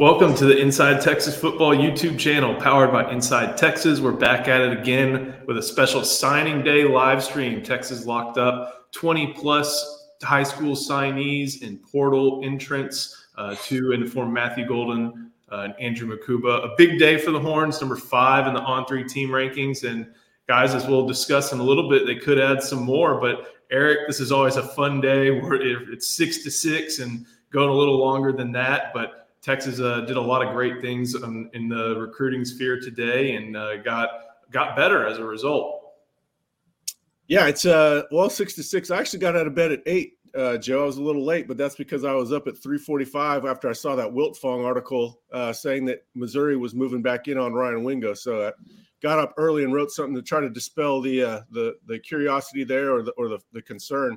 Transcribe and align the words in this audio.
Welcome 0.00 0.34
to 0.38 0.44
the 0.44 0.58
Inside 0.58 1.02
Texas 1.02 1.36
Football 1.36 1.76
YouTube 1.76 2.18
channel 2.18 2.56
powered 2.56 2.90
by 2.90 3.12
Inside 3.12 3.56
Texas. 3.56 4.00
We're 4.00 4.10
back 4.10 4.48
at 4.48 4.60
it 4.60 4.76
again 4.76 5.36
with 5.46 5.56
a 5.56 5.62
special 5.62 6.02
signing 6.02 6.64
day 6.64 6.82
live 6.82 7.22
stream. 7.22 7.62
Texas 7.62 8.04
locked 8.04 8.36
up 8.36 8.90
20 8.90 9.34
plus 9.34 10.08
high 10.20 10.42
school 10.42 10.74
signees 10.74 11.64
and 11.64 11.80
portal 11.80 12.40
entrants 12.42 13.24
uh, 13.38 13.54
to 13.66 13.92
inform 13.92 14.32
Matthew 14.32 14.66
Golden 14.66 15.30
uh, 15.52 15.68
and 15.68 15.74
Andrew 15.78 16.08
Mukuba. 16.08 16.64
A 16.64 16.74
big 16.76 16.98
day 16.98 17.16
for 17.16 17.30
the 17.30 17.38
Horns, 17.38 17.80
number 17.80 17.94
five 17.94 18.48
in 18.48 18.54
the 18.54 18.62
on 18.62 18.86
three 18.86 19.04
team 19.04 19.28
rankings. 19.28 19.88
And 19.88 20.08
guys, 20.48 20.74
as 20.74 20.88
we'll 20.88 21.06
discuss 21.06 21.52
in 21.52 21.60
a 21.60 21.64
little 21.64 21.88
bit, 21.88 22.04
they 22.04 22.16
could 22.16 22.40
add 22.40 22.64
some 22.64 22.82
more. 22.82 23.20
But 23.20 23.46
Eric, 23.70 24.08
this 24.08 24.18
is 24.18 24.32
always 24.32 24.56
a 24.56 24.64
fun 24.64 25.00
day 25.00 25.30
where 25.30 25.54
it's 25.92 26.16
six 26.16 26.42
to 26.42 26.50
six 26.50 26.98
and 26.98 27.24
going 27.52 27.68
a 27.68 27.72
little 27.72 28.00
longer 28.00 28.32
than 28.32 28.50
that. 28.50 28.92
But 28.92 29.23
Texas 29.44 29.78
uh, 29.78 30.00
did 30.00 30.16
a 30.16 30.20
lot 30.20 30.44
of 30.44 30.54
great 30.54 30.80
things 30.80 31.14
in 31.14 31.68
the 31.68 31.96
recruiting 31.98 32.46
sphere 32.46 32.80
today 32.80 33.36
and 33.36 33.54
uh, 33.54 33.76
got 33.82 34.08
got 34.50 34.74
better 34.74 35.06
as 35.06 35.18
a 35.18 35.24
result. 35.24 35.82
Yeah, 37.28 37.46
it's 37.46 37.66
uh 37.66 38.04
well 38.10 38.30
six 38.30 38.54
to 38.54 38.62
six. 38.62 38.90
I 38.90 38.98
actually 38.98 39.18
got 39.18 39.36
out 39.36 39.46
of 39.46 39.54
bed 39.54 39.70
at 39.70 39.82
eight, 39.84 40.14
uh, 40.34 40.56
Joe. 40.56 40.84
I 40.84 40.86
was 40.86 40.96
a 40.96 41.02
little 41.02 41.26
late, 41.26 41.46
but 41.46 41.58
that's 41.58 41.74
because 41.74 42.04
I 42.04 42.12
was 42.12 42.32
up 42.32 42.46
at 42.46 42.56
three 42.56 42.78
forty-five 42.78 43.44
after 43.44 43.68
I 43.68 43.74
saw 43.74 43.94
that 43.96 44.08
Wiltfong 44.08 44.64
article 44.64 45.20
uh, 45.30 45.52
saying 45.52 45.84
that 45.86 46.06
Missouri 46.14 46.56
was 46.56 46.74
moving 46.74 47.02
back 47.02 47.28
in 47.28 47.36
on 47.36 47.52
Ryan 47.52 47.84
Wingo. 47.84 48.14
So 48.14 48.48
I 48.48 48.52
got 49.02 49.18
up 49.18 49.34
early 49.36 49.64
and 49.64 49.74
wrote 49.74 49.90
something 49.90 50.14
to 50.14 50.22
try 50.22 50.40
to 50.40 50.48
dispel 50.48 51.02
the 51.02 51.22
uh, 51.22 51.40
the 51.50 51.74
the 51.86 51.98
curiosity 51.98 52.64
there 52.64 52.94
or 52.94 53.02
the 53.02 53.12
or 53.12 53.28
the, 53.28 53.40
the 53.52 53.60
concern 53.60 54.16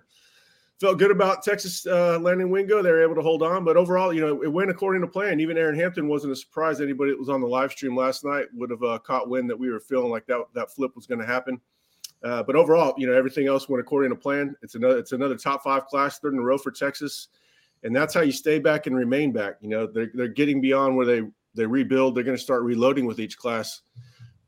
felt 0.80 1.00
good 1.00 1.12
about 1.12 1.44
Texas 1.44 1.86
uh, 1.88 2.20
landing 2.20 2.50
Wingo. 2.50 2.82
They 2.82 2.92
were 2.92 3.04
able 3.04 3.16
to 3.16 3.22
hold 3.22 3.42
on, 3.42 3.64
but 3.64 3.78
overall, 3.78 4.14
you 4.14 4.22
know, 4.22 4.44
it 4.44 4.52
went 4.52 4.70
according 4.70 5.02
to 5.02 5.08
plan. 5.08 5.40
Even 5.40 5.58
Aaron 5.58 5.78
Hampton 5.78 6.08
wasn't 6.08 6.34
a 6.34 6.36
surprise. 6.36 6.82
Anybody 6.82 7.12
that 7.12 7.20
was 7.20 7.30
on 7.30 7.42
the 7.42 7.48
live 7.48 7.72
stream 7.72 7.96
last 7.96 8.24
night 8.24 8.46
would 8.54 8.70
have 8.70 8.84
uh, 8.84 9.00
caught 9.00 9.30
wind 9.30 9.50
that 9.50 9.58
we 9.58 9.72
were 9.72 9.80
feeling 9.80 10.10
like 10.10 10.26
that 10.28 10.44
that 10.54 10.72
flip 10.72 10.96
was 10.96 11.08
going 11.08 11.20
to 11.20 11.26
happen. 11.26 11.60
Uh, 12.24 12.44
but 12.44 12.56
overall, 12.56 12.94
you 12.98 13.08
know, 13.08 13.14
everything 13.14 13.48
else 13.48 13.70
went 13.70 13.82
according 13.82 14.12
to 14.12 14.16
plan. 14.16 14.56
It's 14.62 14.76
another 14.76 14.98
it's 14.98 15.12
another 15.12 15.36
top 15.36 15.64
five 15.64 15.86
class, 15.86 16.20
third 16.20 16.34
in 16.34 16.40
a 16.40 16.44
row 16.44 16.58
for 16.58 16.72
Texas, 16.72 17.28
and 17.84 17.96
that's 17.96 18.14
how 18.14 18.22
you 18.22 18.32
stay 18.32 18.60
back 18.60 18.88
and 18.88 18.96
remain 18.96 19.32
back. 19.32 19.56
You 19.62 19.70
know, 19.70 19.88
they're 19.88 20.12
they're 20.14 20.28
getting 20.28 20.62
beyond 20.62 20.96
where 20.96 21.06
they 21.06 21.22
they 21.54 21.66
rebuild. 21.66 22.16
They're 22.16 22.24
going 22.24 22.38
to 22.38 22.44
start 22.44 22.64
reloading 22.64 23.06
with 23.06 23.20
each 23.20 23.38
class. 23.38 23.82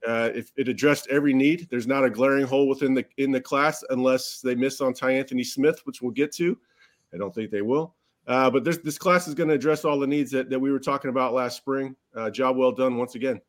Uh, 0.08 0.30
if 0.34 0.52
it 0.56 0.68
addressed 0.68 1.08
every 1.10 1.34
need, 1.34 1.68
there's 1.70 1.88
not 1.88 2.06
a 2.06 2.10
glaring 2.10 2.46
hole 2.46 2.68
within 2.68 2.94
the 2.94 3.06
in 3.18 3.32
the 3.32 3.42
class 3.42 3.84
unless 3.90 4.40
they 4.42 4.56
miss 4.56 4.82
on 4.82 4.94
Tyanthony 4.94 5.46
Smith, 5.46 5.82
which 5.86 6.02
we'll 6.02 6.12
get 6.12 6.34
to. 6.36 6.58
I 7.14 7.18
don't 7.18 7.34
think 7.34 7.52
they 7.52 7.62
will. 7.62 7.96
Uh, 8.28 8.50
but 8.50 8.64
this 8.64 8.78
this 8.78 8.98
class 8.98 9.28
is 9.28 9.34
going 9.34 9.50
to 9.50 9.56
address 9.56 9.84
all 9.84 10.00
the 10.00 10.08
needs 10.08 10.32
that, 10.32 10.50
that 10.50 10.60
we 10.60 10.72
were 10.72 10.80
talking 10.80 11.10
about 11.10 11.34
last 11.34 11.58
spring. 11.58 11.96
Uh, 12.16 12.30
job 12.30 12.56
well 12.56 12.72
done 12.72 12.96
once 12.96 13.16
again. 13.16 13.42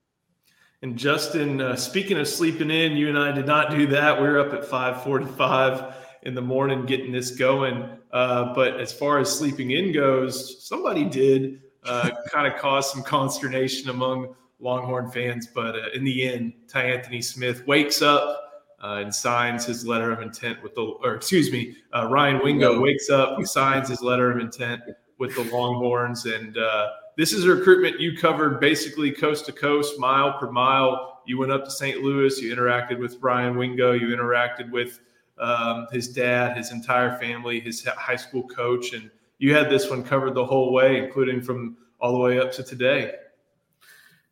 And 0.82 0.96
Justin, 0.96 1.60
uh, 1.60 1.76
speaking 1.76 2.18
of 2.18 2.26
sleeping 2.26 2.70
in, 2.70 2.96
you 2.96 3.08
and 3.08 3.18
I 3.18 3.32
did 3.32 3.46
not 3.46 3.70
do 3.70 3.86
that. 3.88 4.20
We 4.20 4.26
were 4.26 4.40
up 4.40 4.54
at 4.54 4.64
5:45 4.64 5.94
in 6.22 6.34
the 6.34 6.40
morning 6.40 6.86
getting 6.86 7.12
this 7.12 7.32
going. 7.32 7.90
Uh, 8.10 8.54
but 8.54 8.80
as 8.80 8.92
far 8.92 9.18
as 9.18 9.30
sleeping 9.30 9.70
in 9.72 9.92
goes, 9.92 10.66
somebody 10.66 11.04
did 11.04 11.60
uh, 11.84 12.10
kind 12.32 12.52
of 12.52 12.58
cause 12.58 12.90
some 12.90 13.02
consternation 13.02 13.90
among 13.90 14.34
Longhorn 14.60 15.10
fans. 15.10 15.46
But 15.46 15.76
uh, 15.76 15.88
in 15.94 16.04
the 16.04 16.28
end, 16.28 16.52
Tyanthony 16.66 17.22
Smith 17.22 17.66
wakes 17.66 18.02
up 18.02 18.64
uh, 18.82 19.00
and 19.02 19.14
signs 19.14 19.66
his 19.66 19.86
letter 19.86 20.10
of 20.10 20.20
intent 20.20 20.62
with 20.62 20.74
the, 20.74 20.82
or 20.82 21.14
excuse 21.14 21.52
me, 21.52 21.76
uh, 21.94 22.08
Ryan 22.08 22.40
Wingo 22.42 22.80
wakes 22.80 23.10
up, 23.10 23.38
he 23.38 23.44
signs 23.44 23.88
his 23.88 24.00
letter 24.00 24.30
of 24.30 24.38
intent 24.38 24.82
with 25.18 25.34
the 25.34 25.44
Longhorns. 25.54 26.26
And 26.26 26.56
uh, 26.56 26.88
this 27.16 27.32
is 27.32 27.44
a 27.44 27.48
recruitment 27.54 28.00
you 28.00 28.16
covered 28.16 28.60
basically 28.60 29.12
coast 29.12 29.46
to 29.46 29.52
coast, 29.52 29.98
mile 29.98 30.38
per 30.38 30.50
mile. 30.50 31.22
You 31.26 31.38
went 31.38 31.52
up 31.52 31.64
to 31.66 31.70
St. 31.70 32.00
Louis, 32.00 32.40
you 32.40 32.54
interacted 32.54 32.98
with 32.98 33.18
Ryan 33.20 33.56
Wingo, 33.56 33.92
you 33.92 34.08
interacted 34.08 34.70
with 34.70 35.00
um, 35.38 35.86
his 35.92 36.08
dad, 36.08 36.56
his 36.56 36.72
entire 36.72 37.18
family, 37.18 37.60
his 37.60 37.84
high 37.84 38.16
school 38.16 38.46
coach, 38.48 38.92
and 38.92 39.10
you 39.38 39.54
had 39.54 39.70
this 39.70 39.88
one 39.88 40.02
covered 40.02 40.34
the 40.34 40.44
whole 40.44 40.72
way, 40.72 40.98
including 40.98 41.40
from 41.40 41.76
all 41.98 42.12
the 42.12 42.18
way 42.18 42.38
up 42.38 42.52
to 42.52 42.62
today. 42.62 43.14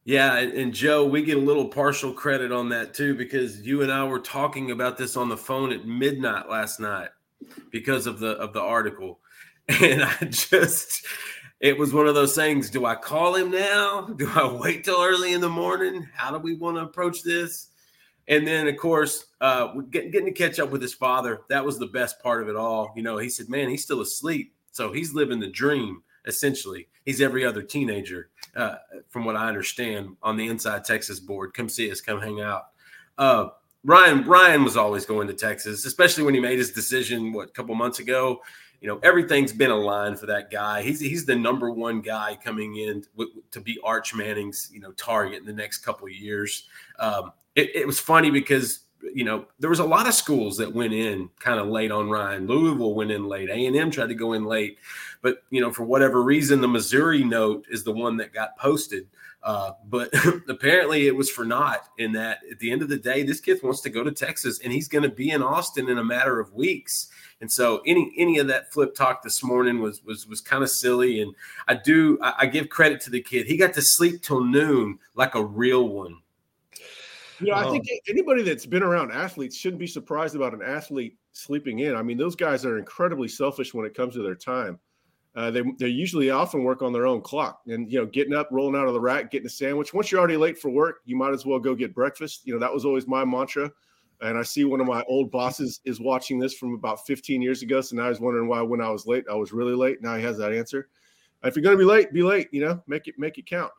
Yeah, 0.09 0.39
and 0.39 0.73
Joe, 0.73 1.05
we 1.05 1.21
get 1.21 1.37
a 1.37 1.41
little 1.41 1.69
partial 1.69 2.15
credit 2.15 2.51
on 2.51 2.71
that 2.71 2.95
too 2.95 3.15
because 3.15 3.61
you 3.61 3.83
and 3.83 3.93
I 3.93 4.05
were 4.05 4.19
talking 4.19 4.71
about 4.71 4.97
this 4.97 5.19
on 5.19 5.29
the 5.29 5.37
phone 5.37 5.71
at 5.71 5.85
midnight 5.85 6.49
last 6.49 6.81
night 6.81 7.11
because 7.71 8.07
of 8.07 8.19
the 8.19 8.31
of 8.39 8.55
the 8.55 8.63
article. 8.63 9.21
And 9.83 10.03
I 10.03 10.17
just 10.25 11.05
it 11.61 11.77
was 11.77 11.93
one 11.93 12.07
of 12.07 12.15
those 12.15 12.35
things, 12.35 12.71
do 12.71 12.87
I 12.87 12.95
call 12.95 13.35
him 13.35 13.51
now? 13.51 14.01
Do 14.17 14.31
I 14.35 14.51
wait 14.51 14.85
till 14.85 14.99
early 14.99 15.35
in 15.35 15.43
the 15.43 15.51
morning? 15.51 16.09
How 16.15 16.31
do 16.31 16.39
we 16.39 16.55
want 16.55 16.79
to 16.79 16.85
approach 16.85 17.23
this? 17.23 17.69
And 18.29 18.47
then, 18.47 18.67
of 18.67 18.79
course, 18.79 19.27
uh, 19.43 19.75
getting, 19.91 20.11
getting 20.11 20.33
to 20.33 20.33
catch 20.33 20.59
up 20.59 20.71
with 20.71 20.81
his 20.81 20.95
father, 20.95 21.43
that 21.51 21.67
was 21.67 21.79
the 21.79 21.87
best 21.87 22.23
part 22.23 22.43
of 22.43 22.49
it 22.49 22.57
all. 22.57 22.95
You 22.97 23.03
know, 23.03 23.19
he 23.19 23.29
said, 23.29 23.51
man, 23.51 23.69
he's 23.69 23.85
still 23.85 24.01
asleep. 24.01 24.55
So 24.73 24.91
he's 24.91 25.13
living 25.13 25.39
the 25.39 25.51
dream 25.51 26.03
essentially. 26.29 26.89
He's 27.05 27.21
every 27.21 27.45
other 27.45 27.63
teenager, 27.63 28.31
uh, 28.56 28.76
from 29.09 29.25
what 29.25 29.36
I 29.36 29.48
understand, 29.48 30.16
on 30.22 30.36
the 30.36 30.47
Inside 30.47 30.84
Texas 30.84 31.20
board. 31.20 31.54
Come 31.54 31.69
see 31.69 31.91
us, 31.91 32.00
come 32.00 32.20
hang 32.20 32.41
out. 32.41 32.69
Uh, 33.16 33.48
Ryan 33.84 34.25
Ryan 34.25 34.64
was 34.64 34.76
always 34.76 35.06
going 35.06 35.28
to 35.28 35.34
Texas, 35.34 35.84
especially 35.84 36.25
when 36.25 36.34
he 36.34 36.41
made 36.41 36.59
his 36.59 36.72
decision 36.72 37.32
what 37.32 37.48
a 37.48 37.53
couple 37.53 37.75
months 37.75 38.00
ago. 38.00 38.41
You 38.81 38.88
know, 38.88 38.98
everything's 39.03 39.53
been 39.53 39.70
aligned 39.70 40.20
for 40.20 40.26
that 40.26 40.50
guy. 40.50 40.82
He's 40.82 41.00
he's 41.00 41.25
the 41.25 41.36
number 41.36 41.70
one 41.70 42.00
guy 42.00 42.36
coming 42.42 42.76
in 42.76 43.04
to 43.50 43.60
be 43.60 43.78
Arch 43.82 44.14
Manning's 44.14 44.70
you 44.72 44.80
know 44.80 44.92
target 44.92 45.41
in 45.41 45.47
the 45.47 45.53
next 45.53 45.78
couple 45.78 46.09
years. 46.09 46.69
Um, 46.98 47.32
it, 47.54 47.70
it 47.75 47.86
was 47.86 47.98
funny 47.98 48.30
because 48.30 48.80
you 49.14 49.25
know, 49.25 49.47
there 49.59 49.70
was 49.70 49.78
a 49.78 49.84
lot 49.84 50.06
of 50.06 50.14
schools 50.14 50.56
that 50.56 50.72
went 50.72 50.92
in 50.92 51.31
kind 51.38 51.60
of 51.60 51.69
late 51.69 51.91
on 51.91 52.10
Ryan. 52.10 52.47
Louisville 52.47 52.94
went 52.94 53.10
in 53.10 53.26
late. 53.26 53.48
A 53.48 53.66
and 53.66 53.76
M 53.76 53.91
tried 53.91 54.09
to 54.09 54.14
go 54.14 54.32
in 54.32 54.44
late, 54.44 54.78
but 55.22 55.42
you 55.50 55.60
know, 55.60 55.72
for 55.72 55.84
whatever 55.84 56.22
reason, 56.22 56.60
the 56.60 56.69
Missouri 56.69 57.25
note 57.25 57.66
is 57.70 57.84
the 57.84 57.92
one 57.92 58.16
that 58.19 58.32
got 58.32 58.56
posted. 58.59 59.06
Uh, 59.42 59.72
but 59.88 60.12
apparently, 60.48 61.06
it 61.06 61.14
was 61.14 61.31
for 61.31 61.44
naught. 61.44 61.88
In 61.98 62.12
that, 62.12 62.41
at 62.50 62.59
the 62.59 62.70
end 62.70 62.82
of 62.82 62.88
the 62.88 62.98
day, 62.98 63.22
this 63.22 63.41
kid 63.41 63.60
wants 63.62 63.81
to 63.82 63.91
go 63.91 64.03
to 64.03 64.10
Texas, 64.10 64.60
and 64.60 64.72
he's 64.72 64.88
going 64.88 65.04
to 65.04 65.09
be 65.09 65.30
in 65.30 65.42
Austin 65.42 65.88
in 65.88 65.98
a 65.98 66.04
matter 66.04 66.41
of 66.41 66.53
weeks. 66.53 67.09
And 67.41 67.50
so, 67.50 67.80
any 67.86 68.12
any 68.16 68.38
of 68.38 68.48
that 68.48 68.72
flip 68.72 68.94
talk 68.97 69.22
this 69.22 69.44
morning 69.44 69.80
was 69.80 70.04
was 70.04 70.26
was 70.26 70.41
kind 70.41 70.65
of 70.65 70.70
silly. 70.70 71.22
And 71.22 71.34
I 71.69 71.75
do 71.75 72.19
I, 72.20 72.34
I 72.38 72.47
give 72.47 72.69
credit 72.69 73.00
to 73.03 73.10
the 73.10 73.22
kid. 73.22 73.47
He 73.47 73.56
got 73.56 73.75
to 73.75 73.82
sleep 73.82 74.22
till 74.22 74.42
noon 74.42 74.98
like 75.15 75.36
a 75.36 75.44
real 75.44 75.88
one 75.88 76.16
you 77.41 77.49
know, 77.49 77.54
I 77.54 77.71
think 77.71 77.87
um, 77.91 77.99
anybody 78.09 78.43
that's 78.43 78.66
been 78.66 78.82
around 78.82 79.12
athletes 79.12 79.56
shouldn't 79.56 79.81
be 79.81 79.87
surprised 79.87 80.34
about 80.34 80.54
an 80.54 80.62
athlete 80.62 81.16
sleeping 81.32 81.81
in. 81.81 81.94
I 81.94 82.03
mean, 82.03 82.19
those 82.19 82.37
guys 82.37 82.65
are 82.65 82.78
incredibly 82.78 83.28
selfish 83.28 83.75
when 83.75 83.87
it 83.87 83.94
comes 83.94 84.15
to 84.15 84.22
their 84.22 84.34
time. 84.34 84.78
Uh, 85.34 85.50
they 85.50 85.62
they 85.78 85.88
usually 85.88 86.31
often 86.31 86.65
work 86.65 86.82
on 86.82 86.93
their 86.93 87.06
own 87.06 87.21
clock, 87.21 87.60
and 87.69 87.91
you 87.93 87.98
know, 87.98 88.06
getting 88.06 88.34
up, 88.34 88.48
rolling 88.50 88.75
out 88.75 88.88
of 88.88 88.94
the 88.94 89.00
rack, 89.00 89.31
getting 89.31 89.47
a 89.47 89.50
sandwich. 89.50 89.94
Once 89.94 90.10
you're 90.10 90.19
already 90.19 90.37
late 90.37 90.59
for 90.59 90.71
work, 90.71 90.97
you 91.04 91.16
might 91.16 91.32
as 91.32 91.47
well 91.47 91.60
go 91.60 91.75
get 91.75 91.94
breakfast. 91.94 92.44
You 92.44 92.54
know, 92.54 92.60
that 92.60 92.72
was 92.72 92.84
always 92.84 93.06
my 93.06 93.25
mantra. 93.25 93.71
And 94.21 94.37
I 94.37 94.43
see 94.43 94.65
one 94.65 94.81
of 94.81 94.88
my 94.88 95.04
old 95.09 95.31
bosses 95.31 95.81
is 95.84 96.00
watching 96.00 96.41
this 96.41 96.54
from 96.54 96.75
about 96.75 97.06
15 97.06 97.41
years 97.41 97.62
ago, 97.62 97.81
so 97.81 97.94
now 97.94 98.09
he's 98.09 98.19
wondering 98.19 98.48
why 98.48 98.62
when 98.62 98.81
I 98.81 98.91
was 98.91 99.06
late, 99.06 99.25
I 99.31 99.34
was 99.37 99.53
really 99.53 99.77
late. 99.77 100.03
Now 100.03 100.16
he 100.16 100.25
has 100.25 100.37
that 100.38 100.53
answer. 100.53 100.88
If 101.44 101.54
you're 101.54 101.62
going 101.62 101.77
to 101.77 101.81
be 101.81 101.88
late, 101.88 102.12
be 102.12 102.25
late. 102.25 102.48
You 102.50 102.62
know, 102.62 102.82
make 102.88 103.06
it 103.06 103.15
make 103.16 103.38
it 103.38 103.47
count. 103.47 103.71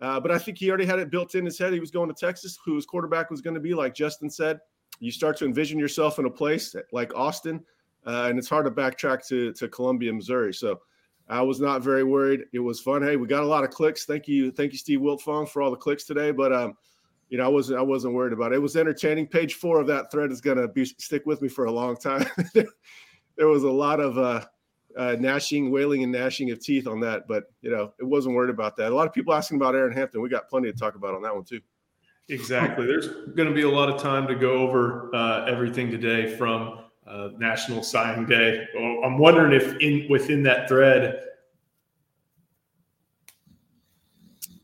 Uh, 0.00 0.20
but 0.20 0.30
I 0.30 0.38
think 0.38 0.58
he 0.58 0.68
already 0.68 0.86
had 0.86 0.98
it 0.98 1.10
built 1.10 1.34
in 1.34 1.44
his 1.44 1.58
head. 1.58 1.72
He 1.72 1.80
was 1.80 1.90
going 1.90 2.08
to 2.08 2.14
Texas, 2.14 2.58
who 2.64 2.76
his 2.76 2.86
quarterback 2.86 3.30
was 3.30 3.40
going 3.40 3.54
to 3.54 3.60
be. 3.60 3.74
Like 3.74 3.94
Justin 3.94 4.30
said, 4.30 4.60
you 5.00 5.10
start 5.10 5.36
to 5.38 5.44
envision 5.44 5.78
yourself 5.78 6.18
in 6.18 6.26
a 6.26 6.30
place 6.30 6.74
like 6.92 7.14
Austin, 7.14 7.64
uh, 8.06 8.26
and 8.28 8.38
it's 8.38 8.48
hard 8.48 8.64
to 8.66 8.70
backtrack 8.70 9.26
to 9.28 9.52
to 9.52 9.68
Columbia, 9.68 10.12
Missouri. 10.12 10.54
So 10.54 10.80
I 11.28 11.42
was 11.42 11.60
not 11.60 11.82
very 11.82 12.04
worried. 12.04 12.44
It 12.52 12.60
was 12.60 12.80
fun. 12.80 13.02
Hey, 13.02 13.16
we 13.16 13.26
got 13.26 13.42
a 13.42 13.46
lot 13.46 13.64
of 13.64 13.70
clicks. 13.70 14.04
Thank 14.04 14.28
you, 14.28 14.50
thank 14.50 14.72
you, 14.72 14.78
Steve 14.78 15.00
Wiltfong, 15.00 15.48
for 15.48 15.62
all 15.62 15.70
the 15.70 15.76
clicks 15.76 16.04
today. 16.04 16.30
But 16.30 16.52
um, 16.52 16.74
you 17.28 17.38
know, 17.38 17.44
I 17.44 17.48
wasn't 17.48 17.78
I 17.78 17.82
wasn't 17.82 18.14
worried 18.14 18.32
about 18.32 18.52
it. 18.52 18.56
It 18.56 18.62
was 18.62 18.76
entertaining. 18.76 19.26
Page 19.26 19.54
four 19.54 19.80
of 19.80 19.86
that 19.88 20.10
thread 20.10 20.30
is 20.30 20.40
gonna 20.40 20.68
be 20.68 20.84
stick 20.84 21.26
with 21.26 21.42
me 21.42 21.48
for 21.48 21.66
a 21.66 21.72
long 21.72 21.96
time. 21.96 22.26
there 22.54 23.48
was 23.48 23.64
a 23.64 23.70
lot 23.70 24.00
of 24.00 24.16
uh, 24.16 24.44
uh, 24.96 25.16
gnashing, 25.18 25.70
wailing, 25.70 26.02
and 26.02 26.12
gnashing 26.12 26.50
of 26.50 26.60
teeth 26.60 26.86
on 26.86 27.00
that. 27.00 27.28
But 27.28 27.44
you 27.62 27.70
know, 27.70 27.92
it 27.98 28.04
wasn't 28.04 28.34
worried 28.34 28.50
about 28.50 28.76
that. 28.76 28.92
A 28.92 28.94
lot 28.94 29.06
of 29.06 29.12
people 29.12 29.34
asking 29.34 29.56
about 29.56 29.74
Aaron 29.74 29.92
Hampton. 29.92 30.20
We 30.20 30.28
got 30.28 30.48
plenty 30.48 30.70
to 30.70 30.78
talk 30.78 30.94
about 30.94 31.14
on 31.14 31.22
that 31.22 31.34
one 31.34 31.44
too. 31.44 31.60
Exactly. 32.28 32.86
There's 32.86 33.08
going 33.34 33.48
to 33.48 33.54
be 33.54 33.62
a 33.62 33.70
lot 33.70 33.88
of 33.88 34.00
time 34.00 34.26
to 34.28 34.34
go 34.34 34.58
over 34.58 35.14
uh, 35.14 35.46
everything 35.46 35.90
today 35.90 36.36
from 36.36 36.80
uh, 37.06 37.30
National 37.38 37.82
Signing 37.82 38.26
Day. 38.26 38.66
I'm 39.02 39.16
wondering 39.16 39.52
if 39.52 39.76
in 39.78 40.06
within 40.10 40.42
that 40.42 40.68
thread, 40.68 41.24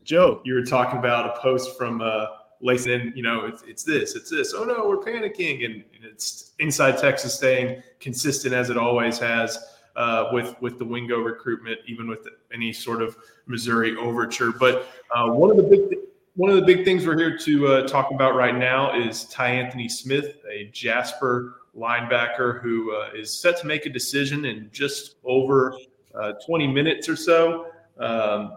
Joe, 0.04 0.42
you 0.44 0.52
were 0.52 0.64
talking 0.64 0.98
about 0.98 1.34
a 1.34 1.40
post 1.40 1.78
from 1.78 2.02
uh, 2.02 2.26
Lacey, 2.60 3.12
you 3.14 3.22
know, 3.22 3.46
it's, 3.46 3.62
it's 3.62 3.82
this, 3.82 4.14
it's 4.14 4.30
this. 4.30 4.54
Oh 4.54 4.64
no, 4.64 4.86
we're 4.86 4.98
panicking, 4.98 5.64
and, 5.64 5.74
and 5.74 6.04
it's 6.04 6.52
inside 6.58 6.98
Texas 6.98 7.34
staying 7.34 7.82
consistent 8.00 8.54
as 8.54 8.68
it 8.68 8.76
always 8.76 9.18
has. 9.18 9.58
Uh, 9.96 10.28
with 10.32 10.60
with 10.60 10.76
the 10.80 10.84
Wingo 10.84 11.20
recruitment, 11.20 11.78
even 11.86 12.08
with 12.08 12.26
any 12.52 12.72
sort 12.72 13.00
of 13.00 13.16
Missouri 13.46 13.96
overture. 13.96 14.50
But 14.50 14.88
uh, 15.14 15.28
one 15.30 15.50
of 15.50 15.56
the 15.56 15.62
big 15.62 15.88
th- 15.88 16.04
one 16.34 16.50
of 16.50 16.56
the 16.56 16.62
big 16.62 16.84
things 16.84 17.06
we're 17.06 17.16
here 17.16 17.38
to 17.38 17.68
uh, 17.68 17.86
talk 17.86 18.10
about 18.10 18.34
right 18.34 18.56
now 18.56 19.00
is 19.00 19.26
Tyanthony 19.32 19.88
Smith, 19.88 20.38
a 20.50 20.64
Jasper 20.72 21.60
linebacker 21.78 22.60
who 22.60 22.94
uh, 22.94 23.10
is 23.14 23.32
set 23.32 23.56
to 23.60 23.66
make 23.68 23.86
a 23.86 23.88
decision 23.88 24.44
in 24.44 24.68
just 24.72 25.16
over 25.24 25.76
uh, 26.14 26.32
20 26.44 26.66
minutes 26.68 27.08
or 27.08 27.16
so. 27.16 27.66
Um, 27.98 28.56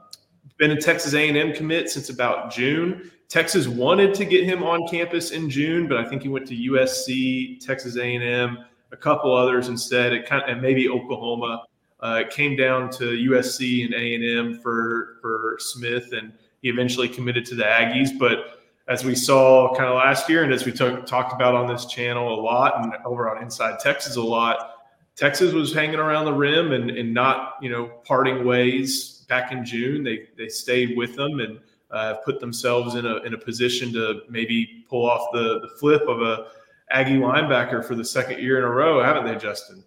been 0.57 0.71
a 0.71 0.81
Texas 0.81 1.13
A&M 1.13 1.53
commit 1.53 1.89
since 1.89 2.09
about 2.09 2.51
June. 2.51 3.11
Texas 3.29 3.67
wanted 3.67 4.13
to 4.15 4.25
get 4.25 4.43
him 4.43 4.63
on 4.63 4.87
campus 4.87 5.31
in 5.31 5.49
June, 5.49 5.87
but 5.87 5.97
I 5.97 6.05
think 6.05 6.23
he 6.23 6.29
went 6.29 6.47
to 6.47 6.55
USC, 6.55 7.63
Texas 7.63 7.97
A&M, 7.97 8.57
a 8.91 8.97
couple 8.97 9.35
others 9.35 9.67
instead. 9.67 10.13
It 10.13 10.25
kind 10.25 10.43
of, 10.43 10.49
and 10.49 10.61
maybe 10.61 10.89
Oklahoma. 10.89 11.63
Uh, 11.99 12.21
it 12.25 12.29
came 12.29 12.55
down 12.55 12.91
to 12.91 13.05
USC 13.05 13.85
and 13.85 13.93
A&M 13.93 14.59
for 14.59 15.17
for 15.21 15.57
Smith, 15.59 16.13
and 16.13 16.31
he 16.61 16.69
eventually 16.69 17.09
committed 17.09 17.45
to 17.47 17.55
the 17.55 17.63
Aggies. 17.63 18.09
But 18.17 18.59
as 18.87 19.03
we 19.03 19.15
saw 19.15 19.73
kind 19.75 19.89
of 19.89 19.95
last 19.95 20.29
year, 20.29 20.43
and 20.43 20.53
as 20.53 20.65
we 20.65 20.71
talked 20.71 21.33
about 21.33 21.55
on 21.55 21.67
this 21.67 21.85
channel 21.85 22.39
a 22.39 22.41
lot, 22.41 22.83
and 22.83 22.93
over 23.05 23.35
on 23.35 23.41
Inside 23.41 23.79
Texas 23.79 24.15
a 24.15 24.21
lot, 24.21 24.75
Texas 25.15 25.53
was 25.53 25.73
hanging 25.73 25.99
around 25.99 26.25
the 26.25 26.33
rim 26.33 26.71
and, 26.71 26.91
and 26.91 27.13
not 27.13 27.55
you 27.61 27.69
know 27.69 27.87
parting 28.05 28.45
ways 28.45 29.25
back 29.27 29.51
in 29.51 29.65
June. 29.65 30.03
They 30.03 30.27
they 30.37 30.47
stayed 30.47 30.95
with 30.95 31.15
them 31.15 31.39
and 31.39 31.59
uh, 31.89 32.15
put 32.23 32.39
themselves 32.39 32.95
in 32.95 33.05
a 33.05 33.17
in 33.23 33.33
a 33.33 33.37
position 33.37 33.91
to 33.93 34.21
maybe 34.29 34.85
pull 34.89 35.09
off 35.09 35.29
the 35.33 35.59
the 35.61 35.69
flip 35.79 36.03
of 36.07 36.21
a 36.21 36.47
Aggie 36.89 37.17
linebacker 37.17 37.83
for 37.83 37.95
the 37.95 38.05
second 38.05 38.39
year 38.39 38.57
in 38.57 38.63
a 38.63 38.69
row, 38.69 39.03
haven't 39.03 39.25
they, 39.25 39.35
Justin? 39.35 39.83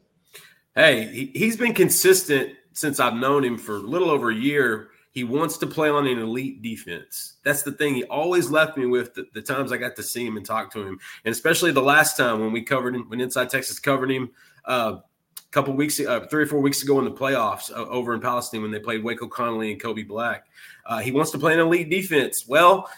Hey, 0.74 1.06
he, 1.06 1.32
he's 1.34 1.56
been 1.56 1.74
consistent 1.74 2.54
since 2.72 3.00
I've 3.00 3.14
known 3.14 3.44
him 3.44 3.58
for 3.58 3.76
a 3.76 3.80
little 3.80 4.10
over 4.10 4.30
a 4.30 4.34
year. 4.34 4.90
He 5.10 5.24
wants 5.24 5.58
to 5.58 5.66
play 5.66 5.88
on 5.88 6.06
an 6.06 6.18
elite 6.18 6.62
defense. 6.62 7.36
That's 7.42 7.62
the 7.62 7.72
thing 7.72 7.94
he 7.94 8.04
always 8.04 8.50
left 8.50 8.76
me 8.76 8.86
with 8.86 9.14
the, 9.14 9.26
the 9.34 9.42
times 9.42 9.72
I 9.72 9.76
got 9.76 9.96
to 9.96 10.02
see 10.02 10.24
him 10.24 10.36
and 10.36 10.46
talk 10.46 10.72
to 10.74 10.86
him. 10.86 11.00
And 11.24 11.32
especially 11.32 11.72
the 11.72 11.82
last 11.82 12.16
time 12.16 12.40
when 12.40 12.52
we 12.52 12.62
covered 12.62 12.94
him, 12.94 13.08
when 13.08 13.20
Inside 13.20 13.50
Texas 13.50 13.80
covered 13.80 14.10
him, 14.10 14.30
uh, 14.66 14.98
a 15.36 15.52
couple 15.52 15.74
weeks, 15.74 15.98
uh, 15.98 16.26
three 16.30 16.44
or 16.44 16.46
four 16.46 16.60
weeks 16.60 16.84
ago 16.84 17.00
in 17.00 17.04
the 17.04 17.10
playoffs 17.10 17.72
uh, 17.72 17.86
over 17.88 18.14
in 18.14 18.20
Palestine 18.20 18.62
when 18.62 18.70
they 18.70 18.78
played 18.78 19.02
Waco 19.02 19.26
Connally 19.26 19.72
and 19.72 19.82
Kobe 19.82 20.04
Black. 20.04 20.46
Uh, 20.86 20.98
he 20.98 21.10
wants 21.10 21.32
to 21.32 21.38
play 21.38 21.54
an 21.54 21.60
elite 21.60 21.90
defense. 21.90 22.46
Well, 22.46 22.88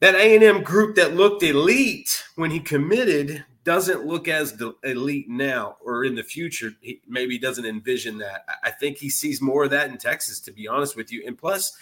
that 0.00 0.14
A&M 0.14 0.62
group 0.62 0.96
that 0.96 1.14
looked 1.14 1.42
elite 1.42 2.24
when 2.36 2.50
he 2.50 2.60
committed 2.60 3.44
doesn't 3.64 4.06
look 4.06 4.28
as 4.28 4.60
elite 4.84 5.28
now 5.28 5.76
or 5.84 6.04
in 6.04 6.14
the 6.14 6.22
future. 6.22 6.72
He 6.80 7.00
maybe 7.08 7.38
doesn't 7.38 7.64
envision 7.64 8.18
that. 8.18 8.44
I 8.62 8.70
think 8.70 8.98
he 8.98 9.10
sees 9.10 9.42
more 9.42 9.64
of 9.64 9.70
that 9.70 9.90
in 9.90 9.98
Texas, 9.98 10.38
to 10.40 10.52
be 10.52 10.68
honest 10.68 10.96
with 10.96 11.10
you. 11.10 11.24
And 11.26 11.36
plus, 11.36 11.76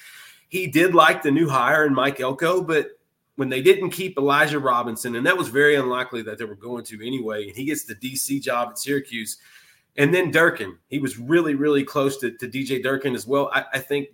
he 0.48 0.66
did 0.66 0.94
like 0.94 1.22
the 1.22 1.30
new 1.30 1.48
hire 1.48 1.86
in 1.86 1.94
Mike 1.94 2.20
Elko, 2.20 2.62
but 2.62 2.98
when 3.36 3.48
they 3.48 3.60
didn't 3.60 3.90
keep 3.90 4.16
Elijah 4.16 4.60
Robinson, 4.60 5.16
and 5.16 5.26
that 5.26 5.36
was 5.36 5.48
very 5.48 5.74
unlikely 5.74 6.22
that 6.22 6.38
they 6.38 6.44
were 6.44 6.54
going 6.54 6.84
to 6.84 7.06
anyway, 7.06 7.48
and 7.48 7.56
he 7.56 7.64
gets 7.64 7.84
the 7.84 7.96
DC 7.96 8.40
job 8.42 8.70
at 8.70 8.78
Syracuse– 8.78 9.38
and 9.96 10.12
then 10.12 10.30
Durkin, 10.30 10.76
he 10.88 10.98
was 10.98 11.18
really, 11.18 11.54
really 11.54 11.84
close 11.84 12.16
to, 12.18 12.32
to 12.38 12.48
DJ 12.48 12.82
Durkin 12.82 13.14
as 13.14 13.26
well. 13.26 13.50
I, 13.52 13.64
I, 13.74 13.78
think 13.78 14.08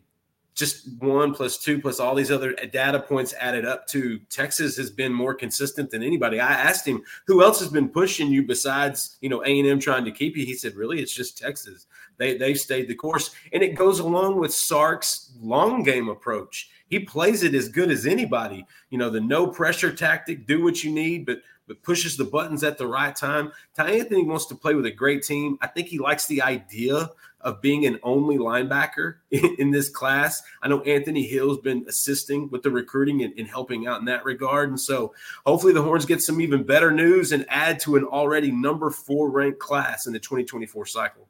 just 0.61 0.87
one 1.01 1.35
plus 1.35 1.59
two 1.59 1.81
plus 1.81 1.99
all 1.99 2.15
these 2.15 2.31
other 2.31 2.53
data 2.73 3.01
points 3.01 3.35
added 3.41 3.65
up 3.65 3.87
to 3.89 4.19
Texas 4.29 4.77
has 4.77 4.91
been 4.91 5.13
more 5.13 5.35
consistent 5.35 5.91
than 5.91 6.03
anybody. 6.03 6.39
I 6.39 6.53
asked 6.53 6.87
him 6.87 7.03
who 7.27 7.43
else 7.43 7.59
has 7.59 7.71
been 7.71 7.89
pushing 7.89 8.31
you 8.31 8.45
besides 8.45 9.17
you 9.21 9.29
know 9.29 9.43
A 9.45 9.59
and 9.59 9.67
M 9.67 9.81
trying 9.81 10.05
to 10.05 10.13
keep 10.13 10.37
you. 10.37 10.45
He 10.45 10.55
said, 10.55 10.77
really, 10.77 11.01
it's 11.01 11.15
just 11.15 11.39
Texas. 11.39 11.87
They 12.19 12.37
they've 12.37 12.59
stayed 12.59 12.87
the 12.87 12.95
course, 12.95 13.35
and 13.53 13.63
it 13.63 13.75
goes 13.75 13.99
along 13.99 14.39
with 14.39 14.55
Sark's 14.55 15.33
long 15.41 15.83
game 15.83 16.09
approach. 16.09 16.71
He 16.89 17.01
plays 17.01 17.43
it 17.43 17.55
as 17.55 17.69
good 17.69 17.91
as 17.91 18.07
anybody. 18.07 18.67
You 18.91 18.99
know, 18.99 19.11
the 19.11 19.21
no 19.21 19.47
pressure 19.47 19.93
tactic, 19.93 20.47
do 20.47 20.63
what 20.63 20.85
you 20.85 20.93
need, 20.93 21.25
but 21.25 21.41
but 21.71 21.85
pushes 21.85 22.17
the 22.17 22.25
buttons 22.25 22.65
at 22.65 22.79
the 22.79 22.87
right 22.87 23.15
time. 23.15 23.53
Tyanthony 23.79 24.27
wants 24.27 24.47
to 24.47 24.57
play 24.57 24.75
with 24.75 24.87
a 24.87 24.91
great 24.91 25.23
team. 25.23 25.57
I 25.61 25.69
think 25.69 25.87
he 25.87 26.01
likes 26.01 26.27
the 26.27 26.43
idea 26.43 27.09
of 27.43 27.63
being 27.63 27.87
an 27.87 27.97
only 28.03 28.39
linebacker 28.39 29.19
in, 29.31 29.55
in 29.61 29.71
this 29.71 29.89
class. 29.89 30.43
I 30.63 30.69
know 30.69 30.81
Anthony 30.81 31.23
Hill's 31.23 31.59
been 31.59 31.85
assisting 31.89 32.51
with 32.51 32.65
the 32.65 32.73
recruiting 32.73 33.23
and, 33.23 33.33
and, 33.39 33.47
helping 33.47 33.87
out 33.87 34.01
in 34.01 34.07
that 34.07 34.25
regard. 34.25 34.69
And 34.69 34.81
so 34.81 35.15
hopefully 35.47 35.73
the 35.73 35.81
Horns 35.81 36.07
get 36.07 36.21
some 36.21 36.41
even 36.41 36.65
better 36.65 36.91
news 36.91 37.31
and 37.31 37.47
add 37.49 37.79
to 37.81 37.95
an 37.95 38.03
already 38.03 38.51
number 38.51 38.91
four 38.91 39.31
ranked 39.31 39.61
class 39.61 40.09
in 40.09 40.13
the 40.13 40.19
2024 40.19 40.87
cycle. 40.87 41.29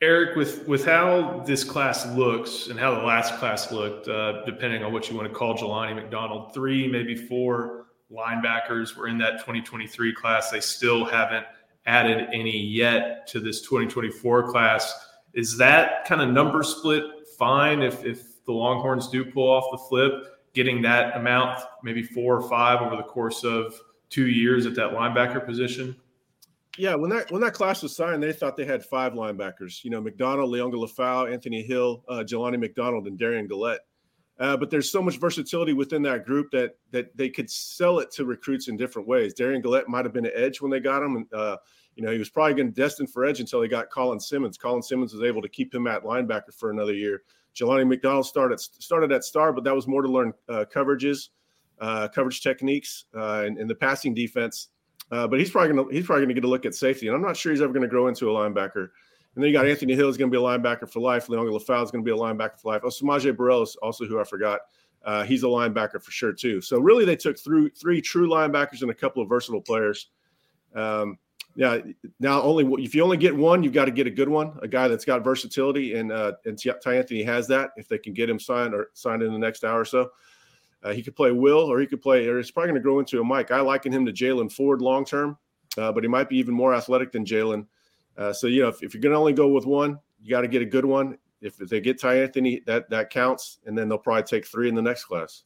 Eric, 0.00 0.36
with 0.36 0.68
with 0.68 0.84
how 0.86 1.42
this 1.44 1.64
class 1.64 2.06
looks 2.16 2.68
and 2.68 2.78
how 2.78 2.94
the 2.94 3.02
last 3.02 3.34
class 3.40 3.72
looked, 3.72 4.06
uh, 4.06 4.44
depending 4.46 4.84
on 4.84 4.92
what 4.92 5.10
you 5.10 5.16
want 5.16 5.28
to 5.28 5.34
call 5.34 5.58
Jelani 5.58 5.96
McDonald, 5.96 6.54
three, 6.54 6.86
maybe 6.86 7.16
four 7.16 7.80
linebackers 8.12 8.96
were 8.96 9.08
in 9.08 9.18
that 9.18 9.38
2023 9.38 10.14
class. 10.14 10.50
They 10.50 10.60
still 10.60 11.04
haven't 11.04 11.46
added 11.86 12.28
any 12.32 12.58
yet 12.58 13.26
to 13.28 13.40
this 13.40 13.60
2024 13.62 14.50
class. 14.50 14.92
Is 15.34 15.56
that 15.58 16.04
kind 16.06 16.20
of 16.20 16.30
number 16.30 16.62
split 16.62 17.04
fine 17.38 17.82
if, 17.82 18.04
if 18.04 18.44
the 18.44 18.52
Longhorns 18.52 19.08
do 19.08 19.24
pull 19.24 19.48
off 19.48 19.70
the 19.70 19.78
flip, 19.78 20.12
getting 20.54 20.82
that 20.82 21.16
amount, 21.16 21.60
maybe 21.82 22.02
four 22.02 22.36
or 22.36 22.48
five 22.48 22.80
over 22.80 22.96
the 22.96 23.02
course 23.02 23.44
of 23.44 23.80
two 24.08 24.26
years 24.26 24.66
at 24.66 24.74
that 24.74 24.90
linebacker 24.90 25.44
position? 25.44 25.96
Yeah, 26.78 26.94
when 26.94 27.10
that 27.10 27.30
when 27.30 27.42
that 27.42 27.52
class 27.52 27.82
was 27.82 27.94
signed, 27.94 28.22
they 28.22 28.32
thought 28.32 28.56
they 28.56 28.64
had 28.64 28.84
five 28.84 29.12
linebackers. 29.12 29.84
You 29.84 29.90
know, 29.90 30.00
McDonald, 30.00 30.52
Liona 30.52 30.74
Lefau, 30.74 31.30
Anthony 31.30 31.62
Hill, 31.62 32.04
uh, 32.08 32.22
Jelani 32.24 32.58
McDonald, 32.58 33.06
and 33.06 33.18
Derion 33.18 33.48
Gullette. 33.48 33.80
Uh, 34.40 34.56
but 34.56 34.70
there's 34.70 34.90
so 34.90 35.02
much 35.02 35.18
versatility 35.18 35.74
within 35.74 36.00
that 36.00 36.24
group 36.24 36.50
that 36.50 36.76
that 36.90 37.14
they 37.14 37.28
could 37.28 37.50
sell 37.50 37.98
it 37.98 38.10
to 38.10 38.24
recruits 38.24 38.68
in 38.68 38.76
different 38.76 39.06
ways. 39.06 39.34
Derion 39.34 39.62
Gullette 39.62 39.86
might 39.86 40.06
have 40.06 40.14
been 40.14 40.24
an 40.24 40.32
edge 40.34 40.62
when 40.62 40.70
they 40.70 40.80
got 40.80 41.02
him, 41.02 41.16
and 41.16 41.34
uh, 41.34 41.58
you 41.94 42.02
know 42.02 42.10
he 42.10 42.18
was 42.18 42.30
probably 42.30 42.54
going 42.54 42.72
to 42.72 42.74
destined 42.74 43.10
for 43.10 43.26
edge 43.26 43.40
until 43.40 43.60
he 43.60 43.68
got 43.68 43.90
Colin 43.90 44.18
Simmons. 44.18 44.56
Colin 44.56 44.82
Simmons 44.82 45.12
was 45.12 45.22
able 45.22 45.42
to 45.42 45.48
keep 45.48 45.74
him 45.74 45.86
at 45.86 46.04
linebacker 46.04 46.54
for 46.54 46.70
another 46.70 46.94
year. 46.94 47.22
Jelani 47.54 47.86
McDonald 47.86 48.24
started 48.24 48.58
started 48.58 49.12
at 49.12 49.24
star, 49.24 49.52
but 49.52 49.62
that 49.64 49.74
was 49.74 49.86
more 49.86 50.00
to 50.00 50.08
learn 50.08 50.32
uh, 50.48 50.64
coverages, 50.74 51.28
uh, 51.78 52.08
coverage 52.08 52.40
techniques, 52.40 53.04
uh, 53.14 53.42
and, 53.44 53.58
and, 53.58 53.68
the 53.68 53.74
passing 53.74 54.14
defense. 54.14 54.68
But 55.10 55.38
he's 55.38 55.50
probably 55.50 55.76
gonna 55.76 55.92
he's 55.92 56.06
probably 56.06 56.24
gonna 56.24 56.34
get 56.34 56.44
a 56.44 56.48
look 56.48 56.64
at 56.64 56.74
safety, 56.74 57.08
and 57.08 57.14
I'm 57.14 57.22
not 57.22 57.36
sure 57.36 57.52
he's 57.52 57.60
ever 57.60 57.74
going 57.74 57.82
to 57.82 57.88
grow 57.88 58.08
into 58.08 58.30
a 58.30 58.32
linebacker. 58.32 58.88
And 59.34 59.44
then 59.44 59.48
you 59.50 59.56
got 59.56 59.68
Anthony 59.68 59.94
Hill 59.94 60.08
is 60.08 60.16
going 60.16 60.30
to 60.30 60.36
be 60.36 60.42
a 60.42 60.44
linebacker 60.44 60.90
for 60.90 61.00
life. 61.00 61.28
Liona 61.28 61.50
Lefau 61.50 61.84
is 61.84 61.90
going 61.90 62.04
to 62.04 62.08
be 62.08 62.10
a 62.10 62.20
linebacker 62.20 62.60
for 62.60 62.72
life. 62.72 62.82
Oh, 62.84 62.88
S'Maje 62.88 63.36
Burrell 63.36 63.62
is 63.62 63.76
also 63.76 64.04
who 64.04 64.20
I 64.20 64.24
forgot. 64.24 64.60
Uh, 65.04 65.22
he's 65.22 65.44
a 65.44 65.46
linebacker 65.46 66.02
for 66.02 66.10
sure 66.10 66.32
too. 66.32 66.60
So 66.60 66.78
really, 66.78 67.04
they 67.04 67.16
took 67.16 67.38
through 67.38 67.70
three 67.70 68.00
true 68.00 68.28
linebackers 68.28 68.82
and 68.82 68.90
a 68.90 68.94
couple 68.94 69.22
of 69.22 69.28
versatile 69.28 69.62
players. 69.62 70.08
Um, 70.74 71.18
yeah, 71.56 71.78
now 72.20 72.42
only 72.42 72.84
if 72.84 72.94
you 72.94 73.02
only 73.02 73.16
get 73.16 73.34
one, 73.34 73.62
you've 73.62 73.72
got 73.72 73.86
to 73.86 73.90
get 73.90 74.06
a 74.06 74.10
good 74.10 74.28
one, 74.28 74.58
a 74.62 74.68
guy 74.68 74.88
that's 74.88 75.04
got 75.04 75.24
versatility, 75.24 75.94
and 75.94 76.12
uh, 76.12 76.32
and 76.44 76.56
Tyanthony 76.56 77.24
has 77.24 77.48
that. 77.48 77.70
If 77.76 77.88
they 77.88 77.98
can 77.98 78.12
get 78.12 78.30
him 78.30 78.38
signed 78.38 78.74
or 78.74 78.90
signed 78.94 79.22
in 79.22 79.32
the 79.32 79.38
next 79.38 79.64
hour 79.64 79.80
or 79.80 79.84
so, 79.84 80.10
uh, 80.82 80.92
he 80.92 81.02
could 81.02 81.16
play 81.16 81.32
Will 81.32 81.58
or 81.58 81.80
he 81.80 81.86
could 81.86 82.02
play, 82.02 82.26
or 82.28 82.36
he's 82.36 82.50
probably 82.50 82.68
going 82.68 82.80
to 82.80 82.82
grow 82.82 83.00
into 83.00 83.20
a 83.20 83.24
Mike. 83.24 83.50
I 83.50 83.60
liken 83.60 83.92
him 83.92 84.06
to 84.06 84.12
Jaylan 84.12 84.52
Ford 84.52 84.80
long 84.80 85.04
term, 85.04 85.38
uh, 85.76 85.90
but 85.92 86.04
he 86.04 86.08
might 86.08 86.28
be 86.28 86.36
even 86.36 86.54
more 86.54 86.74
athletic 86.74 87.10
than 87.10 87.24
Jaylan. 87.24 87.66
Uh, 88.20 88.32
so 88.34 88.46
you 88.46 88.62
know, 88.62 88.68
if, 88.68 88.82
if 88.82 88.92
you're 88.92 89.00
going 89.00 89.14
to 89.14 89.18
only 89.18 89.32
go 89.32 89.48
with 89.48 89.64
one, 89.64 89.98
you 90.22 90.30
got 90.30 90.42
to 90.42 90.48
get 90.48 90.60
a 90.60 90.66
good 90.66 90.84
one. 90.84 91.16
If, 91.40 91.56
they 91.56 91.80
get 91.80 91.98
Tyanthony, 91.98 92.64
that 92.66 92.90
that 92.90 93.08
counts, 93.08 93.60
and 93.64 93.76
then 93.76 93.88
they'll 93.88 93.96
probably 93.96 94.24
take 94.24 94.46
three 94.46 94.68
in 94.68 94.74
the 94.74 94.82
next 94.82 95.06
class. 95.06 95.44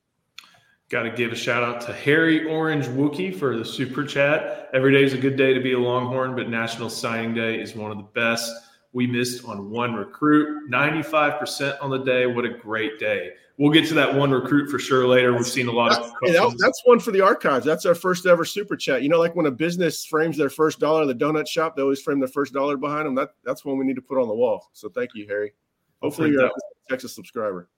Got 0.90 1.04
to 1.04 1.10
give 1.10 1.30
a 1.30 1.36
shout 1.36 1.62
out 1.62 1.80
to 1.82 1.92
Harry 1.92 2.48
Orange 2.48 2.86
Wookie 2.86 3.34
for 3.34 3.56
the 3.56 3.64
super 3.64 4.04
chat. 4.04 4.70
Every 4.74 4.92
day 4.92 5.04
is 5.04 5.12
a 5.12 5.18
good 5.18 5.36
day 5.36 5.54
to 5.54 5.60
be 5.60 5.72
a 5.72 5.78
Longhorn, 5.78 6.34
but 6.34 6.48
National 6.48 6.90
Signing 6.90 7.32
Day 7.32 7.60
is 7.60 7.76
one 7.76 7.92
of 7.92 7.96
the 7.96 8.02
best. 8.02 8.52
We 8.94 9.08
missed 9.08 9.44
on 9.44 9.70
one 9.70 9.94
recruit, 9.94 10.70
95% 10.70 11.82
on 11.82 11.90
the 11.90 11.98
day. 11.98 12.26
What 12.26 12.44
a 12.44 12.50
great 12.50 13.00
day. 13.00 13.32
We'll 13.58 13.72
get 13.72 13.86
to 13.88 13.94
that 13.94 14.14
one 14.14 14.30
recruit 14.30 14.70
for 14.70 14.78
sure 14.78 15.06
later. 15.06 15.32
We've 15.32 15.46
seen 15.46 15.66
a 15.66 15.72
lot 15.72 15.92
of 15.92 16.12
that, 16.22 16.56
that's 16.58 16.80
one 16.84 17.00
for 17.00 17.10
the 17.10 17.20
archives. 17.20 17.66
That's 17.66 17.86
our 17.86 17.94
first 17.94 18.24
ever 18.24 18.44
super 18.44 18.76
chat. 18.76 19.02
You 19.02 19.08
know, 19.08 19.18
like 19.18 19.34
when 19.34 19.46
a 19.46 19.50
business 19.50 20.04
frames 20.04 20.36
their 20.36 20.48
first 20.48 20.78
dollar 20.78 21.06
the 21.06 21.14
donut 21.14 21.46
shop, 21.46 21.74
they 21.76 21.82
always 21.82 22.00
frame 22.00 22.20
their 22.20 22.28
first 22.28 22.52
dollar 22.52 22.76
behind 22.76 23.06
them. 23.06 23.14
That 23.16 23.30
that's 23.44 23.64
one 23.64 23.78
we 23.78 23.84
need 23.84 23.96
to 23.96 24.02
put 24.02 24.20
on 24.20 24.28
the 24.28 24.34
wall. 24.34 24.70
So 24.72 24.88
thank 24.88 25.10
you, 25.14 25.26
Harry. 25.26 25.52
Hopefully 26.00 26.30
you're 26.30 26.46
a 26.46 26.50
Texas 26.88 27.14
subscriber. 27.14 27.68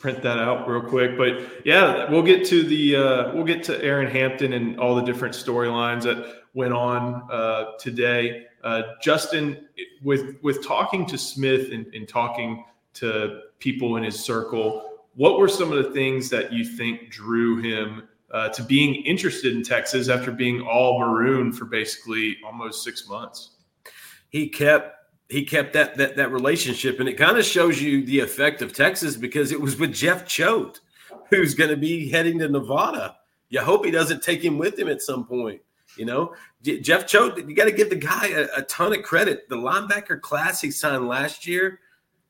Print 0.00 0.22
that 0.22 0.38
out 0.38 0.68
real 0.68 0.82
quick, 0.82 1.16
but 1.16 1.64
yeah, 1.64 2.10
we'll 2.10 2.22
get 2.22 2.46
to 2.46 2.62
the 2.62 2.96
uh, 2.96 3.34
we'll 3.34 3.44
get 3.44 3.62
to 3.64 3.82
Aaron 3.82 4.10
Hampton 4.10 4.52
and 4.52 4.78
all 4.78 4.94
the 4.94 5.02
different 5.02 5.34
storylines 5.34 6.02
that 6.02 6.42
went 6.54 6.72
on 6.72 7.28
uh, 7.30 7.72
today. 7.78 8.46
Uh, 8.68 8.82
Justin, 9.00 9.66
with 10.02 10.36
with 10.42 10.62
talking 10.62 11.06
to 11.06 11.16
Smith 11.16 11.72
and, 11.72 11.86
and 11.94 12.06
talking 12.06 12.66
to 12.92 13.40
people 13.60 13.96
in 13.96 14.02
his 14.02 14.22
circle, 14.22 14.98
what 15.14 15.38
were 15.38 15.48
some 15.48 15.72
of 15.72 15.82
the 15.82 15.90
things 15.92 16.28
that 16.28 16.52
you 16.52 16.66
think 16.66 17.08
drew 17.08 17.62
him 17.62 18.06
uh, 18.30 18.50
to 18.50 18.62
being 18.62 18.96
interested 19.06 19.56
in 19.56 19.62
Texas 19.62 20.10
after 20.10 20.30
being 20.30 20.60
all 20.60 21.00
maroon 21.00 21.50
for 21.50 21.64
basically 21.64 22.36
almost 22.44 22.84
six 22.84 23.08
months? 23.08 23.52
He 24.28 24.50
kept 24.50 24.96
he 25.30 25.46
kept 25.46 25.72
that 25.72 25.96
that 25.96 26.16
that 26.16 26.30
relationship, 26.30 27.00
and 27.00 27.08
it 27.08 27.14
kind 27.14 27.38
of 27.38 27.46
shows 27.46 27.80
you 27.80 28.04
the 28.04 28.20
effect 28.20 28.60
of 28.60 28.74
Texas 28.74 29.16
because 29.16 29.50
it 29.50 29.58
was 29.58 29.78
with 29.78 29.94
Jeff 29.94 30.26
Choate, 30.26 30.78
who's 31.30 31.54
going 31.54 31.70
to 31.70 31.76
be 31.78 32.10
heading 32.10 32.38
to 32.40 32.50
Nevada. 32.50 33.16
You 33.48 33.62
hope 33.62 33.86
he 33.86 33.90
doesn't 33.90 34.22
take 34.22 34.44
him 34.44 34.58
with 34.58 34.78
him 34.78 34.88
at 34.88 35.00
some 35.00 35.24
point. 35.24 35.62
You 35.98 36.06
know, 36.06 36.34
Jeff 36.62 37.06
Choate, 37.06 37.48
you 37.48 37.54
got 37.54 37.64
to 37.64 37.72
give 37.72 37.90
the 37.90 37.96
guy 37.96 38.28
a, 38.28 38.48
a, 38.56 38.62
ton 38.62 38.94
of 38.94 39.02
credit. 39.02 39.48
The 39.48 39.56
linebacker 39.56 40.20
class 40.20 40.60
he 40.60 40.70
signed 40.70 41.08
last 41.08 41.46
year, 41.46 41.80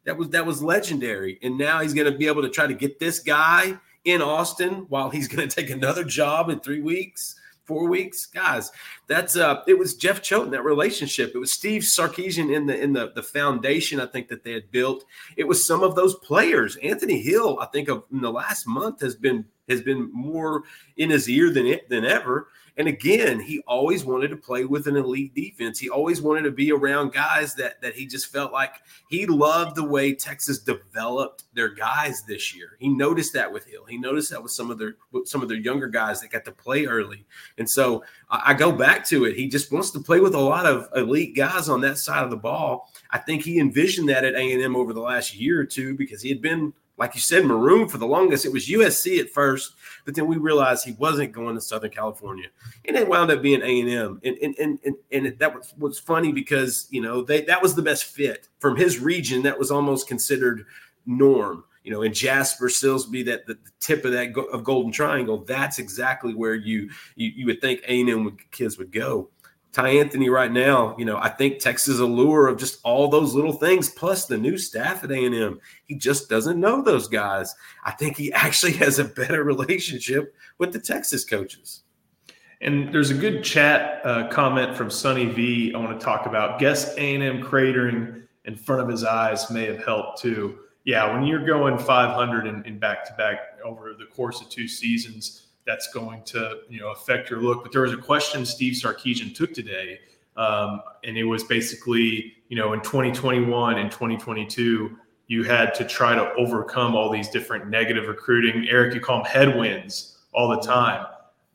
that 0.04 0.16
was 0.16 0.30
that 0.30 0.46
was 0.46 0.62
legendary, 0.62 1.38
and 1.42 1.58
now 1.58 1.80
he's 1.80 1.94
going 1.94 2.10
to 2.10 2.18
be 2.18 2.26
able 2.26 2.42
to 2.42 2.50
try 2.50 2.66
to 2.66 2.74
get 2.74 2.98
this 2.98 3.20
guy 3.20 3.78
in 4.04 4.22
Austin 4.22 4.86
while 4.88 5.10
he's 5.10 5.28
going 5.32 5.48
to 5.48 5.54
take 5.54 5.70
another 5.70 6.04
job 6.04 6.48
in 6.50 6.60
three 6.60 6.80
weeks 6.80 7.38
four 7.68 7.86
weeks, 7.86 8.24
guys. 8.24 8.72
That's 9.06 9.36
uh, 9.36 9.62
it 9.68 9.78
was 9.78 9.94
Jeff 9.94 10.22
Choate 10.22 10.50
that 10.50 10.64
relationship. 10.64 11.32
It 11.34 11.38
was 11.38 11.52
Steve 11.52 11.82
Sarkisian 11.82 12.52
in 12.52 12.66
the 12.66 12.82
in 12.82 12.94
the 12.94 13.12
the 13.14 13.22
foundation. 13.22 14.00
I 14.00 14.06
think 14.06 14.28
that 14.28 14.42
they 14.42 14.52
had 14.52 14.72
built. 14.72 15.04
It 15.36 15.44
was 15.44 15.64
some 15.64 15.82
of 15.84 15.94
those 15.94 16.16
players. 16.16 16.76
Anthony 16.76 17.20
Hill, 17.20 17.58
I 17.60 17.66
think, 17.66 17.88
of 17.88 18.04
in 18.10 18.22
the 18.22 18.32
last 18.32 18.66
month 18.66 19.02
has 19.02 19.14
been 19.14 19.44
has 19.68 19.82
been 19.82 20.10
more 20.12 20.62
in 20.96 21.10
his 21.10 21.28
ear 21.28 21.52
than 21.52 21.66
it 21.66 21.88
than 21.90 22.04
ever. 22.04 22.48
And 22.78 22.86
again, 22.86 23.40
he 23.40 23.60
always 23.66 24.04
wanted 24.04 24.28
to 24.28 24.36
play 24.36 24.64
with 24.64 24.86
an 24.86 24.96
elite 24.96 25.34
defense. 25.34 25.80
He 25.80 25.90
always 25.90 26.22
wanted 26.22 26.42
to 26.42 26.52
be 26.52 26.70
around 26.70 27.12
guys 27.12 27.54
that 27.56 27.82
that 27.82 27.94
he 27.94 28.06
just 28.06 28.28
felt 28.28 28.52
like 28.52 28.76
he 29.08 29.26
loved 29.26 29.74
the 29.74 29.84
way 29.84 30.14
Texas 30.14 30.60
developed 30.60 31.44
their 31.54 31.68
guys 31.68 32.22
this 32.22 32.54
year. 32.54 32.76
He 32.78 32.88
noticed 32.88 33.32
that 33.32 33.52
with 33.52 33.66
Hill. 33.66 33.84
He 33.84 33.98
noticed 33.98 34.30
that 34.30 34.40
with 34.40 34.52
some 34.52 34.70
of 34.70 34.78
their 34.78 34.94
some 35.24 35.42
of 35.42 35.48
their 35.48 35.58
younger 35.58 35.88
guys 35.88 36.20
that 36.20 36.30
got 36.30 36.44
to 36.44 36.52
play 36.52 36.86
early. 36.86 37.26
And 37.58 37.68
so 37.68 38.04
I, 38.30 38.42
I 38.52 38.54
go 38.54 38.70
back 38.70 39.04
to 39.08 39.24
it. 39.24 39.36
He 39.36 39.48
just 39.48 39.72
wants 39.72 39.90
to 39.90 40.00
play 40.00 40.20
with 40.20 40.36
a 40.36 40.40
lot 40.40 40.64
of 40.64 40.88
elite 40.94 41.34
guys 41.34 41.68
on 41.68 41.80
that 41.80 41.98
side 41.98 42.22
of 42.22 42.30
the 42.30 42.36
ball. 42.36 42.92
I 43.10 43.18
think 43.18 43.42
he 43.42 43.58
envisioned 43.58 44.08
that 44.08 44.24
at 44.24 44.34
A&M 44.34 44.76
over 44.76 44.92
the 44.92 45.00
last 45.00 45.34
year 45.34 45.60
or 45.60 45.64
two 45.64 45.96
because 45.96 46.22
he 46.22 46.28
had 46.28 46.40
been 46.40 46.72
like 46.98 47.14
you 47.14 47.20
said, 47.20 47.46
maroon 47.46 47.88
for 47.88 47.98
the 47.98 48.06
longest. 48.06 48.44
It 48.44 48.52
was 48.52 48.68
USC 48.68 49.20
at 49.20 49.30
first, 49.30 49.74
but 50.04 50.14
then 50.14 50.26
we 50.26 50.36
realized 50.36 50.84
he 50.84 50.92
wasn't 50.92 51.32
going 51.32 51.54
to 51.54 51.60
Southern 51.60 51.90
California, 51.90 52.48
and 52.84 52.96
it 52.96 53.08
wound 53.08 53.30
up 53.30 53.40
being 53.40 53.62
A 53.62 53.80
and 53.80 53.88
M. 53.88 54.20
And 54.24 54.36
and 54.38 54.78
and 54.84 54.96
and 55.12 55.38
that 55.38 55.54
was 55.54 55.72
was 55.78 55.98
funny 55.98 56.32
because 56.32 56.88
you 56.90 57.00
know 57.00 57.22
they 57.22 57.42
that 57.42 57.62
was 57.62 57.74
the 57.74 57.82
best 57.82 58.04
fit 58.04 58.48
from 58.58 58.76
his 58.76 58.98
region. 58.98 59.42
That 59.42 59.58
was 59.58 59.70
almost 59.70 60.08
considered 60.08 60.66
norm. 61.06 61.64
You 61.84 61.92
know, 61.92 62.02
in 62.02 62.12
Jasper, 62.12 62.68
Silsbee, 62.68 63.24
that 63.26 63.46
the, 63.46 63.54
the 63.54 63.70
tip 63.80 64.04
of 64.04 64.12
that 64.12 64.36
of 64.52 64.64
Golden 64.64 64.92
Triangle, 64.92 65.38
that's 65.38 65.78
exactly 65.78 66.34
where 66.34 66.54
you 66.54 66.90
you, 67.14 67.30
you 67.34 67.46
would 67.46 67.60
think 67.60 67.80
A 67.86 68.00
and 68.00 68.10
M 68.10 68.36
kids 68.50 68.76
would 68.76 68.92
go. 68.92 69.30
Tyanthony 69.72 70.30
right 70.30 70.50
now, 70.50 70.94
you 70.98 71.04
know, 71.04 71.18
I 71.18 71.28
think 71.28 71.58
Texas 71.58 71.98
allure 71.98 72.48
of 72.48 72.58
just 72.58 72.80
all 72.84 73.08
those 73.08 73.34
little 73.34 73.52
things, 73.52 73.90
plus 73.90 74.24
the 74.24 74.38
new 74.38 74.56
staff 74.56 75.04
at 75.04 75.12
A&M. 75.12 75.60
He 75.84 75.94
just 75.94 76.28
doesn't 76.28 76.58
know 76.58 76.82
those 76.82 77.06
guys. 77.06 77.54
I 77.84 77.92
think 77.92 78.16
he 78.16 78.32
actually 78.32 78.72
has 78.74 78.98
a 78.98 79.04
better 79.04 79.44
relationship 79.44 80.34
with 80.58 80.72
the 80.72 80.80
Texas 80.80 81.24
coaches. 81.24 81.82
And 82.60 82.92
there's 82.92 83.10
a 83.10 83.14
good 83.14 83.44
chat 83.44 84.00
uh, 84.04 84.28
comment 84.28 84.76
from 84.76 84.90
Sunny 84.90 85.26
V. 85.26 85.72
I 85.74 85.78
want 85.78 85.98
to 85.98 86.04
talk 86.04 86.26
about. 86.26 86.58
Guess 86.58 86.94
A&M 86.96 87.42
cratering 87.42 88.22
in 88.46 88.56
front 88.56 88.82
of 88.82 88.88
his 88.88 89.04
eyes 89.04 89.50
may 89.50 89.66
have 89.66 89.84
helped 89.84 90.20
too. 90.20 90.58
Yeah, 90.84 91.12
when 91.12 91.24
you're 91.24 91.44
going 91.44 91.78
500 91.78 92.66
in 92.66 92.78
back 92.78 93.04
to 93.04 93.12
back 93.14 93.58
over 93.62 93.92
the 93.92 94.06
course 94.06 94.40
of 94.40 94.48
two 94.48 94.66
seasons, 94.66 95.47
that's 95.68 95.92
going 95.92 96.22
to 96.22 96.60
you 96.70 96.80
know 96.80 96.88
affect 96.92 97.28
your 97.28 97.40
look. 97.40 97.62
But 97.62 97.72
there 97.72 97.82
was 97.82 97.92
a 97.92 97.98
question 97.98 98.46
Steve 98.46 98.72
Sarkisian 98.72 99.36
took 99.36 99.52
today, 99.52 100.00
um, 100.36 100.80
and 101.04 101.16
it 101.16 101.24
was 101.24 101.44
basically 101.44 102.32
you 102.48 102.56
know 102.56 102.72
in 102.72 102.80
2021 102.80 103.78
and 103.78 103.90
2022 103.90 104.96
you 105.26 105.44
had 105.44 105.74
to 105.74 105.84
try 105.84 106.14
to 106.14 106.32
overcome 106.38 106.96
all 106.96 107.10
these 107.10 107.28
different 107.28 107.68
negative 107.68 108.08
recruiting. 108.08 108.66
Eric, 108.70 108.94
you 108.94 109.00
call 109.00 109.22
them 109.22 109.26
headwinds 109.26 110.20
all 110.32 110.48
the 110.48 110.60
time. 110.66 111.04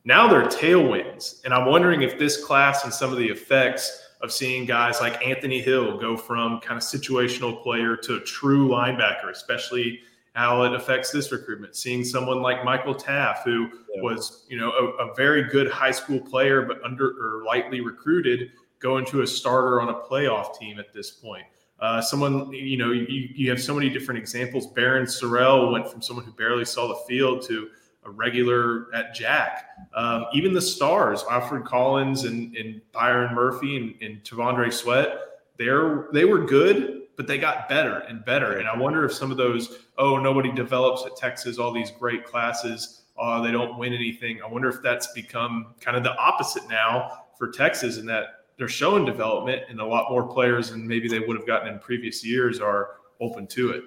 Now 0.04 0.28
they're 0.28 0.46
tailwinds, 0.46 1.44
and 1.44 1.52
I'm 1.52 1.66
wondering 1.66 2.02
if 2.02 2.16
this 2.16 2.42
class 2.44 2.84
and 2.84 2.94
some 2.94 3.10
of 3.10 3.18
the 3.18 3.26
effects 3.26 4.00
of 4.22 4.30
seeing 4.30 4.64
guys 4.64 5.00
like 5.00 5.26
Anthony 5.26 5.60
Hill 5.60 5.98
go 5.98 6.16
from 6.16 6.60
kind 6.60 6.76
of 6.76 6.84
situational 6.84 7.60
player 7.62 7.96
to 7.96 8.16
a 8.16 8.20
true 8.20 8.68
linebacker, 8.68 9.30
especially 9.30 10.00
how 10.34 10.62
it 10.64 10.74
affects 10.74 11.10
this 11.10 11.30
recruitment. 11.32 11.76
Seeing 11.76 12.04
someone 12.04 12.42
like 12.42 12.64
Michael 12.64 12.94
Taaffe, 12.94 13.44
who 13.44 13.70
yeah. 13.94 14.02
was, 14.02 14.44
you 14.48 14.58
know, 14.58 14.72
a, 14.72 15.06
a, 15.06 15.14
very 15.14 15.44
good 15.44 15.70
high 15.70 15.92
school 15.92 16.20
player, 16.20 16.62
but 16.62 16.82
under 16.82 17.10
or 17.10 17.44
lightly 17.44 17.80
recruited, 17.80 18.50
go 18.80 18.98
into 18.98 19.22
a 19.22 19.26
starter 19.26 19.80
on 19.80 19.88
a 19.88 19.94
playoff 19.94 20.58
team 20.58 20.78
at 20.78 20.92
this 20.92 21.10
point. 21.10 21.44
Uh, 21.80 22.00
someone, 22.00 22.52
you 22.52 22.76
know, 22.76 22.90
you, 22.90 23.28
you 23.34 23.48
have 23.50 23.62
so 23.62 23.74
many 23.74 23.88
different 23.88 24.18
examples. 24.18 24.66
Barryn 24.72 25.04
Sorrell 25.04 25.70
went 25.72 25.88
from 25.88 26.02
someone 26.02 26.24
who 26.24 26.32
barely 26.32 26.64
saw 26.64 26.88
the 26.88 26.96
field 27.06 27.42
to 27.46 27.68
a 28.04 28.10
regular 28.10 28.92
at 28.94 29.14
Jack. 29.14 29.68
Um, 29.94 30.26
even 30.34 30.52
the 30.52 30.60
stars, 30.60 31.24
Alfred 31.30 31.64
Collins 31.64 32.24
and, 32.24 32.56
and 32.56 32.80
Byron 32.92 33.34
Murphy 33.34 33.76
and, 33.76 33.94
and 34.02 34.22
T'Vondre 34.24 34.72
Sweat, 34.72 35.18
they're 35.58 36.08
they 36.12 36.24
were 36.24 36.44
good, 36.44 37.02
but 37.16 37.26
they 37.26 37.38
got 37.38 37.68
better 37.68 37.98
and 38.00 38.24
better. 38.24 38.58
And 38.58 38.68
I 38.68 38.76
wonder 38.76 39.04
if 39.04 39.12
some 39.12 39.30
of 39.30 39.36
those, 39.36 39.78
oh, 39.98 40.18
nobody 40.18 40.52
develops 40.52 41.04
at 41.06 41.16
Texas, 41.16 41.58
all 41.58 41.72
these 41.72 41.90
great 41.90 42.24
classes, 42.24 43.02
uh, 43.18 43.40
they 43.40 43.52
don't 43.52 43.78
win 43.78 43.92
anything. 43.92 44.40
I 44.42 44.48
wonder 44.48 44.68
if 44.68 44.82
that's 44.82 45.12
become 45.12 45.74
kind 45.80 45.96
of 45.96 46.02
the 46.02 46.16
opposite 46.16 46.68
now 46.68 47.24
for 47.38 47.50
Texas, 47.50 47.98
and 47.98 48.08
that 48.08 48.44
they're 48.56 48.68
showing 48.68 49.04
development, 49.04 49.62
and 49.68 49.80
a 49.80 49.84
lot 49.84 50.10
more 50.10 50.26
players 50.26 50.70
than 50.70 50.86
maybe 50.86 51.08
they 51.08 51.20
would 51.20 51.36
have 51.36 51.46
gotten 51.46 51.72
in 51.72 51.78
previous 51.78 52.24
years 52.24 52.60
are 52.60 52.96
open 53.20 53.46
to 53.48 53.70
it. 53.70 53.84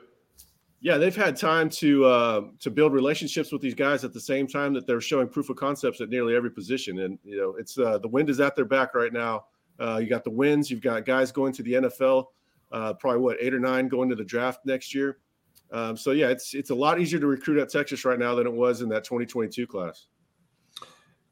Yeah, 0.79 0.98
they've 0.98 1.15
had 1.15 1.36
time 1.36 1.69
to 1.72 2.05
uh, 2.05 2.41
to 2.60 2.69
build 2.69 2.93
relationships 2.93 3.51
with 3.51 3.62
these 3.62 3.74
guys 3.74 4.03
at 4.03 4.13
the 4.13 4.19
same 4.19 4.48
time 4.48 4.74
that 4.74 4.86
they're 4.86 5.01
showing 5.01 5.27
proof 5.27 5.50
of 5.50 5.57
concepts 5.57 6.00
at 6.01 6.10
nearly 6.10 6.36
every 6.36 6.51
position, 6.51 7.00
and 7.00 7.19
you 7.24 7.38
know 7.38 7.55
it's 7.57 7.77
uh, 7.77 7.98
the 7.98 8.07
wind 8.07 8.29
is 8.29 8.39
at 8.39 8.55
their 8.55 8.65
back 8.65 8.93
right 8.96 9.12
now. 9.12 9.46
Uh, 9.79 9.98
you 9.98 10.07
got 10.07 10.24
the 10.24 10.29
wins, 10.29 10.72
you've 10.72 10.81
got 10.81 11.05
guys 11.05 11.31
going 11.31 11.53
to 11.53 11.63
the 11.63 11.74
NFL 11.74 12.25
uh, 12.71 12.93
probably 12.93 13.21
what 13.21 13.38
eight 13.39 13.53
or 13.53 13.59
nine 13.59 13.88
going 13.88 14.09
to 14.09 14.15
the 14.15 14.24
draft 14.24 14.65
next 14.65 14.93
year. 14.93 15.17
Um, 15.71 15.97
so 15.97 16.12
yeah, 16.12 16.29
it's 16.29 16.53
it's 16.53 16.69
a 16.69 16.75
lot 16.75 17.00
easier 17.00 17.19
to 17.19 17.27
recruit 17.27 17.59
at 17.59 17.69
Texas 17.69 18.05
right 18.05 18.19
now 18.19 18.36
than 18.36 18.47
it 18.47 18.53
was 18.53 18.81
in 18.81 18.89
that 18.89 19.03
2022 19.03 19.67
class. 19.67 20.07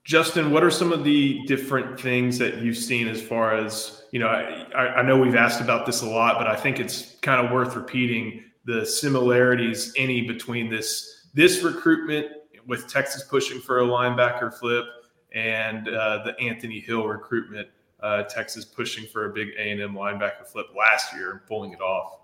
Justin, 0.03 0.51
what 0.51 0.63
are 0.63 0.69
some 0.69 0.91
of 0.91 1.03
the 1.03 1.41
different 1.47 1.99
things 1.99 2.37
that 2.37 2.59
you've 2.59 2.77
seen 2.77 3.07
as 3.07 3.21
far 3.21 3.55
as 3.55 4.03
you 4.11 4.19
know? 4.19 4.27
I, 4.27 4.99
I 4.99 5.01
know 5.01 5.17
we've 5.17 5.35
asked 5.35 5.61
about 5.61 5.85
this 5.85 6.01
a 6.01 6.05
lot, 6.05 6.37
but 6.37 6.47
I 6.47 6.55
think 6.55 6.79
it's 6.79 7.15
kind 7.21 7.43
of 7.43 7.51
worth 7.51 7.75
repeating 7.75 8.43
the 8.65 8.85
similarities 8.85 9.93
any 9.97 10.21
between 10.21 10.69
this 10.69 11.29
this 11.33 11.63
recruitment 11.63 12.27
with 12.67 12.87
Texas 12.87 13.23
pushing 13.23 13.59
for 13.59 13.81
a 13.81 13.83
linebacker 13.83 14.53
flip 14.53 14.85
and 15.33 15.87
uh, 15.87 16.23
the 16.23 16.39
Anthony 16.39 16.79
Hill 16.79 17.07
recruitment 17.07 17.67
uh, 18.05 18.23
Texas 18.23 18.63
pushing 18.63 19.07
for 19.07 19.25
a 19.25 19.33
big 19.33 19.49
A 19.57 19.71
and 19.71 19.81
M 19.81 19.95
linebacker 19.95 20.45
flip 20.45 20.67
last 20.77 21.13
year 21.13 21.31
and 21.31 21.45
pulling 21.47 21.73
it 21.73 21.81
off. 21.81 22.19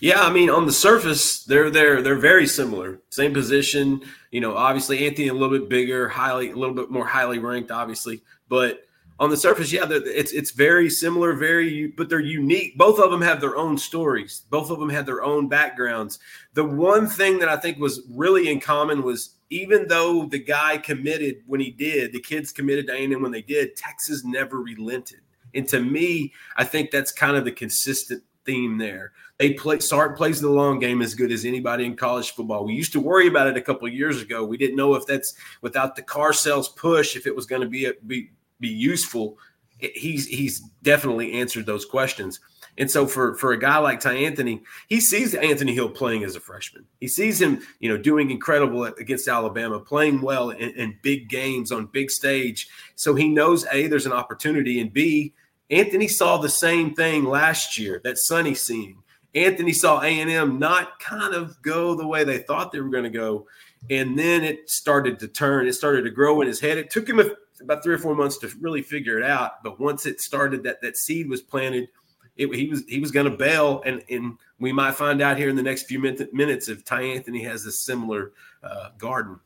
Yeah, 0.00 0.22
I 0.22 0.32
mean, 0.32 0.48
on 0.48 0.64
the 0.64 0.72
surface, 0.72 1.44
they're 1.44 1.70
they're 1.70 2.00
they're 2.00 2.14
very 2.14 2.46
similar. 2.46 3.00
Same 3.10 3.34
position, 3.34 4.02
you 4.30 4.40
know. 4.40 4.56
Obviously, 4.56 5.06
Anthony 5.06 5.28
a 5.28 5.34
little 5.34 5.58
bit 5.58 5.68
bigger, 5.68 6.08
highly 6.08 6.50
a 6.50 6.56
little 6.56 6.74
bit 6.74 6.90
more 6.90 7.06
highly 7.06 7.38
ranked, 7.38 7.70
obviously. 7.70 8.22
But 8.48 8.80
on 9.20 9.30
the 9.30 9.36
surface, 9.36 9.72
yeah, 9.72 9.86
it's 9.88 10.32
it's 10.32 10.50
very 10.50 10.90
similar, 10.90 11.34
very, 11.34 11.88
but 11.88 12.08
they're 12.08 12.18
unique. 12.20 12.76
Both 12.76 12.98
of 12.98 13.10
them 13.10 13.22
have 13.22 13.40
their 13.40 13.56
own 13.56 13.78
stories. 13.78 14.42
Both 14.50 14.70
of 14.70 14.80
them 14.80 14.88
had 14.88 15.06
their 15.06 15.22
own 15.22 15.48
backgrounds. 15.48 16.18
The 16.54 16.64
one 16.64 17.06
thing 17.06 17.38
that 17.38 17.48
I 17.48 17.56
think 17.56 17.78
was 17.78 18.02
really 18.10 18.50
in 18.50 18.60
common 18.60 19.02
was 19.02 19.36
even 19.50 19.86
though 19.86 20.26
the 20.26 20.38
guy 20.38 20.78
committed 20.78 21.42
when 21.46 21.60
he 21.60 21.70
did, 21.70 22.12
the 22.12 22.20
kids 22.20 22.50
committed 22.50 22.88
to 22.88 22.92
A&M 22.92 23.22
when 23.22 23.30
they 23.30 23.42
did, 23.42 23.76
Texas 23.76 24.24
never 24.24 24.60
relented. 24.60 25.20
And 25.54 25.68
to 25.68 25.78
me, 25.78 26.32
I 26.56 26.64
think 26.64 26.90
that's 26.90 27.12
kind 27.12 27.36
of 27.36 27.44
the 27.44 27.52
consistent 27.52 28.24
theme 28.44 28.78
there. 28.78 29.12
They 29.38 29.52
play 29.52 29.78
Sark 29.78 30.16
plays 30.16 30.40
the 30.40 30.50
long 30.50 30.78
game 30.78 31.02
as 31.02 31.14
good 31.14 31.30
as 31.30 31.44
anybody 31.44 31.84
in 31.84 31.96
college 31.96 32.32
football. 32.32 32.64
We 32.64 32.74
used 32.74 32.92
to 32.92 33.00
worry 33.00 33.28
about 33.28 33.46
it 33.46 33.56
a 33.56 33.62
couple 33.62 33.88
years 33.88 34.22
ago. 34.22 34.44
We 34.44 34.56
didn't 34.56 34.76
know 34.76 34.94
if 34.94 35.06
that's 35.06 35.34
without 35.60 35.94
the 35.96 36.02
car 36.02 36.32
sales 36.32 36.68
push, 36.68 37.16
if 37.16 37.26
it 37.26 37.34
was 37.34 37.46
going 37.46 37.62
to 37.62 37.68
be 37.68 37.86
a, 37.86 37.92
be 38.06 38.30
be 38.60 38.68
useful. 38.68 39.38
He's 39.78 40.26
he's 40.26 40.60
definitely 40.82 41.32
answered 41.32 41.66
those 41.66 41.84
questions. 41.84 42.40
And 42.76 42.90
so 42.90 43.06
for 43.06 43.34
for 43.36 43.52
a 43.52 43.58
guy 43.58 43.78
like 43.78 44.00
Tyanthony, 44.00 44.62
he 44.88 45.00
sees 45.00 45.34
Anthony 45.34 45.74
Hill 45.74 45.90
playing 45.90 46.24
as 46.24 46.34
a 46.36 46.40
freshman. 46.40 46.84
He 47.00 47.08
sees 47.08 47.40
him, 47.40 47.62
you 47.78 47.88
know, 47.88 47.96
doing 47.96 48.30
incredible 48.30 48.84
against 48.84 49.28
Alabama, 49.28 49.78
playing 49.78 50.20
well 50.22 50.50
in, 50.50 50.70
in 50.70 50.98
big 51.02 51.28
games 51.28 51.70
on 51.70 51.86
big 51.86 52.10
stage. 52.10 52.68
So 52.96 53.14
he 53.14 53.28
knows 53.28 53.66
a 53.72 53.86
there's 53.86 54.06
an 54.06 54.12
opportunity, 54.12 54.80
and 54.80 54.92
b 54.92 55.34
Anthony 55.70 56.08
saw 56.08 56.36
the 56.36 56.48
same 56.48 56.94
thing 56.94 57.24
last 57.24 57.78
year 57.78 58.00
that 58.04 58.18
Sonny's 58.18 58.60
seeing. 58.60 59.02
Anthony 59.34 59.72
saw 59.72 60.00
A 60.00 60.20
and 60.20 60.30
M 60.30 60.58
not 60.58 61.00
kind 61.00 61.34
of 61.34 61.60
go 61.62 61.94
the 61.94 62.06
way 62.06 62.22
they 62.22 62.38
thought 62.38 62.70
they 62.70 62.80
were 62.80 62.90
going 62.90 63.04
to 63.04 63.10
go, 63.10 63.46
and 63.90 64.18
then 64.18 64.44
it 64.44 64.70
started 64.70 65.18
to 65.20 65.28
turn. 65.28 65.66
It 65.66 65.74
started 65.74 66.02
to 66.02 66.10
grow 66.10 66.40
in 66.40 66.46
his 66.46 66.60
head. 66.60 66.78
It 66.78 66.90
took 66.90 67.08
him 67.08 67.20
a, 67.20 67.30
about 67.64 67.82
three 67.82 67.94
or 67.94 67.98
four 67.98 68.14
months 68.14 68.38
to 68.38 68.50
really 68.60 68.82
figure 68.82 69.18
it 69.18 69.24
out, 69.24 69.62
but 69.62 69.80
once 69.80 70.06
it 70.06 70.20
started, 70.20 70.62
that 70.62 70.80
that 70.82 70.96
seed 70.96 71.28
was 71.28 71.42
planted 71.42 71.88
it, 72.36 72.52
he 72.54 72.68
was 72.68 72.84
he 72.88 72.98
was 72.98 73.10
going 73.10 73.30
to 73.30 73.36
bail, 73.36 73.82
and 73.86 74.02
and 74.10 74.38
we 74.58 74.72
might 74.72 74.94
find 74.94 75.22
out 75.22 75.36
here 75.36 75.48
in 75.48 75.56
the 75.56 75.62
next 75.62 75.84
few 75.84 76.00
minutes 76.00 76.68
if 76.68 76.84
Tyanthony 76.84 77.44
has 77.44 77.64
a 77.66 77.72
similar 77.72 78.32
uh, 78.62 78.90
garden. 78.98 79.38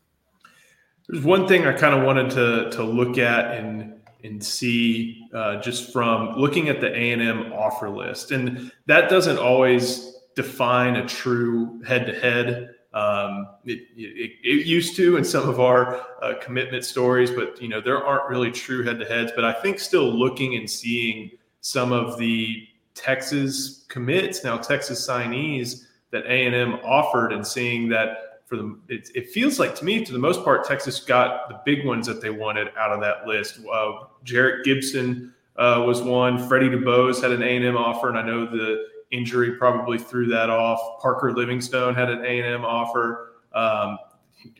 There's 1.06 1.24
one 1.24 1.46
thing 1.46 1.66
I 1.66 1.72
kind 1.72 1.94
of 1.94 2.04
wanted 2.04 2.30
to 2.30 2.70
to 2.70 2.82
look 2.82 3.18
at 3.18 3.56
and 3.56 3.94
and 4.24 4.42
see 4.42 5.26
uh, 5.34 5.60
just 5.60 5.92
from 5.92 6.36
looking 6.36 6.68
at 6.68 6.80
the 6.80 6.88
A 6.88 7.12
and 7.12 7.22
M 7.22 7.52
offer 7.52 7.90
list, 7.90 8.30
and 8.30 8.72
that 8.86 9.10
doesn't 9.10 9.38
always 9.38 10.14
define 10.34 10.96
a 10.96 11.06
true 11.06 11.82
head 11.82 12.06
to 12.06 12.18
head. 12.18 12.74
It, 12.94 13.80
it, 13.96 14.32
it, 14.42 14.66
used 14.66 14.96
to 14.96 15.16
in 15.16 15.24
some 15.24 15.48
of 15.48 15.60
our 15.60 16.00
uh, 16.22 16.34
commitment 16.40 16.84
stories, 16.84 17.30
but 17.30 17.60
you 17.60 17.68
know 17.68 17.80
there 17.80 18.04
aren't 18.04 18.28
really 18.28 18.50
true 18.50 18.82
head 18.82 18.98
to 18.98 19.04
heads. 19.04 19.32
But 19.34 19.44
I 19.44 19.52
think 19.52 19.78
still 19.78 20.10
looking 20.10 20.56
and 20.56 20.68
seeing 20.68 21.30
some 21.60 21.92
of 21.92 22.18
the 22.18 22.66
Texas 22.94 23.84
commits 23.88 24.42
now 24.42 24.56
Texas 24.56 25.06
signees 25.06 25.84
that 26.10 26.24
A 26.24 26.46
and 26.46 26.54
M 26.54 26.74
offered, 26.84 27.32
and 27.32 27.46
seeing 27.46 27.88
that 27.90 28.42
for 28.46 28.56
the 28.56 28.78
it, 28.88 29.10
it, 29.14 29.30
feels 29.30 29.58
like 29.58 29.74
to 29.74 29.84
me 29.84 30.04
for 30.04 30.12
the 30.12 30.18
most 30.18 30.42
part 30.42 30.64
Texas 30.64 31.00
got 31.00 31.48
the 31.50 31.60
big 31.66 31.86
ones 31.86 32.06
that 32.06 32.22
they 32.22 32.30
wanted 32.30 32.68
out 32.78 32.90
of 32.90 33.00
that 33.00 33.26
list. 33.26 33.60
Uh, 33.70 34.06
Jerrick 34.24 34.64
Gibson 34.64 35.34
uh, 35.56 35.84
was 35.86 36.00
one. 36.00 36.48
Freddie 36.48 36.70
DuBose 36.70 37.20
had 37.20 37.30
an 37.32 37.42
A 37.42 37.56
and 37.56 37.64
M 37.64 37.76
offer, 37.76 38.08
and 38.08 38.18
I 38.18 38.22
know 38.22 38.46
the 38.46 38.86
injury 39.10 39.52
probably 39.52 39.98
threw 39.98 40.26
that 40.26 40.50
off. 40.50 41.00
Parker 41.00 41.32
Livingstone 41.32 41.94
had 41.94 42.10
an 42.10 42.24
A 42.24 42.40
and 42.40 42.46
M 42.46 42.64
offer. 42.64 43.34
Um, 43.52 43.98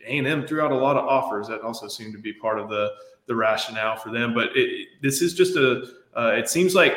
a 0.05 0.17
and 0.17 0.27
M 0.27 0.45
threw 0.45 0.61
out 0.61 0.71
a 0.71 0.75
lot 0.75 0.97
of 0.97 1.05
offers 1.05 1.47
that 1.47 1.61
also 1.61 1.87
seemed 1.87 2.13
to 2.13 2.19
be 2.19 2.33
part 2.33 2.59
of 2.59 2.69
the 2.69 2.91
the 3.27 3.35
rationale 3.35 3.95
for 3.95 4.11
them. 4.11 4.33
But 4.33 4.49
it, 4.55 4.87
this 5.01 5.21
is 5.21 5.33
just 5.33 5.55
a. 5.55 5.87
Uh, 6.15 6.33
it 6.35 6.49
seems 6.49 6.75
like 6.75 6.95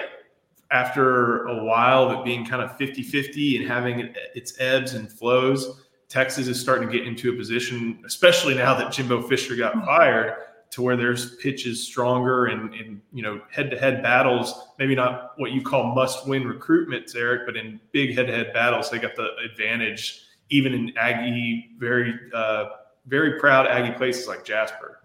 after 0.70 1.44
a 1.46 1.62
while 1.62 2.04
of 2.04 2.18
it 2.18 2.24
being 2.24 2.46
kind 2.46 2.62
of 2.62 2.78
50-50 2.78 3.60
and 3.60 3.68
having 3.68 4.14
its 4.34 4.58
ebbs 4.58 4.94
and 4.94 5.12
flows, 5.12 5.82
Texas 6.08 6.48
is 6.48 6.58
starting 6.58 6.88
to 6.88 6.92
get 6.92 7.06
into 7.06 7.30
a 7.30 7.36
position, 7.36 8.02
especially 8.06 8.54
now 8.54 8.74
that 8.74 8.90
Jimbo 8.90 9.22
Fisher 9.22 9.54
got 9.54 9.74
fired, 9.84 10.34
to 10.72 10.82
where 10.82 10.96
there's 10.96 11.36
pitches 11.36 11.86
stronger 11.86 12.46
and, 12.46 12.74
and 12.74 13.00
you 13.12 13.22
know 13.22 13.40
head-to-head 13.50 14.02
battles 14.02 14.68
maybe 14.78 14.94
not 14.94 15.32
what 15.36 15.52
you 15.52 15.62
call 15.62 15.94
must-win 15.94 16.42
recruitments 16.42 17.14
eric 17.14 17.42
but 17.46 17.56
in 17.56 17.78
big 17.92 18.16
head-to-head 18.16 18.52
battles 18.52 18.90
they 18.90 18.98
got 18.98 19.14
the 19.14 19.28
advantage 19.50 20.26
even 20.50 20.72
in 20.72 20.92
aggie 20.98 21.70
very 21.78 22.14
uh, 22.34 22.66
very 23.06 23.38
proud 23.38 23.66
aggie 23.66 23.96
places 23.96 24.26
like 24.26 24.44
jasper 24.44 24.98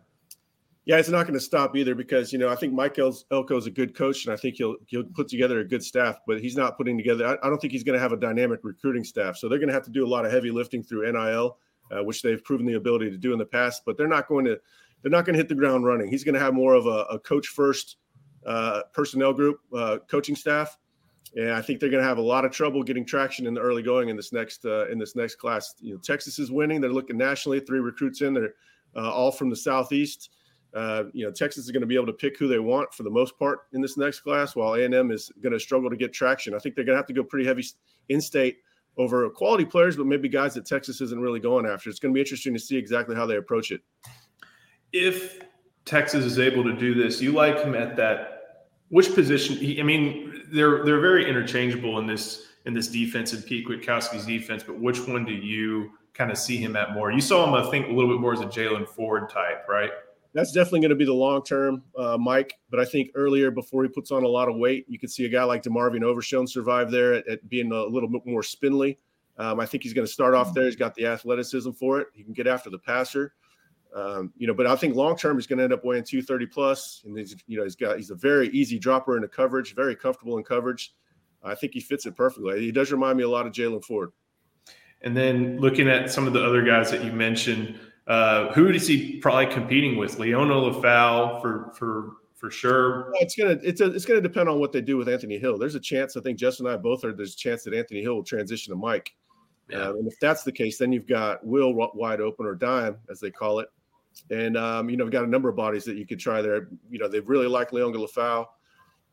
yeah, 0.88 0.96
it's 0.96 1.10
not 1.10 1.24
going 1.24 1.34
to 1.34 1.42
stop 1.42 1.76
either 1.76 1.96
because 1.96 2.32
you 2.32 2.40
know 2.40 2.48
I 2.48 2.56
think 2.56 2.72
Mike 2.72 2.98
Elko 2.98 3.58
is 3.58 3.66
a 3.66 3.70
good 3.70 3.94
coach 3.94 4.24
and 4.24 4.34
I 4.34 4.38
think 4.38 4.56
he'll 4.56 4.78
he'll 4.86 5.04
put 5.04 5.28
together 5.28 5.60
a 5.60 5.66
good 5.66 5.84
staff, 5.84 6.20
but 6.26 6.40
he's 6.40 6.56
not 6.56 6.78
putting 6.78 6.98
together. 6.98 7.28
I, 7.28 7.46
I 7.46 7.50
don't 7.50 7.60
think 7.60 7.74
he's 7.74 7.84
going 7.84 7.98
to 7.98 8.00
have 8.00 8.14
a 8.14 8.18
dynamic 8.18 8.62
recruiting 8.64 9.04
staff, 9.04 9.36
so 9.36 9.50
they're 9.50 9.60
going 9.60 9.68
to 9.68 9.74
have 9.74 9.84
to 9.84 9.92
do 9.92 10.06
a 10.06 10.08
lot 10.08 10.26
of 10.26 10.32
heavy 10.32 10.50
lifting 10.50 10.82
through 10.82 11.12
NIL, 11.12 11.58
uh, 11.92 12.06
which 12.06 12.22
they've 12.22 12.42
proven 12.42 12.66
the 12.66 12.76
ability 12.76 13.12
to 13.12 13.18
do 13.18 13.34
in 13.34 13.38
the 13.38 13.46
past. 13.46 13.82
But 13.86 13.98
they're 13.98 14.08
not 14.08 14.30
going 14.30 14.46
to 14.46 14.58
they're 15.02 15.12
not 15.12 15.26
going 15.26 15.34
to 15.34 15.38
hit 15.38 15.50
the 15.50 15.56
ground 15.56 15.86
running. 15.86 16.10
He's 16.10 16.24
going 16.24 16.36
to 16.36 16.40
have 16.40 16.54
more 16.54 16.74
of 16.74 16.86
a, 16.86 17.06
a 17.10 17.20
coach 17.20 17.48
first 17.48 17.98
uh, 18.46 18.84
personnel 18.94 19.34
group, 19.34 19.60
uh, 19.76 19.98
coaching 20.10 20.36
staff, 20.36 20.78
and 21.36 21.52
I 21.52 21.62
think 21.62 21.80
they're 21.80 21.90
going 21.90 22.02
to 22.02 22.08
have 22.08 22.18
a 22.18 22.22
lot 22.22 22.46
of 22.46 22.52
trouble 22.52 22.84
getting 22.84 23.06
traction 23.06 23.46
in 23.46 23.54
the 23.54 23.62
early 23.62 23.84
going 23.84 24.10
in 24.10 24.16
this 24.16 24.32
next 24.32 24.66
uh, 24.66 24.88
in 24.88 24.98
this 24.98 25.16
next 25.16 25.36
class. 25.36 25.76
You 25.80 25.94
know, 25.94 26.00
Texas 26.00 26.40
is 26.40 26.52
winning; 26.52 26.82
they're 26.82 26.92
looking 26.92 27.18
nationally. 27.18 27.60
Three 27.60 27.80
recruits 27.80 28.22
in, 28.22 28.34
they're 28.34 28.54
uh, 28.96 29.12
all 29.12 29.32
from 29.32 29.50
the 29.50 29.56
southeast. 29.56 30.30
Uh, 30.74 31.06
you 31.14 31.26
know, 31.26 31.32
Texas 31.32 31.66
is 31.66 31.72
going 31.72 31.82
to 31.82 31.88
be 31.88 31.96
able 31.96 32.06
to 32.06 32.14
pick 32.14 32.38
who 32.38 32.48
they 32.48 32.60
want 32.60 32.94
for 32.94 33.04
the 33.04 33.10
most 33.10 33.38
part 33.40 33.62
in 33.74 33.82
this 33.82 33.98
next 33.98 34.20
class, 34.20 34.56
while 34.56 34.74
A&M 34.76 35.12
is 35.12 35.32
going 35.42 35.54
to 35.54 35.60
struggle 35.60 35.90
to 35.90 35.96
get 35.96 36.14
traction. 36.14 36.54
I 36.54 36.60
think 36.60 36.76
they're 36.76 36.84
going 36.84 36.96
to 36.96 37.00
have 37.00 37.08
to 37.08 37.14
go 37.14 37.24
pretty 37.24 37.46
heavy 37.48 37.66
in-state 38.10 38.58
over 38.98 39.30
quality 39.30 39.66
players, 39.66 39.96
but 39.96 40.06
maybe 40.06 40.28
guys 40.28 40.54
that 40.56 40.66
Texas 40.66 41.02
isn't 41.02 41.20
really 41.20 41.40
going 41.40 41.66
after. 41.66 41.90
It's 41.90 42.00
going 42.00 42.14
to 42.14 42.16
be 42.16 42.20
interesting 42.20 42.54
to 42.54 42.60
see 42.60 42.76
exactly 42.78 43.16
how 43.16 43.26
they 43.26 43.38
approach 43.38 43.72
it 43.72 43.82
if 44.94 45.40
Texas 45.86 46.26
is 46.26 46.40
able 46.40 46.64
to 46.64 46.74
do 46.74 46.94
this, 46.94 47.22
you 47.22 47.32
like 47.32 47.60
him 47.60 47.76
at 47.76 47.96
that 47.98 48.38
which 48.90 49.14
position? 49.14 49.56
He, 49.56 49.80
I 49.80 49.84
mean, 49.84 50.44
they're 50.52 50.84
they're 50.84 51.02
very 51.02 51.30
interchangeable 51.30 52.00
in 52.00 52.08
this 52.08 52.48
in 52.66 52.74
this 52.74 52.88
defense 52.88 53.34
and 53.34 53.46
Pete 53.46 53.68
Kwiatkowski's 53.68 54.26
defense, 54.26 54.64
but 54.64 54.78
which 54.80 55.00
one 55.08 55.26
do 55.26 55.34
you 55.34 55.92
kind 56.14 56.32
of 56.32 56.38
see 56.38 56.58
him 56.58 56.76
at 56.76 56.94
more? 56.94 57.12
You 57.12 57.22
saw 57.22 57.48
him, 57.48 57.54
I 57.54 57.70
think, 57.72 57.88
a 57.88 57.92
little 57.92 58.14
bit 58.14 58.20
more 58.20 58.34
as 58.34 58.42
a 58.42 58.46
Jaylan 58.46 58.88
Ford 58.88 59.30
type, 59.30 59.66
right? 59.70 59.92
That's 60.34 60.52
definitely 60.52 60.82
going 60.82 60.90
to 60.90 60.96
be 60.96 61.06
the 61.06 61.14
long 61.14 61.44
term, 61.44 61.84
uh, 61.98 62.18
Mike. 62.18 62.54
But 62.70 62.80
I 62.80 62.86
think 62.86 63.12
earlier, 63.16 63.52
before 63.52 63.84
he 63.84 63.90
puts 63.90 64.12
on 64.12 64.24
a 64.24 64.28
lot 64.28 64.50
of 64.50 64.58
weight, 64.58 64.86
you 64.90 65.00
could 65.00 65.10
see 65.10 65.26
a 65.26 65.30
guy 65.30 65.44
like 65.44 65.64
DeMarvin 65.64 66.04
Overshown 66.04 66.46
survive 66.46 66.92
there 66.92 67.14
at, 67.14 67.28
at 67.28 67.50
being 67.50 67.72
a 67.72 67.84
little 67.84 68.10
bit 68.10 68.26
more 68.26 68.44
spindly. 68.44 69.00
Um, 69.38 69.60
I 69.60 69.66
think 69.66 69.84
he's 69.84 69.94
going 69.94 70.06
to 70.06 70.12
start 70.12 70.34
off 70.34 70.54
there. 70.54 70.66
He's 70.66 70.76
got 70.76 70.94
the 70.96 71.06
athleticism 71.06 71.72
for 71.72 72.02
it. 72.02 72.08
He 72.14 72.24
can 72.24 72.34
get 72.34 72.48
after 72.48 72.70
the 72.70 72.80
passer. 72.80 73.34
Um, 73.98 74.32
you 74.38 74.46
know, 74.46 74.54
but 74.54 74.68
I 74.68 74.76
think 74.76 74.96
long 74.96 75.18
term 75.18 75.38
he's 75.38 75.48
going 75.48 75.58
to 75.58 75.64
end 75.64 75.74
up 75.74 75.84
weighing 75.84 76.04
230 76.04 76.46
plus, 76.46 77.02
and 77.06 77.18
he's 77.18 77.36
you 77.48 77.58
know 77.58 77.64
he's 77.64 77.76
got 77.76 77.98
he's 77.98 78.12
a 78.12 78.16
very 78.16 78.48
easy 78.50 78.78
dropper 78.78 79.16
into 79.16 79.28
coverage, 79.28 79.74
very 79.74 79.96
comfortable 79.96 80.38
in 80.38 80.44
coverage. 80.44 80.94
I 81.44 81.56
think 81.56 81.74
he 81.74 81.80
fits 81.80 82.06
it 82.06 82.16
perfectly. 82.16 82.60
He 82.60 82.72
does 82.72 82.92
remind 82.92 83.18
me 83.18 83.24
a 83.24 83.30
lot 83.30 83.48
of 83.48 83.54
Jaylan 83.54 83.84
Ford. 83.84 84.12
And 85.02 85.18
then 85.18 85.60
looking 85.60 85.88
at 85.88 86.12
some 86.12 86.28
of 86.28 86.34
the 86.34 86.44
other 86.44 86.64
guys 86.64 86.92
that 86.92 87.04
you 87.04 87.12
mentioned, 87.12 87.80
uh, 88.08 88.52
who 88.54 88.70
is 88.70 88.88
he 88.88 89.18
probably 89.18 89.48
competing 89.48 89.98
with? 89.98 90.18
Liona 90.18 90.72
Lefau 90.72 91.42
for 91.42 91.74
for 91.76 92.12
for 92.36 92.52
sure. 92.52 93.12
It's 93.16 93.36
gonna 93.36 93.58
it's 93.64 93.82
a, 93.82 93.92
it's 93.92 94.06
gonna 94.06 94.22
depend 94.22 94.48
on 94.48 94.60
what 94.60 94.72
they 94.72 94.82
do 94.82 94.98
with 94.98 95.10
Anthony 95.10 95.40
Hill. 95.40 95.58
There's 95.58 95.76
a 95.76 95.80
chance. 95.80 96.16
I 96.16 96.22
think 96.22 96.38
Justin 96.38 96.68
and 96.68 96.76
I 96.76 96.78
both 96.78 97.02
heard 97.02 97.18
there's 97.18 97.34
a 97.34 97.38
chance 97.38 97.64
that 97.64 97.74
Anthony 97.74 98.04
Hill 98.04 98.14
will 98.14 98.24
transition 98.24 98.74
to 98.74 98.78
Mike. 98.78 99.12
Yeah. 99.72 99.80
Uh, 99.80 99.94
and 99.94 100.08
if 100.08 100.20
that's 100.20 100.44
the 100.44 100.52
case, 100.52 100.78
then 100.78 100.92
you've 100.92 101.08
got 101.08 101.44
Will 101.44 101.74
wide 101.74 102.22
open 102.22 102.46
or 102.46 102.54
dime 102.54 102.98
as 103.10 103.20
they 103.20 103.32
call 103.32 103.60
it. 103.60 103.70
And 104.30 104.58
um, 104.58 104.90
you 104.90 104.98
know, 104.98 105.04
we've 105.04 105.12
got 105.12 105.24
a 105.24 105.30
number 105.30 105.50
of 105.50 105.56
bodies 105.56 105.84
that 105.86 105.98
you 105.98 106.06
could 106.06 106.20
try 106.20 106.42
there. 106.42 106.70
You 106.90 107.00
know, 107.00 107.08
they 107.08 107.20
really 107.20 107.48
like 107.48 107.72
Leon 107.72 107.94
Lefau. 107.94 108.46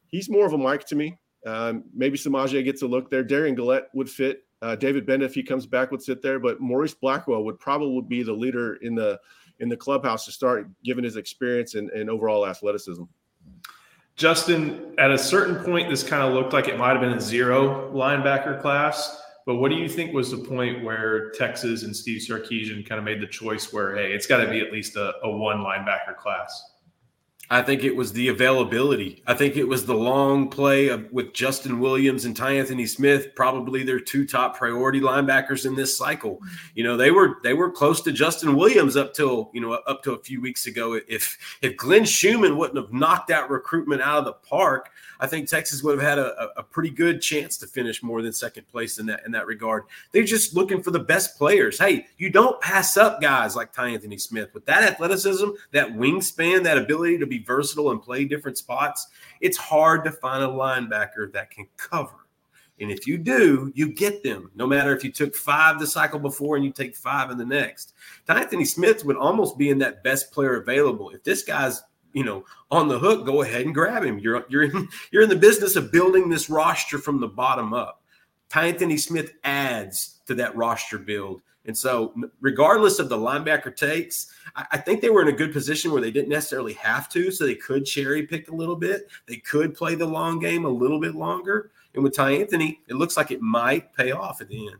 He's 0.08 0.28
more 0.28 0.46
of 0.46 0.52
a 0.52 0.58
Mike 0.58 0.86
to 0.86 0.96
me. 0.96 1.18
Um, 1.46 1.84
maybe 1.94 2.16
S'Maje 2.16 2.64
gets 2.64 2.82
a 2.82 2.86
look 2.86 3.10
there. 3.10 3.24
Derion 3.24 3.56
Gullette 3.56 3.86
would 3.94 4.08
fit. 4.08 4.44
Uh, 4.62 4.74
David 4.74 5.06
Gbenda, 5.06 5.22
if 5.22 5.34
he 5.34 5.42
comes 5.42 5.66
back, 5.66 5.90
would 5.90 6.02
sit 6.02 6.22
there. 6.22 6.38
But 6.38 6.60
Morice 6.60 6.94
Blackwell 6.94 7.44
would 7.44 7.58
probably 7.58 8.02
be 8.02 8.22
the 8.22 8.32
leader 8.32 8.76
in 8.76 8.94
the 8.94 9.20
in 9.60 9.68
the 9.68 9.76
clubhouse 9.76 10.24
to 10.24 10.32
start, 10.32 10.68
given 10.82 11.04
his 11.04 11.16
experience 11.16 11.74
and, 11.74 11.90
and 11.90 12.10
overall 12.10 12.46
athleticism. 12.46 13.04
Justin, 14.16 14.94
at 14.98 15.10
a 15.10 15.18
certain 15.18 15.64
point, 15.64 15.90
this 15.90 16.02
kind 16.02 16.22
of 16.22 16.34
looked 16.34 16.52
like 16.52 16.68
it 16.68 16.78
might 16.78 16.92
have 16.92 17.00
been 17.00 17.12
a 17.12 17.20
zero 17.20 17.92
linebacker 17.92 18.60
class. 18.60 19.23
But 19.46 19.56
what 19.56 19.70
do 19.70 19.76
you 19.76 19.88
think 19.88 20.14
was 20.14 20.30
the 20.30 20.38
point 20.38 20.82
where 20.82 21.30
Texas 21.32 21.82
and 21.82 21.94
Steve 21.94 22.22
Sarkisian 22.22 22.88
kind 22.88 22.98
of 22.98 23.04
made 23.04 23.20
the 23.20 23.26
choice 23.26 23.72
where, 23.72 23.94
hey, 23.94 24.12
it's 24.12 24.26
got 24.26 24.38
to 24.38 24.48
be 24.48 24.60
at 24.60 24.72
least 24.72 24.96
a, 24.96 25.14
a 25.22 25.30
one 25.30 25.58
linebacker 25.58 26.16
class? 26.16 26.70
I 27.50 27.60
think 27.60 27.84
it 27.84 27.94
was 27.94 28.12
the 28.12 28.28
availability. 28.28 29.22
I 29.26 29.34
think 29.34 29.56
it 29.56 29.68
was 29.68 29.84
the 29.84 29.94
long 29.94 30.48
play 30.48 30.88
of, 30.88 31.12
with 31.12 31.34
Justin 31.34 31.78
Williams 31.78 32.24
and 32.24 32.34
Tyanthony 32.34 32.88
Smith, 32.88 33.34
probably 33.34 33.82
their 33.82 34.00
two 34.00 34.26
top 34.26 34.56
priority 34.56 35.00
linebackers 35.00 35.66
in 35.66 35.74
this 35.74 35.96
cycle. 35.96 36.40
You 36.74 36.84
know, 36.84 36.96
they 36.96 37.10
were 37.10 37.36
they 37.42 37.52
were 37.52 37.70
close 37.70 38.00
to 38.02 38.12
Justin 38.12 38.56
Williams 38.56 38.96
up 38.96 39.12
till 39.12 39.50
you 39.52 39.60
know 39.60 39.72
up 39.72 40.02
to 40.04 40.12
a 40.12 40.22
few 40.22 40.40
weeks 40.40 40.66
ago. 40.66 40.98
If 41.06 41.58
if 41.60 41.76
Glenn 41.76 42.06
Schumann 42.06 42.56
wouldn't 42.56 42.78
have 42.78 42.94
knocked 42.94 43.28
that 43.28 43.50
recruitment 43.50 44.00
out 44.00 44.18
of 44.18 44.24
the 44.24 44.32
park, 44.32 44.90
I 45.20 45.26
think 45.26 45.48
Texas 45.48 45.82
would 45.82 45.98
have 45.98 46.08
had 46.08 46.18
a, 46.18 46.50
a 46.56 46.62
pretty 46.62 46.90
good 46.90 47.20
chance 47.20 47.56
to 47.58 47.66
finish 47.66 48.02
more 48.02 48.22
than 48.22 48.32
second 48.32 48.68
place 48.68 48.98
in 48.98 49.06
that 49.06 49.22
in 49.26 49.32
that 49.32 49.46
regard. 49.46 49.84
They're 50.12 50.24
just 50.24 50.54
looking 50.54 50.82
for 50.82 50.90
the 50.90 50.98
best 50.98 51.38
players. 51.38 51.78
Hey, 51.78 52.06
you 52.18 52.30
don't 52.30 52.60
pass 52.60 52.96
up 52.96 53.20
guys 53.20 53.56
like 53.56 53.74
Tyanthony 53.74 54.20
Smith 54.20 54.52
with 54.54 54.64
that 54.66 54.82
athleticism, 54.82 55.50
that 55.72 55.88
wingspan, 55.88 56.62
that 56.64 56.78
ability 56.78 57.18
to 57.18 57.26
be 57.26 57.42
versatile 57.42 57.90
and 57.90 58.02
play 58.02 58.24
different 58.24 58.58
spots. 58.58 59.08
It's 59.40 59.56
hard 59.56 60.04
to 60.04 60.12
find 60.12 60.42
a 60.42 60.48
linebacker 60.48 61.32
that 61.32 61.50
can 61.50 61.66
cover. 61.76 62.24
And 62.80 62.90
if 62.90 63.06
you 63.06 63.18
do, 63.18 63.72
you 63.74 63.92
get 63.92 64.22
them. 64.24 64.50
No 64.54 64.66
matter 64.66 64.94
if 64.94 65.04
you 65.04 65.12
took 65.12 65.36
five 65.36 65.78
the 65.78 65.86
cycle 65.86 66.18
before 66.18 66.56
and 66.56 66.64
you 66.64 66.72
take 66.72 66.96
five 66.96 67.30
in 67.30 67.38
the 67.38 67.44
next. 67.44 67.94
Tyanthony 68.28 68.66
Smith 68.66 69.04
would 69.04 69.16
almost 69.16 69.56
be 69.56 69.70
in 69.70 69.78
that 69.78 70.02
best 70.02 70.32
player 70.32 70.56
available. 70.56 71.10
If 71.10 71.22
this 71.22 71.44
guy's 71.44 71.82
you 72.14 72.24
know 72.24 72.44
on 72.70 72.88
the 72.88 72.98
hook, 72.98 73.26
go 73.26 73.42
ahead 73.42 73.66
and 73.66 73.74
grab 73.74 74.02
him. 74.02 74.18
You're 74.18 74.46
you're 74.48 74.62
in 74.62 74.88
you're 75.10 75.22
in 75.22 75.28
the 75.28 75.36
business 75.36 75.76
of 75.76 75.92
building 75.92 76.30
this 76.30 76.48
roster 76.48 76.98
from 76.98 77.20
the 77.20 77.28
bottom 77.28 77.74
up. 77.74 78.02
Tyanthony 78.50 78.98
Smith 78.98 79.32
adds 79.44 80.20
to 80.26 80.34
that 80.36 80.56
roster 80.56 80.98
build. 80.98 81.42
And 81.66 81.76
so, 81.76 82.14
regardless 82.40 82.98
of 82.98 83.08
the 83.08 83.16
linebacker 83.16 83.74
takes, 83.74 84.30
I, 84.54 84.76
think 84.76 85.00
they 85.00 85.08
were 85.08 85.22
in 85.22 85.28
a 85.28 85.32
good 85.32 85.52
position 85.52 85.92
where 85.92 86.02
they 86.02 86.10
didn't 86.10 86.28
necessarily 86.28 86.74
have 86.74 87.08
to. 87.10 87.30
So 87.30 87.46
they 87.46 87.54
could 87.54 87.86
cherry 87.86 88.24
pick 88.24 88.48
a 88.48 88.54
little 88.54 88.76
bit. 88.76 89.08
They 89.26 89.38
could 89.38 89.74
play 89.74 89.94
the 89.94 90.06
long 90.06 90.38
game 90.38 90.66
a 90.66 90.68
little 90.68 91.00
bit 91.00 91.14
longer. 91.14 91.70
And 91.94 92.04
with 92.04 92.14
Tyanthony, 92.14 92.78
it 92.86 92.96
looks 92.96 93.16
like 93.16 93.30
it 93.30 93.40
might 93.40 93.94
pay 93.94 94.12
off 94.12 94.42
at 94.42 94.48
the 94.48 94.68
end. 94.68 94.76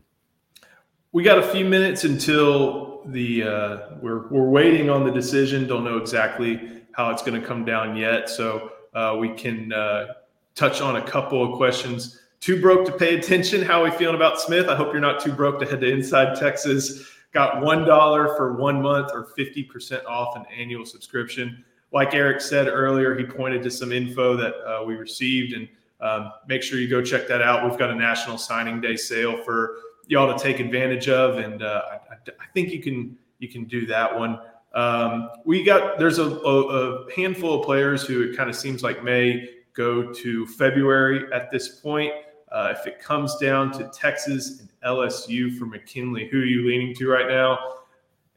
We 1.13 1.23
got 1.23 1.39
a 1.39 1.49
few 1.49 1.65
minutes 1.65 2.05
until 2.05 3.03
the 3.07 3.45
uh, 3.45 3.79
we're 4.03 4.29
we're 4.29 4.49
waiting 4.49 4.91
on 4.91 5.05
the 5.05 5.13
decision. 5.13 5.67
Don't 5.67 5.85
know 5.85 5.97
exactly 5.97 6.84
how 6.97 7.11
it's 7.11 7.23
going 7.23 7.41
to 7.41 7.47
come 7.47 7.65
down 7.65 7.97
yet. 7.97 8.29
So 8.29 8.73
uh, 8.95 9.17
we 9.19 9.31
can 9.31 9.73
uh, 9.73 10.15
touch 10.55 10.81
on 10.81 10.97
a 10.97 11.03
couple 11.03 11.43
of 11.43 11.57
questions 11.57 12.21
too 12.45 12.61
broke 12.61 12.85
to 12.85 12.93
pay 12.93 13.19
attention. 13.19 13.63
How 13.63 13.81
are 13.81 13.85
we 13.85 13.91
feeling 13.93 14.17
about 14.17 14.39
Smith? 14.39 14.69
I 14.69 14.77
hope 14.77 14.93
you're 14.93 15.01
not 15.01 15.19
too 15.19 15.33
broke 15.33 15.61
to 15.61 15.67
head 15.67 15.81
to 15.81 15.91
Inside 15.91 16.39
Texas. 16.39 17.09
Got 17.33 17.63
$1 17.63 18.37
for 18.37 18.53
one 18.53 18.83
month 18.83 19.13
or 19.15 19.29
50% 19.37 20.05
off 20.05 20.37
an 20.37 20.45
annual 20.55 20.85
subscription. 20.85 21.65
Like 21.91 22.13
Eric 22.13 22.43
said 22.43 22.69
earlier, 22.69 23.17
he 23.17 23.25
pointed 23.25 23.63
to 23.63 23.71
some 23.71 23.93
info 23.93 24.37
that 24.37 24.55
uh, 24.57 24.85
we 24.85 24.95
received, 24.95 25.55
and 25.55 25.67
um, 26.03 26.33
make 26.47 26.63
sure 26.63 26.79
you 26.79 26.87
go 26.87 27.01
check 27.01 27.27
that 27.29 27.41
out. 27.41 27.67
We've 27.67 27.79
got 27.79 27.89
a 27.89 27.95
national 27.95 28.37
signing 28.37 28.79
day 28.79 28.97
sale 28.97 29.43
for 29.43 29.77
y'all 30.07 30.31
to 30.31 30.39
take 30.39 30.61
advantage 30.61 31.09
of, 31.09 31.39
and 31.39 31.63
uh, 31.63 31.83
I, 31.93 31.95
I, 32.29 32.47
think 32.53 32.73
you 32.73 32.83
can 32.83 33.17
you 33.39 33.49
can 33.49 33.65
do 33.65 33.87
that 33.87 34.19
one. 34.19 34.39
Um, 34.75 35.31
we 35.45 35.63
got 35.63 35.99
there's 35.99 36.19
a, 36.19 36.25
a, 36.25 37.05
a 37.05 37.13
handful 37.15 37.61
of 37.61 37.65
players 37.65 38.03
who 38.03 38.23
it 38.23 38.37
kind 38.37 38.51
of 38.51 38.57
seems 38.57 38.83
like 38.83 39.05
may 39.05 39.49
go 39.73 40.13
to 40.13 40.47
February 40.47 41.33
at 41.33 41.51
this 41.51 41.81
point. 41.81 42.13
Uh, 42.51 42.75
if 42.77 42.87
it 42.87 43.01
comes 43.01 43.37
down 43.37 43.73
to 43.73 43.91
Texas 43.93 44.61
and 44.61 44.69
LSU 44.85 45.57
for 45.59 45.67
McKinley, 45.67 46.29
who 46.29 46.41
are 46.41 46.45
you 46.45 46.67
leaning 46.69 46.95
to 46.95 47.09
right 47.09 47.29
now? 47.29 47.59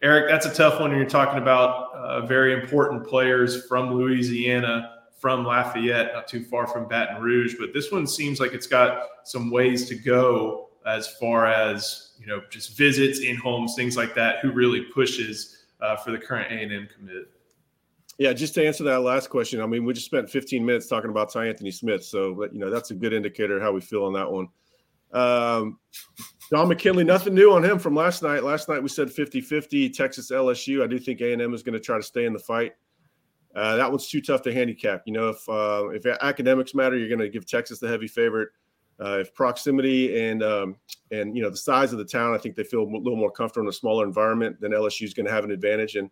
Eric, 0.04 0.30
that's 0.30 0.46
a 0.46 0.54
tough 0.54 0.80
one. 0.80 0.92
You're 0.92 1.06
talking 1.06 1.42
about 1.42 1.94
uh, 1.94 2.26
very 2.26 2.54
important 2.54 3.06
players 3.06 3.66
from 3.66 3.94
Louisiana, 3.94 4.98
from 5.20 5.44
Lafayette, 5.44 6.14
not 6.14 6.28
too 6.28 6.44
far 6.44 6.68
from 6.68 6.88
Baton 6.88 7.22
Rouge. 7.22 7.56
But 7.60 7.74
this 7.74 7.92
one 7.92 8.06
seems 8.06 8.40
like 8.40 8.54
it's 8.54 8.68
got 8.68 9.02
some 9.24 9.50
ways 9.50 9.88
to 9.90 9.96
go 9.96 10.70
as 10.86 11.08
far 11.08 11.48
as 11.48 12.12
you 12.20 12.28
know, 12.28 12.42
just 12.50 12.78
visits, 12.78 13.20
in 13.20 13.36
homes, 13.36 13.76
things 13.76 13.98
like 13.98 14.14
that. 14.16 14.40
Who 14.40 14.52
really 14.52 14.82
pushes 14.82 15.57
uh, 15.82 15.96
for 15.98 16.12
the 16.12 16.18
current 16.18 16.52
A 16.52 16.56
and 16.56 16.72
M 16.72 16.88
commit? 16.96 17.30
Yeah, 18.18 18.34
just 18.34 18.56
to 18.56 18.66
answer 18.66 18.84
that 18.86 19.02
last 19.02 19.30
question, 19.30 19.62
I 19.62 19.68
mean, 19.68 19.86
we 19.86 19.94
just 19.94 20.08
spent 20.08 20.30
15 20.30 20.66
minutes 20.66 20.88
talking 20.88 21.12
about 21.12 21.32
Tyanthony 21.32 21.72
Smith, 21.72 22.04
so 22.04 22.46
you 22.52 22.60
know 22.60 22.70
that's 22.70 22.92
a 22.92 22.96
good 22.96 23.14
indicator 23.14 23.60
how 23.60 23.72
we 23.72 23.82
feel 23.82 24.04
on 24.06 24.14
that 24.14 24.32
one. 24.32 24.48
Um, 25.14 25.80
Don 26.50 26.68
McKinley, 26.68 27.04
nothing 27.04 27.34
new 27.34 27.54
on 27.54 27.64
him 27.64 27.80
from 27.80 27.96
last 27.96 28.24
night. 28.24 28.44
Last 28.44 28.70
night 28.70 28.82
we 28.82 28.90
said 28.90 29.10
50-50 29.10 29.94
Texas 29.94 30.32
LSU. 30.32 30.84
I 30.84 30.88
do 30.88 31.00
think 31.00 31.22
A&M 31.22 31.54
is 31.54 31.64
going 31.64 31.74
to 31.74 31.80
try 31.80 31.98
to 31.98 32.04
stay 32.04 32.26
in 32.26 32.34
the 32.34 32.40
fight. 32.40 32.74
Uh, 33.56 33.76
that 33.76 33.90
one's 33.90 34.08
too 34.08 34.22
tough 34.22 34.42
to 34.44 34.54
handicap. 34.54 35.04
You 35.06 35.14
know, 35.14 35.30
if 35.30 35.48
uh, 35.50 35.90
if 35.90 36.06
academics 36.06 36.76
matter, 36.76 36.98
you're 36.98 37.10
going 37.10 37.20
to 37.20 37.30
give 37.30 37.46
Texas 37.46 37.80
the 37.80 37.88
heavy 37.88 38.08
favorite. 38.08 38.50
Uh, 39.00 39.20
if 39.20 39.34
proximity 39.36 40.28
and 40.28 40.42
um, 40.42 40.76
and 41.12 41.36
you 41.36 41.44
know 41.44 41.52
the 41.52 41.58
size 41.58 41.92
of 41.92 42.00
the 42.00 42.06
town, 42.06 42.34
I 42.34 42.40
think 42.40 42.56
they 42.56 42.64
feel 42.64 42.82
a 42.82 42.90
little 42.90 43.16
more 43.16 43.32
comfortable 43.32 43.68
in 43.68 43.70
a 43.70 43.74
smaller 43.74 44.06
environment. 44.06 44.58
Then 44.60 44.72
LSU 44.72 45.04
is 45.04 45.14
going 45.14 45.28
to 45.28 45.32
have 45.32 45.44
an 45.44 45.52
advantage. 45.52 45.96
And 45.96 46.10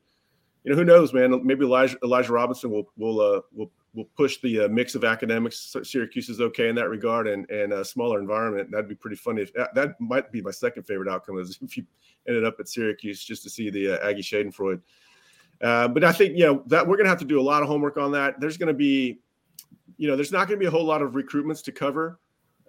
you 0.64 0.72
know, 0.72 0.78
who 0.78 0.86
knows, 0.86 1.14
man? 1.14 1.46
Maybe 1.46 1.66
Elijah, 1.66 1.98
Elijah 2.04 2.34
Robinson 2.34 2.70
will 2.70 2.92
will 2.96 3.22
uh, 3.22 3.42
will 3.54 3.72
will 3.96 4.06
push 4.16 4.40
the 4.42 4.66
uh, 4.66 4.68
mix 4.68 4.94
of 4.94 5.04
academics. 5.04 5.76
Syracuse 5.82 6.30
is 6.30 6.42
okay 6.42 6.70
in 6.70 6.76
that 6.76 6.90
regard, 6.90 7.28
and 7.28 7.50
and 7.50 7.74
a 7.74 7.84
smaller 7.84 8.20
environment. 8.20 8.70
That'd 8.70 8.90
be 8.90 8.96
pretty 8.96 9.16
funny. 9.16 9.42
If 9.42 9.54
that, 9.54 10.00
might 10.00 10.32
be 10.32 10.42
my 10.42 10.52
second 10.52 10.84
favorite 10.84 11.10
outcome 11.10 11.40
is 11.40 11.58
if 11.64 11.78
you 11.78 11.86
ended 12.28 12.46
up 12.46 12.60
at 12.60 12.68
Syracuse 12.68 13.24
just 13.24 13.42
to 13.44 13.50
see 13.50 13.72
the 13.72 13.94
uh, 13.94 14.08
Aggie 14.08 14.22
Schadenfreude. 14.22 14.82
Uh, 15.62 15.88
but 15.88 16.04
I 16.04 16.12
think 16.12 16.38
you 16.38 16.46
know 16.46 16.64
that 16.68 16.86
we're 16.86 16.98
going 16.98 17.06
to 17.06 17.10
have 17.10 17.20
to 17.20 17.26
do 17.26 17.40
a 17.40 17.42
lot 17.42 17.64
of 17.64 17.68
homework 17.68 17.98
on 17.98 18.12
that. 18.12 18.40
There's 18.40 18.58
going 18.58 18.68
to 18.68 18.76
be, 18.76 19.22
you 19.98 20.08
know, 20.08 20.16
there's 20.16 20.32
not 20.32 20.48
going 20.48 20.60
to 20.60 20.64
be 20.64 20.68
a 20.68 20.72
whole 20.72 20.86
lot 20.86 21.02
of 21.02 21.14
recruitments 21.14 21.64
to 21.64 21.72
cover 21.72 22.20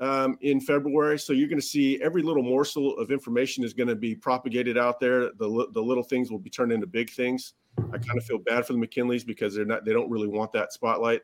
um, 0.01 0.37
in 0.41 0.61
February. 0.61 1.19
So 1.19 1.33
you're 1.33 1.49
going 1.49 1.61
to 1.61 1.67
see 1.67 2.01
every 2.03 2.23
little 2.23 2.43
morsel 2.43 2.99
of 2.99 3.11
information 3.11 3.65
is 3.65 3.73
going 3.73 3.89
to 3.89 3.97
be 3.97 4.15
propagated 4.15 4.77
out 4.77 5.01
there. 5.01 5.31
The, 5.39 5.69
the 5.73 5.83
little 5.83 6.03
things 6.03 6.31
will 6.31 6.39
be 6.39 6.51
turned 6.51 6.73
into 6.73 6.87
big 6.87 7.11
things. 7.11 7.55
I 7.79 7.99
kind 7.99 8.19
of 8.19 8.25
feel 8.25 8.39
bad 8.39 8.67
for 8.67 8.73
the 8.73 8.79
McKinleys 8.79 9.27
because 9.27 9.55
they're 9.55 9.67
not 9.67 9.85
they 9.85 9.93
don't 9.93 10.11
really 10.11 10.29
want 10.29 10.53
that 10.53 10.73
spotlight. 10.73 11.23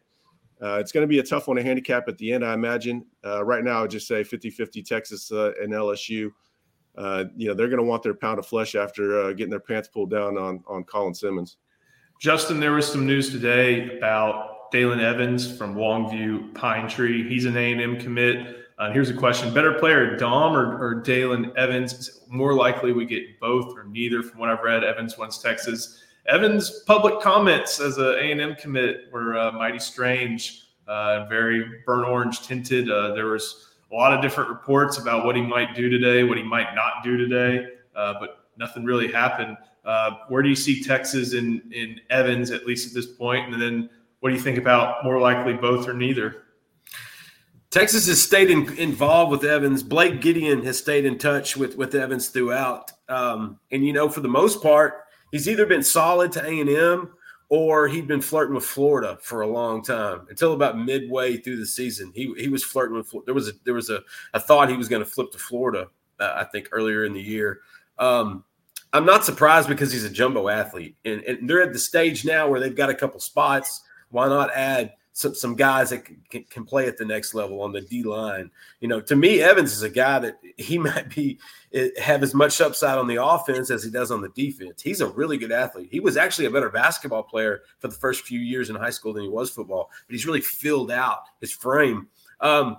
Uh, 0.60 0.78
it's 0.78 0.92
going 0.92 1.02
to 1.02 1.08
be 1.08 1.18
a 1.18 1.22
tough 1.22 1.48
one 1.48 1.56
to 1.56 1.62
handicap 1.62 2.06
at 2.08 2.16
the 2.18 2.32
end, 2.32 2.44
I 2.44 2.54
imagine. 2.54 3.04
Uh, 3.24 3.44
right 3.44 3.64
now, 3.64 3.78
I 3.78 3.82
would 3.82 3.90
just 3.90 4.06
say 4.06 4.22
50-50 4.22 4.86
Texas 4.86 5.32
uh, 5.32 5.50
and 5.60 5.72
LSU. 5.72 6.30
Uh, 6.96 7.24
you 7.36 7.48
know, 7.48 7.54
they're 7.54 7.68
going 7.68 7.78
to 7.78 7.84
want 7.84 8.02
their 8.02 8.14
pound 8.14 8.38
of 8.38 8.46
flesh 8.46 8.76
after 8.76 9.22
uh, 9.22 9.32
getting 9.32 9.50
their 9.50 9.58
pants 9.58 9.88
pulled 9.88 10.10
down 10.10 10.36
on 10.38 10.62
on 10.66 10.84
Colin 10.84 11.14
Simmons. 11.14 11.56
Justin, 12.20 12.60
there 12.60 12.72
was 12.72 12.86
some 12.86 13.06
news 13.06 13.30
today 13.30 13.96
about 13.96 14.70
Dalen 14.70 15.00
Evans 15.00 15.56
from 15.56 15.74
Longview 15.74 16.54
Pine 16.54 16.88
Tree. 16.88 17.28
He's 17.28 17.46
an 17.46 17.56
A&M 17.56 17.98
commit. 17.98 18.61
Uh, 18.78 18.90
here's 18.90 19.10
a 19.10 19.14
question: 19.14 19.52
Better 19.52 19.74
player, 19.74 20.16
Dom 20.16 20.54
or, 20.54 20.78
or 20.78 20.94
Dalen 20.94 21.52
Evans? 21.56 22.20
More 22.28 22.54
likely 22.54 22.92
we 22.92 23.04
get 23.04 23.38
both 23.40 23.76
or 23.76 23.84
neither. 23.84 24.22
From 24.22 24.40
what 24.40 24.48
I've 24.48 24.62
read, 24.62 24.84
Evans 24.84 25.18
wants 25.18 25.38
Texas. 25.38 26.02
Evans' 26.26 26.84
public 26.86 27.20
comments 27.20 27.80
as 27.80 27.98
a 27.98 28.16
A&M 28.16 28.54
commit 28.54 29.12
were 29.12 29.36
uh, 29.36 29.52
mighty 29.52 29.80
strange, 29.80 30.68
uh, 30.86 31.26
very 31.26 31.82
burnt 31.84 32.06
orange 32.06 32.42
tinted. 32.42 32.90
Uh, 32.90 33.12
there 33.12 33.26
was 33.26 33.72
a 33.90 33.94
lot 33.94 34.14
of 34.14 34.22
different 34.22 34.48
reports 34.48 34.98
about 34.98 35.24
what 35.24 35.36
he 35.36 35.42
might 35.42 35.74
do 35.74 35.88
today, 35.88 36.22
what 36.24 36.38
he 36.38 36.44
might 36.44 36.74
not 36.74 37.02
do 37.02 37.16
today, 37.16 37.66
uh, 37.96 38.14
but 38.20 38.46
nothing 38.56 38.84
really 38.84 39.10
happened. 39.10 39.56
Uh, 39.84 40.12
where 40.28 40.42
do 40.42 40.48
you 40.48 40.56
see 40.56 40.82
Texas 40.82 41.34
in 41.34 41.60
in 41.72 42.00
Evans 42.10 42.50
at 42.50 42.66
least 42.66 42.86
at 42.86 42.94
this 42.94 43.06
point? 43.06 43.52
And 43.52 43.60
then 43.60 43.90
what 44.20 44.30
do 44.30 44.36
you 44.36 44.40
think 44.40 44.58
about 44.58 45.04
more 45.04 45.18
likely 45.18 45.54
both 45.54 45.88
or 45.88 45.94
neither? 45.94 46.44
Texas 47.72 48.06
has 48.06 48.22
stayed 48.22 48.50
in, 48.50 48.70
involved 48.76 49.30
with 49.30 49.44
Evans. 49.44 49.82
Blake 49.82 50.20
Gideon 50.20 50.62
has 50.62 50.76
stayed 50.76 51.06
in 51.06 51.16
touch 51.16 51.56
with 51.56 51.76
with 51.76 51.94
Evans 51.94 52.28
throughout, 52.28 52.92
um, 53.08 53.58
and 53.70 53.84
you 53.84 53.94
know, 53.94 54.10
for 54.10 54.20
the 54.20 54.28
most 54.28 54.62
part, 54.62 55.06
he's 55.30 55.48
either 55.48 55.64
been 55.64 55.82
solid 55.82 56.30
to 56.32 56.46
A 56.46 56.60
and 56.60 56.68
M 56.68 57.14
or 57.48 57.88
he'd 57.88 58.06
been 58.06 58.20
flirting 58.20 58.54
with 58.54 58.64
Florida 58.64 59.18
for 59.22 59.40
a 59.40 59.46
long 59.46 59.82
time 59.82 60.26
until 60.28 60.52
about 60.52 60.78
midway 60.78 61.38
through 61.38 61.56
the 61.56 61.66
season. 61.66 62.12
He 62.14 62.34
he 62.36 62.48
was 62.48 62.62
flirting 62.62 62.96
with. 62.96 63.14
There 63.24 63.34
was 63.34 63.48
a 63.48 63.52
there 63.64 63.74
was 63.74 63.88
a, 63.88 64.02
a 64.34 64.40
thought 64.40 64.68
he 64.68 64.76
was 64.76 64.88
going 64.88 65.02
to 65.02 65.10
flip 65.10 65.32
to 65.32 65.38
Florida. 65.38 65.88
Uh, 66.20 66.34
I 66.36 66.44
think 66.44 66.68
earlier 66.72 67.06
in 67.06 67.14
the 67.14 67.22
year. 67.22 67.60
Um, 67.98 68.44
I'm 68.92 69.06
not 69.06 69.24
surprised 69.24 69.68
because 69.68 69.90
he's 69.90 70.04
a 70.04 70.10
jumbo 70.10 70.48
athlete, 70.48 70.96
and, 71.06 71.22
and 71.22 71.48
they're 71.48 71.62
at 71.62 71.72
the 71.72 71.78
stage 71.78 72.26
now 72.26 72.48
where 72.48 72.60
they've 72.60 72.76
got 72.76 72.90
a 72.90 72.94
couple 72.94 73.18
spots. 73.18 73.80
Why 74.10 74.28
not 74.28 74.50
add 74.54 74.92
some, 75.12 75.34
some 75.34 75.54
guys 75.54 75.90
that 75.90 76.04
can, 76.30 76.44
can, 76.44 76.64
play 76.64 76.86
at 76.86 76.96
the 76.96 77.04
next 77.04 77.34
level 77.34 77.60
on 77.60 77.72
the 77.72 77.82
D 77.82 78.02
line. 78.02 78.50
You 78.80 78.88
know, 78.88 79.00
to 79.02 79.14
me, 79.14 79.40
Evans 79.40 79.72
is 79.72 79.82
a 79.82 79.90
guy 79.90 80.18
that 80.18 80.38
he 80.56 80.78
might 80.78 81.14
be 81.14 81.38
eh, 81.74 81.88
have 82.00 82.22
as 82.22 82.34
much 82.34 82.60
upside 82.60 82.98
on 82.98 83.06
the 83.06 83.22
offense 83.22 83.70
as 83.70 83.84
he 83.84 83.90
does 83.90 84.10
on 84.10 84.22
the 84.22 84.30
defense. 84.30 84.82
He's 84.82 85.00
a 85.00 85.08
really 85.08 85.36
good 85.36 85.52
athlete. 85.52 85.88
He 85.90 86.00
was 86.00 86.16
actually 86.16 86.46
a 86.46 86.50
better 86.50 86.70
basketball 86.70 87.22
player 87.22 87.62
for 87.78 87.88
the 87.88 87.94
first 87.94 88.24
few 88.24 88.40
years 88.40 88.70
in 88.70 88.76
high 88.76 88.90
school 88.90 89.12
than 89.12 89.24
he 89.24 89.28
was 89.28 89.50
football, 89.50 89.90
but 90.06 90.14
he's 90.14 90.26
really 90.26 90.40
filled 90.40 90.90
out 90.90 91.20
his 91.40 91.52
frame. 91.52 92.08
Um, 92.40 92.78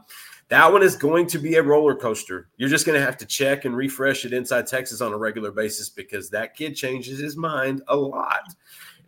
that 0.49 0.71
one 0.71 0.83
is 0.83 0.95
going 0.95 1.27
to 1.27 1.39
be 1.39 1.55
a 1.55 1.63
roller 1.63 1.95
coaster. 1.95 2.49
You're 2.57 2.69
just 2.69 2.85
going 2.85 2.99
to 2.99 3.05
have 3.05 3.17
to 3.17 3.25
check 3.25 3.65
and 3.65 3.75
refresh 3.75 4.25
it 4.25 4.33
inside 4.33 4.67
Texas 4.67 5.01
on 5.01 5.13
a 5.13 5.17
regular 5.17 5.51
basis 5.51 5.89
because 5.89 6.29
that 6.29 6.55
kid 6.55 6.75
changes 6.75 7.19
his 7.19 7.37
mind 7.37 7.81
a 7.87 7.95
lot. 7.95 8.53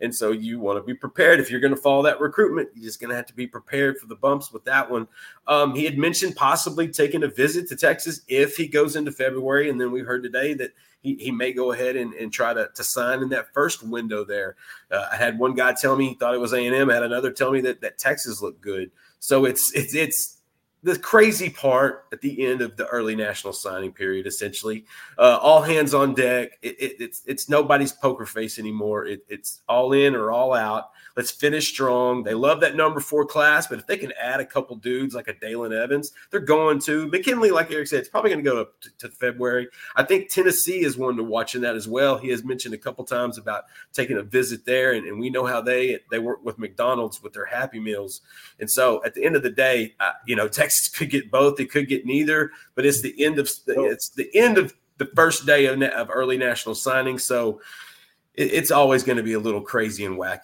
And 0.00 0.14
so 0.14 0.32
you 0.32 0.58
want 0.60 0.78
to 0.78 0.82
be 0.82 0.94
prepared. 0.94 1.40
If 1.40 1.50
you're 1.50 1.60
going 1.60 1.74
to 1.74 1.80
follow 1.80 2.02
that 2.02 2.20
recruitment, 2.20 2.70
you're 2.74 2.84
just 2.84 3.00
going 3.00 3.10
to 3.10 3.16
have 3.16 3.26
to 3.26 3.34
be 3.34 3.46
prepared 3.46 3.98
for 3.98 4.06
the 4.06 4.14
bumps 4.14 4.52
with 4.52 4.64
that 4.64 4.90
one. 4.90 5.08
Um, 5.46 5.74
he 5.74 5.84
had 5.84 5.98
mentioned 5.98 6.36
possibly 6.36 6.88
taking 6.88 7.22
a 7.22 7.28
visit 7.28 7.68
to 7.68 7.76
Texas 7.76 8.20
if 8.28 8.56
he 8.56 8.66
goes 8.66 8.96
into 8.96 9.12
February. 9.12 9.70
And 9.70 9.80
then 9.80 9.92
we 9.92 10.00
heard 10.00 10.22
today 10.22 10.54
that 10.54 10.72
he, 11.00 11.14
he 11.16 11.30
may 11.30 11.52
go 11.52 11.72
ahead 11.72 11.96
and, 11.96 12.12
and 12.14 12.32
try 12.32 12.52
to, 12.52 12.68
to 12.74 12.84
sign 12.84 13.22
in 13.22 13.28
that 13.30 13.52
first 13.54 13.82
window 13.82 14.24
there. 14.24 14.56
Uh, 14.90 15.06
I 15.10 15.16
had 15.16 15.38
one 15.38 15.54
guy 15.54 15.72
tell 15.72 15.96
me 15.96 16.08
he 16.08 16.14
thought 16.14 16.34
it 16.34 16.40
was 16.40 16.52
A&M. 16.52 16.90
I 16.90 16.94
had 16.94 17.02
another 17.02 17.30
tell 17.30 17.52
me 17.52 17.60
that, 17.62 17.80
that 17.80 17.98
Texas 17.98 18.42
looked 18.42 18.60
good. 18.60 18.90
So 19.20 19.44
it's, 19.44 19.72
it's, 19.74 19.94
it's, 19.94 20.35
the 20.82 20.98
crazy 20.98 21.50
part 21.50 22.04
at 22.12 22.20
the 22.20 22.46
end 22.46 22.60
of 22.60 22.76
the 22.76 22.86
early 22.86 23.16
national 23.16 23.52
signing 23.52 23.92
period, 23.92 24.26
essentially, 24.26 24.84
uh, 25.18 25.38
all 25.40 25.62
hands 25.62 25.94
on 25.94 26.14
deck. 26.14 26.58
It, 26.62 26.80
it, 26.80 26.96
it's 27.00 27.22
it's 27.26 27.48
nobody's 27.48 27.92
poker 27.92 28.26
face 28.26 28.58
anymore. 28.58 29.06
It, 29.06 29.24
it's 29.28 29.62
all 29.68 29.92
in 29.92 30.14
or 30.14 30.30
all 30.30 30.54
out. 30.54 30.90
Let's 31.16 31.30
finish 31.30 31.68
strong. 31.68 32.22
They 32.22 32.34
love 32.34 32.60
that 32.60 32.76
number 32.76 33.00
four 33.00 33.24
class, 33.24 33.66
but 33.66 33.78
if 33.78 33.86
they 33.86 33.96
can 33.96 34.12
add 34.20 34.38
a 34.38 34.44
couple 34.44 34.76
dudes 34.76 35.14
like 35.14 35.28
a 35.28 35.32
Dalen 35.32 35.72
Evans, 35.72 36.12
they're 36.30 36.40
going 36.40 36.78
to. 36.80 37.08
McKinley, 37.08 37.50
like 37.50 37.72
Eric 37.72 37.88
said, 37.88 38.00
it's 38.00 38.08
probably 38.10 38.30
going 38.30 38.44
to 38.44 38.50
go 38.50 38.68
to, 38.98 39.08
February. 39.08 39.66
I 39.96 40.02
think 40.02 40.28
Tennessee 40.28 40.84
is 40.84 40.98
one 40.98 41.16
to 41.16 41.22
watch 41.24 41.54
in 41.54 41.62
that 41.62 41.74
as 41.74 41.88
well. 41.88 42.18
He 42.18 42.28
has 42.28 42.44
mentioned 42.44 42.74
a 42.74 42.78
couple 42.78 43.02
times 43.04 43.38
about 43.38 43.64
taking 43.94 44.18
a 44.18 44.22
visit 44.22 44.66
there, 44.66 44.92
and, 44.92 45.06
and 45.06 45.18
we 45.18 45.30
know 45.30 45.46
how 45.46 45.62
they 45.62 46.00
they 46.10 46.18
work 46.18 46.44
with 46.44 46.58
McDonald's 46.58 47.22
with 47.22 47.32
their 47.32 47.46
Happy 47.46 47.80
Meals. 47.80 48.20
And 48.60 48.70
so 48.70 49.02
at 49.04 49.14
the 49.14 49.24
end 49.24 49.36
of 49.36 49.42
the 49.42 49.50
day, 49.50 49.94
uh, 50.00 50.12
you 50.26 50.36
know, 50.36 50.48
Texas 50.48 50.75
could 50.88 51.10
get 51.10 51.30
both. 51.30 51.60
It 51.60 51.70
could 51.70 51.88
get 51.88 52.06
neither, 52.06 52.50
but 52.74 52.86
it's 52.86 53.00
the 53.00 53.14
end 53.24 53.38
of 53.38 53.50
it's 53.66 54.08
the 54.10 54.30
end 54.34 54.58
of 54.58 54.74
the 54.98 55.06
first 55.14 55.46
day 55.46 55.66
of, 55.66 55.80
of 55.82 56.08
early 56.10 56.38
national 56.38 56.74
signing. 56.74 57.18
So 57.18 57.60
it, 58.34 58.52
it's 58.52 58.70
always 58.70 59.02
going 59.02 59.18
to 59.18 59.22
be 59.22 59.34
a 59.34 59.38
little 59.38 59.60
crazy 59.60 60.04
and 60.04 60.18
wacky. 60.18 60.40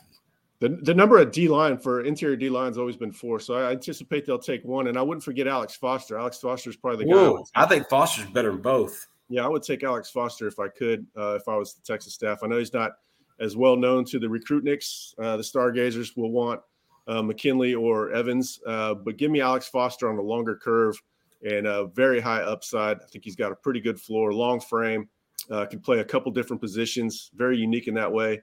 The, 0.61 0.69
the 0.83 0.95
number 0.95 1.19
of 1.19 1.33
D 1.33 1.49
line 1.49 1.77
for 1.77 2.03
interior 2.03 2.37
D 2.37 2.49
line 2.49 2.69
has 2.69 2.79
always 2.79 2.97
been 2.97 3.11
four, 3.11 3.41
so 3.41 3.55
I 3.55 3.73
anticipate 3.73 4.27
they'll 4.27 4.39
take 4.39 4.65
one. 4.65 4.87
And 4.87 4.97
I 4.97 5.03
wouldn't 5.03 5.25
forget 5.25 5.49
Alex 5.49 5.75
Foster. 5.75 6.17
Alex 6.19 6.39
Foster 6.39 6.71
is 6.71 6.77
probably 6.77 7.05
the 7.05 7.11
Whoa, 7.11 7.39
guy. 7.39 7.43
I, 7.55 7.65
I 7.65 7.67
think 7.67 7.89
Foster's 7.89 8.27
better 8.27 8.53
than 8.53 8.63
both. 8.63 9.09
Yeah, 9.29 9.45
I 9.45 9.49
would 9.49 9.63
take 9.63 9.83
Alex 9.83 10.11
Foster 10.11 10.47
if 10.47 10.61
I 10.61 10.69
could, 10.69 11.07
uh, 11.17 11.35
if 11.35 11.49
I 11.49 11.57
was 11.57 11.75
the 11.75 11.83
Texas 11.83 12.15
staff. 12.15 12.41
I 12.45 12.47
know 12.47 12.59
he's 12.59 12.73
not 12.73 12.93
as 13.41 13.57
well 13.57 13.77
known 13.77 14.05
to 14.05 14.21
the 14.21 14.27
recruitniks. 14.27 15.15
Uh, 15.19 15.37
the 15.37 15.43
Stargazers 15.43 16.17
will 16.17 16.31
want 16.31 16.61
uh, 17.07 17.23
McKinley 17.23 17.75
or 17.75 18.13
Evans, 18.13 18.61
uh, 18.67 18.95
but 18.95 19.17
give 19.17 19.31
me 19.31 19.41
Alex 19.41 19.69
Foster 19.69 20.09
on 20.09 20.17
the 20.17 20.23
longer 20.23 20.57
curve 20.57 21.01
and 21.43 21.67
a 21.67 21.87
very 21.87 22.21
high 22.21 22.43
upside. 22.43 22.99
I 22.99 23.07
think 23.07 23.25
he's 23.25 23.37
got 23.37 23.53
a 23.53 23.57
pretty 23.57 23.81
good 23.81 24.01
floor, 24.01 24.33
long 24.33 24.61
frame, 24.61 25.09
uh, 25.51 25.67
can 25.67 25.81
play 25.81 25.99
a 25.99 26.05
couple 26.05 26.31
different 26.31 26.61
positions, 26.61 27.31
very 27.35 27.59
unique 27.59 27.89
in 27.89 27.95
that 27.95 28.13
way. 28.13 28.43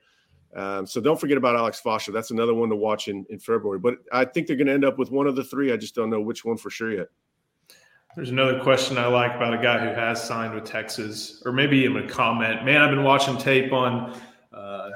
Um, 0.56 0.86
so 0.86 1.00
don't 1.00 1.20
forget 1.20 1.38
about 1.38 1.56
Alex 1.56 1.80
Foster. 1.80 2.12
That's 2.12 2.32
another 2.32 2.54
one 2.54 2.70
to 2.70 2.76
watch 2.76 3.08
in, 3.08 3.26
in 3.30 3.40
February. 3.40 3.80
But 3.80 3.96
I 4.12 4.26
think 4.26 4.48
they're 4.48 4.56
going 4.56 4.68
to 4.68 4.74
end 4.74 4.86
up 4.86 4.98
with 4.98 5.12
one 5.12 5.28
of 5.28 5.36
the 5.36 5.44
three. 5.44 5.72
I 5.72 5.78
just 5.78 5.96
don't 5.96 6.10
know 6.10 6.22
which 6.22 6.44
one 6.44 6.58
for 6.58 6.70
sure 6.70 6.92
yet. 6.92 7.08
There's 8.16 8.32
another 8.32 8.60
question 8.60 8.98
I 8.98 9.06
like 9.06 9.36
about 9.36 9.54
a 9.54 9.62
guy 9.62 9.80
who 9.80 9.94
has 9.94 10.22
signed 10.22 10.56
with 10.56 10.66
Texas, 10.66 11.44
or 11.46 11.54
maybe 11.54 11.78
even 11.78 12.04
a 12.04 12.10
comment. 12.10 12.66
Man, 12.66 12.82
I've 12.82 12.90
been 12.90 13.04
watching 13.04 13.38
tape 13.38 13.72
on 13.72 14.20
uh, 14.52 14.90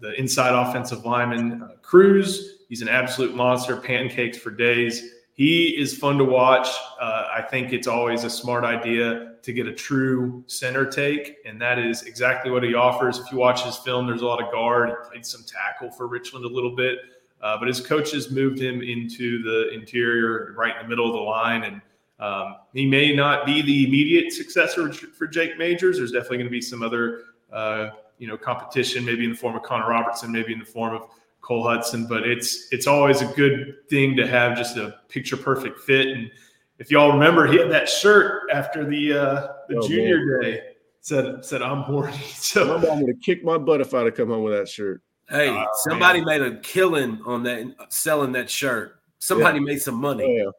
the 0.00 0.18
inside 0.18 0.52
offensive 0.52 1.04
lineman, 1.04 1.62
uh, 1.62 1.76
Cruz. 1.80 2.59
He's 2.70 2.82
an 2.82 2.88
absolute 2.88 3.34
monster, 3.34 3.76
pancakes 3.76 4.38
for 4.38 4.52
days. 4.52 5.10
He 5.34 5.76
is 5.76 5.98
fun 5.98 6.18
to 6.18 6.24
watch. 6.24 6.68
Uh, 7.00 7.28
I 7.34 7.42
think 7.42 7.72
it's 7.72 7.88
always 7.88 8.22
a 8.22 8.30
smart 8.30 8.62
idea 8.62 9.32
to 9.42 9.52
get 9.52 9.66
a 9.66 9.72
true 9.72 10.44
center 10.46 10.86
take, 10.86 11.38
and 11.44 11.60
that 11.60 11.80
is 11.80 12.04
exactly 12.04 12.50
what 12.52 12.62
he 12.62 12.74
offers. 12.74 13.18
If 13.18 13.32
you 13.32 13.38
watch 13.38 13.64
his 13.64 13.76
film, 13.78 14.06
there's 14.06 14.22
a 14.22 14.26
lot 14.26 14.40
of 14.40 14.52
guard. 14.52 14.90
He 14.90 14.94
played 15.10 15.26
some 15.26 15.44
tackle 15.44 15.90
for 15.90 16.06
Richland 16.06 16.44
a 16.44 16.48
little 16.48 16.76
bit, 16.76 16.98
uh, 17.42 17.58
but 17.58 17.66
his 17.66 17.80
coaches 17.80 18.30
moved 18.30 18.60
him 18.60 18.82
into 18.82 19.42
the 19.42 19.74
interior, 19.74 20.54
right 20.56 20.76
in 20.76 20.82
the 20.82 20.88
middle 20.88 21.06
of 21.06 21.12
the 21.12 21.20
line, 21.20 21.64
and 21.64 21.80
um, 22.20 22.56
he 22.72 22.86
may 22.86 23.12
not 23.12 23.46
be 23.46 23.62
the 23.62 23.86
immediate 23.86 24.32
successor 24.32 24.92
for 24.92 25.26
Jake 25.26 25.58
Majors. 25.58 25.96
There's 25.96 26.12
definitely 26.12 26.36
going 26.36 26.48
to 26.48 26.52
be 26.52 26.60
some 26.60 26.84
other, 26.84 27.22
uh, 27.52 27.90
you 28.18 28.28
know, 28.28 28.36
competition, 28.36 29.04
maybe 29.04 29.24
in 29.24 29.30
the 29.30 29.36
form 29.36 29.56
of 29.56 29.62
Connor 29.62 29.88
Robertson, 29.88 30.30
maybe 30.30 30.52
in 30.52 30.60
the 30.60 30.64
form 30.64 30.94
of 30.94 31.08
Cole 31.50 31.64
Hudson. 31.64 32.06
But 32.06 32.28
it's 32.28 32.68
it's 32.70 32.86
always 32.86 33.22
a 33.22 33.26
good 33.26 33.88
thing 33.90 34.16
to 34.16 34.26
have 34.26 34.56
just 34.56 34.76
a 34.76 35.00
picture 35.08 35.36
perfect 35.36 35.80
fit. 35.80 36.06
And 36.06 36.30
if 36.78 36.92
y'all 36.92 37.12
remember, 37.12 37.48
he 37.48 37.58
had 37.58 37.72
that 37.72 37.88
shirt 37.88 38.48
after 38.52 38.88
the 38.88 39.12
uh, 39.12 39.48
the 39.68 39.78
oh, 39.78 39.88
junior 39.88 40.24
man. 40.24 40.40
day 40.40 40.62
said 41.00 41.44
said 41.44 41.60
I'm 41.60 41.82
horny. 41.82 42.16
So 42.34 42.76
I'm 42.76 42.82
going 42.82 43.04
to 43.04 43.14
kick 43.14 43.42
my 43.42 43.58
butt 43.58 43.80
if 43.80 43.92
I'd 43.92 44.06
have 44.06 44.14
come 44.14 44.28
home 44.28 44.44
with 44.44 44.56
that 44.56 44.68
shirt. 44.68 45.02
Hey, 45.28 45.48
uh, 45.48 45.64
somebody 45.74 46.24
man. 46.24 46.40
made 46.40 46.52
a 46.52 46.60
killing 46.60 47.20
on 47.26 47.42
that 47.42 47.74
selling 47.88 48.30
that 48.32 48.48
shirt. 48.48 49.00
Somebody 49.18 49.58
yeah. 49.58 49.64
made 49.64 49.82
some 49.82 49.96
money. 49.96 50.24
Oh, 50.24 50.44
yeah. 50.44 50.50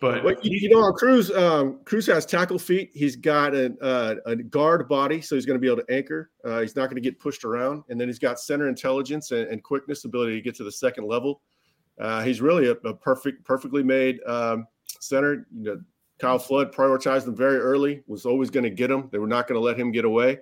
But 0.00 0.22
well, 0.22 0.34
you, 0.42 0.58
you, 0.60 0.68
know, 0.68 0.92
Cruz 0.92 1.30
um, 1.30 1.80
Cruz 1.84 2.06
has 2.06 2.24
tackle 2.24 2.58
feet. 2.58 2.90
He's 2.94 3.16
got 3.16 3.54
a, 3.54 3.74
uh, 3.82 4.14
a 4.26 4.36
guard 4.36 4.88
body, 4.88 5.20
so 5.20 5.34
he's 5.34 5.44
going 5.44 5.56
to 5.56 5.60
be 5.60 5.66
able 5.66 5.82
to 5.82 5.92
anchor. 5.92 6.30
Uh, 6.44 6.60
he's 6.60 6.76
not 6.76 6.86
going 6.86 6.96
to 6.96 7.00
get 7.00 7.18
pushed 7.18 7.44
around, 7.44 7.82
and 7.88 8.00
then 8.00 8.08
he's 8.08 8.18
got 8.18 8.38
center 8.38 8.68
intelligence 8.68 9.32
and, 9.32 9.48
and 9.48 9.62
quickness, 9.62 10.04
ability 10.04 10.34
to 10.34 10.40
get 10.40 10.54
to 10.56 10.64
the 10.64 10.72
second 10.72 11.06
level. 11.06 11.40
Uh, 12.00 12.22
he's 12.22 12.40
really 12.40 12.68
a, 12.68 12.72
a, 12.88 12.94
perfect, 12.94 13.44
perfectly 13.44 13.82
made 13.82 14.20
um, 14.24 14.66
center. 15.00 15.46
You 15.52 15.64
know, 15.64 15.80
Kyle 16.20 16.38
Flood 16.38 16.72
prioritized 16.72 17.26
him 17.26 17.34
very 17.34 17.58
early. 17.58 18.02
Was 18.06 18.24
always 18.24 18.50
going 18.50 18.64
to 18.64 18.70
get 18.70 18.90
him. 18.90 19.08
They 19.10 19.18
were 19.18 19.26
not 19.26 19.48
going 19.48 19.60
to 19.60 19.64
let 19.64 19.78
him 19.78 19.90
get 19.90 20.04
away. 20.04 20.38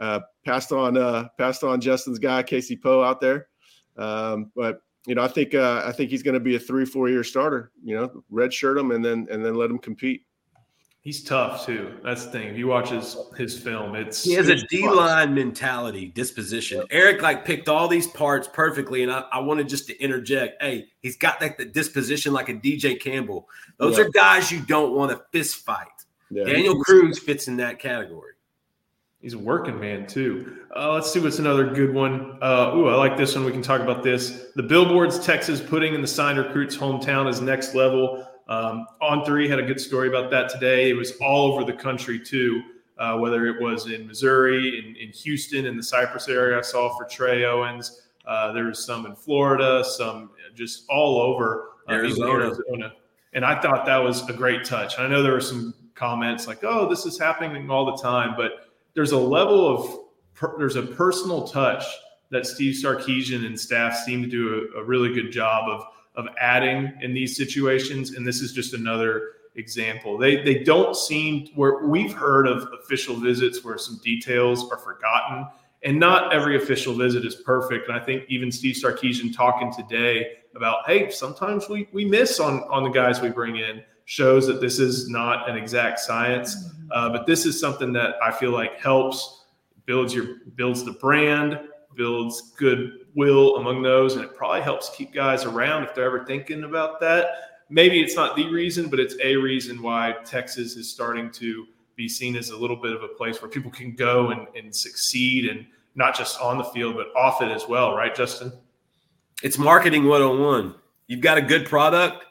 Uh, 0.00 0.20
passed 0.44 0.72
on, 0.72 0.96
uh, 0.96 1.28
passed 1.38 1.62
on 1.62 1.80
Justin's 1.80 2.18
guy 2.18 2.42
Casey 2.42 2.76
Poe 2.76 3.02
out 3.02 3.20
there, 3.20 3.48
um, 3.96 4.50
but 4.56 4.80
you 5.06 5.14
know, 5.14 5.22
I 5.22 5.28
think 5.28 5.54
uh, 5.54 5.82
I 5.84 5.92
think 5.92 6.10
he's 6.10 6.22
going 6.22 6.34
to 6.34 6.40
be 6.40 6.56
a 6.56 6.58
three 6.58 6.84
four 6.84 7.08
year 7.08 7.24
starter. 7.24 7.72
You 7.82 7.96
know, 7.96 8.24
redshirt 8.32 8.78
him 8.78 8.90
and 8.90 9.04
then 9.04 9.26
and 9.30 9.44
then 9.44 9.54
let 9.54 9.70
him 9.70 9.78
compete. 9.78 10.24
He's 11.04 11.22
tough 11.22 11.66
too. 11.66 11.92
That's 12.02 12.24
the 12.24 12.30
thing. 12.30 12.48
If 12.48 12.56
you 12.56 12.66
watch 12.66 12.88
his 12.88 13.14
his 13.36 13.58
film, 13.58 13.94
it's 13.94 14.24
he 14.24 14.32
has 14.32 14.48
a 14.48 14.56
D 14.56 14.88
line 14.88 15.34
mentality, 15.34 16.06
disposition. 16.06 16.78
Yep. 16.78 16.86
Eric 16.90 17.20
like 17.20 17.44
picked 17.44 17.68
all 17.68 17.88
these 17.88 18.06
parts 18.06 18.48
perfectly, 18.50 19.02
and 19.02 19.12
I, 19.12 19.24
I 19.30 19.40
wanted 19.40 19.68
just 19.68 19.86
to 19.88 19.98
interject. 20.00 20.62
Hey, 20.62 20.86
he's 21.00 21.18
got 21.18 21.40
that 21.40 21.58
the 21.58 21.66
disposition 21.66 22.32
like 22.32 22.48
a 22.48 22.54
DJ 22.54 22.98
Campbell. 22.98 23.46
Those 23.76 23.98
yep. 23.98 24.06
are 24.06 24.10
guys 24.10 24.50
you 24.50 24.60
don't 24.60 24.94
want 24.94 25.10
to 25.10 25.22
fist 25.30 25.56
fight. 25.56 25.88
Yeah, 26.30 26.44
Daniel 26.44 26.82
Cruz 26.82 27.18
fits 27.18 27.48
in 27.48 27.58
that 27.58 27.78
category. 27.78 28.32
He's 29.24 29.32
a 29.32 29.38
working 29.38 29.80
man 29.80 30.06
too. 30.06 30.58
Uh, 30.76 30.92
let's 30.92 31.10
see 31.10 31.18
what's 31.18 31.38
another 31.38 31.66
good 31.72 31.94
one. 31.94 32.36
Uh, 32.42 32.72
ooh, 32.74 32.88
I 32.88 32.94
like 32.94 33.16
this 33.16 33.34
one. 33.34 33.46
We 33.46 33.52
can 33.52 33.62
talk 33.62 33.80
about 33.80 34.02
this. 34.02 34.48
The 34.54 34.62
billboards 34.62 35.18
Texas 35.18 35.62
putting 35.62 35.94
in 35.94 36.02
the 36.02 36.06
signed 36.06 36.36
recruits 36.36 36.76
hometown 36.76 37.26
is 37.26 37.40
next 37.40 37.74
level. 37.74 38.28
Um, 38.48 38.86
on 39.00 39.24
three 39.24 39.48
had 39.48 39.58
a 39.58 39.62
good 39.62 39.80
story 39.80 40.08
about 40.08 40.30
that 40.32 40.50
today. 40.50 40.90
It 40.90 40.92
was 40.92 41.12
all 41.22 41.50
over 41.50 41.64
the 41.64 41.72
country 41.72 42.20
too. 42.20 42.60
Uh, 42.98 43.16
whether 43.16 43.46
it 43.46 43.62
was 43.62 43.90
in 43.90 44.06
Missouri, 44.06 44.78
in, 44.78 44.94
in, 44.96 45.08
Houston, 45.08 45.64
in 45.64 45.78
the 45.78 45.82
Cypress 45.82 46.28
area, 46.28 46.58
I 46.58 46.60
saw 46.60 46.94
for 46.94 47.06
Trey 47.06 47.46
Owens. 47.46 48.02
Uh, 48.26 48.52
there 48.52 48.66
was 48.66 48.84
some 48.84 49.06
in 49.06 49.16
Florida, 49.16 49.82
some 49.84 50.32
just 50.54 50.84
all 50.90 51.18
over 51.18 51.70
uh, 51.88 51.92
Arizona. 51.92 52.44
Arizona. 52.44 52.92
And 53.32 53.42
I 53.42 53.58
thought 53.58 53.86
that 53.86 53.96
was 53.96 54.28
a 54.28 54.34
great 54.34 54.66
touch. 54.66 54.98
I 54.98 55.08
know 55.08 55.22
there 55.22 55.32
were 55.32 55.40
some 55.40 55.72
comments 55.94 56.46
like, 56.46 56.62
"Oh, 56.62 56.86
this 56.90 57.06
is 57.06 57.18
happening 57.18 57.70
all 57.70 57.86
the 57.86 58.02
time," 58.02 58.34
but 58.36 58.63
there's 58.94 59.12
a 59.12 59.18
level 59.18 59.66
of 59.66 59.98
per, 60.34 60.56
there's 60.58 60.76
a 60.76 60.82
personal 60.82 61.46
touch 61.46 61.84
that 62.30 62.46
Steve 62.46 62.74
Sarkisian 62.74 63.46
and 63.46 63.58
staff 63.58 63.96
seem 63.98 64.22
to 64.22 64.28
do 64.28 64.68
a, 64.74 64.80
a, 64.80 64.84
really 64.84 65.12
good 65.12 65.30
job 65.30 65.68
of 65.68 65.84
of 66.16 66.32
adding 66.40 66.92
in 67.02 67.12
these 67.12 67.36
situations. 67.36 68.12
And 68.12 68.26
this 68.26 68.40
is 68.40 68.52
just 68.52 68.72
another 68.72 69.32
example. 69.56 70.16
They 70.16 70.42
they 70.42 70.62
don't 70.62 70.96
seem 70.96 71.48
where 71.54 71.86
we've 71.86 72.12
heard 72.12 72.46
of 72.46 72.68
official 72.82 73.16
visits 73.16 73.64
where 73.64 73.78
some 73.78 74.00
details 74.02 74.70
are 74.70 74.78
forgotten. 74.78 75.46
And 75.82 76.00
not 76.00 76.32
every 76.32 76.56
official 76.56 76.94
visit 76.94 77.26
is 77.26 77.34
perfect. 77.34 77.88
And 77.88 77.96
I 77.96 78.02
think 78.02 78.24
even 78.28 78.50
Steve 78.50 78.74
Sarkisian 78.74 79.36
talking 79.36 79.70
today 79.70 80.38
about, 80.56 80.86
hey, 80.86 81.10
sometimes 81.10 81.68
we 81.68 81.88
we 81.92 82.04
miss 82.04 82.40
on 82.40 82.62
on 82.64 82.84
the 82.84 82.90
guys 82.90 83.20
we 83.20 83.30
bring 83.30 83.56
in 83.56 83.82
shows 84.06 84.46
that 84.46 84.60
this 84.60 84.78
is 84.78 85.08
not 85.08 85.48
an 85.48 85.56
exact 85.56 85.98
science, 86.00 86.56
mm-hmm. 86.56 86.92
uh, 86.92 87.08
but 87.10 87.26
this 87.26 87.46
is 87.46 87.58
something 87.58 87.92
that 87.92 88.16
I 88.22 88.30
feel 88.30 88.50
like 88.50 88.80
helps 88.80 89.44
builds 89.86 90.14
your 90.14 90.36
builds 90.56 90.84
the 90.84 90.92
brand, 90.92 91.60
builds 91.94 92.52
goodwill 92.56 93.56
among 93.56 93.82
those, 93.82 94.16
and 94.16 94.24
it 94.24 94.34
probably 94.34 94.62
helps 94.62 94.90
keep 94.94 95.12
guys 95.12 95.44
around 95.44 95.84
if 95.84 95.94
they're 95.94 96.04
ever 96.04 96.24
thinking 96.24 96.64
about 96.64 97.00
that. 97.00 97.28
Maybe 97.70 98.00
it's 98.00 98.14
not 98.14 98.36
the 98.36 98.48
reason, 98.48 98.88
but 98.88 99.00
it's 99.00 99.16
a 99.22 99.36
reason 99.36 99.80
why 99.80 100.16
Texas 100.24 100.76
is 100.76 100.90
starting 100.90 101.30
to 101.32 101.66
be 101.96 102.08
seen 102.08 102.36
as 102.36 102.50
a 102.50 102.56
little 102.56 102.76
bit 102.76 102.92
of 102.92 103.02
a 103.02 103.08
place 103.08 103.40
where 103.40 103.50
people 103.50 103.70
can 103.70 103.94
go 103.94 104.30
and, 104.30 104.46
and 104.56 104.74
succeed 104.74 105.48
and 105.48 105.66
not 105.94 106.16
just 106.16 106.40
on 106.40 106.58
the 106.58 106.64
field, 106.64 106.96
but 106.96 107.06
off 107.16 107.40
it 107.40 107.50
as 107.50 107.68
well, 107.68 107.94
right, 107.94 108.14
Justin? 108.14 108.52
It's 109.42 109.58
marketing 109.58 110.04
101. 110.06 110.74
You've 111.06 111.20
got 111.20 111.38
a 111.38 111.42
good 111.42 111.66
product, 111.66 112.24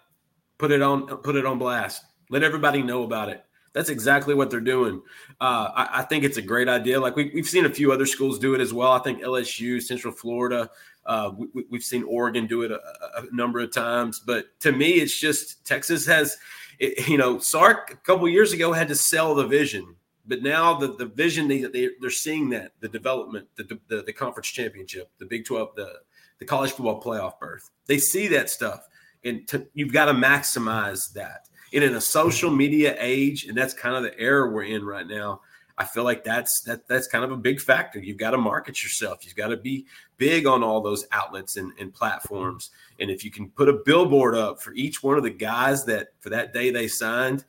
put 0.58 0.72
it 0.72 0.82
on 0.82 1.08
put 1.08 1.36
it 1.36 1.46
on 1.46 1.58
blast. 1.60 2.04
Let 2.30 2.44
everybody 2.44 2.82
know 2.82 3.04
about 3.04 3.30
it. 3.30 3.44
That's 3.74 3.90
exactly 3.90 4.36
what 4.36 4.52
they're 4.52 4.62
doing. 4.62 5.02
Uh, 5.42 5.70
I, 5.76 5.90
I, 6.00 6.02
think 6.04 6.24
it's 6.24 6.38
a 6.38 6.42
great 6.44 6.70
idea. 6.70 7.00
Like 7.00 7.16
we, 7.16 7.32
have 7.36 7.48
seen 7.48 7.66
a 7.66 7.70
few 7.70 7.92
other 7.92 8.06
schools 8.06 8.38
do 8.38 8.54
it 8.54 8.62
as 8.62 8.72
well. 8.72 8.92
I 8.92 9.00
think 9.00 9.22
LSU, 9.22 9.82
Central 9.82 10.14
Florida, 10.14 10.70
uh, 11.08 11.32
we, 11.36 11.66
have 11.74 11.84
seen 11.84 12.04
Oregon 12.04 12.46
do 12.46 12.62
it 12.62 12.72
a, 12.72 12.80
a, 13.18 13.26
number 13.32 13.60
of 13.60 13.74
times. 13.74 14.20
But 14.20 14.60
to 14.60 14.72
me, 14.72 14.92
it's 14.94 15.20
just 15.20 15.66
Texas 15.66 16.06
has, 16.06 16.38
it, 16.80 17.08
you 17.08 17.18
know, 17.18 17.40
Sark 17.40 17.92
a 17.92 17.96
couple 17.98 18.30
years 18.30 18.54
ago 18.54 18.72
had 18.72 18.88
to 18.90 18.96
sell 18.96 19.34
the 19.34 19.48
vision, 19.48 19.96
but 20.26 20.44
now 20.44 20.76
the 20.76 20.96
the 20.96 21.08
vision 21.08 21.48
they, 21.48 21.64
they 21.64 21.90
are 22.04 22.10
seeing 22.12 22.50
that 22.50 22.74
the 22.80 22.88
development, 22.88 23.48
the, 23.56 23.80
the 23.88 24.04
the 24.04 24.14
conference 24.14 24.48
championship, 24.48 25.10
the 25.18 25.26
Big 25.26 25.46
Twelve, 25.46 25.76
the 25.76 25.92
the 26.40 26.46
college 26.46 26.72
football 26.72 27.02
playoff 27.02 27.40
berth. 27.40 27.70
They 27.88 27.98
see 27.98 28.28
that 28.30 28.50
stuff 28.50 28.88
and 29.24 29.48
to, 29.48 29.68
you've 29.74 29.94
got 29.94 30.06
to 30.06 30.14
maximize 30.14 31.12
that. 31.14 31.48
And 31.74 31.84
in 31.84 31.96
a 31.96 32.02
social 32.02 32.52
media 32.52 32.96
age, 33.00 33.46
and 33.46 33.58
that's 33.58 33.74
kind 33.74 33.96
of 33.96 34.04
the 34.04 34.18
era 34.20 34.50
we're 34.50 34.64
in 34.64 34.86
right 34.86 35.08
now. 35.08 35.42
I 35.76 35.86
feel 35.86 36.04
like 36.04 36.24
that's 36.24 36.62
that 36.62 36.88
that's 36.88 37.08
kind 37.08 37.24
of 37.24 37.32
a 37.32 37.38
big 37.38 37.60
factor. 37.60 38.00
You've 38.00 38.18
got 38.18 38.32
to 38.32 38.38
market 38.38 38.84
yourself. 38.84 39.26
You've 39.26 39.36
got 39.36 39.48
to 39.48 39.58
be 39.58 39.88
big 40.18 40.46
on 40.46 40.64
all 40.64 40.82
those 40.82 41.08
outlets 41.12 41.58
and, 41.58 41.74
and 41.80 41.92
platforms. 41.92 42.70
And 43.00 43.10
if 43.10 43.26
you 43.26 43.32
can 43.32 43.50
put 43.50 43.70
a 43.70 43.82
billboard 43.84 44.36
up 44.36 44.62
for 44.62 44.72
each 44.74 45.02
one 45.02 45.18
of 45.18 45.24
the 45.24 45.32
guys 45.32 45.84
that 45.86 46.10
for 46.20 46.30
that 46.30 46.54
day 46.54 46.70
they 46.70 46.88
signed, 46.88 47.44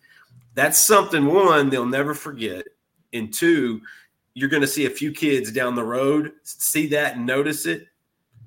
that's 0.55 0.87
something 0.87 1.27
one 1.27 1.69
they'll 1.69 1.85
never 1.85 2.15
forget. 2.15 2.65
And 3.13 3.33
two, 3.33 3.83
you're 4.33 4.49
going 4.49 4.63
to 4.63 4.67
see 4.67 4.87
a 4.87 4.91
few 4.91 5.13
kids 5.13 5.53
down 5.53 5.75
the 5.75 5.85
road 5.85 6.33
see 6.43 6.87
that 6.89 7.17
and 7.17 7.27
notice 7.27 7.67
it 7.67 7.89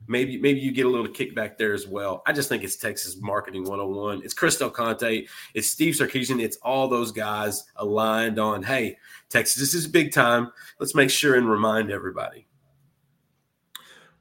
maybe 0.08 0.38
maybe 0.38 0.60
you 0.60 0.72
get 0.72 0.86
a 0.86 0.90
little 0.90 1.08
kickback 1.08 1.58
there 1.58 1.74
as 1.74 1.88
well. 1.88 2.24
I 2.26 2.34
just 2.34 2.50
think 2.50 2.64
it's 2.64 2.76
Texas 2.76 3.18
marketing 3.22 3.64
101. 3.64 4.22
It's 4.24 4.34
Chris 4.34 4.58
Del 4.58 4.70
Conte, 4.70 5.28
it's 5.54 5.68
Steve 5.68 5.96
Sarkisian, 5.96 6.42
it's 6.42 6.58
all 6.58 6.88
those 6.88 7.12
guys 7.12 7.66
aligned 7.76 8.40
on, 8.40 8.64
hey, 8.64 8.98
Texas, 9.30 9.60
this 9.60 9.74
is 9.74 9.88
big 9.88 10.12
time. 10.12 10.52
Let's 10.80 10.96
make 10.96 11.10
sure 11.10 11.36
and 11.36 11.50
remind 11.50 11.92
everybody. 11.92 12.48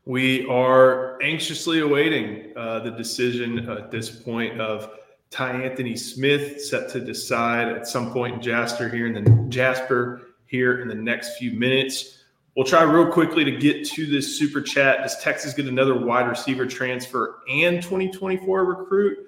We 0.05 0.46
are 0.46 1.20
anxiously 1.20 1.81
awaiting 1.81 2.53
uh, 2.57 2.81
the 2.81 2.92
decision 2.92 3.68
at 3.68 3.90
this 3.90 4.09
point 4.09 4.61
of 4.61 4.90
Tyanthony 5.31 5.99
Smith 5.99 6.62
set 6.62 6.88
to 6.90 7.01
decide 7.01 7.68
at 7.68 7.88
some 7.88 8.12
point 8.12 8.37
in 8.37 8.40
Jasper 8.40 8.88
here 8.88 9.07
and 9.07 9.16
then 9.16 9.51
Jasper 9.51 10.22
here 10.46 10.81
in 10.81 10.88
the 10.88 10.94
next 10.94 11.37
few 11.37 11.53
minutes. 11.53 12.18
We'll 12.56 12.64
try 12.64 12.82
real 12.84 13.06
quickly 13.06 13.44
to 13.44 13.50
get 13.50 13.86
to 13.88 14.06
this 14.06 14.38
super 14.38 14.62
chat. 14.62 15.02
Does 15.02 15.18
Texas 15.22 15.52
get 15.52 15.66
another 15.66 15.94
wide 15.94 16.26
receiver 16.26 16.64
transfer 16.64 17.40
and 17.50 17.82
2024 17.82 18.64
recruit? 18.64 19.18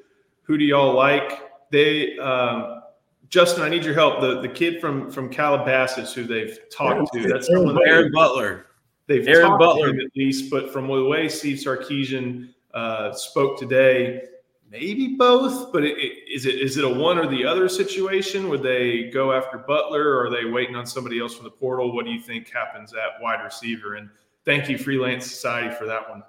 Who 0.44 0.56
do 0.56 0.64
y'all 0.64 0.94
like? 0.94 1.42
They 1.70 2.16
um, 2.18 2.80
Justin, 3.28 3.62
I 3.62 3.68
need 3.68 3.84
your 3.84 3.92
help. 3.92 4.22
The 4.22 4.40
the 4.40 4.48
kid 4.48 4.80
from 4.80 5.10
from 5.10 5.28
Calabasas 5.28 6.14
who 6.14 6.24
they've 6.24 6.58
talked 6.74 7.12
to, 7.12 7.28
that's 7.28 7.50
Aaron, 7.50 7.78
Aaron 7.86 8.10
Butler. 8.12 8.66
They've 9.06 9.28
Aaron 9.28 9.58
Butler 9.58 9.90
at 9.90 10.16
least, 10.16 10.50
but 10.50 10.72
from 10.72 10.86
the 10.86 11.04
way 11.04 11.28
Steve 11.28 11.58
Sarkisian 11.58 12.48
uh, 12.72 13.12
spoke 13.12 13.58
today, 13.58 14.22
maybe 14.70 15.09
both. 15.09 15.72
But 15.72 15.85
it, 15.85 15.98
it, 15.98 16.33
is 16.33 16.46
it 16.46 16.57
is 16.57 16.76
it 16.76 16.85
a 16.85 16.88
one 16.88 17.18
or 17.18 17.26
the 17.26 17.44
other 17.44 17.68
situation? 17.68 18.48
Would 18.48 18.62
they 18.62 19.04
go 19.04 19.33
after 19.33 19.59
Butler, 19.59 20.09
or 20.09 20.26
are 20.26 20.31
they 20.31 20.44
waiting 20.44 20.76
on 20.76 20.87
somebody 20.87 21.20
else 21.20 21.35
from 21.35 21.44
the 21.44 21.50
portal? 21.50 21.94
What 21.94 22.04
do 22.04 22.11
you 22.11 22.20
think 22.20 22.50
happens 22.50 22.92
at 22.92 23.22
wide 23.22 23.42
receiver? 23.42 23.94
And 23.94 24.09
thank 24.44 24.68
you, 24.68 24.78
Freelance 24.78 25.26
Society, 25.26 25.74
for 25.74 25.87
that 25.87 26.09
one. 26.09 26.22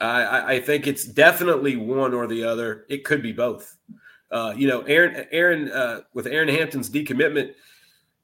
I, 0.00 0.54
I 0.54 0.60
think 0.60 0.86
it's 0.86 1.04
definitely 1.04 1.76
one 1.76 2.14
or 2.14 2.26
the 2.26 2.44
other. 2.44 2.86
It 2.88 3.04
could 3.04 3.22
be 3.22 3.32
both. 3.32 3.76
Uh, 4.30 4.54
you 4.56 4.68
know, 4.68 4.82
Aaron, 4.82 5.26
Aaron, 5.32 5.72
uh, 5.72 6.02
with 6.12 6.26
Aaron 6.26 6.48
Hampton's 6.48 6.90
decommitment, 6.90 7.54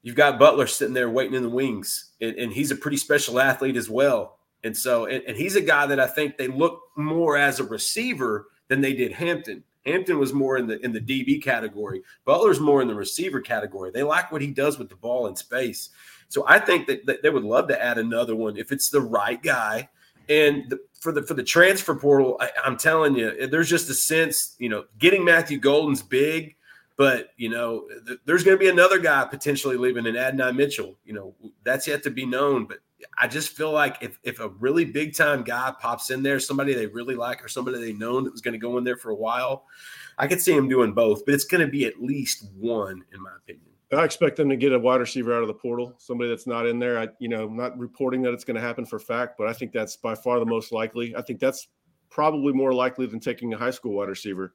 you've 0.03 0.15
got 0.15 0.39
Butler 0.39 0.67
sitting 0.67 0.93
there 0.93 1.09
waiting 1.09 1.33
in 1.33 1.43
the 1.43 1.49
wings, 1.49 2.11
and, 2.21 2.35
and 2.37 2.53
he's 2.53 2.71
a 2.71 2.75
pretty 2.75 2.97
special 2.97 3.39
athlete 3.39 3.75
as 3.75 3.89
well. 3.89 4.37
And 4.63 4.75
so, 4.75 5.05
and, 5.05 5.23
and, 5.27 5.37
he's 5.37 5.55
a 5.55 5.61
guy 5.61 5.85
that 5.85 5.99
I 5.99 6.07
think 6.07 6.37
they 6.37 6.47
look 6.47 6.79
more 6.95 7.37
as 7.37 7.59
a 7.59 7.63
receiver 7.63 8.47
than 8.67 8.81
they 8.81 8.93
did 8.93 9.11
Hampton. 9.11 9.63
Hampton 9.85 10.17
was 10.17 10.33
more 10.33 10.57
in 10.57 10.67
the 10.67 10.83
in 10.83 10.91
the 10.91 10.99
DB 10.99 11.41
category. 11.41 12.01
Butler's 12.25 12.59
more 12.59 12.81
in 12.81 12.87
the 12.87 12.95
receiver 12.95 13.39
category. 13.39 13.91
They 13.91 14.03
like 14.03 14.31
what 14.31 14.41
he 14.41 14.51
does 14.51 14.79
with 14.79 14.89
the 14.89 14.95
ball 14.95 15.27
in 15.27 15.35
space. 15.35 15.89
So 16.27 16.43
I 16.47 16.59
think 16.59 16.87
that, 16.87 17.05
that 17.05 17.21
they 17.21 17.29
would 17.29 17.43
love 17.43 17.67
to 17.67 17.81
add 17.81 17.97
another 17.97 18.35
one 18.35 18.57
if 18.57 18.71
it's 18.71 18.89
the 18.89 19.01
right 19.01 19.41
guy. 19.41 19.89
And 20.27 20.69
the, 20.69 20.79
for 20.99 21.11
the 21.11 21.21
for 21.21 21.35
the 21.35 21.43
transfer 21.43 21.93
portal, 21.93 22.37
I, 22.39 22.49
I'm 22.63 22.77
telling 22.77 23.15
you, 23.15 23.47
there's 23.47 23.69
just 23.69 23.89
a 23.91 23.93
sense, 23.93 24.55
you 24.57 24.69
know, 24.69 24.85
getting 24.97 25.23
Matthew 25.23 25.59
Golden's 25.59 26.01
big, 26.01 26.55
but 26.97 27.29
you 27.37 27.49
know, 27.49 27.85
th- 28.07 28.19
there's 28.25 28.43
going 28.43 28.57
to 28.57 28.63
be 28.63 28.69
another 28.69 28.97
guy 28.97 29.23
potentially 29.25 29.77
leaving, 29.77 30.07
and 30.07 30.17
Adonai 30.17 30.51
Mitchell. 30.51 30.97
You 31.05 31.13
know, 31.13 31.35
that's 31.63 31.87
yet 31.87 32.01
to 32.03 32.09
be 32.09 32.25
known, 32.25 32.65
but 32.65 32.79
I 33.17 33.27
just 33.27 33.55
feel 33.55 33.71
like 33.71 33.97
if 34.01 34.19
if 34.23 34.39
a 34.39 34.49
really 34.49 34.85
big 34.85 35.15
time 35.15 35.43
guy 35.43 35.73
pops 35.79 36.09
in 36.11 36.23
there, 36.23 36.39
somebody 36.39 36.73
they 36.73 36.87
really 36.87 37.15
like 37.15 37.43
or 37.43 37.47
somebody 37.47 37.79
they 37.79 37.93
known 37.93 38.23
that 38.23 38.31
was 38.31 38.41
going 38.41 38.53
to 38.53 38.59
go 38.59 38.77
in 38.77 38.83
there 38.83 38.97
for 38.97 39.11
a 39.11 39.15
while, 39.15 39.65
I 40.17 40.27
could 40.27 40.41
see 40.41 40.53
him 40.53 40.67
doing 40.67 40.93
both, 40.93 41.25
but 41.25 41.33
it's 41.33 41.45
going 41.45 41.65
to 41.65 41.71
be 41.71 41.85
at 41.85 42.01
least 42.01 42.49
one, 42.57 43.03
in 43.13 43.21
my 43.21 43.31
opinion. 43.37 43.65
I 43.93 44.03
expect 44.03 44.37
them 44.37 44.49
to 44.49 44.55
get 44.55 44.73
a 44.73 44.79
wide 44.79 44.99
receiver 44.99 45.33
out 45.35 45.41
of 45.41 45.47
the 45.47 45.53
portal, 45.53 45.93
somebody 45.97 46.29
that's 46.29 46.47
not 46.47 46.65
in 46.65 46.79
there. 46.79 46.99
I, 46.99 47.07
you 47.19 47.29
know, 47.29 47.45
I'm 47.45 47.55
not 47.55 47.77
reporting 47.77 48.21
that 48.23 48.33
it's 48.33 48.43
going 48.43 48.55
to 48.55 48.61
happen 48.61 48.85
for 48.85 48.97
fact, 48.97 49.37
but 49.37 49.47
I 49.47 49.53
think 49.53 49.71
that's 49.71 49.95
by 49.95 50.15
far 50.15 50.39
the 50.39 50.45
most 50.45 50.71
likely. 50.71 51.15
I 51.15 51.21
think 51.21 51.39
that's 51.39 51.67
probably 52.09 52.51
more 52.51 52.73
likely 52.73 53.05
than 53.05 53.19
taking 53.19 53.53
a 53.53 53.57
high 53.57 53.71
school 53.71 53.93
wide 53.93 54.09
receiver. 54.09 54.53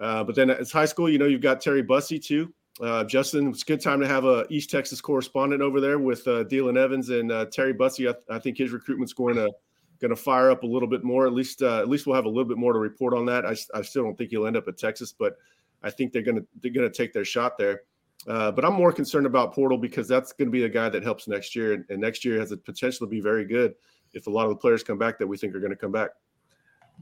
Uh, 0.00 0.24
but 0.24 0.34
then 0.34 0.48
it's 0.50 0.72
high 0.72 0.86
school, 0.86 1.10
you 1.10 1.18
know, 1.18 1.26
you've 1.26 1.40
got 1.40 1.60
Terry 1.60 1.82
Bussey 1.82 2.18
too. 2.18 2.52
Uh, 2.80 3.04
Justin, 3.04 3.48
it's 3.48 3.62
a 3.62 3.66
good 3.66 3.80
time 3.80 4.00
to 4.00 4.08
have 4.08 4.24
a 4.24 4.46
East 4.50 4.70
Texas 4.70 5.00
correspondent 5.00 5.62
over 5.62 5.80
there 5.80 5.98
with 5.98 6.26
uh, 6.26 6.44
Dealyn 6.44 6.76
Evans 6.76 7.08
and 7.08 7.30
uh, 7.30 7.46
Terry 7.46 7.72
Bussey. 7.72 8.08
I, 8.08 8.14
I, 8.28 8.40
think 8.40 8.58
his 8.58 8.72
recruitment's 8.72 9.12
going 9.12 9.36
to 9.36 9.52
going 10.00 10.10
to 10.10 10.16
fire 10.16 10.50
up 10.50 10.64
a 10.64 10.66
little 10.66 10.88
bit 10.88 11.04
more. 11.04 11.26
At 11.26 11.32
least, 11.32 11.62
uh, 11.62 11.78
at 11.78 11.88
least 11.88 12.06
we'll 12.06 12.16
have 12.16 12.24
a 12.24 12.28
little 12.28 12.44
bit 12.44 12.58
more 12.58 12.72
to 12.72 12.80
report 12.80 13.14
on 13.14 13.26
that. 13.26 13.46
I, 13.46 13.54
I 13.72 13.82
still 13.82 14.02
don't 14.02 14.18
think 14.18 14.30
he'll 14.30 14.46
end 14.46 14.56
up 14.56 14.66
at 14.66 14.76
Texas, 14.76 15.14
but 15.16 15.36
I 15.84 15.90
think 15.90 16.12
they're 16.12 16.22
going 16.22 16.38
to 16.38 16.46
they're 16.60 16.72
going 16.72 16.90
to 16.90 16.96
take 16.96 17.12
their 17.12 17.24
shot 17.24 17.56
there. 17.56 17.82
Uh, 18.26 18.50
but 18.50 18.64
I'm 18.64 18.74
more 18.74 18.92
concerned 18.92 19.26
about 19.26 19.54
Portal 19.54 19.78
because 19.78 20.08
that's 20.08 20.32
going 20.32 20.48
to 20.48 20.52
be 20.52 20.62
the 20.62 20.68
guy 20.68 20.88
that 20.88 21.04
helps 21.04 21.28
next 21.28 21.54
year, 21.54 21.74
and, 21.74 21.84
and 21.90 22.00
next 22.00 22.24
year 22.24 22.40
has 22.40 22.50
the 22.50 22.56
potential 22.56 23.06
to 23.06 23.10
be 23.10 23.20
very 23.20 23.44
good 23.44 23.74
if 24.14 24.26
a 24.26 24.30
lot 24.30 24.44
of 24.44 24.50
the 24.50 24.56
players 24.56 24.82
come 24.82 24.98
back 24.98 25.18
that 25.18 25.26
we 25.26 25.36
think 25.36 25.54
are 25.54 25.60
going 25.60 25.70
to 25.70 25.76
come 25.76 25.92
back. 25.92 26.10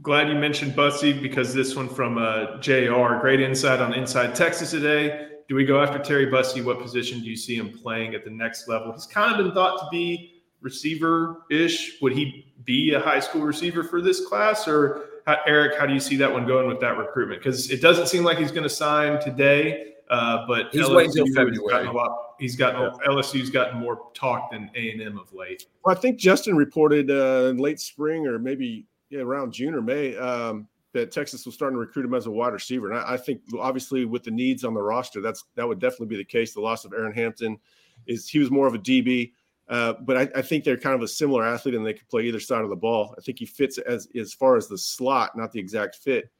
Glad 0.01 0.29
you 0.29 0.35
mentioned 0.35 0.75
Bussey 0.75 1.13
because 1.13 1.55
this 1.55 1.77
one 1.77 1.89
from 1.89 2.19
uh, 2.19 2.59
JR, 2.59 3.21
great 3.21 3.41
insight 3.41 3.81
on 3.81 3.95
Inside 3.95 4.35
Texas 4.35 4.71
today. 4.71 5.32
Do 5.53 5.57
we 5.57 5.67
go 5.67 5.83
after 5.83 5.99
Terry 5.99 6.25
Bussey? 6.25 6.63
What 6.63 6.81
position 6.81 7.21
do 7.21 7.27
you 7.27 7.37
see 7.37 7.57
him 7.57 7.79
playing 7.79 8.15
at 8.15 8.25
the 8.25 8.31
next 8.31 8.69
level? 8.69 8.91
He's 8.91 9.05
kind 9.05 9.31
of 9.31 9.37
been 9.37 9.53
thought 9.53 9.79
to 9.81 9.87
be 9.91 10.41
receiver 10.63 11.43
ish. 11.51 12.01
Would 12.01 12.15
he 12.15 12.55
be 12.65 12.95
a 12.95 12.99
high 13.01 13.21
school 13.21 13.43
receiver 13.43 13.85
for 13.85 14.01
this 14.01 14.25
class? 14.27 14.67
Or, 14.67 15.11
how, 15.27 15.37
Eric, 15.47 15.79
how 15.79 15.85
do 15.85 15.93
you 15.93 16.01
see 16.01 16.17
that 16.17 16.33
one 16.33 16.47
going 16.47 16.69
with 16.69 16.81
that 16.81 16.97
recruitment? 16.97 17.43
Because 17.43 17.71
it 17.71 17.83
doesn't 17.83 18.09
seem 18.09 18.25
like 18.25 18.39
he's 18.39 18.51
going 18.51 18.63
to 18.63 18.71
sign 18.71 19.21
today. 19.21 19.93
Uh, 20.09 20.47
but 20.47 20.69
he's 20.73 20.87
LSU 20.87 20.97
waiting 20.97 21.19
until 21.19 21.27
February. 21.35 21.85
Got 21.85 21.95
lot, 21.95 22.35
he's 22.41 22.57
gotten 22.57 22.81
yeah. 22.81 23.09
LSU's 23.09 23.51
gotten 23.51 23.79
more 23.79 24.09
talk 24.15 24.53
than 24.53 24.71
A 24.75 24.91
and 24.93 25.03
M 25.03 25.19
of 25.19 25.35
late. 25.35 25.67
Well, 25.85 25.95
I 25.95 26.01
think 26.01 26.17
Justin 26.17 26.57
reported 26.57 27.11
uh, 27.11 27.49
in 27.51 27.59
late 27.59 27.79
spring 27.79 28.27
or 28.27 28.39
maybe 28.39 28.87
yeah, 29.11 29.21
around 29.21 29.53
June 29.53 29.75
or 29.75 29.83
May 29.83 30.17
um, 30.17 30.67
that 30.93 31.11
Texas 31.11 31.47
was 31.47 31.55
starting 31.55 31.77
to 31.77 31.81
recruit 31.81 32.05
him 32.05 32.15
as 32.15 32.27
a 32.27 32.31
wide 32.31 32.53
receiver. 32.53 32.91
And 32.91 32.99
I, 32.99 33.15
I, 33.15 33.17
think 33.17 33.41
obviously 33.59 34.05
with 34.05 34.25
the 34.25 34.31
needs 34.31 34.65
on 34.65 34.75
the 34.75 34.83
roster, 34.83 35.21
that's 35.21 35.45
that 35.55 35.67
would 35.67 35.79
definitely 35.79 36.09
be 36.09 36.17
the 36.17 36.25
case. 36.25 36.53
The 36.53 36.61
loss 36.61 36.85
of 36.85 36.93
Aaron 36.93 37.13
Hampton 37.13 37.59
is 38.07 38.29
he 38.29 38.39
was 38.39 38.51
more 38.51 38.67
of 38.67 38.75
a 38.75 38.79
DB. 38.79 39.33
Uh, 39.69 39.95
but 40.03 40.17
I, 40.17 40.29
I, 40.39 40.43
think 40.43 40.65
they're 40.65 40.77
kind 40.77 40.95
of 40.95 41.03
a 41.03 41.09
similar 41.09 41.45
athlete 41.45 41.75
and 41.75 41.87
they 41.87 41.95
can 41.95 42.07
play 42.11 42.25
either 42.25 42.41
side 42.41 42.63
of 42.63 42.69
the 42.69 42.77
ball. 42.77 43.15
I 43.17 43.23
think 43.23 43.39
he 43.39 43.47
fits 43.47 43.79
as 43.79 44.09
as 44.19 44.35
far 44.35 44.57
as 44.57 44.69
the 44.69 44.77
slot, 44.77 45.37
not 45.37 45.53
the 45.53 45.61
exact 45.61 45.97
fit. 45.97 46.31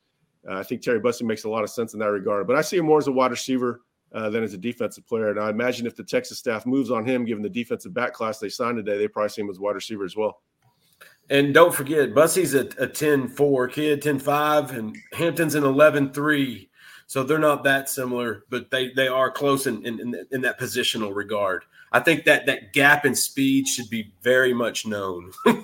Uh, 0.49 0.59
I 0.59 0.63
think 0.63 0.83
Terry 0.83 1.01
Bussey 1.01 1.25
makes 1.25 1.45
a 1.45 1.49
lot 1.49 1.63
of 1.63 1.71
sense 1.71 1.95
in 1.95 2.01
that 2.01 2.11
regard. 2.11 2.47
But 2.47 2.57
I 2.57 2.63
see 2.63 2.77
him 2.77 2.87
more 2.87 2.99
as 2.99 3.07
a 3.07 3.13
wide 3.13 3.31
receiver 3.31 3.81
uh, 4.13 4.29
than 4.29 4.43
as 4.43 4.55
a 4.55 4.59
defensive 4.59 5.07
player. 5.07 5.31
And 5.31 5.41
I 5.41 5.51
imagine 5.51 5.87
if 5.87 5.97
the 5.97 6.05
Texas 6.05 6.39
staff 6.39 6.67
moves 6.67 6.91
on 6.91 7.07
him, 7.07 7.25
given 7.25 7.43
the 7.43 7.49
defensive 7.49 7.95
back 7.95 8.13
class 8.13 8.39
they 8.39 8.49
signed 8.49 8.77
today, 8.77 8.99
they 8.99 9.09
probably 9.09 9.31
see 9.31 9.43
him 9.43 9.51
as 9.51 9.61
wide 9.61 9.77
receiver 9.77 10.05
as 10.05 10.17
well. 10.17 10.43
And 11.31 11.55
don't 11.55 11.75
forget, 11.75 12.15
Bussey's 12.15 12.55
a, 12.55 12.67
a 12.79 12.87
10-4 12.87 13.73
kid, 13.73 14.03
10-5, 14.03 14.71
and 14.77 14.97
Hampton's 15.13 15.55
an 15.55 15.65
11-3. 15.65 16.69
So 17.07 17.23
they're 17.23 17.39
not 17.39 17.65
that 17.65 17.89
similar, 17.89 18.45
but 18.49 18.71
they 18.71 18.91
they 18.93 19.07
are 19.07 19.31
close 19.31 19.67
in, 19.67 19.85
in, 19.85 20.15
in 20.31 20.41
that 20.41 20.59
positional 20.59 21.15
regard. 21.15 21.65
I 21.93 22.01
think 22.01 22.25
that 22.25 22.47
that 22.47 22.73
gap 22.73 23.05
in 23.05 23.15
speed 23.15 23.69
should 23.69 23.91
be 23.91 24.15
very 24.23 24.55
much 24.55 24.87
known. 24.87 25.31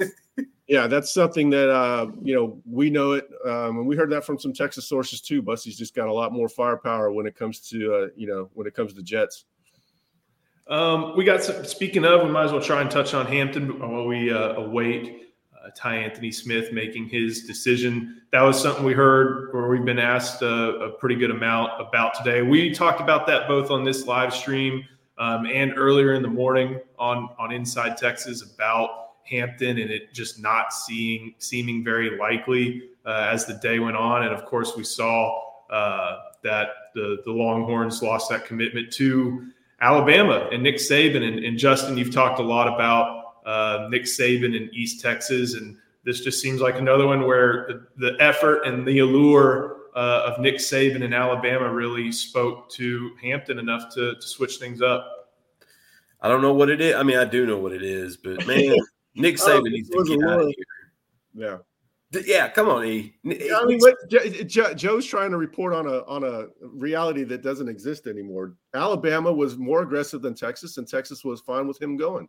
Yeah, 0.69 0.87
that's 0.87 1.11
something 1.11 1.49
that 1.51 1.71
uh, 1.71 2.11
you 2.23 2.35
know 2.35 2.61
we 2.71 2.91
know 2.91 3.13
it, 3.13 3.27
um, 3.47 3.79
and 3.79 3.87
we 3.87 3.97
heard 3.97 4.11
that 4.11 4.23
from 4.23 4.39
some 4.39 4.53
Texas 4.53 4.87
sources 4.87 5.23
too. 5.23 5.41
Bussey's 5.41 5.79
just 5.79 5.95
got 5.95 6.09
a 6.09 6.13
lot 6.13 6.31
more 6.31 6.47
firepower 6.47 7.11
when 7.11 7.27
it 7.27 7.35
comes 7.35 7.61
to 7.71 7.95
uh, 7.95 8.07
you 8.15 8.27
know 8.27 8.51
when 8.53 8.67
it 8.67 8.75
comes 8.75 8.93
to 8.93 9.03
Jets. 9.03 9.47
Um, 10.67 11.17
we 11.17 11.25
got 11.25 11.43
some, 11.43 11.65
speaking 11.65 12.05
of, 12.05 12.23
we 12.23 12.29
might 12.29 12.45
as 12.45 12.53
well 12.53 12.61
try 12.61 12.83
and 12.83 12.91
touch 12.91 13.15
on 13.15 13.25
Hampton 13.25 13.79
while 13.81 14.07
we 14.07 14.31
uh, 14.31 14.53
await 14.57 15.28
uh, 15.69 15.71
Tyanthony 15.79 16.33
Smith 16.33 16.73
making 16.73 17.09
his 17.09 17.45
decision. 17.45 18.23
That 18.33 18.43
was 18.43 18.61
something 18.61 18.85
we 18.85 18.95
heard, 18.95 19.51
or 19.53 19.69
we've 19.69 19.85
been 19.85 19.99
asked 19.99 20.43
a, 20.43 20.49
uh, 20.49 20.87
a 20.87 20.91
pretty 20.91 21.17
good 21.17 21.31
amount 21.31 21.73
about 21.81 22.15
today. 22.15 22.43
We 22.43 22.73
talked 22.73 23.01
about 23.01 23.27
that 23.27 23.49
both 23.49 23.71
on 23.71 23.85
this 23.85 24.07
live 24.07 24.35
stream 24.35 24.85
um, 25.19 25.47
and 25.47 25.73
earlier 25.77 26.15
in 26.15 26.23
the 26.23 26.29
morning 26.29 26.81
on 26.99 27.29
on 27.39 27.53
Inside 27.53 27.97
Texas 27.97 28.43
about 28.43 28.91
Hampton 29.25 29.79
and 29.79 29.91
it 29.91 30.13
just 30.13 30.41
not 30.41 30.73
seeing 30.73 31.35
seeming 31.39 31.85
very 31.85 32.19
likely 32.19 32.91
uh, 33.05 33.29
as 33.31 33.45
the 33.47 33.55
day 33.55 33.79
went 33.79 33.97
on. 33.97 34.25
And 34.25 34.33
of 34.33 34.45
course, 34.45 34.77
we 34.77 34.85
saw 34.85 35.43
uh, 35.71 36.19
that 36.45 36.69
the 36.95 37.19
the 37.25 37.33
Longhorns 37.33 38.03
lost 38.03 38.31
that 38.31 38.45
commitment 38.45 38.93
to 38.95 39.49
Alabama 39.81 40.49
and 40.53 40.63
Nick 40.63 40.77
Saban. 40.77 41.27
And, 41.27 41.45
and 41.45 41.59
Justin, 41.59 41.97
you've 41.97 42.13
talked 42.13 42.41
a 42.41 42.43
lot 42.43 42.73
about 42.73 43.18
uh, 43.49 43.89
Nick 43.91 44.03
Saban 44.03 44.55
in 44.55 44.69
East 44.75 45.01
Texas, 45.01 45.55
and 45.55 45.77
this 46.05 46.21
just 46.21 46.41
seems 46.41 46.61
like 46.61 46.77
another 46.77 47.07
one 47.07 47.27
where 47.27 47.67
the, 47.97 48.11
the 48.11 48.23
effort 48.23 48.63
and 48.65 48.87
the 48.87 49.01
allure. 49.01 49.77
Uh, 49.97 50.31
of 50.33 50.41
Nick 50.41 50.57
Saban 50.57 51.03
in 51.03 51.13
Alabama 51.13 51.73
really 51.73 52.13
spoke 52.13 52.71
to 52.71 53.11
Hampton 53.21 53.59
enough 53.59 53.93
to, 53.95 54.15
to 54.15 54.23
switch 54.23 54.59
things 54.59 54.81
up. 54.81 55.19
I 56.21 56.29
don't 56.29 56.41
know 56.41 56.53
what 56.53 56.71
it 56.71 56.81
is. 56.81 56.95
I 56.95 57.03
mean, 57.03 57.17
I 57.17 57.25
do 57.25 57.47
know 57.47 57.59
what 57.59 57.73
it 57.73 57.83
is, 57.83 58.17
but 58.17 58.47
man, 58.47 58.77
Nick 59.17 59.41
oh, 59.41 59.49
Saban 59.49 59.59
oh, 59.59 59.63
needs 59.63 59.89
to 59.89 60.05
get 60.05 60.29
out 60.29 60.41
of 60.41 60.47
here. 60.47 60.55
Yeah. 61.35 61.57
Yeah, 62.25 62.49
come 62.49 62.69
on, 62.69 62.85
E. 62.87 63.15
I 63.25 63.65
mean, 63.65 63.81
what, 63.81 63.97
Joe's 64.47 65.05
trying 65.05 65.31
to 65.31 65.37
report 65.37 65.75
on 65.75 65.87
a 65.87 66.05
on 66.05 66.25
a 66.25 66.47
reality 66.63 67.23
that 67.25 67.43
doesn't 67.43 67.69
exist 67.69 68.07
anymore. 68.07 68.55
Alabama 68.73 69.31
was 69.31 69.59
more 69.59 69.83
aggressive 69.83 70.23
than 70.23 70.35
Texas, 70.35 70.79
and 70.79 70.89
Texas 70.89 71.23
was 71.23 71.43
fine 71.43 71.67
with 71.67 71.81
him 71.83 71.99
going. 71.99 72.27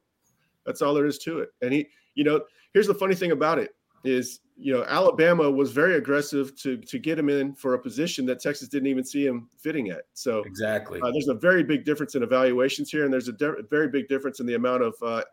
That's 0.65 0.81
all 0.81 0.93
there 0.93 1.05
is 1.05 1.17
to 1.19 1.39
it. 1.39 1.49
And 1.61 1.73
he, 1.73 1.87
you 2.15 2.23
know, 2.23 2.41
here's 2.73 2.87
the 2.87 2.93
funny 2.93 3.15
thing 3.15 3.31
about 3.31 3.59
it 3.59 3.71
is, 4.03 4.39
you 4.55 4.73
know, 4.73 4.83
Alabama 4.87 5.49
was 5.49 5.71
very 5.71 5.95
aggressive 5.95 6.55
to 6.57 6.77
to 6.77 6.99
get 6.99 7.17
him 7.17 7.29
in 7.29 7.53
for 7.55 7.73
a 7.73 7.79
position 7.79 8.25
that 8.25 8.41
Texas 8.41 8.67
didn't 8.67 8.87
even 8.87 9.05
see 9.05 9.25
him 9.25 9.49
fitting 9.57 9.89
at. 9.89 10.03
So 10.13 10.41
exactly, 10.43 10.99
uh, 11.01 11.11
there's 11.11 11.29
a 11.29 11.33
very 11.33 11.63
big 11.63 11.85
difference 11.85 12.15
in 12.15 12.23
evaluations 12.23 12.89
here, 12.89 13.05
and 13.05 13.13
there's 13.13 13.29
a 13.29 13.33
de- 13.33 13.63
very 13.69 13.87
big 13.87 14.07
difference 14.07 14.39
in 14.39 14.45
the 14.45 14.55
amount 14.55 14.83
of 14.83 14.95
uh, 15.01 15.23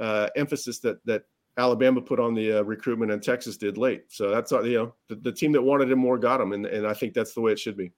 uh, 0.00 0.28
emphasis 0.36 0.80
that 0.80 1.04
that 1.06 1.22
Alabama 1.56 2.00
put 2.00 2.20
on 2.20 2.34
the 2.34 2.60
uh, 2.60 2.62
recruitment 2.62 3.10
and 3.12 3.22
Texas 3.22 3.56
did 3.56 3.76
late. 3.76 4.04
So 4.08 4.30
that's 4.30 4.52
uh, 4.52 4.62
you 4.62 4.78
know 4.78 4.94
the, 5.08 5.16
the, 5.16 5.32
team 5.32 5.52
that 5.52 5.62
wanted 5.62 5.90
him 5.90 5.98
more 5.98 6.18
got 6.18 6.40
him, 6.40 6.52
and, 6.52 6.66
and 6.66 6.86
I 6.86 6.94
think 6.94 7.14
that's 7.14 7.34
the 7.34 7.40
way 7.40 7.52
it 7.52 7.58
should 7.58 7.76
be. 7.76 7.92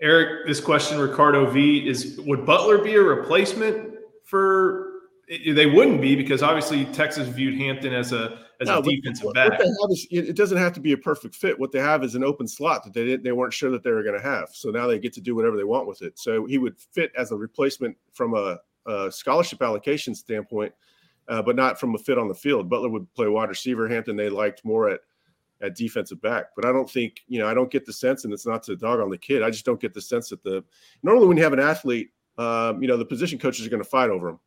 Eric, 0.00 0.46
this 0.46 0.60
question, 0.60 0.98
Ricardo 0.98 1.50
V, 1.50 1.88
is 1.88 2.20
would 2.20 2.44
Butler 2.44 2.78
be 2.78 2.94
a 2.94 3.02
replacement 3.02 3.96
for 4.24 4.97
it, 5.28 5.54
they 5.54 5.66
wouldn't 5.66 6.00
be 6.00 6.16
because 6.16 6.42
obviously 6.42 6.86
Texas 6.86 7.28
viewed 7.28 7.54
Hampton 7.54 7.92
as 7.92 8.12
a 8.12 8.38
as 8.60 8.68
no, 8.68 8.78
a 8.78 8.82
defensive 8.82 9.26
what, 9.26 9.34
back. 9.34 9.60
What 9.60 9.92
is, 9.92 10.06
it 10.10 10.34
doesn't 10.34 10.58
have 10.58 10.72
to 10.72 10.80
be 10.80 10.92
a 10.92 10.98
perfect 10.98 11.34
fit. 11.34 11.58
What 11.58 11.70
they 11.70 11.78
have 11.78 12.02
is 12.02 12.16
an 12.16 12.24
open 12.24 12.48
slot 12.48 12.82
that 12.84 12.92
they 12.92 13.04
didn't, 13.04 13.22
they 13.22 13.30
weren't 13.30 13.52
sure 13.52 13.70
that 13.70 13.84
they 13.84 13.90
were 13.90 14.02
going 14.02 14.20
to 14.20 14.26
have. 14.26 14.48
So 14.52 14.70
now 14.70 14.88
they 14.88 14.98
get 14.98 15.12
to 15.12 15.20
do 15.20 15.36
whatever 15.36 15.56
they 15.56 15.64
want 15.64 15.86
with 15.86 16.02
it. 16.02 16.18
So 16.18 16.44
he 16.46 16.58
would 16.58 16.76
fit 16.76 17.12
as 17.16 17.30
a 17.30 17.36
replacement 17.36 17.96
from 18.12 18.34
a, 18.34 18.58
a 18.86 19.12
scholarship 19.12 19.62
allocation 19.62 20.12
standpoint, 20.12 20.72
uh, 21.28 21.40
but 21.40 21.54
not 21.54 21.78
from 21.78 21.94
a 21.94 21.98
fit 21.98 22.18
on 22.18 22.26
the 22.26 22.34
field. 22.34 22.68
Butler 22.68 22.88
would 22.88 23.12
play 23.14 23.28
wide 23.28 23.48
receiver. 23.48 23.88
Hampton 23.88 24.16
they 24.16 24.28
liked 24.28 24.64
more 24.64 24.88
at 24.90 25.00
at 25.60 25.74
defensive 25.74 26.20
back. 26.20 26.46
But 26.56 26.64
I 26.64 26.72
don't 26.72 26.90
think 26.90 27.20
you 27.28 27.38
know 27.38 27.48
I 27.48 27.54
don't 27.54 27.70
get 27.70 27.86
the 27.86 27.92
sense, 27.92 28.24
and 28.24 28.32
it's 28.32 28.46
not 28.46 28.62
to 28.64 28.76
dog 28.76 29.00
on 29.00 29.10
the 29.10 29.18
kid. 29.18 29.42
I 29.42 29.50
just 29.50 29.64
don't 29.64 29.80
get 29.80 29.94
the 29.94 30.00
sense 30.00 30.30
that 30.30 30.42
the 30.42 30.64
normally 31.02 31.26
when 31.26 31.36
you 31.36 31.42
have 31.42 31.52
an 31.52 31.60
athlete, 31.60 32.10
um, 32.38 32.82
you 32.82 32.88
know 32.88 32.96
the 32.96 33.04
position 33.04 33.38
coaches 33.38 33.66
are 33.66 33.70
going 33.70 33.82
to 33.82 33.88
fight 33.88 34.10
over 34.10 34.30
him. 34.30 34.40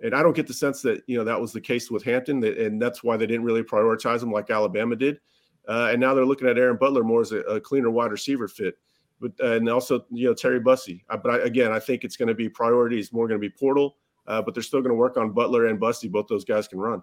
And 0.00 0.14
I 0.14 0.22
don't 0.22 0.36
get 0.36 0.46
the 0.46 0.54
sense 0.54 0.80
that 0.82 1.02
you 1.06 1.18
know 1.18 1.24
that 1.24 1.40
was 1.40 1.52
the 1.52 1.60
case 1.60 1.90
with 1.90 2.04
Hampton, 2.04 2.44
and 2.44 2.80
that's 2.80 3.02
why 3.02 3.16
they 3.16 3.26
didn't 3.26 3.44
really 3.44 3.62
prioritize 3.62 4.22
him 4.22 4.30
like 4.30 4.50
Alabama 4.50 4.94
did. 4.94 5.20
Uh, 5.68 5.88
and 5.92 6.00
now 6.00 6.14
they're 6.14 6.24
looking 6.24 6.48
at 6.48 6.56
Aaron 6.56 6.78
Butler 6.78 7.04
more 7.04 7.20
as 7.20 7.32
a, 7.32 7.40
a 7.40 7.60
cleaner 7.60 7.90
wide 7.90 8.10
receiver 8.10 8.48
fit, 8.48 8.78
but 9.20 9.32
uh, 9.42 9.52
and 9.52 9.68
also 9.68 10.04
you 10.10 10.26
know 10.26 10.34
Terry 10.34 10.60
Bussey. 10.60 11.04
Uh, 11.10 11.16
but 11.16 11.32
I, 11.32 11.38
again, 11.38 11.72
I 11.72 11.78
think 11.78 12.04
it's 12.04 12.16
going 12.16 12.28
to 12.28 12.34
be 12.34 12.48
priorities 12.48 13.12
more 13.12 13.28
going 13.28 13.40
to 13.40 13.46
be 13.46 13.52
Portal, 13.52 13.96
uh, 14.26 14.40
but 14.40 14.54
they're 14.54 14.62
still 14.62 14.80
going 14.80 14.90
to 14.90 14.96
work 14.96 15.16
on 15.16 15.32
Butler 15.32 15.66
and 15.66 15.78
Bussey. 15.78 16.08
Both 16.08 16.28
those 16.28 16.44
guys 16.44 16.68
can 16.68 16.78
run. 16.78 17.02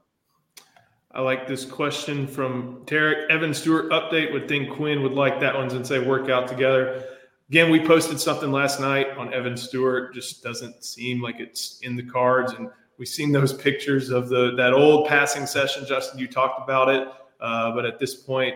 I 1.11 1.21
like 1.21 1.47
this 1.47 1.63
question 1.63 2.27
from 2.27 2.83
Tarek. 2.85 3.29
Evan 3.29 3.53
Stewart 3.53 3.89
update 3.91 4.33
would 4.33 4.49
think 4.49 4.69
Quinn 4.71 5.01
would 5.01 5.13
like 5.13 5.39
that 5.39 5.55
one 5.55 5.73
and 5.73 5.87
say 5.87 6.05
work 6.05 6.29
out 6.29 6.47
together. 6.47 7.05
Again, 7.49 7.71
we 7.71 7.79
posted 7.79 8.19
something 8.19 8.51
last 8.51 8.81
night 8.81 9.09
on 9.17 9.33
Evan 9.33 9.55
Stewart. 9.55 10.13
Just 10.13 10.43
doesn't 10.43 10.83
seem 10.83 11.21
like 11.21 11.39
it's 11.39 11.79
in 11.83 11.95
the 11.95 12.03
cards, 12.03 12.53
and 12.53 12.69
We've 12.97 13.07
seen 13.07 13.31
those 13.31 13.53
pictures 13.53 14.09
of 14.09 14.29
the 14.29 14.55
that 14.55 14.73
old 14.73 15.07
passing 15.07 15.45
session, 15.45 15.85
Justin. 15.85 16.19
You 16.19 16.27
talked 16.27 16.61
about 16.63 16.89
it, 16.89 17.07
uh, 17.41 17.73
but 17.73 17.85
at 17.85 17.99
this 17.99 18.15
point, 18.15 18.55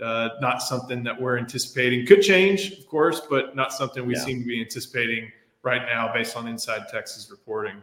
uh, 0.00 0.30
not 0.40 0.62
something 0.62 1.02
that 1.02 1.20
we're 1.20 1.38
anticipating. 1.38 2.06
Could 2.06 2.22
change, 2.22 2.72
of 2.72 2.86
course, 2.86 3.20
but 3.28 3.56
not 3.56 3.72
something 3.72 4.06
we 4.06 4.14
yeah. 4.14 4.24
seem 4.24 4.40
to 4.40 4.46
be 4.46 4.60
anticipating 4.60 5.30
right 5.62 5.82
now, 5.86 6.12
based 6.12 6.36
on 6.36 6.46
Inside 6.46 6.88
Texas 6.90 7.30
reporting. 7.30 7.82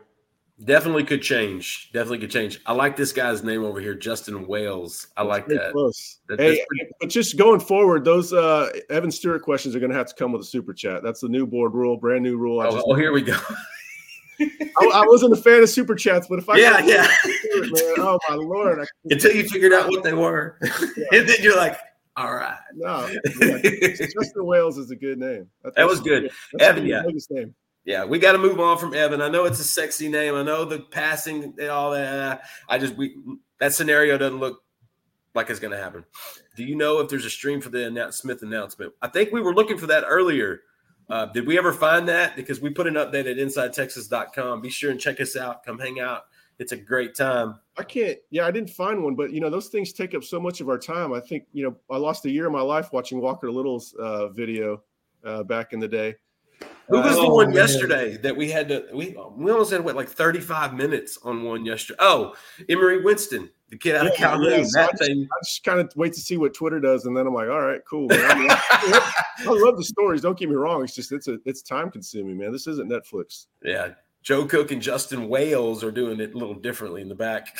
Definitely 0.63 1.03
could 1.03 1.21
change. 1.21 1.91
Definitely 1.93 2.17
could 2.17 2.31
change. 2.31 2.59
I 2.65 2.73
like 2.73 2.95
this 2.95 3.13
guy's 3.13 3.43
name 3.43 3.63
over 3.63 3.79
here, 3.79 3.93
Justin 3.93 4.47
Wales. 4.47 5.07
I 5.15 5.21
like 5.21 5.45
that. 5.47 5.71
Close. 5.71 6.17
That, 6.29 6.39
hey, 6.39 6.63
pretty- 6.67 6.91
but 6.99 7.09
just 7.09 7.37
going 7.37 7.59
forward, 7.59 8.03
those 8.03 8.33
uh, 8.33 8.71
Evan 8.89 9.11
Stewart 9.11 9.43
questions 9.43 9.75
are 9.75 9.79
going 9.79 9.91
to 9.91 9.97
have 9.97 10.07
to 10.07 10.15
come 10.15 10.31
with 10.31 10.41
a 10.41 10.45
super 10.45 10.73
chat. 10.73 11.03
That's 11.03 11.21
the 11.21 11.29
new 11.29 11.45
board 11.45 11.75
rule, 11.75 11.97
brand 11.97 12.23
new 12.23 12.37
rule. 12.37 12.61
Oh, 12.61 12.71
just- 12.71 12.85
oh 12.87 12.95
here 12.95 13.11
we 13.11 13.21
go. 13.21 13.37
I, 14.39 14.85
I, 14.93 15.05
wasn't 15.07 15.33
a 15.33 15.37
fan 15.37 15.63
of 15.63 15.69
super 15.69 15.95
chats, 15.95 16.27
but 16.27 16.39
if 16.39 16.49
I 16.49 16.57
yeah 16.57 16.79
yeah, 16.83 17.07
it, 17.25 17.71
man, 17.73 18.05
oh 18.05 18.19
my 18.29 18.35
lord! 18.35 18.87
Until 19.09 19.33
you 19.33 19.47
figured 19.47 19.73
out 19.73 19.89
what 19.89 20.03
they 20.03 20.13
were, 20.13 20.57
yeah. 20.61 20.71
and 21.11 21.29
then 21.29 21.37
you're 21.41 21.55
like, 21.55 21.77
all 22.15 22.33
right. 22.33 22.57
No, 22.75 23.07
yeah. 23.39 23.57
Justin 23.95 24.45
Wales 24.45 24.77
is 24.77 24.91
a 24.91 24.95
good 24.95 25.17
name. 25.19 25.47
That 25.75 25.87
was 25.87 25.99
good, 25.99 26.31
Evan. 26.59 26.85
Yeah, 26.85 27.03
name. 27.29 27.55
Yeah, 27.85 28.03
we 28.03 28.19
got 28.19 28.33
to 28.33 28.37
move 28.37 28.59
on 28.59 28.77
from 28.77 28.93
Evan. 28.93 29.21
I 29.21 29.29
know 29.29 29.45
it's 29.45 29.59
a 29.59 29.63
sexy 29.63 30.09
name. 30.09 30.35
I 30.35 30.43
know 30.43 30.65
the 30.65 30.79
passing 30.79 31.55
and 31.57 31.69
all 31.69 31.91
that. 31.91 32.43
I 32.67 32.77
just 32.77 32.95
we 32.97 33.15
that 33.59 33.73
scenario 33.73 34.17
doesn't 34.17 34.39
look 34.39 34.61
like 35.33 35.49
it's 35.49 35.59
going 35.59 35.71
to 35.71 35.81
happen. 35.81 36.03
Do 36.55 36.63
you 36.63 36.75
know 36.75 36.99
if 36.99 37.09
there's 37.09 37.25
a 37.25 37.29
stream 37.29 37.61
for 37.61 37.69
the 37.69 38.09
Smith 38.11 38.41
announcement? 38.41 38.93
I 39.01 39.07
think 39.07 39.31
we 39.31 39.41
were 39.41 39.53
looking 39.53 39.77
for 39.77 39.87
that 39.87 40.03
earlier 40.07 40.61
uh, 41.09 41.25
did 41.27 41.47
we 41.47 41.57
ever 41.57 41.73
find 41.73 42.07
that? 42.09 42.35
Because 42.35 42.61
we 42.61 42.69
put 42.69 42.87
an 42.87 42.95
update 42.95 43.29
at 43.29 43.37
InsideTexas.com. 43.37 44.61
Be 44.61 44.69
sure 44.69 44.91
and 44.91 44.99
check 44.99 45.21
us 45.21 45.35
out. 45.35 45.63
Come 45.65 45.79
hang 45.79 45.99
out. 45.99 46.23
It's 46.59 46.71
a 46.71 46.77
great 46.77 47.15
time. 47.15 47.59
I 47.77 47.83
can't. 47.83 48.17
Yeah, 48.31 48.47
I 48.47 48.51
didn't 48.51 48.71
find 48.71 49.03
one, 49.03 49.15
but 49.15 49.31
you 49.31 49.39
know 49.39 49.49
those 49.49 49.67
things 49.67 49.93
take 49.93 50.15
up 50.15 50.23
so 50.23 50.39
much 50.39 50.59
of 50.59 50.69
our 50.69 50.79
time. 50.79 51.13
I 51.13 51.19
think 51.19 51.45
you 51.53 51.63
know 51.63 51.75
I 51.89 51.97
lost 51.97 52.25
a 52.25 52.31
year 52.31 52.47
of 52.47 52.51
my 52.51 52.61
life 52.61 52.91
watching 52.91 53.21
Walker 53.21 53.51
Little's 53.51 53.93
uh, 53.93 54.29
video 54.29 54.81
uh, 55.23 55.43
back 55.43 55.73
in 55.73 55.79
the 55.79 55.87
day. 55.87 56.15
Who 56.89 57.01
was 57.01 57.17
uh, 57.17 57.21
the 57.21 57.29
one 57.29 57.47
man. 57.47 57.55
yesterday 57.55 58.17
that 58.17 58.35
we 58.35 58.49
had 58.49 58.69
to? 58.69 58.85
We 58.93 59.17
we 59.35 59.51
almost 59.51 59.71
had 59.71 59.83
what 59.83 59.95
like 59.95 60.09
thirty 60.09 60.39
five 60.39 60.73
minutes 60.73 61.19
on 61.23 61.43
one 61.43 61.65
yesterday. 61.65 61.97
Oh, 61.99 62.35
Emory 62.69 63.03
Winston 63.03 63.49
the 63.69 63.77
kid 63.77 63.95
out 63.95 64.05
yeah, 64.05 64.11
of 64.11 64.17
Calhoun. 64.17 64.51
Yeah, 64.51 64.63
so 64.63 64.79
that 64.79 64.89
I 64.93 65.05
thing. 65.05 65.21
Just, 65.21 65.31
I 65.31 65.43
just 65.43 65.63
kind 65.63 65.79
of 65.79 65.91
wait 65.95 66.13
to 66.13 66.21
see 66.21 66.37
what 66.37 66.53
Twitter 66.53 66.79
does, 66.79 67.05
and 67.05 67.15
then 67.15 67.27
I'm 67.27 67.33
like, 67.33 67.49
all 67.49 67.61
right, 67.61 67.81
cool. 67.89 68.07
I, 68.11 69.13
I 69.39 69.45
love 69.45 69.77
the 69.77 69.83
stories. 69.83 70.21
Don't 70.21 70.37
get 70.37 70.49
me 70.49 70.55
wrong. 70.55 70.83
It's 70.83 70.95
just 70.95 71.11
it's 71.11 71.27
a 71.27 71.37
it's 71.45 71.61
time 71.61 71.91
consuming, 71.91 72.37
man. 72.37 72.51
This 72.51 72.67
isn't 72.67 72.89
Netflix. 72.89 73.47
Yeah. 73.63 73.89
Joe 74.23 74.45
Cook 74.45 74.71
and 74.71 74.81
Justin 74.81 75.29
Wales 75.29 75.85
are 75.85 75.91
doing 75.91 76.19
it 76.19 76.33
a 76.33 76.37
little 76.37 76.55
differently 76.55 77.01
in 77.01 77.07
the 77.07 77.15
back. 77.15 77.57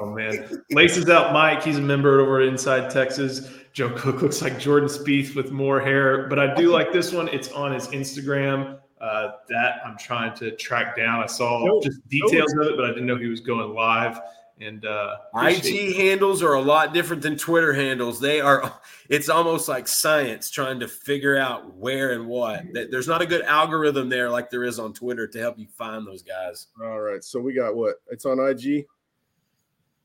oh 0.00 0.14
man, 0.14 0.62
laces 0.70 1.10
out 1.10 1.34
Mike. 1.34 1.62
He's 1.62 1.76
a 1.76 1.82
member 1.82 2.20
over 2.20 2.40
at 2.40 2.48
Inside 2.48 2.90
Texas. 2.90 3.46
Joe 3.72 3.90
Cook 3.90 4.22
looks 4.22 4.42
like 4.42 4.58
Jordan 4.58 4.88
Spieth 4.88 5.36
with 5.36 5.52
more 5.52 5.80
hair, 5.80 6.26
but 6.28 6.38
I 6.38 6.54
do 6.54 6.70
like 6.70 6.92
this 6.92 7.12
one. 7.12 7.28
It's 7.28 7.52
on 7.52 7.72
his 7.72 7.88
Instagram. 7.88 8.78
Uh, 9.00 9.32
that 9.48 9.80
I'm 9.82 9.96
trying 9.96 10.36
to 10.36 10.54
track 10.56 10.94
down. 10.94 11.22
I 11.22 11.26
saw 11.26 11.80
just 11.80 12.06
details 12.08 12.52
of 12.52 12.66
it, 12.66 12.76
but 12.76 12.84
I 12.84 12.88
didn't 12.88 13.06
know 13.06 13.16
he 13.16 13.28
was 13.28 13.40
going 13.40 13.74
live. 13.74 14.20
And 14.60 14.84
uh, 14.84 15.16
IG 15.42 15.96
handles 15.96 16.42
are 16.42 16.52
a 16.52 16.60
lot 16.60 16.92
different 16.92 17.22
than 17.22 17.38
Twitter 17.38 17.72
handles. 17.72 18.20
They 18.20 18.42
are, 18.42 18.78
it's 19.08 19.30
almost 19.30 19.68
like 19.68 19.88
science 19.88 20.50
trying 20.50 20.80
to 20.80 20.88
figure 20.88 21.38
out 21.38 21.74
where 21.76 22.12
and 22.12 22.26
what. 22.26 22.64
There's 22.74 23.08
not 23.08 23.22
a 23.22 23.26
good 23.26 23.40
algorithm 23.42 24.10
there 24.10 24.28
like 24.28 24.50
there 24.50 24.64
is 24.64 24.78
on 24.78 24.92
Twitter 24.92 25.26
to 25.28 25.38
help 25.38 25.58
you 25.58 25.66
find 25.66 26.06
those 26.06 26.22
guys. 26.22 26.66
All 26.82 27.00
right. 27.00 27.24
So 27.24 27.40
we 27.40 27.54
got 27.54 27.74
what? 27.74 27.96
It's 28.10 28.26
on 28.26 28.38
IG. 28.38 28.84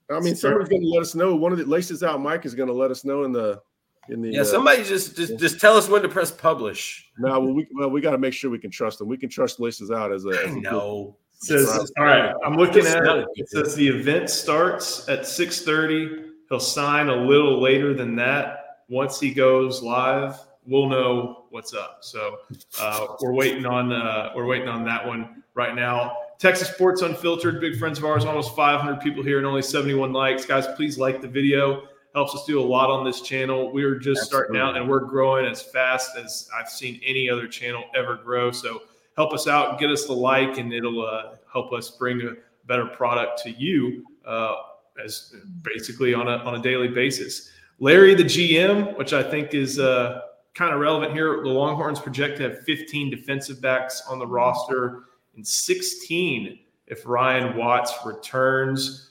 I 0.09 0.19
mean, 0.19 0.35
somebody's 0.35 0.69
going 0.69 0.81
to 0.81 0.89
let 0.89 1.01
us 1.01 1.15
know. 1.15 1.35
One 1.35 1.51
of 1.51 1.57
the 1.57 1.65
laces 1.65 2.03
out 2.03 2.21
Mike 2.21 2.45
is 2.45 2.53
going 2.53 2.67
to 2.67 2.73
let 2.73 2.91
us 2.91 3.03
know 3.03 3.23
in 3.23 3.31
the 3.31 3.61
in 4.09 4.21
the 4.21 4.31
yeah. 4.31 4.41
Uh, 4.41 4.45
somebody 4.45 4.83
just 4.83 5.15
just 5.15 5.39
just 5.39 5.59
tell 5.59 5.75
us 5.75 5.89
when 5.89 6.01
to 6.03 6.09
press 6.09 6.31
publish. 6.31 7.09
No, 7.17 7.39
well, 7.39 7.53
we 7.53 7.67
well 7.73 7.89
we 7.89 8.01
got 8.01 8.11
to 8.11 8.17
make 8.17 8.33
sure 8.33 8.51
we 8.51 8.59
can 8.59 8.71
trust 8.71 8.99
them. 8.99 9.07
We 9.07 9.17
can 9.17 9.29
trust 9.29 9.59
laces 9.59 9.91
out 9.91 10.11
as 10.11 10.25
a, 10.25 10.29
as 10.29 10.53
a 10.53 10.59
no. 10.59 11.17
Says, 11.37 11.91
all 11.97 12.05
right, 12.05 12.33
I'm 12.45 12.55
looking 12.55 12.85
at 12.85 13.05
it. 13.05 13.27
It 13.35 13.49
says 13.49 13.75
the 13.75 13.87
event 13.87 14.29
starts 14.29 15.07
at 15.09 15.21
6:30. 15.21 16.29
He'll 16.49 16.59
sign 16.59 17.09
a 17.09 17.15
little 17.15 17.61
later 17.61 17.93
than 17.93 18.15
that. 18.15 18.83
Once 18.87 19.19
he 19.19 19.33
goes 19.33 19.81
live, 19.81 20.39
we'll 20.65 20.87
know 20.87 21.45
what's 21.49 21.73
up. 21.73 21.97
So 22.01 22.37
uh, 22.79 23.07
we're 23.21 23.33
waiting 23.33 23.65
on 23.65 23.91
uh, 23.91 24.31
we're 24.35 24.45
waiting 24.45 24.67
on 24.69 24.85
that 24.85 25.05
one 25.05 25.43
right 25.55 25.75
now. 25.75 26.15
Texas 26.37 26.69
Sports 26.69 27.01
Unfiltered, 27.01 27.61
big 27.61 27.77
friends 27.77 27.97
of 27.97 28.05
ours, 28.05 28.25
almost 28.25 28.55
500 28.55 28.99
people 28.99 29.23
here 29.23 29.37
and 29.37 29.47
only 29.47 29.61
71 29.61 30.11
likes. 30.11 30.45
Guys, 30.45 30.67
please 30.75 30.97
like 30.97 31.21
the 31.21 31.27
video. 31.27 31.87
Helps 32.13 32.35
us 32.35 32.45
do 32.45 32.59
a 32.59 32.63
lot 32.63 32.89
on 32.89 33.05
this 33.05 33.21
channel. 33.21 33.71
We 33.71 33.83
are 33.83 33.95
just 33.95 34.21
Absolutely. 34.21 34.57
starting 34.57 34.61
out 34.61 34.77
and 34.77 34.89
we're 34.89 35.01
growing 35.01 35.45
as 35.45 35.61
fast 35.61 36.17
as 36.17 36.49
I've 36.57 36.69
seen 36.69 36.99
any 37.05 37.29
other 37.29 37.47
channel 37.47 37.83
ever 37.95 38.15
grow. 38.15 38.51
So 38.51 38.83
help 39.15 39.33
us 39.33 39.47
out 39.47 39.71
and 39.71 39.79
get 39.79 39.89
us 39.89 40.05
the 40.05 40.13
like, 40.13 40.57
and 40.57 40.73
it'll 40.73 41.05
uh, 41.05 41.35
help 41.51 41.71
us 41.73 41.91
bring 41.91 42.21
a 42.21 42.33
better 42.67 42.85
product 42.85 43.41
to 43.43 43.51
you 43.51 44.05
uh, 44.25 44.55
as 45.03 45.35
basically 45.61 46.13
on 46.13 46.27
a, 46.27 46.37
on 46.37 46.55
a 46.55 46.61
daily 46.61 46.87
basis. 46.87 47.51
Larry, 47.79 48.13
the 48.13 48.23
GM, 48.23 48.97
which 48.97 49.13
I 49.13 49.21
think 49.21 49.53
is 49.53 49.79
uh, 49.79 50.21
kind 50.53 50.73
of 50.73 50.79
relevant 50.79 51.13
here, 51.13 51.41
the 51.43 51.49
Longhorns 51.49 51.99
project 51.99 52.37
to 52.37 52.43
have 52.43 52.63
15 52.63 53.09
defensive 53.09 53.61
backs 53.61 54.03
on 54.09 54.19
the 54.19 54.27
roster 54.27 55.03
and 55.35 55.45
16 55.45 56.59
if 56.87 57.05
Ryan 57.05 57.57
Watts 57.57 57.93
returns. 58.05 59.09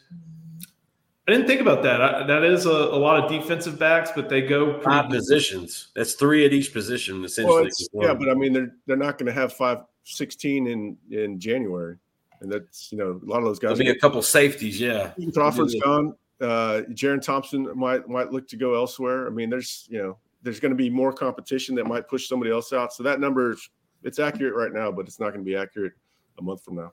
I 1.26 1.32
didn't 1.32 1.46
think 1.46 1.62
about 1.62 1.82
that. 1.84 2.02
I, 2.02 2.26
that 2.26 2.44
is 2.44 2.66
a, 2.66 2.70
a, 2.70 2.98
lot 2.98 3.22
of 3.22 3.30
defensive 3.30 3.78
backs, 3.78 4.10
but 4.14 4.28
they 4.28 4.42
go 4.42 4.78
five 4.80 5.08
positions. 5.08 5.88
That's 5.96 6.14
three 6.14 6.44
at 6.44 6.52
each 6.52 6.72
position, 6.72 7.24
essentially. 7.24 7.70
Well, 7.92 8.08
yeah, 8.08 8.14
but 8.14 8.28
I 8.28 8.34
mean, 8.34 8.52
they're 8.52 8.74
they're 8.86 8.96
not 8.98 9.16
going 9.16 9.26
to 9.26 9.32
have 9.32 9.54
five 9.54 9.78
16 10.04 10.66
in 10.66 10.98
in 11.10 11.40
January, 11.40 11.96
and 12.42 12.52
that's 12.52 12.92
you 12.92 12.98
know 12.98 13.18
a 13.22 13.26
lot 13.26 13.38
of 13.38 13.44
those 13.44 13.58
guys. 13.58 13.78
There'll 13.78 13.92
be 13.92 13.96
a 13.96 14.00
couple 14.00 14.20
safeties, 14.20 14.78
yeah. 14.78 15.12
Crawford's 15.32 15.74
gone. 15.82 16.14
Uh, 16.42 16.82
Jerrin 16.90 17.22
Thompson 17.22 17.70
might 17.74 18.06
might 18.06 18.30
look 18.30 18.46
to 18.48 18.56
go 18.56 18.74
elsewhere. 18.74 19.26
I 19.26 19.30
mean, 19.30 19.48
there's 19.48 19.86
you 19.88 20.02
know 20.02 20.18
there's 20.42 20.60
going 20.60 20.72
to 20.72 20.76
be 20.76 20.90
more 20.90 21.10
competition 21.10 21.74
that 21.76 21.86
might 21.86 22.06
push 22.06 22.28
somebody 22.28 22.52
else 22.52 22.74
out. 22.74 22.92
So 22.92 23.02
that 23.02 23.18
number 23.18 23.56
it's 24.02 24.18
accurate 24.18 24.54
right 24.54 24.74
now, 24.74 24.92
but 24.92 25.06
it's 25.06 25.18
not 25.18 25.30
going 25.30 25.40
to 25.40 25.50
be 25.50 25.56
accurate 25.56 25.94
a 26.38 26.42
month 26.42 26.64
from 26.64 26.76
now. 26.76 26.92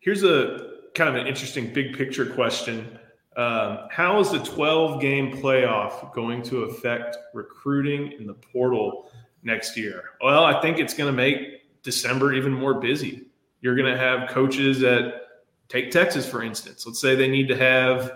Here's 0.00 0.22
a 0.22 0.74
kind 0.94 1.08
of 1.08 1.16
an 1.16 1.26
interesting 1.26 1.72
big 1.72 1.96
picture 1.96 2.26
question. 2.26 2.98
Um, 3.36 3.86
how 3.90 4.18
is 4.20 4.30
the 4.30 4.40
12 4.40 5.00
game 5.00 5.36
playoff 5.36 6.12
going 6.12 6.42
to 6.44 6.64
affect 6.64 7.16
recruiting 7.34 8.12
in 8.12 8.26
the 8.26 8.34
portal 8.34 9.12
next 9.42 9.76
year? 9.76 10.02
Well, 10.22 10.44
I 10.44 10.60
think 10.60 10.78
it's 10.78 10.94
going 10.94 11.10
to 11.10 11.16
make 11.16 11.82
December 11.82 12.32
even 12.32 12.52
more 12.52 12.74
busy. 12.74 13.26
You're 13.60 13.76
going 13.76 13.92
to 13.92 13.98
have 13.98 14.28
coaches 14.28 14.80
that 14.80 15.22
take 15.68 15.90
Texas, 15.90 16.28
for 16.28 16.42
instance. 16.42 16.86
Let's 16.86 17.00
say 17.00 17.14
they 17.14 17.28
need 17.28 17.48
to 17.48 17.56
have 17.56 18.12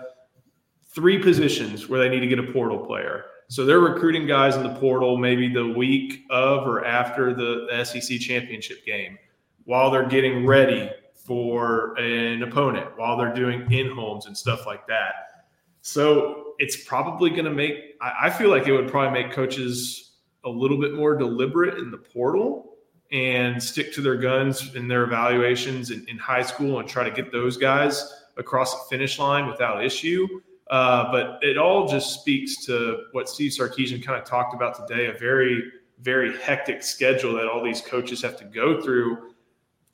three 0.93 1.19
positions 1.19 1.87
where 1.87 1.99
they 1.99 2.09
need 2.09 2.19
to 2.19 2.27
get 2.27 2.39
a 2.39 2.51
portal 2.51 2.77
player. 2.77 3.25
So 3.47 3.65
they're 3.65 3.79
recruiting 3.79 4.27
guys 4.27 4.55
in 4.55 4.63
the 4.63 4.75
portal 4.75 5.17
maybe 5.17 5.51
the 5.51 5.67
week 5.67 6.25
of 6.29 6.67
or 6.67 6.85
after 6.85 7.33
the, 7.33 7.83
SEC 7.83 8.19
championship 8.19 8.85
game 8.85 9.17
while 9.65 9.91
they're 9.91 10.07
getting 10.07 10.45
ready 10.45 10.89
for 11.13 11.95
an 11.97 12.43
opponent 12.43 12.87
while 12.97 13.17
they're 13.17 13.33
doing 13.33 13.71
in 13.71 13.89
homes 13.89 14.25
and 14.25 14.37
stuff 14.37 14.65
like 14.65 14.85
that. 14.87 15.45
So 15.81 16.53
it's 16.59 16.83
probably 16.85 17.29
going 17.29 17.45
to 17.45 17.51
make, 17.51 17.95
I 18.01 18.29
feel 18.29 18.49
like 18.49 18.67
it 18.67 18.73
would 18.73 18.89
probably 18.89 19.23
make 19.23 19.31
coaches 19.31 20.11
a 20.43 20.49
little 20.49 20.79
bit 20.79 20.93
more 20.93 21.15
deliberate 21.15 21.77
in 21.77 21.91
the 21.91 21.97
portal 21.97 22.77
and 23.11 23.61
stick 23.61 23.93
to 23.93 24.01
their 24.01 24.17
guns 24.17 24.75
in 24.75 24.87
their 24.87 25.03
evaluations 25.03 25.91
in, 25.91 26.05
in 26.07 26.17
high 26.17 26.41
school 26.41 26.79
and 26.79 26.89
try 26.89 27.03
to 27.03 27.11
get 27.11 27.31
those 27.31 27.57
guys 27.57 28.11
across 28.37 28.73
the 28.73 28.89
finish 28.89 29.19
line 29.19 29.47
without 29.47 29.83
issue. 29.83 30.27
Uh, 30.69 31.11
but 31.11 31.37
it 31.41 31.57
all 31.57 31.87
just 31.87 32.19
speaks 32.19 32.65
to 32.65 33.03
what 33.11 33.29
Steve 33.29 33.51
Sarkisian 33.51 34.03
kind 34.03 34.19
of 34.19 34.25
talked 34.25 34.55
about 34.55 34.87
today 34.87 35.07
a 35.07 35.13
very, 35.13 35.63
very 35.99 36.37
hectic 36.39 36.81
schedule 36.81 37.33
that 37.33 37.47
all 37.47 37.63
these 37.63 37.81
coaches 37.81 38.21
have 38.21 38.37
to 38.37 38.45
go 38.45 38.81
through 38.81 39.32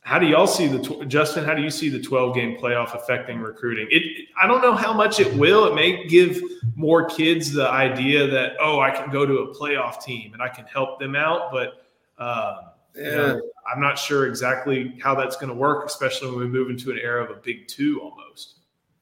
how 0.02 0.18
do 0.18 0.26
y'all 0.26 0.48
see 0.48 0.68
the 0.68 1.06
Justin? 1.06 1.44
How 1.44 1.54
do 1.54 1.62
you 1.62 1.70
see 1.70 1.90
the 1.90 2.00
12 2.00 2.34
game 2.34 2.58
playoff 2.58 2.96
affecting 2.96 3.40
recruiting? 3.40 3.88
It, 3.92 4.28
I 4.42 4.48
don't 4.48 4.62
know 4.62 4.74
how 4.74 4.94
much 4.94 5.20
it 5.20 5.32
will. 5.36 5.66
It 5.66 5.76
may 5.76 6.08
give 6.08 6.42
more 6.76 7.06
kids 7.06 7.52
the 7.52 7.70
idea 7.70 8.26
that 8.28 8.54
oh, 8.60 8.80
I 8.80 8.92
can 8.92 9.12
go 9.12 9.26
to 9.26 9.40
a 9.40 9.56
playoff 9.56 10.04
team 10.04 10.34
and 10.34 10.42
I 10.42 10.50
can 10.50 10.66
help 10.66 11.00
them 11.00 11.16
out, 11.16 11.52
but 11.52 11.86
uh, 12.18 12.62
yeah. 12.96 13.04
You 13.04 13.18
know, 13.18 13.42
I'm 13.72 13.80
not 13.80 14.00
sure 14.00 14.28
exactly 14.28 14.98
how 15.02 15.14
that's 15.16 15.36
going 15.36 15.50
to 15.50 15.56
work, 15.56 15.86
especially 15.86 16.32
when 16.32 16.40
we 16.40 16.48
move 16.48 16.70
into 16.70 16.92
an 16.92 16.98
era 16.98 17.24
of 17.24 17.30
a 17.30 17.40
big 17.40 17.68
two 17.68 18.02
almost. 18.02 18.56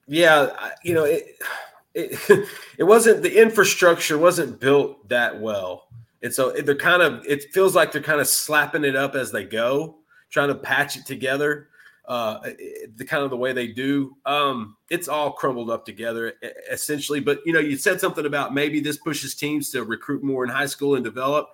Yeah, 0.08 0.72
you 0.84 0.94
know 0.94 1.06
it. 1.06 1.38
It, 1.94 2.50
it 2.78 2.84
wasn't 2.84 3.24
the 3.24 3.42
infrastructure 3.42 4.18
wasn't 4.18 4.60
built 4.60 5.08
that 5.10 5.40
well, 5.40 5.88
and 6.22 6.34
so 6.34 6.52
they're 6.52 6.76
kind 6.76 7.02
of. 7.02 7.26
It 7.26 7.46
feels 7.54 7.76
like 7.76 7.92
they're 7.92 8.02
kind 8.02 8.22
of 8.22 8.28
slapping 8.28 8.84
it 8.84 8.96
up 8.96 9.16
as 9.16 9.32
they 9.32 9.46
go 9.46 10.00
trying 10.38 10.50
to 10.50 10.56
patch 10.56 10.96
it 10.96 11.04
together 11.04 11.68
uh, 12.08 12.40
the 12.96 13.04
kind 13.04 13.24
of 13.24 13.32
the 13.32 13.38
way 13.38 13.54
they 13.54 13.68
do. 13.70 14.16
Um, 14.24 14.78
it's 14.88 15.08
all 15.08 15.32
crumbled 15.32 15.72
up 15.72 15.84
together 15.84 16.34
essentially. 16.70 17.20
But 17.20 17.40
you 17.44 17.54
know, 17.54 17.60
you 17.60 17.76
said 17.76 18.00
something 18.00 18.24
about 18.24 18.54
maybe 18.54 18.80
this 18.80 18.98
pushes 18.98 19.34
teams 19.34 19.72
to 19.72 19.84
recruit 19.84 20.24
more 20.24 20.44
in 20.44 20.52
high 20.52 20.68
school 20.68 20.94
and 20.94 21.04
develop. 21.04 21.50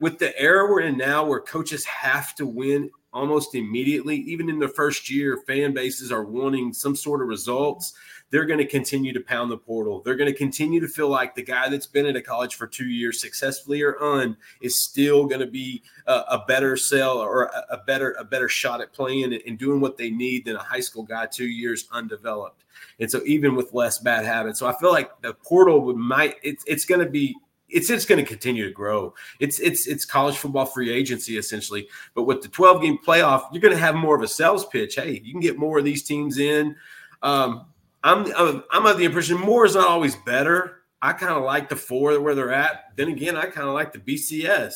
With 0.00 0.18
the 0.18 0.36
era 0.40 0.66
we're 0.68 0.80
in 0.80 0.96
now, 0.96 1.26
where 1.26 1.40
coaches 1.40 1.84
have 1.84 2.34
to 2.36 2.46
win 2.46 2.90
almost 3.12 3.54
immediately, 3.54 4.16
even 4.16 4.48
in 4.48 4.58
the 4.58 4.66
first 4.66 5.10
year, 5.10 5.42
fan 5.46 5.74
bases 5.74 6.10
are 6.10 6.24
wanting 6.24 6.72
some 6.72 6.96
sort 6.96 7.20
of 7.20 7.28
results 7.28 7.92
they're 8.32 8.46
going 8.46 8.58
to 8.58 8.66
continue 8.66 9.12
to 9.12 9.20
pound 9.20 9.50
the 9.50 9.58
portal. 9.58 10.00
They're 10.00 10.16
going 10.16 10.32
to 10.32 10.36
continue 10.36 10.80
to 10.80 10.88
feel 10.88 11.08
like 11.08 11.34
the 11.34 11.42
guy 11.42 11.68
that's 11.68 11.86
been 11.86 12.06
at 12.06 12.16
a 12.16 12.22
college 12.22 12.54
for 12.54 12.66
two 12.66 12.88
years, 12.88 13.20
successfully 13.20 13.82
or 13.82 14.02
un, 14.02 14.38
is 14.62 14.82
still 14.82 15.26
going 15.26 15.42
to 15.42 15.46
be 15.46 15.82
a, 16.06 16.14
a 16.14 16.44
better 16.48 16.78
sell 16.78 17.18
or 17.18 17.44
a, 17.44 17.66
a, 17.72 17.76
better 17.86 18.16
a 18.18 18.24
better 18.24 18.48
shot 18.48 18.80
at 18.80 18.94
playing 18.94 19.38
and 19.46 19.58
doing 19.58 19.80
what 19.80 19.98
they 19.98 20.08
need 20.08 20.46
than 20.46 20.56
a 20.56 20.62
high 20.62 20.80
school 20.80 21.02
guy 21.02 21.26
two 21.26 21.44
years 21.44 21.86
undeveloped. 21.92 22.64
And 22.98 23.10
so 23.10 23.20
even 23.26 23.54
with 23.54 23.74
less 23.74 23.98
bad 23.98 24.24
habits, 24.24 24.58
so 24.58 24.66
I 24.66 24.78
feel 24.78 24.92
like 24.92 25.20
the 25.20 25.34
portal 25.34 25.82
would 25.82 25.96
might 25.96 26.36
it's 26.42 26.64
it's 26.66 26.86
going 26.86 27.04
to 27.04 27.10
be 27.10 27.36
it's 27.68 27.88
just 27.88 28.08
going 28.08 28.22
to 28.22 28.26
continue 28.26 28.64
to 28.64 28.72
grow. 28.72 29.12
It's 29.40 29.60
it's 29.60 29.86
it's 29.86 30.06
college 30.06 30.36
football 30.36 30.64
free 30.64 30.90
agency 30.90 31.36
essentially. 31.36 31.86
But 32.14 32.22
with 32.22 32.40
the 32.40 32.48
12 32.48 32.80
game 32.80 32.98
playoff, 32.98 33.44
you're 33.52 33.60
going 33.60 33.74
to 33.74 33.80
have 33.80 33.94
more 33.94 34.16
of 34.16 34.22
a 34.22 34.28
sales 34.28 34.64
pitch. 34.64 34.94
Hey, 34.94 35.20
you 35.22 35.32
can 35.32 35.40
get 35.40 35.58
more 35.58 35.78
of 35.78 35.84
these 35.84 36.02
teams 36.02 36.38
in. 36.38 36.76
Um, 37.22 37.66
I'm 38.02 38.26
I'm 38.70 38.86
of 38.86 38.98
the 38.98 39.04
impression 39.04 39.38
more 39.38 39.64
is 39.64 39.74
not 39.74 39.88
always 39.88 40.16
better. 40.16 40.82
I 41.00 41.12
kind 41.12 41.32
of 41.32 41.42
like 41.42 41.68
the 41.68 41.76
four 41.76 42.20
where 42.20 42.34
they're 42.34 42.52
at. 42.52 42.96
Then 42.96 43.08
again, 43.08 43.36
I 43.36 43.46
kind 43.46 43.68
of 43.68 43.74
like 43.74 43.92
the 43.92 43.98
BCS. 43.98 44.72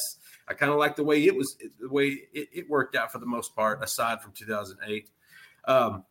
I 0.49 0.55
kind 0.55 0.73
of 0.73 0.79
like 0.79 0.97
the 0.97 1.05
way 1.05 1.25
it 1.25 1.35
was, 1.35 1.57
the 1.81 1.89
way 1.89 2.21
it, 2.33 2.49
it, 2.53 2.71
worked 2.71 2.95
out 2.95 3.11
for 3.11 3.19
the 3.19 3.27
most 3.27 3.55
part, 3.57 3.83
aside 3.83 4.23
from 4.23 4.33
2008. 4.33 5.11
Um, 5.65 6.05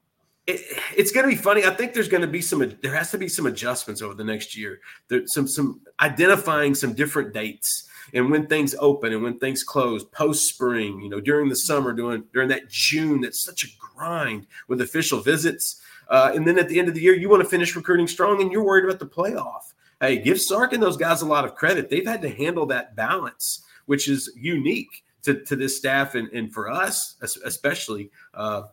it, 0.46 0.60
it's 0.96 1.12
going 1.12 1.24
to 1.24 1.34
be 1.34 1.42
funny. 1.42 1.64
I 1.64 1.70
think 1.70 1.94
there's 1.94 2.10
going 2.10 2.22
to 2.22 2.28
be 2.28 2.42
some. 2.42 2.78
There 2.82 2.94
has 2.94 3.12
to 3.12 3.18
be 3.18 3.30
some 3.30 3.46
adjustments 3.46 4.02
over 4.02 4.14
the 4.14 4.24
next 4.24 4.56
year. 4.58 4.80
There's 5.08 5.34
some 5.34 5.48
some 5.48 5.82
identifying 6.00 6.76
some 6.76 6.94
different 6.94 7.34
dates 7.34 7.90
and 8.14 8.30
when 8.30 8.48
things 8.48 8.76
open 8.80 9.14
and 9.14 9.24
when 9.24 9.40
things 9.40 9.64
close 9.64 10.04
post 10.04 10.48
spring. 10.48 11.02
You 11.02 11.10
know, 11.10 11.20
during 11.20 11.50
the 11.50 11.56
summer, 11.56 11.94
during 11.94 12.24
during 12.34 12.50
that 12.50 12.70
June, 12.70 13.22
that's 13.22 13.44
such 13.44 13.64
a 13.64 13.68
grind 13.80 14.48
with 14.68 14.82
official 14.82 15.22
visits 15.22 15.82
uh, 16.10 16.32
and 16.36 16.48
then 16.48 16.58
at 16.60 16.70
the 16.70 16.80
end 16.80 16.88
of 16.88 16.94
the 16.94 17.02
year, 17.02 17.16
you 17.16 17.30
want 17.30 17.44
to 17.44 17.50
finish 17.50 17.76
recruiting 17.76 18.08
strong 18.08 18.42
and 18.42 18.52
you're 18.52 18.64
worried 18.64 18.86
about 18.86 19.00
the 19.00 19.06
playoff. 19.06 19.74
Hey, 20.02 20.18
give 20.18 20.40
Sark 20.42 20.74
and 20.74 20.84
those 20.84 20.98
guys 20.98 21.22
a 21.22 21.26
lot 21.26 21.46
of 21.46 21.56
credit. 21.56 21.90
They've 21.90 22.06
had 22.06 22.22
to 22.22 22.30
handle 22.30 22.66
that 22.68 22.96
balance, 22.96 23.64
which 23.86 24.08
is 24.08 24.32
unique 24.36 25.04
to, 25.24 25.44
to 25.46 25.56
this 25.56 25.78
staff 25.78 26.16
and, 26.16 26.30
and 26.30 26.54
for 26.54 26.70
us, 26.70 27.16
especially 27.22 28.12
uh, 28.34 28.64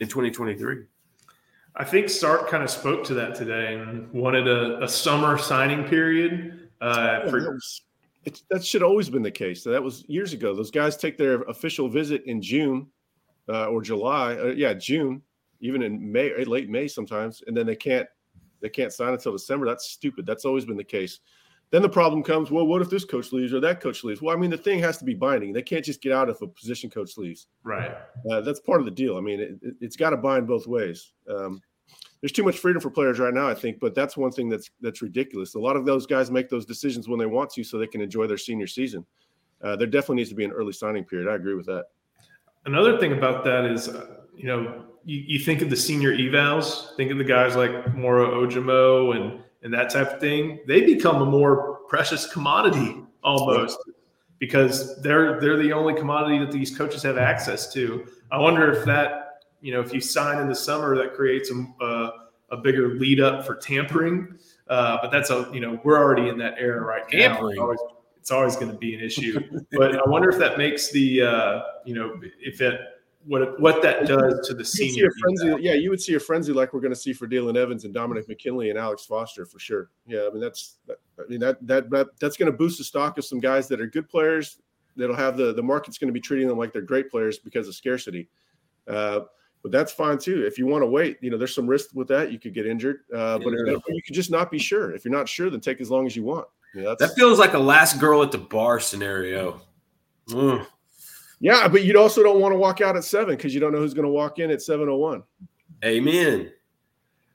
in 0.00 0.08
2023. 0.08 0.84
I 1.76 1.84
think 1.84 2.08
Sark 2.08 2.48
kind 2.48 2.62
of 2.62 2.70
spoke 2.70 3.04
to 3.04 3.14
that 3.14 3.34
today 3.34 3.74
and 3.74 4.12
wanted 4.12 4.48
a, 4.48 4.82
a 4.82 4.88
summer 4.88 5.38
signing 5.38 5.84
period. 5.84 6.68
Uh, 6.80 7.28
for- 7.28 7.40
that, 7.40 7.52
was, 7.52 7.82
that 8.50 8.64
should 8.64 8.82
always 8.82 9.08
been 9.08 9.22
the 9.22 9.30
case. 9.30 9.62
That 9.62 9.82
was 9.82 10.04
years 10.08 10.32
ago. 10.32 10.54
Those 10.54 10.70
guys 10.70 10.96
take 10.96 11.16
their 11.16 11.42
official 11.42 11.88
visit 11.88 12.24
in 12.24 12.42
June 12.42 12.88
uh, 13.48 13.66
or 13.66 13.82
July. 13.82 14.34
Uh, 14.34 14.46
yeah, 14.46 14.74
June 14.74 15.22
even 15.60 15.82
in 15.82 16.10
May, 16.10 16.32
eh, 16.32 16.44
late 16.46 16.68
May 16.68 16.88
sometimes, 16.88 17.42
and 17.46 17.56
then 17.56 17.66
they 17.66 17.76
can't 17.76 18.06
they 18.60 18.68
can't 18.68 18.92
sign 18.92 19.12
until 19.12 19.32
December. 19.32 19.66
That's 19.66 19.88
stupid. 19.88 20.26
That's 20.26 20.44
always 20.44 20.64
been 20.64 20.76
the 20.76 20.84
case. 20.84 21.20
Then 21.70 21.82
the 21.82 21.88
problem 21.88 22.22
comes, 22.22 22.50
well, 22.50 22.66
what 22.66 22.82
if 22.82 22.90
this 22.90 23.04
coach 23.04 23.32
leaves 23.32 23.54
or 23.54 23.60
that 23.60 23.80
coach 23.80 24.02
leaves? 24.02 24.20
Well, 24.20 24.36
I 24.36 24.38
mean, 24.38 24.50
the 24.50 24.58
thing 24.58 24.80
has 24.80 24.98
to 24.98 25.04
be 25.04 25.14
binding. 25.14 25.52
They 25.52 25.62
can't 25.62 25.84
just 25.84 26.02
get 26.02 26.12
out 26.12 26.28
if 26.28 26.42
a 26.42 26.48
position 26.48 26.90
coach 26.90 27.16
leaves. 27.16 27.46
Right. 27.62 27.96
Uh, 28.28 28.40
that's 28.40 28.58
part 28.58 28.80
of 28.80 28.86
the 28.86 28.90
deal. 28.90 29.16
I 29.16 29.20
mean, 29.20 29.40
it, 29.40 29.76
has 29.80 29.96
got 29.96 30.10
to 30.10 30.16
bind 30.16 30.48
both 30.48 30.66
ways. 30.66 31.12
Um, 31.28 31.62
there's 32.20 32.32
too 32.32 32.42
much 32.42 32.58
freedom 32.58 32.82
for 32.82 32.90
players 32.90 33.20
right 33.20 33.32
now, 33.32 33.48
I 33.48 33.54
think, 33.54 33.78
but 33.78 33.94
that's 33.94 34.16
one 34.16 34.32
thing 34.32 34.48
that's 34.48 34.70
that's 34.80 35.00
ridiculous. 35.00 35.54
A 35.54 35.58
lot 35.58 35.76
of 35.76 35.86
those 35.86 36.06
guys 36.06 36.30
make 36.30 36.48
those 36.48 36.66
decisions 36.66 37.08
when 37.08 37.18
they 37.18 37.26
want 37.26 37.50
to, 37.50 37.64
so 37.64 37.78
they 37.78 37.86
can 37.86 38.00
enjoy 38.00 38.26
their 38.26 38.36
senior 38.36 38.66
season. 38.66 39.06
Uh, 39.62 39.76
there 39.76 39.86
definitely 39.86 40.16
needs 40.16 40.28
to 40.30 40.34
be 40.34 40.44
an 40.44 40.52
early 40.52 40.72
signing 40.72 41.04
period. 41.04 41.30
I 41.30 41.36
agree 41.36 41.54
with 41.54 41.66
that. 41.66 41.86
Another 42.66 42.98
thing 42.98 43.12
about 43.12 43.44
that 43.44 43.64
is, 43.64 43.88
uh, 43.88 44.16
you 44.36 44.48
know, 44.48 44.86
you, 45.04 45.22
you 45.26 45.38
think 45.38 45.62
of 45.62 45.70
the 45.70 45.76
senior 45.76 46.12
evals, 46.16 46.94
think 46.96 47.10
of 47.10 47.18
the 47.18 47.24
guys 47.24 47.56
like 47.56 47.94
Moro 47.94 48.46
Ojomo 48.46 49.16
and 49.16 49.42
and 49.62 49.74
that 49.74 49.90
type 49.90 50.14
of 50.14 50.20
thing. 50.20 50.60
They 50.66 50.80
become 50.80 51.20
a 51.22 51.26
more 51.26 51.80
precious 51.88 52.30
commodity 52.32 53.02
almost 53.22 53.78
because 54.38 55.00
they're 55.02 55.40
they're 55.40 55.56
the 55.56 55.72
only 55.72 55.94
commodity 55.94 56.38
that 56.38 56.50
these 56.50 56.76
coaches 56.76 57.02
have 57.02 57.18
access 57.18 57.72
to. 57.74 58.06
I 58.30 58.38
wonder 58.38 58.72
if 58.72 58.84
that 58.86 59.42
you 59.60 59.72
know 59.72 59.80
if 59.80 59.92
you 59.92 60.00
sign 60.00 60.40
in 60.40 60.48
the 60.48 60.54
summer 60.54 60.96
that 60.96 61.14
creates 61.14 61.50
a 61.50 61.84
uh, 61.84 62.10
a 62.50 62.56
bigger 62.56 62.94
lead 62.94 63.20
up 63.20 63.46
for 63.46 63.56
tampering. 63.56 64.38
Uh, 64.68 64.98
but 65.02 65.10
that's 65.10 65.30
a 65.30 65.48
you 65.52 65.60
know 65.60 65.80
we're 65.84 65.98
already 65.98 66.28
in 66.28 66.38
that 66.38 66.54
era 66.58 66.80
right 66.80 67.04
now. 67.12 67.18
Tampering. 67.18 67.52
It's 67.52 68.30
always, 68.30 68.54
always 68.54 68.56
going 68.56 68.70
to 68.70 68.78
be 68.78 68.94
an 68.94 69.00
issue. 69.00 69.40
but 69.72 69.96
I 69.96 70.08
wonder 70.08 70.28
if 70.30 70.38
that 70.38 70.58
makes 70.58 70.90
the 70.90 71.22
uh, 71.22 71.60
you 71.84 71.94
know 71.94 72.20
if 72.40 72.60
it 72.60 72.80
what 73.26 73.60
what 73.60 73.82
that 73.82 74.06
does 74.06 74.46
to 74.48 74.54
the 74.54 74.64
senior. 74.64 75.10
Frenzy, 75.20 75.62
yeah, 75.62 75.74
you 75.74 75.90
would 75.90 76.00
see 76.00 76.14
a 76.14 76.20
frenzy 76.20 76.52
like 76.52 76.72
we're 76.72 76.80
going 76.80 76.92
to 76.92 76.98
see 76.98 77.12
for 77.12 77.28
Dylan 77.28 77.56
Evans 77.56 77.84
and 77.84 77.92
Dominic 77.92 78.28
McKinley 78.28 78.70
and 78.70 78.78
Alex 78.78 79.04
Foster 79.04 79.44
for 79.44 79.58
sure. 79.58 79.90
Yeah, 80.06 80.26
I 80.26 80.30
mean 80.30 80.40
that's 80.40 80.78
that, 80.86 80.96
I 81.18 81.28
mean 81.28 81.40
that 81.40 81.64
that, 81.66 81.90
that 81.90 82.08
that's 82.18 82.36
going 82.36 82.50
to 82.50 82.56
boost 82.56 82.78
the 82.78 82.84
stock 82.84 83.18
of 83.18 83.24
some 83.24 83.38
guys 83.38 83.68
that 83.68 83.80
are 83.80 83.86
good 83.86 84.08
players. 84.08 84.58
That'll 84.96 85.16
have 85.16 85.36
the 85.36 85.52
the 85.52 85.62
market's 85.62 85.98
going 85.98 86.08
to 86.08 86.14
be 86.14 86.20
treating 86.20 86.48
them 86.48 86.58
like 86.58 86.72
they're 86.72 86.82
great 86.82 87.10
players 87.10 87.38
because 87.38 87.68
of 87.68 87.74
scarcity. 87.74 88.28
Uh, 88.88 89.20
but 89.62 89.70
that's 89.70 89.92
fine 89.92 90.18
too. 90.18 90.46
If 90.46 90.58
you 90.58 90.66
want 90.66 90.82
to 90.82 90.86
wait, 90.86 91.18
you 91.20 91.30
know, 91.30 91.36
there's 91.36 91.54
some 91.54 91.66
risk 91.66 91.90
with 91.94 92.08
that. 92.08 92.32
You 92.32 92.38
could 92.38 92.54
get 92.54 92.66
injured, 92.66 93.00
uh, 93.14 93.38
but 93.38 93.50
yeah. 93.50 93.74
if, 93.74 93.82
you 93.88 94.02
could 94.02 94.14
just 94.14 94.30
not 94.30 94.50
be 94.50 94.58
sure. 94.58 94.92
If 94.94 95.04
you're 95.04 95.12
not 95.12 95.28
sure, 95.28 95.50
then 95.50 95.60
take 95.60 95.82
as 95.82 95.90
long 95.90 96.06
as 96.06 96.16
you 96.16 96.22
want. 96.22 96.48
Yeah, 96.74 96.94
that 96.98 97.14
feels 97.14 97.38
like 97.38 97.52
a 97.52 97.58
last 97.58 98.00
girl 98.00 98.22
at 98.22 98.32
the 98.32 98.38
bar 98.38 98.80
scenario. 98.80 99.60
Mm. 100.28 100.66
Yeah, 101.40 101.68
but 101.68 101.84
you 101.84 101.98
also 101.98 102.22
don't 102.22 102.40
want 102.40 102.52
to 102.52 102.58
walk 102.58 102.82
out 102.82 102.96
at 102.96 103.04
seven 103.04 103.34
because 103.34 103.54
you 103.54 103.60
don't 103.60 103.72
know 103.72 103.78
who's 103.78 103.94
going 103.94 104.04
to 104.04 104.10
walk 104.10 104.38
in 104.38 104.50
at 104.50 104.60
seven 104.60 104.88
oh 104.88 104.96
one. 104.96 105.22
Amen. 105.82 106.52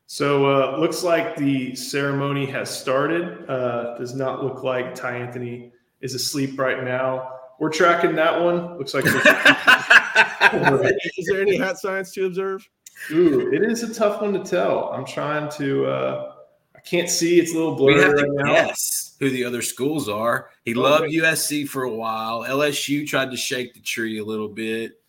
So 0.05 0.45
uh, 0.45 0.77
looks 0.77 1.03
like 1.03 1.35
the 1.35 1.75
ceremony 1.75 2.45
has 2.45 2.69
started. 2.69 3.49
Uh, 3.49 3.97
does 3.97 4.13
not 4.13 4.43
look 4.43 4.63
like 4.63 4.93
Tyanthony 4.93 5.71
is 6.01 6.13
asleep 6.13 6.59
right 6.59 6.83
now. 6.83 7.31
We're 7.59 7.71
tracking 7.71 8.15
that 8.15 8.39
one. 8.39 8.77
Looks 8.77 8.93
like. 8.93 9.05
is 11.17 11.25
there 11.25 11.41
any 11.41 11.57
hat 11.57 11.79
science 11.79 12.11
to 12.11 12.25
observe? 12.25 12.69
Ooh, 13.11 13.51
it 13.51 13.63
is 13.63 13.81
a 13.81 13.91
tough 13.91 14.21
one 14.21 14.33
to 14.33 14.43
tell. 14.43 14.89
I'm 14.89 15.05
trying 15.05 15.49
to. 15.53 15.87
Uh, 15.87 16.33
I 16.75 16.79
can't 16.81 17.09
see. 17.09 17.39
It's 17.39 17.53
a 17.53 17.57
little 17.57 17.75
blurry 17.75 18.13
right 18.13 18.29
now. 18.29 18.53
Guess 18.53 19.04
who 19.19 19.29
the 19.29 19.45
other 19.45 19.61
schools 19.61 20.09
are. 20.09 20.49
He 20.63 20.75
oh, 20.75 20.81
loved 20.81 21.05
USC 21.05 21.67
for 21.67 21.83
a 21.83 21.91
while. 21.91 22.41
LSU 22.41 23.07
tried 23.07 23.31
to 23.31 23.37
shake 23.37 23.73
the 23.73 23.79
tree 23.79 24.19
a 24.19 24.23
little 24.23 24.49
bit. 24.49 24.99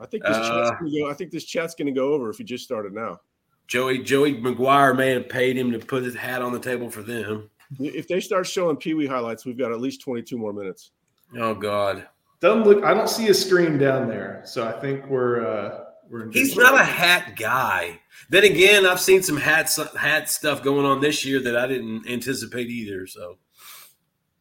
I 0.00 0.06
think 0.06 0.24
this 0.24 0.36
uh, 0.36 0.48
chat's 0.48 0.80
gonna 0.80 0.90
go, 0.90 1.10
I 1.10 1.14
think 1.14 1.30
this 1.30 1.44
chat's 1.44 1.74
going 1.74 1.86
to 1.86 1.92
go 1.92 2.12
over 2.12 2.30
if 2.30 2.38
he 2.38 2.44
just 2.44 2.64
started 2.64 2.92
now. 2.92 3.20
Joey 3.66 3.98
Joey 3.98 4.34
McGuire 4.34 4.96
may 4.96 5.10
have 5.10 5.28
paid 5.28 5.56
him 5.56 5.72
to 5.72 5.78
put 5.78 6.02
his 6.02 6.14
hat 6.14 6.40
on 6.40 6.52
the 6.52 6.60
table 6.60 6.90
for 6.90 7.02
them. 7.02 7.50
If 7.78 8.08
they 8.08 8.20
start 8.20 8.46
showing 8.46 8.76
Pee 8.76 8.94
Wee 8.94 9.06
highlights, 9.06 9.44
we've 9.44 9.58
got 9.58 9.72
at 9.72 9.80
least 9.80 10.00
22 10.00 10.38
more 10.38 10.52
minutes. 10.52 10.92
Oh 11.36 11.54
God. 11.54 12.06
Doesn't 12.40 12.64
look. 12.64 12.84
I 12.84 12.94
don't 12.94 13.10
see 13.10 13.28
a 13.28 13.34
screen 13.34 13.78
down 13.78 14.08
there, 14.08 14.42
so 14.44 14.66
I 14.66 14.72
think 14.80 15.06
we're 15.06 15.44
uh, 15.44 15.84
we're. 16.08 16.30
He's 16.30 16.56
not 16.56 16.74
a 16.74 16.84
hat 16.84 17.34
guy. 17.36 18.00
Then 18.30 18.44
again, 18.44 18.86
I've 18.86 19.00
seen 19.00 19.22
some 19.22 19.36
hat 19.36 19.76
hat 19.98 20.30
stuff 20.30 20.62
going 20.62 20.86
on 20.86 21.00
this 21.00 21.24
year 21.24 21.40
that 21.40 21.56
I 21.56 21.66
didn't 21.66 22.08
anticipate 22.08 22.68
either. 22.68 23.08
So, 23.08 23.38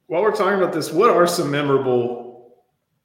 while 0.08 0.22
we're 0.22 0.36
talking 0.36 0.60
about 0.60 0.74
this, 0.74 0.92
what 0.92 1.10
are 1.10 1.28
some 1.28 1.52
memorable 1.52 2.56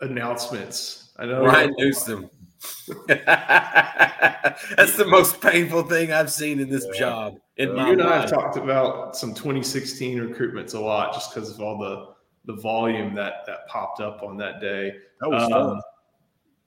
announcements? 0.00 1.12
I 1.18 1.26
know 1.26 1.44
Ryan 1.44 1.74
Newsome. 1.78 2.30
That's 3.08 4.96
the 4.96 5.06
most 5.06 5.40
painful 5.40 5.82
thing 5.84 6.12
I've 6.12 6.30
seen 6.30 6.60
in 6.60 6.68
this 6.68 6.86
yeah. 6.92 6.98
job. 6.98 7.38
In 7.56 7.70
you 7.70 7.76
and 7.76 8.02
I 8.02 8.20
have 8.20 8.30
talked 8.30 8.56
about 8.56 9.16
some 9.16 9.34
2016 9.34 10.18
recruitments 10.18 10.74
a 10.74 10.80
lot, 10.80 11.12
just 11.12 11.34
because 11.34 11.50
of 11.50 11.60
all 11.60 11.78
the 11.78 12.12
the 12.44 12.60
volume 12.60 13.14
that 13.14 13.44
that 13.46 13.66
popped 13.68 14.00
up 14.00 14.22
on 14.22 14.36
that 14.38 14.60
day. 14.60 14.94
That 15.20 15.28
was 15.28 15.42
um, 15.44 15.50
fun. 15.50 15.80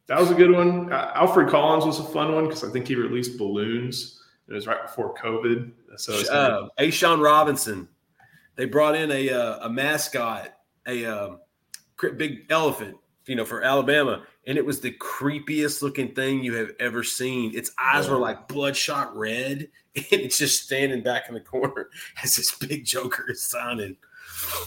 That 0.08 0.20
was 0.20 0.32
a 0.32 0.36
good 0.36 0.52
one. 0.52 0.92
Uh, 0.92 1.12
Alfred 1.16 1.50
Collins 1.50 1.86
was 1.86 2.00
a 2.00 2.04
fun 2.04 2.34
one 2.34 2.46
because 2.46 2.64
I 2.64 2.70
think 2.70 2.88
he 2.88 2.96
released 2.96 3.38
balloons. 3.38 4.22
It 4.48 4.54
was 4.54 4.68
right 4.68 4.84
before 4.84 5.16
COVID. 5.16 5.72
So 5.98 6.14
uh, 6.32 6.68
A'Shawn 6.80 7.22
Robinson, 7.24 7.88
they 8.56 8.66
brought 8.66 8.96
in 8.96 9.12
a 9.12 9.30
uh, 9.30 9.68
a 9.68 9.70
mascot, 9.70 10.54
a 10.88 11.06
um, 11.06 11.40
big 12.18 12.46
elephant, 12.50 12.98
you 13.26 13.36
know, 13.36 13.46
for 13.46 13.62
Alabama, 13.64 14.24
and 14.48 14.58
it 14.58 14.66
was 14.66 14.80
the 14.80 14.92
creepiest 14.92 15.82
looking 15.82 16.14
thing 16.14 16.44
you 16.44 16.54
have 16.56 16.72
ever 16.80 17.04
seen. 17.04 17.56
Its 17.56 17.72
eyes 17.80 18.08
were 18.08 18.18
like 18.18 18.48
bloodshot 18.48 19.16
red, 19.16 19.68
and 19.96 20.22
it's 20.22 20.38
just 20.38 20.64
standing 20.64 21.04
back 21.04 21.28
in 21.28 21.34
the 21.34 21.42
corner 21.42 21.90
as 22.24 22.36
this 22.36 22.56
big 22.56 22.86
Joker 22.86 23.26
is 23.30 23.42
signing. 23.42 23.98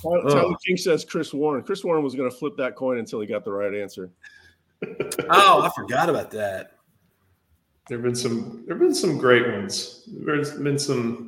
Tyler 0.02 0.56
King 0.64 0.76
says 0.76 1.04
Chris 1.04 1.32
Warren. 1.32 1.62
Chris 1.62 1.84
Warren 1.84 2.02
was 2.02 2.14
going 2.14 2.30
to 2.30 2.36
flip 2.36 2.56
that 2.56 2.74
coin 2.74 2.98
until 2.98 3.20
he 3.20 3.26
got 3.26 3.44
the 3.44 3.52
right 3.52 3.74
answer. 3.74 4.10
oh, 5.30 5.62
I 5.62 5.70
forgot 5.74 6.08
about 6.08 6.30
that. 6.32 6.72
There've 7.88 8.02
been 8.02 8.14
some. 8.14 8.64
There've 8.66 8.78
been 8.78 8.94
some 8.94 9.18
great 9.18 9.50
ones. 9.50 10.08
There's 10.08 10.52
been 10.52 10.78
some 10.78 11.27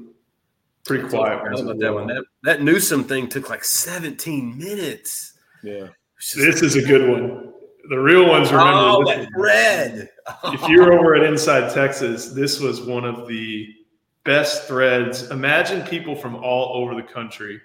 pretty 0.85 1.09
quiet 1.09 1.43
ones. 1.43 1.61
About 1.61 1.79
that 1.79 1.95
one. 1.95 2.07
That, 2.07 2.25
that 2.43 2.63
Newsome 2.63 3.05
thing 3.05 3.29
took 3.29 3.51
like 3.51 3.65
17 3.65 4.57
minutes. 4.57 5.35
Yeah. 5.63 5.89
This 6.37 6.63
is 6.63 6.77
a 6.77 6.83
good 6.83 7.09
one. 7.09 7.53
The 7.89 7.99
real 7.99 8.29
ones 8.29 8.49
oh, 8.53 8.57
remember. 8.57 8.79
Oh, 8.79 9.05
that 9.07 9.29
red. 9.35 10.11
if 10.45 10.69
you're 10.69 10.93
over 10.93 11.17
at 11.17 11.25
Inside 11.25 11.73
Texas, 11.73 12.33
this 12.33 12.61
was 12.61 12.83
one 12.83 13.05
of 13.05 13.27
the 13.27 13.69
best 14.25 14.69
threads. 14.69 15.31
Imagine 15.31 15.83
people 15.87 16.15
from 16.15 16.37
all 16.37 16.83
over 16.83 16.95
the 16.95 17.03
country 17.03 17.61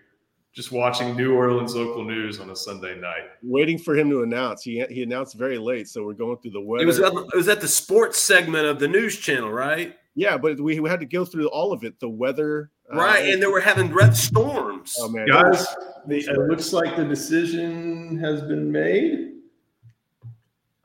just 0.55 0.71
watching 0.71 1.17
New 1.17 1.35
Orleans 1.35 1.75
local 1.75 2.05
news 2.05 2.39
on 2.39 2.49
a 2.49 2.55
Sunday 2.55 2.97
night. 2.97 3.25
Waiting 3.43 3.77
for 3.77 3.95
him 3.95 4.09
to 4.09 4.23
announce. 4.23 4.63
He 4.63 4.83
he 4.89 5.03
announced 5.03 5.35
very 5.35 5.57
late, 5.57 5.89
so 5.89 6.03
we're 6.05 6.13
going 6.13 6.37
through 6.37 6.51
the 6.51 6.61
weather. 6.61 6.83
It 6.83 6.87
was 6.87 6.99
at, 6.99 7.11
it 7.11 7.35
was 7.35 7.49
at 7.49 7.59
the 7.59 7.67
sports 7.67 8.21
segment 8.21 8.65
of 8.65 8.79
the 8.79 8.87
news 8.87 9.17
channel, 9.17 9.51
right? 9.51 9.95
Yeah, 10.15 10.37
but 10.37 10.59
we, 10.59 10.79
we 10.79 10.89
had 10.89 11.01
to 11.01 11.05
go 11.05 11.25
through 11.25 11.47
all 11.47 11.73
of 11.73 11.83
it. 11.83 11.99
The 11.99 12.09
weather, 12.09 12.71
uh, 12.91 12.97
right? 12.97 13.27
Uh, 13.27 13.33
and 13.33 13.43
they 13.43 13.47
were 13.47 13.59
having 13.59 13.93
red 13.93 14.15
storms. 14.15 14.95
Oh 14.99 15.09
man, 15.09 15.27
guys, 15.27 15.67
the, 16.07 16.19
it 16.19 16.37
looks 16.47 16.71
like 16.71 16.95
the 16.95 17.03
decision 17.03 18.17
has 18.19 18.41
been 18.41 18.71
made. 18.71 19.33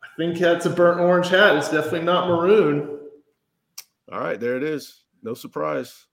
I 0.02 0.08
think 0.16 0.38
that's 0.38 0.66
a 0.66 0.70
burnt 0.70 1.00
orange 1.00 1.28
hat. 1.28 1.56
It's 1.56 1.70
definitely 1.70 2.02
not 2.02 2.28
maroon. 2.28 2.98
All 4.10 4.20
right, 4.20 4.38
there 4.38 4.56
it 4.56 4.64
is. 4.64 5.04
No 5.22 5.34
surprise. 5.34 6.06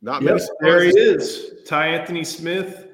Not 0.00 0.22
yep, 0.22 0.34
many. 0.34 0.46
There 0.60 0.82
he 0.84 0.90
is. 0.90 1.54
Tyanthony 1.66 2.24
Smith 2.24 2.88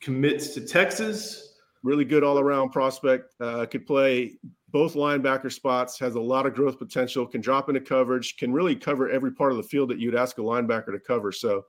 commits 0.00 0.54
to 0.54 0.60
Texas. 0.62 1.58
Really 1.82 2.04
good 2.04 2.24
all 2.24 2.38
around 2.38 2.70
prospect. 2.70 3.34
Uh, 3.40 3.66
could 3.66 3.86
play 3.86 4.38
both 4.72 4.94
linebacker 4.94 5.52
spots, 5.52 5.98
has 5.98 6.14
a 6.14 6.20
lot 6.20 6.46
of 6.46 6.54
growth 6.54 6.78
potential, 6.78 7.26
can 7.26 7.40
drop 7.40 7.68
into 7.68 7.80
coverage, 7.80 8.36
can 8.38 8.52
really 8.52 8.74
cover 8.74 9.10
every 9.10 9.30
part 9.30 9.52
of 9.52 9.58
the 9.58 9.62
field 9.62 9.90
that 9.90 9.98
you'd 9.98 10.14
ask 10.14 10.38
a 10.38 10.40
linebacker 10.40 10.92
to 10.92 10.98
cover. 10.98 11.30
So, 11.30 11.66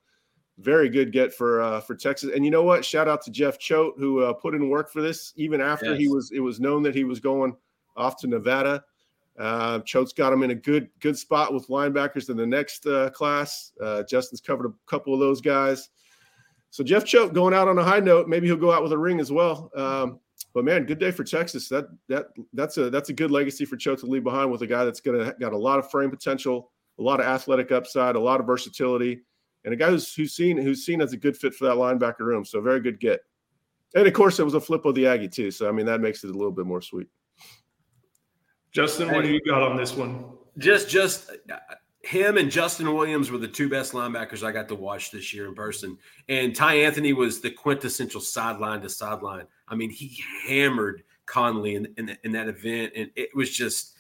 very 0.59 0.87
good 0.87 1.11
get 1.11 1.33
for 1.33 1.61
uh, 1.61 1.81
for 1.81 1.95
Texas. 1.95 2.31
And 2.33 2.45
you 2.45 2.51
know 2.51 2.63
what? 2.63 2.85
Shout 2.85 3.07
out 3.07 3.21
to 3.23 3.31
Jeff 3.31 3.59
Choate 3.59 3.95
who 3.97 4.21
uh, 4.21 4.33
put 4.33 4.55
in 4.55 4.69
work 4.69 4.91
for 4.91 5.01
this, 5.01 5.33
even 5.35 5.61
after 5.61 5.91
yes. 5.91 5.99
he 5.99 6.07
was 6.07 6.31
it 6.31 6.39
was 6.39 6.59
known 6.59 6.83
that 6.83 6.95
he 6.95 7.03
was 7.03 7.19
going 7.19 7.55
off 7.97 8.17
to 8.21 8.27
Nevada. 8.27 8.83
Uh, 9.37 9.79
Choate's 9.79 10.13
got 10.13 10.31
him 10.31 10.43
in 10.43 10.51
a 10.51 10.55
good 10.55 10.89
good 10.99 11.17
spot 11.17 11.53
with 11.53 11.67
linebackers 11.67 12.29
in 12.29 12.37
the 12.37 12.45
next 12.45 12.85
uh, 12.85 13.09
class. 13.09 13.71
Uh, 13.81 14.03
Justin's 14.03 14.41
covered 14.41 14.67
a 14.67 14.73
couple 14.85 15.13
of 15.13 15.19
those 15.19 15.41
guys. 15.41 15.89
So 16.69 16.83
Jeff 16.83 17.03
Choate 17.03 17.33
going 17.33 17.53
out 17.53 17.67
on 17.67 17.77
a 17.77 17.83
high 17.83 17.99
note. 17.99 18.27
Maybe 18.27 18.47
he'll 18.47 18.55
go 18.55 18.71
out 18.71 18.83
with 18.83 18.91
a 18.93 18.97
ring 18.97 19.19
as 19.19 19.31
well. 19.31 19.71
Um, 19.75 20.19
but 20.53 20.65
man, 20.65 20.85
good 20.85 20.99
day 20.99 21.11
for 21.11 21.23
Texas. 21.23 21.67
That 21.69 21.87
that 22.09 22.27
that's 22.53 22.77
a 22.77 22.89
that's 22.89 23.09
a 23.09 23.13
good 23.13 23.31
legacy 23.31 23.65
for 23.65 23.75
Choate 23.75 23.99
to 23.99 24.05
leave 24.05 24.23
behind 24.23 24.51
with 24.51 24.61
a 24.61 24.67
guy 24.67 24.85
that's 24.85 24.99
gonna 24.99 25.33
got 25.39 25.53
a 25.53 25.57
lot 25.57 25.79
of 25.79 25.89
frame 25.89 26.09
potential, 26.09 26.71
a 26.99 27.01
lot 27.01 27.19
of 27.19 27.25
athletic 27.25 27.71
upside, 27.71 28.15
a 28.15 28.19
lot 28.19 28.39
of 28.39 28.45
versatility, 28.45 29.21
and 29.65 29.73
a 29.73 29.77
guy 29.77 29.89
who's 29.89 30.13
who's 30.13 30.33
seen 30.33 30.57
who's 30.57 30.85
seen 30.85 31.01
as 31.01 31.13
a 31.13 31.17
good 31.17 31.35
fit 31.35 31.53
for 31.53 31.65
that 31.65 31.75
linebacker 31.75 32.19
room. 32.19 32.45
So 32.45 32.61
very 32.61 32.79
good 32.79 32.99
get. 32.99 33.21
And 33.95 34.07
of 34.07 34.13
course, 34.13 34.39
it 34.39 34.43
was 34.43 34.53
a 34.53 34.61
flip 34.61 34.85
of 34.85 34.95
the 34.95 35.07
Aggie 35.07 35.29
too. 35.29 35.51
So 35.51 35.67
I 35.67 35.71
mean, 35.71 35.85
that 35.87 36.01
makes 36.01 36.23
it 36.23 36.29
a 36.29 36.33
little 36.33 36.51
bit 36.51 36.65
more 36.65 36.81
sweet. 36.81 37.07
Justin, 38.71 39.11
what 39.11 39.23
do 39.23 39.29
you 39.29 39.39
got 39.41 39.61
on 39.61 39.77
this 39.77 39.93
one? 39.93 40.25
Just, 40.57 40.89
just 40.89 41.31
him 42.01 42.37
and 42.37 42.49
Justin 42.49 42.91
Williams 42.91 43.29
were 43.29 43.37
the 43.37 43.47
two 43.47 43.69
best 43.69 43.93
linebackers 43.93 44.43
I 44.43 44.51
got 44.51 44.67
to 44.69 44.75
watch 44.75 45.11
this 45.11 45.31
year 45.31 45.47
in 45.47 45.53
person. 45.53 45.97
And 46.27 46.53
Tyanthony 46.53 47.15
was 47.15 47.39
the 47.39 47.51
quintessential 47.51 48.19
sideline 48.19 48.81
to 48.81 48.89
sideline. 48.89 49.45
I 49.67 49.75
mean, 49.75 49.89
he 49.89 50.21
hammered 50.47 51.03
Conley 51.25 51.75
in, 51.75 51.87
in, 51.97 52.17
in, 52.23 52.31
that 52.33 52.47
event. 52.47 52.93
And 52.95 53.09
it 53.15 53.29
was 53.35 53.49
just, 53.51 53.95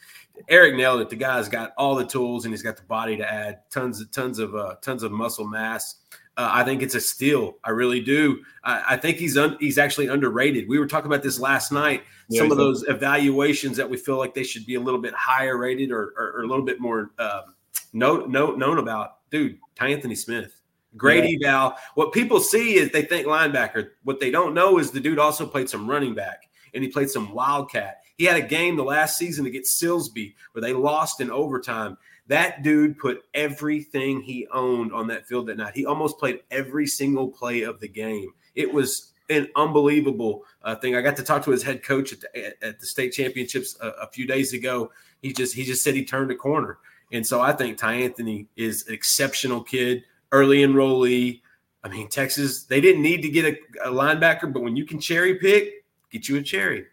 Eric 0.49 0.75
nailed 0.75 1.01
it. 1.01 1.09
The 1.09 1.15
guy's 1.15 1.49
got 1.49 1.73
all 1.77 1.95
the 1.95 2.05
tools 2.05 2.45
and 2.45 2.53
he's 2.53 2.61
got 2.61 2.77
the 2.77 2.83
body 2.83 3.15
to 3.17 3.31
add 3.31 3.61
tons 3.69 4.01
of, 4.01 4.11
tons 4.11 4.39
of, 4.39 4.55
uh, 4.55 4.75
tons 4.81 5.03
of 5.03 5.11
muscle 5.11 5.47
mass. 5.47 5.95
Uh, 6.35 6.49
I 6.51 6.63
think 6.63 6.81
it's 6.81 6.95
a 6.95 6.99
steal. 6.99 7.57
I 7.63 7.69
really 7.69 8.01
do. 8.01 8.43
I, 8.63 8.83
I 8.89 8.97
think 8.97 9.17
he's 9.17 9.37
un, 9.37 9.55
he's 9.59 9.77
actually 9.77 10.07
underrated. 10.07 10.67
We 10.67 10.79
were 10.79 10.87
talking 10.87 11.05
about 11.05 11.21
this 11.21 11.39
last 11.39 11.71
night. 11.71 12.03
Yeah, 12.27 12.41
Some 12.41 12.51
of 12.51 12.57
those 12.57 12.83
evaluations 12.87 13.77
that 13.77 13.87
we 13.87 13.97
feel 13.97 14.17
like 14.17 14.33
they 14.33 14.43
should 14.43 14.65
be 14.65 14.75
a 14.75 14.79
little 14.79 14.99
bit 14.99 15.13
higher 15.13 15.57
rated 15.57 15.91
or, 15.91 16.13
or, 16.17 16.33
or 16.37 16.43
a 16.43 16.47
little 16.47 16.65
bit 16.65 16.79
more 16.79 17.11
um, 17.19 17.53
know, 17.93 18.25
know, 18.25 18.55
known 18.55 18.79
about. 18.79 19.29
Dude, 19.29 19.59
Tyanthony 19.75 20.17
Smith, 20.17 20.59
great 20.97 21.39
yeah. 21.39 21.49
eval. 21.49 21.77
What 21.95 22.13
people 22.13 22.39
see 22.39 22.75
is 22.75 22.91
they 22.91 23.03
think 23.03 23.27
linebacker. 23.27 23.89
What 24.03 24.19
they 24.19 24.31
don't 24.31 24.53
know 24.53 24.77
is 24.79 24.91
the 24.91 24.99
dude 24.99 25.19
also 25.19 25.45
played 25.45 25.69
some 25.69 25.89
running 25.89 26.15
back 26.15 26.49
and 26.73 26.83
he 26.83 26.89
played 26.89 27.09
some 27.09 27.33
wildcat. 27.33 28.01
He 28.17 28.25
had 28.25 28.37
a 28.37 28.47
game 28.47 28.75
the 28.75 28.83
last 28.83 29.17
season 29.17 29.45
against 29.45 29.81
Silsbee 29.81 30.33
where 30.51 30.61
they 30.61 30.73
lost 30.73 31.21
in 31.21 31.31
overtime. 31.31 31.97
That 32.27 32.63
dude 32.63 32.97
put 32.97 33.23
everything 33.33 34.21
he 34.21 34.47
owned 34.53 34.93
on 34.93 35.07
that 35.07 35.27
field 35.27 35.47
that 35.47 35.57
night. 35.57 35.75
He 35.75 35.85
almost 35.85 36.19
played 36.19 36.41
every 36.51 36.87
single 36.87 37.27
play 37.27 37.63
of 37.63 37.79
the 37.79 37.87
game. 37.87 38.31
It 38.55 38.71
was 38.71 39.13
an 39.29 39.49
unbelievable 39.55 40.43
uh, 40.63 40.75
thing. 40.75 40.95
I 40.95 41.01
got 41.01 41.17
to 41.17 41.23
talk 41.23 41.43
to 41.45 41.51
his 41.51 41.63
head 41.63 41.83
coach 41.83 42.13
at 42.13 42.21
the, 42.21 42.65
at 42.65 42.79
the 42.79 42.85
state 42.85 43.11
championships 43.11 43.77
a, 43.81 43.89
a, 43.89 44.07
few 44.07 44.27
days 44.27 44.53
ago. 44.53 44.91
He 45.21 45.33
just 45.33 45.55
he 45.55 45.63
just 45.63 45.83
said 45.83 45.95
he 45.95 46.05
turned 46.05 46.31
a 46.31 46.35
corner, 46.35 46.77
and 47.11 47.25
so 47.25 47.41
I 47.41 47.53
think 47.53 47.77
Tyanthony 47.77 48.47
is 48.55 48.85
an 48.87 48.93
exceptional 48.93 49.63
kid, 49.63 50.03
early 50.33 50.57
enrollee. 50.57 51.41
I 51.85 51.89
mean, 51.89 52.09
Texas 52.09 52.63
they 52.63 52.81
didn't 52.81 53.01
need 53.01 53.21
to 53.21 53.29
get 53.29 53.45
a, 53.45 53.87
a 53.89 53.91
linebacker, 53.91 54.51
but 54.51 54.63
when 54.63 54.75
you 54.75 54.85
can 54.85 54.99
cherry 54.99 55.35
pick, 55.35 55.85
get 56.11 56.27
you 56.27 56.37
a 56.37 56.41
cherry. 56.41 56.85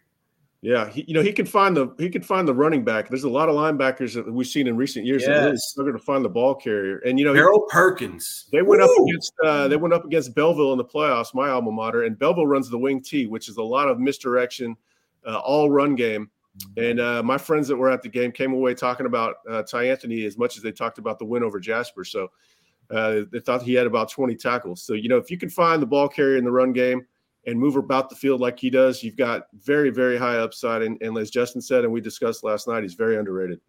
Yeah, 0.63 0.87
he, 0.89 1.03
you 1.07 1.15
know 1.15 1.23
he 1.23 1.33
can 1.33 1.47
find 1.47 1.75
the 1.75 1.93
he 1.97 2.07
can 2.07 2.21
find 2.21 2.47
the 2.47 2.53
running 2.53 2.83
back. 2.83 3.09
There's 3.09 3.23
a 3.23 3.29
lot 3.29 3.49
of 3.49 3.55
linebackers 3.55 4.13
that 4.13 4.31
we've 4.31 4.45
seen 4.45 4.67
in 4.67 4.77
recent 4.77 5.07
years 5.07 5.23
yes. 5.23 5.29
that 5.29 5.45
really 5.45 5.57
struggle 5.57 5.93
to 5.93 5.99
find 5.99 6.23
the 6.23 6.29
ball 6.29 6.53
carrier. 6.53 6.99
And 6.99 7.17
you 7.17 7.25
know, 7.25 7.33
Harold 7.33 7.67
Perkins. 7.69 8.45
They 8.51 8.61
went 8.61 8.79
Woo! 8.81 8.85
up 8.85 9.07
against 9.07 9.33
uh, 9.43 9.67
they 9.67 9.77
went 9.77 9.93
up 9.93 10.05
against 10.05 10.35
Bellville 10.35 10.71
in 10.71 10.77
the 10.77 10.85
playoffs, 10.85 11.33
my 11.33 11.49
alma 11.49 11.71
mater, 11.71 12.03
and 12.03 12.17
Bellville 12.17 12.45
runs 12.45 12.69
the 12.69 12.77
wing 12.77 13.01
T, 13.01 13.25
which 13.25 13.49
is 13.49 13.57
a 13.57 13.63
lot 13.63 13.89
of 13.89 13.99
misdirection, 13.99 14.77
uh, 15.25 15.39
all 15.39 15.71
run 15.71 15.95
game. 15.95 16.29
And 16.77 16.99
uh, 16.99 17.23
my 17.23 17.37
friends 17.37 17.67
that 17.69 17.75
were 17.75 17.89
at 17.89 18.01
the 18.01 18.09
game 18.09 18.31
came 18.31 18.53
away 18.53 18.73
talking 18.73 19.05
about 19.05 19.37
uh, 19.49 19.63
Tyanthony 19.63 20.27
as 20.27 20.37
much 20.37 20.57
as 20.57 20.63
they 20.63 20.71
talked 20.71 20.97
about 20.97 21.17
the 21.17 21.25
win 21.25 21.43
over 21.43 21.59
Jasper. 21.59 22.03
So 22.03 22.29
uh, 22.93 23.21
they 23.31 23.39
thought 23.39 23.61
he 23.61 23.73
had 23.73 23.87
about 23.87 24.09
20 24.09 24.35
tackles. 24.35 24.83
So 24.83 24.93
you 24.93 25.09
know, 25.09 25.17
if 25.17 25.31
you 25.31 25.37
can 25.37 25.49
find 25.49 25.81
the 25.81 25.87
ball 25.87 26.07
carrier 26.07 26.37
in 26.37 26.43
the 26.43 26.51
run 26.51 26.73
game 26.73 27.05
and 27.47 27.59
move 27.59 27.75
about 27.75 28.09
the 28.09 28.15
field 28.15 28.41
like 28.41 28.59
he 28.59 28.69
does, 28.69 29.03
you've 29.03 29.17
got 29.17 29.43
very, 29.53 29.89
very 29.89 30.17
high 30.17 30.37
upside. 30.37 30.81
And, 30.81 31.01
and 31.01 31.17
as 31.17 31.31
Justin 31.31 31.61
said, 31.61 31.83
and 31.83 31.91
we 31.91 32.01
discussed 32.01 32.43
last 32.43 32.67
night, 32.67 32.83
he's 32.83 32.93
very 32.93 33.17
underrated. 33.17 33.59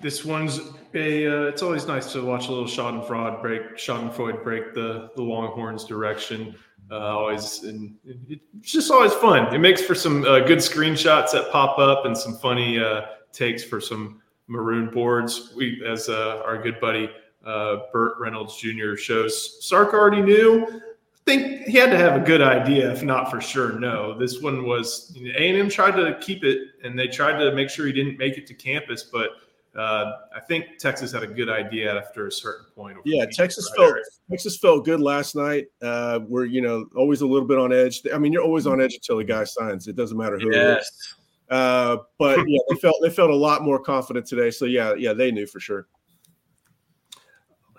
This 0.00 0.24
one's 0.24 0.60
a. 0.94 1.26
Uh, 1.26 1.42
it's 1.42 1.62
always 1.62 1.86
nice 1.86 2.10
to 2.14 2.24
watch 2.24 2.48
a 2.48 2.52
little 2.52 2.66
Schadenfreude 2.66 3.42
break. 3.42 3.76
Schadenfreude 3.76 4.42
break 4.42 4.72
the 4.72 5.10
the 5.14 5.22
Longhorns' 5.22 5.84
direction. 5.84 6.54
Uh, 6.90 6.98
always, 6.98 7.62
and 7.64 7.94
it's 8.04 8.72
just 8.72 8.90
always 8.90 9.12
fun. 9.12 9.54
It 9.54 9.58
makes 9.58 9.82
for 9.82 9.94
some 9.94 10.24
uh, 10.24 10.40
good 10.40 10.58
screenshots 10.58 11.32
that 11.32 11.50
pop 11.52 11.78
up 11.78 12.06
and 12.06 12.16
some 12.16 12.36
funny 12.38 12.80
uh, 12.80 13.02
takes 13.30 13.62
for 13.62 13.78
some 13.78 14.22
maroon 14.48 14.90
boards. 14.90 15.52
We, 15.54 15.84
as 15.86 16.08
uh, 16.08 16.42
our 16.46 16.60
good 16.60 16.80
buddy 16.80 17.10
uh, 17.44 17.78
Burt 17.92 18.14
Reynolds 18.18 18.56
Jr. 18.56 18.96
shows, 18.96 19.66
Sark 19.66 19.94
already 19.94 20.22
knew 20.22 20.82
I 21.26 21.30
think 21.30 21.66
he 21.66 21.76
had 21.76 21.90
to 21.90 21.98
have 21.98 22.20
a 22.20 22.24
good 22.24 22.40
idea, 22.40 22.90
if 22.90 23.02
not 23.02 23.30
for 23.30 23.40
sure. 23.40 23.78
No, 23.78 24.18
this 24.18 24.40
one 24.40 24.64
was 24.64 25.16
A 25.36 25.48
and 25.48 25.58
M 25.58 25.68
tried 25.68 25.92
to 25.92 26.18
keep 26.20 26.44
it, 26.44 26.68
and 26.82 26.98
they 26.98 27.08
tried 27.08 27.38
to 27.38 27.52
make 27.52 27.68
sure 27.68 27.86
he 27.86 27.92
didn't 27.92 28.18
make 28.18 28.38
it 28.38 28.46
to 28.46 28.54
campus. 28.54 29.02
But 29.04 29.30
uh, 29.78 30.12
I 30.34 30.40
think 30.40 30.78
Texas 30.78 31.12
had 31.12 31.22
a 31.22 31.26
good 31.26 31.50
idea 31.50 31.94
after 31.94 32.26
a 32.26 32.32
certain 32.32 32.66
point. 32.74 32.96
Yeah, 33.04 33.26
Texas 33.30 33.70
felt 33.76 33.94
Texas 34.30 34.56
felt 34.56 34.84
good 34.86 35.00
last 35.00 35.36
night. 35.36 35.66
Uh, 35.82 36.20
we're 36.26 36.46
you 36.46 36.62
know 36.62 36.86
always 36.96 37.20
a 37.20 37.26
little 37.26 37.46
bit 37.46 37.58
on 37.58 37.70
edge. 37.72 38.00
I 38.12 38.18
mean, 38.18 38.32
you're 38.32 38.42
always 38.42 38.66
on 38.66 38.80
edge 38.80 38.94
until 38.94 39.18
the 39.18 39.24
guy 39.24 39.44
signs. 39.44 39.88
It 39.88 39.96
doesn't 39.96 40.16
matter 40.16 40.38
who 40.38 40.52
yes. 40.52 40.64
it 40.64 40.80
is. 40.80 41.14
Uh, 41.50 41.96
but 42.18 42.38
yeah, 42.48 42.58
they 42.70 42.76
felt 42.76 42.96
they 43.02 43.10
felt 43.10 43.30
a 43.30 43.36
lot 43.36 43.62
more 43.62 43.78
confident 43.78 44.24
today. 44.24 44.50
So 44.50 44.64
yeah, 44.64 44.94
yeah, 44.94 45.12
they 45.12 45.30
knew 45.30 45.46
for 45.46 45.60
sure. 45.60 45.86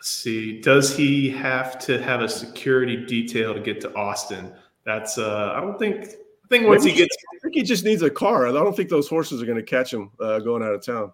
Let's 0.02 0.10
see. 0.10 0.60
Does 0.60 0.98
he 0.98 1.30
have 1.30 1.78
to 1.86 2.02
have 2.02 2.22
a 2.22 2.28
security 2.28 3.06
detail 3.06 3.54
to 3.54 3.60
get 3.60 3.80
to 3.82 3.94
Austin? 3.94 4.52
That's 4.84 5.20
uh 5.20 5.54
I 5.56 5.62
don't 5.62 5.78
think 5.78 6.06
I 6.06 6.48
think 6.50 6.66
once 6.68 6.84
Maybe 6.84 6.94
he 6.96 7.04
gets 7.04 7.16
I 7.36 7.38
think 7.38 7.54
he 7.54 7.62
just 7.62 7.86
needs 7.86 8.02
a 8.02 8.10
car. 8.10 8.48
I 8.48 8.52
don't 8.52 8.76
think 8.76 8.90
those 8.90 9.08
horses 9.08 9.44
are 9.44 9.46
going 9.46 9.60
to 9.60 9.64
catch 9.64 9.94
him 9.94 10.10
uh, 10.20 10.40
going 10.40 10.64
out 10.64 10.74
of 10.74 10.84
town. 10.84 11.12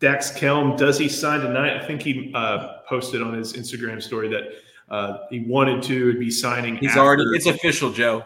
Dax 0.00 0.32
Kelm, 0.32 0.76
does 0.76 0.98
he 0.98 1.08
sign 1.08 1.42
tonight? 1.42 1.80
I 1.80 1.86
think 1.86 2.02
he 2.02 2.32
uh, 2.34 2.78
posted 2.88 3.22
on 3.22 3.34
his 3.34 3.52
Instagram 3.52 4.02
story 4.02 4.28
that 4.30 4.48
uh, 4.90 5.18
he 5.30 5.38
wanted 5.38 5.80
to 5.84 6.18
be 6.18 6.28
signing. 6.28 6.76
He's 6.76 6.90
after. 6.90 7.02
already 7.02 7.22
it's 7.36 7.46
official, 7.46 7.92
Joe. 7.92 8.24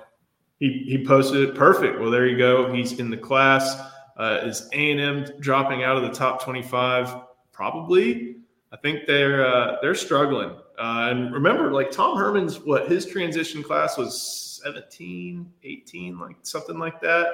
He 0.58 0.86
he 0.88 1.04
posted 1.04 1.46
it 1.46 1.54
perfect. 1.54 2.00
Well, 2.00 2.10
there 2.10 2.26
you 2.26 2.38
go. 2.38 2.72
He's 2.72 2.98
in 2.98 3.10
the 3.10 3.18
class. 3.18 3.76
Uh, 4.16 4.40
is 4.44 4.70
A 4.72 4.90
and 4.90 5.00
M 5.00 5.26
dropping 5.38 5.84
out 5.84 5.98
of 5.98 6.02
the 6.02 6.12
top 6.12 6.42
twenty 6.42 6.62
five? 6.62 7.14
Probably. 7.52 8.31
I 8.72 8.76
think 8.78 9.06
they're 9.06 9.46
uh, 9.46 9.76
they're 9.82 9.94
struggling. 9.94 10.50
Uh, 10.78 11.08
and 11.10 11.32
remember, 11.32 11.72
like 11.72 11.90
Tom 11.90 12.16
Herman's 12.16 12.58
what 12.60 12.88
his 12.88 13.04
transition 13.06 13.62
class 13.62 13.98
was 13.98 14.60
17, 14.64 15.52
18, 15.62 16.18
like 16.18 16.36
something 16.42 16.78
like 16.78 17.00
that. 17.02 17.26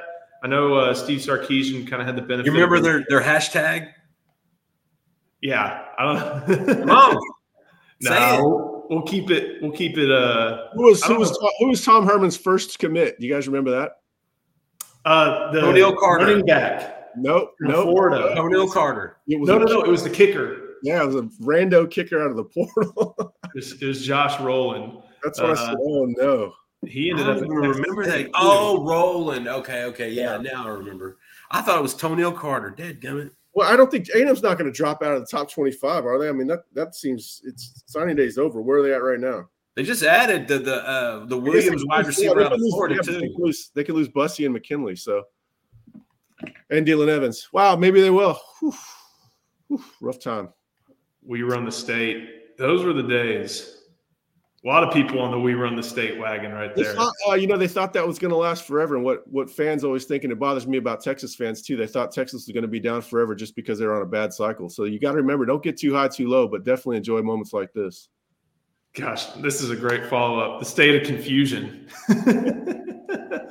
I 0.43 0.49
know 0.49 0.75
uh, 0.75 0.95
Steve 0.95 1.21
Sarkisian 1.21 1.89
kind 1.89 2.03
of 2.03 2.07
had 2.07 2.17
the 2.17 2.23
benefit. 2.23 2.47
You 2.47 2.53
remember 2.53 2.81
their 2.81 3.05
their 3.09 3.21
hashtag? 3.21 3.93
Yeah, 5.41 5.85
I 5.97 6.05
don't. 6.49 6.87
Mom, 6.87 7.17
no, 8.01 8.87
we'll 8.91 9.03
keep 9.03 9.31
it. 9.31 9.63
We'll 9.63 9.73
keep 9.73 9.97
it. 9.97 10.11
Uh, 10.11 10.69
who 10.75 10.87
was 10.87 11.05
who 11.05 11.19
was, 11.19 11.39
who 11.61 11.69
was 11.69 11.85
Tom 11.85 12.05
Herman's 12.05 12.37
first 12.37 12.81
commit? 12.81 13.21
Do 13.21 13.27
you 13.27 13.33
guys 13.33 13.47
remember 13.47 13.71
that? 13.71 13.93
Uh, 15.05 15.53
the 15.53 15.65
O'Neill 15.65 15.95
Carter 15.97 16.27
running 16.27 16.45
back. 16.45 17.11
Nope, 17.17 17.55
nope. 17.61 17.85
Florida. 17.85 18.39
O'Neill 18.39 18.69
Carter. 18.69 19.19
no, 19.27 19.59
no, 19.59 19.65
no. 19.65 19.83
It 19.83 19.89
was 19.89 20.03
the 20.03 20.11
kicker. 20.11 20.68
Yeah, 20.83 21.03
it 21.03 21.07
was 21.07 21.17
a 21.17 21.23
rando 21.43 21.91
kicker 21.91 22.23
out 22.23 22.31
of 22.31 22.37
the 22.37 22.45
portal. 22.45 23.17
it, 23.45 23.55
was, 23.55 23.83
it, 23.83 23.87
was, 23.87 24.05
Josh 24.05 24.41
Rowland. 24.41 25.03
That's 25.23 25.41
what 25.41 25.51
uh, 25.51 25.53
I 25.53 25.67
said. 25.67 25.77
Oh 25.81 26.07
no. 26.17 26.53
He 26.87 27.11
ended 27.11 27.29
up. 27.29 27.41
Remember 27.41 28.07
that? 28.07 28.31
Oh, 28.35 28.85
Rowland. 28.85 29.49
Okay, 29.49 29.85
okay, 29.85 30.11
yeah, 30.11 30.37
yeah. 30.37 30.53
Now 30.53 30.67
I 30.67 30.71
remember. 30.71 31.19
I 31.51 31.61
thought 31.61 31.79
it 31.79 31.83
was 31.83 31.95
Toneil 31.95 32.37
Carter. 32.37 32.71
Dead 32.71 33.01
gummit. 33.01 33.31
Well, 33.55 33.69
I 33.69 33.77
don't 33.77 33.91
think 33.91 34.09
A&M's 34.15 34.43
not 34.43 34.59
going 34.59 34.71
to 34.71 34.77
drop 34.77 35.03
out 35.03 35.15
of 35.15 35.21
the 35.21 35.27
top 35.27 35.51
twenty-five, 35.51 36.07
are 36.07 36.19
they? 36.19 36.29
I 36.29 36.33
mean, 36.33 36.47
that 36.47 36.61
that 36.75 36.95
seems 36.95 37.43
it's 37.45 37.83
signing 37.87 38.15
day's 38.15 38.39
over. 38.39 38.63
Where 38.63 38.79
are 38.79 38.83
they 38.83 38.95
at 38.95 39.03
right 39.03 39.19
now? 39.19 39.49
They 39.75 39.83
just 39.83 40.05
added 40.05 40.47
the 40.47 40.59
the 40.59 40.89
uh, 40.89 41.27
the 41.27 41.37
Williams 41.37 41.85
wide 41.87 42.07
receiver 42.07 42.43
out 42.43 42.53
of 42.53 42.61
Florida 42.71 42.97
yeah, 42.97 43.01
too. 43.03 43.21
They 43.21 43.29
can, 43.29 43.37
lose, 43.39 43.71
they 43.75 43.85
can 43.85 43.97
lose 43.97 44.09
Bussey 44.09 44.45
and 44.45 44.53
McKinley. 44.53 44.95
So, 44.95 45.25
and 46.71 46.87
Dylan 46.87 47.09
Evans. 47.09 47.49
Wow, 47.53 47.75
maybe 47.75 48.01
they 48.01 48.11
will. 48.11 48.41
Whew. 48.61 48.75
Whew. 49.67 49.85
Rough 50.01 50.21
time 50.21 50.51
we 51.29 51.43
run 51.43 51.65
the 51.65 51.71
state. 51.71 52.57
Those 52.57 52.85
were 52.85 52.95
the 52.95 53.03
days. 53.03 53.75
A 54.65 54.67
lot 54.67 54.83
of 54.83 54.93
people 54.93 55.21
on 55.21 55.31
the 55.31 55.39
we 55.39 55.55
run 55.55 55.77
the 55.77 55.83
state 55.83 56.19
wagon 56.19 56.51
right 56.53 56.75
there. 56.75 56.95
Thought, 56.95 57.13
uh, 57.29 57.35
you 57.35 57.47
know, 57.47 57.57
they 57.57 57.69
thought 57.69 57.93
that 57.93 58.05
was 58.05 58.19
going 58.19 58.33
to 58.33 58.37
last 58.37 58.67
forever. 58.67 58.97
And 58.97 59.05
what 59.05 59.29
what 59.31 59.49
fans 59.49 59.85
always 59.85 60.07
think, 60.07 60.25
and 60.25 60.33
it 60.33 60.39
bothers 60.41 60.67
me 60.67 60.79
about 60.79 61.01
Texas 61.01 61.37
fans 61.37 61.63
too. 61.63 61.77
They 61.77 61.87
thought 61.87 62.11
Texas 62.11 62.47
was 62.47 62.53
going 62.53 62.63
to 62.63 62.69
be 62.69 62.81
down 62.81 63.03
forever 63.03 63.37
just 63.37 63.55
because 63.55 63.79
they're 63.79 63.95
on 63.95 64.03
a 64.03 64.07
bad 64.07 64.33
cycle. 64.33 64.69
So 64.69 64.83
you 64.85 64.99
got 64.99 65.13
to 65.13 65.19
remember, 65.19 65.47
don't 65.47 65.63
get 65.63 65.77
too 65.77 65.95
high, 65.95 66.09
too 66.09 66.29
low, 66.29 66.49
but 66.49 66.65
definitely 66.65 66.97
enjoy 66.97 67.23
moments 67.23 67.53
like 67.53 67.73
this. 67.73 68.09
Gosh, 68.95 69.27
this 69.35 69.61
is 69.61 69.71
a 69.71 69.77
great 69.77 70.07
follow 70.07 70.41
up. 70.41 70.59
The 70.59 70.67
state 70.67 71.01
of 71.01 71.07
confusion. 71.07 71.89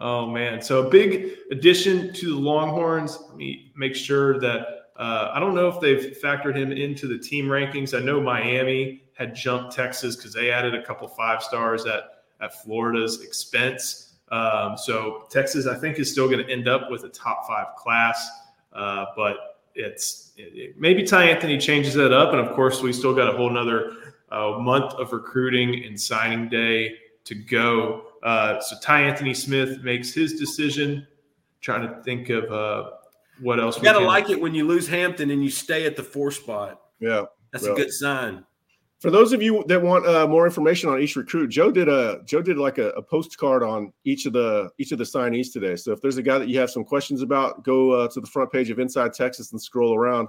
oh 0.00 0.26
man! 0.26 0.60
So 0.60 0.86
a 0.86 0.90
big 0.90 1.34
addition 1.52 2.12
to 2.14 2.34
the 2.34 2.40
Longhorns. 2.40 3.16
Let 3.28 3.36
me 3.36 3.70
make 3.76 3.94
sure 3.94 4.40
that 4.40 4.77
uh, 4.98 5.30
I 5.32 5.38
don't 5.38 5.54
know 5.54 5.68
if 5.68 5.80
they've 5.80 6.18
factored 6.18 6.56
him 6.56 6.72
into 6.72 7.06
the 7.06 7.18
team 7.18 7.46
rankings. 7.46 7.96
I 7.96 8.04
know 8.04 8.20
Miami 8.20 9.04
had 9.16 9.34
jumped 9.34 9.74
Texas 9.74 10.16
because 10.16 10.32
they 10.32 10.50
added 10.50 10.74
a 10.74 10.82
couple 10.82 11.06
five 11.08 11.42
stars 11.42 11.86
at 11.86 12.04
at 12.40 12.54
Florida's 12.62 13.22
expense. 13.22 14.16
Um, 14.30 14.76
so 14.76 15.26
Texas, 15.30 15.66
I 15.66 15.74
think, 15.76 15.98
is 15.98 16.10
still 16.10 16.28
going 16.28 16.44
to 16.44 16.52
end 16.52 16.68
up 16.68 16.90
with 16.90 17.04
a 17.04 17.08
top 17.08 17.46
five 17.46 17.74
class, 17.76 18.28
uh, 18.72 19.06
but 19.16 19.60
it's 19.74 20.32
it, 20.36 20.52
it, 20.54 20.78
maybe 20.78 21.02
Tyanthony 21.02 21.60
changes 21.60 21.94
that 21.94 22.12
up, 22.12 22.32
and 22.32 22.40
of 22.40 22.54
course, 22.54 22.82
we 22.82 22.92
still 22.92 23.14
got 23.14 23.32
a 23.32 23.36
whole 23.36 23.50
another 23.50 23.92
uh, 24.30 24.58
month 24.58 24.92
of 24.94 25.12
recruiting 25.12 25.84
and 25.84 25.98
signing 25.98 26.48
day 26.48 26.96
to 27.24 27.34
go. 27.34 28.04
Uh, 28.22 28.60
so 28.60 28.76
Tyanthony 28.76 29.34
Smith 29.34 29.82
makes 29.82 30.12
his 30.12 30.38
decision. 30.38 31.06
Trying 31.60 31.88
to 31.88 32.02
think 32.02 32.30
of 32.30 32.52
uh, 32.52 32.90
what 33.40 33.60
else? 33.60 33.76
You 33.76 33.82
gotta 33.82 34.04
like 34.04 34.30
it 34.30 34.40
when 34.40 34.54
you 34.54 34.66
lose 34.66 34.88
Hampton 34.88 35.30
and 35.30 35.42
you 35.42 35.50
stay 35.50 35.86
at 35.86 35.96
the 35.96 36.02
four 36.02 36.30
spot. 36.30 36.80
Yeah, 37.00 37.24
that's 37.52 37.64
well, 37.64 37.74
a 37.74 37.76
good 37.76 37.92
sign. 37.92 38.44
For 39.00 39.10
those 39.12 39.32
of 39.32 39.40
you 39.40 39.64
that 39.68 39.80
want 39.80 40.06
uh, 40.06 40.26
more 40.26 40.44
information 40.44 40.90
on 40.90 41.00
each 41.00 41.14
recruit, 41.14 41.48
Joe 41.48 41.70
did 41.70 41.88
a 41.88 42.20
Joe 42.24 42.42
did 42.42 42.58
like 42.58 42.78
a, 42.78 42.88
a, 42.90 43.02
postcard 43.02 43.62
on 43.62 43.92
each 44.04 44.26
of 44.26 44.32
the 44.32 44.70
each 44.78 44.90
of 44.90 44.98
the 44.98 45.04
signees 45.04 45.52
today. 45.52 45.76
So 45.76 45.92
if 45.92 46.00
there's 46.00 46.16
a 46.16 46.22
guy 46.22 46.38
that 46.38 46.48
you 46.48 46.58
have 46.58 46.70
some 46.70 46.84
questions 46.84 47.22
about, 47.22 47.62
go 47.62 47.92
uh, 47.92 48.08
to 48.08 48.20
the 48.20 48.26
front 48.26 48.50
page 48.50 48.70
of 48.70 48.80
Inside 48.80 49.14
Texas 49.14 49.52
and 49.52 49.62
scroll 49.62 49.94
around. 49.94 50.28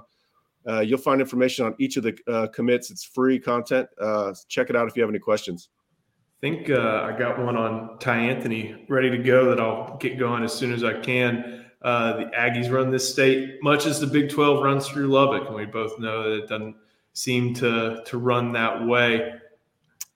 Uh, 0.68 0.80
you'll 0.80 0.98
find 0.98 1.20
information 1.20 1.64
on 1.64 1.74
each 1.78 1.96
of 1.96 2.04
the 2.04 2.16
uh, 2.28 2.46
commits. 2.48 2.90
It's 2.92 3.02
free 3.02 3.40
content. 3.40 3.88
Uh, 4.00 4.32
check 4.48 4.70
it 4.70 4.76
out 4.76 4.86
if 4.86 4.94
you 4.94 5.02
have 5.02 5.10
any 5.10 5.18
questions. 5.18 5.70
I 6.38 6.40
think 6.40 6.70
uh, 6.70 7.02
I 7.02 7.18
got 7.18 7.38
one 7.38 7.56
on 7.56 7.98
Tyanthony 7.98 8.88
ready 8.88 9.10
to 9.10 9.18
go 9.18 9.50
that 9.50 9.60
I'll 9.60 9.96
get 9.98 10.18
going 10.18 10.44
as 10.44 10.52
soon 10.52 10.72
as 10.72 10.84
I 10.84 10.98
can. 11.00 11.59
Uh, 11.82 12.16
the 12.16 12.24
Aggies 12.36 12.70
run 12.70 12.90
this 12.90 13.10
state 13.10 13.62
much 13.62 13.86
as 13.86 14.00
the 14.00 14.06
Big 14.06 14.28
12 14.28 14.62
runs 14.62 14.88
through 14.88 15.08
Lubbock, 15.08 15.46
and 15.46 15.54
we 15.54 15.64
both 15.64 15.98
know 15.98 16.24
that 16.24 16.44
it 16.44 16.48
doesn't 16.48 16.76
seem 17.14 17.54
to 17.54 18.02
to 18.04 18.18
run 18.18 18.52
that 18.52 18.86
way. 18.86 19.34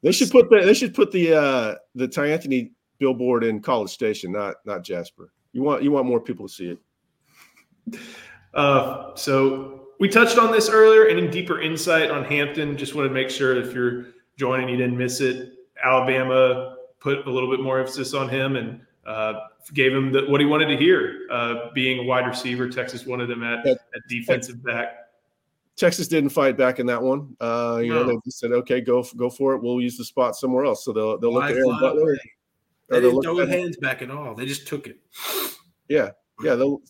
They 0.02 0.12
should 0.12 0.30
put 0.30 0.50
the 0.50 0.60
they 0.60 0.74
should 0.74 0.94
put 0.94 1.10
the 1.10 1.34
uh, 1.34 1.74
the 1.94 2.06
Tyanthony 2.06 2.72
billboard 2.98 3.44
in 3.44 3.60
College 3.60 3.90
Station, 3.90 4.32
not 4.32 4.56
not 4.66 4.84
Jasper. 4.84 5.32
You 5.52 5.62
want 5.62 5.82
you 5.82 5.90
want 5.90 6.06
more 6.06 6.20
people 6.20 6.46
to 6.46 6.52
see 6.52 6.76
it. 7.90 7.98
Uh, 8.52 9.14
so 9.16 9.88
we 9.98 10.08
touched 10.08 10.38
on 10.38 10.52
this 10.52 10.68
earlier. 10.68 11.06
Any 11.06 11.26
deeper 11.28 11.60
insight 11.60 12.10
on 12.10 12.24
Hampton? 12.24 12.76
Just 12.76 12.94
want 12.94 13.08
to 13.08 13.14
make 13.14 13.30
sure 13.30 13.56
if 13.56 13.74
you're 13.74 14.06
joining, 14.36 14.68
you 14.68 14.76
didn't 14.76 14.96
miss 14.98 15.20
it. 15.20 15.54
Alabama 15.82 16.76
put 17.00 17.26
a 17.26 17.30
little 17.30 17.50
bit 17.50 17.60
more 17.60 17.78
emphasis 17.78 18.14
on 18.14 18.28
him, 18.28 18.56
and 18.56 18.80
uh, 19.06 19.40
gave 19.72 19.94
him 19.94 20.12
the, 20.12 20.22
what 20.26 20.40
he 20.40 20.46
wanted 20.46 20.66
to 20.66 20.76
hear. 20.76 21.26
Uh, 21.30 21.70
being 21.74 22.00
a 22.00 22.02
wide 22.02 22.26
receiver, 22.26 22.68
Texas 22.68 23.06
wanted 23.06 23.30
him 23.30 23.42
at, 23.42 23.66
at 23.66 23.78
defensive 24.08 24.62
back. 24.62 24.96
Texas 25.76 26.06
didn't 26.06 26.30
fight 26.30 26.56
back 26.56 26.78
in 26.78 26.86
that 26.86 27.02
one. 27.02 27.36
Uh, 27.40 27.80
you 27.82 27.92
no. 27.92 28.02
know, 28.02 28.08
they 28.08 28.16
just 28.24 28.38
said, 28.38 28.52
"Okay, 28.52 28.80
go 28.80 29.04
go 29.16 29.28
for 29.28 29.54
it. 29.54 29.62
We'll 29.62 29.80
use 29.80 29.96
the 29.96 30.04
spot 30.04 30.36
somewhere 30.36 30.64
else." 30.64 30.84
So 30.84 30.92
they'll 30.92 31.18
they'll 31.18 31.32
look 31.32 31.44
at 31.44 31.52
Aaron 31.52 31.78
Butler. 31.80 32.16
They 32.88 33.00
didn't 33.00 33.22
throw 33.22 33.36
their 33.36 33.48
hands 33.48 33.76
back 33.78 34.02
at 34.02 34.10
all. 34.10 34.34
They 34.34 34.46
just 34.46 34.68
took 34.68 34.86
it. 34.86 34.98
Yeah, 35.88 36.10
yeah. 36.42 36.54
They'll. 36.54 36.80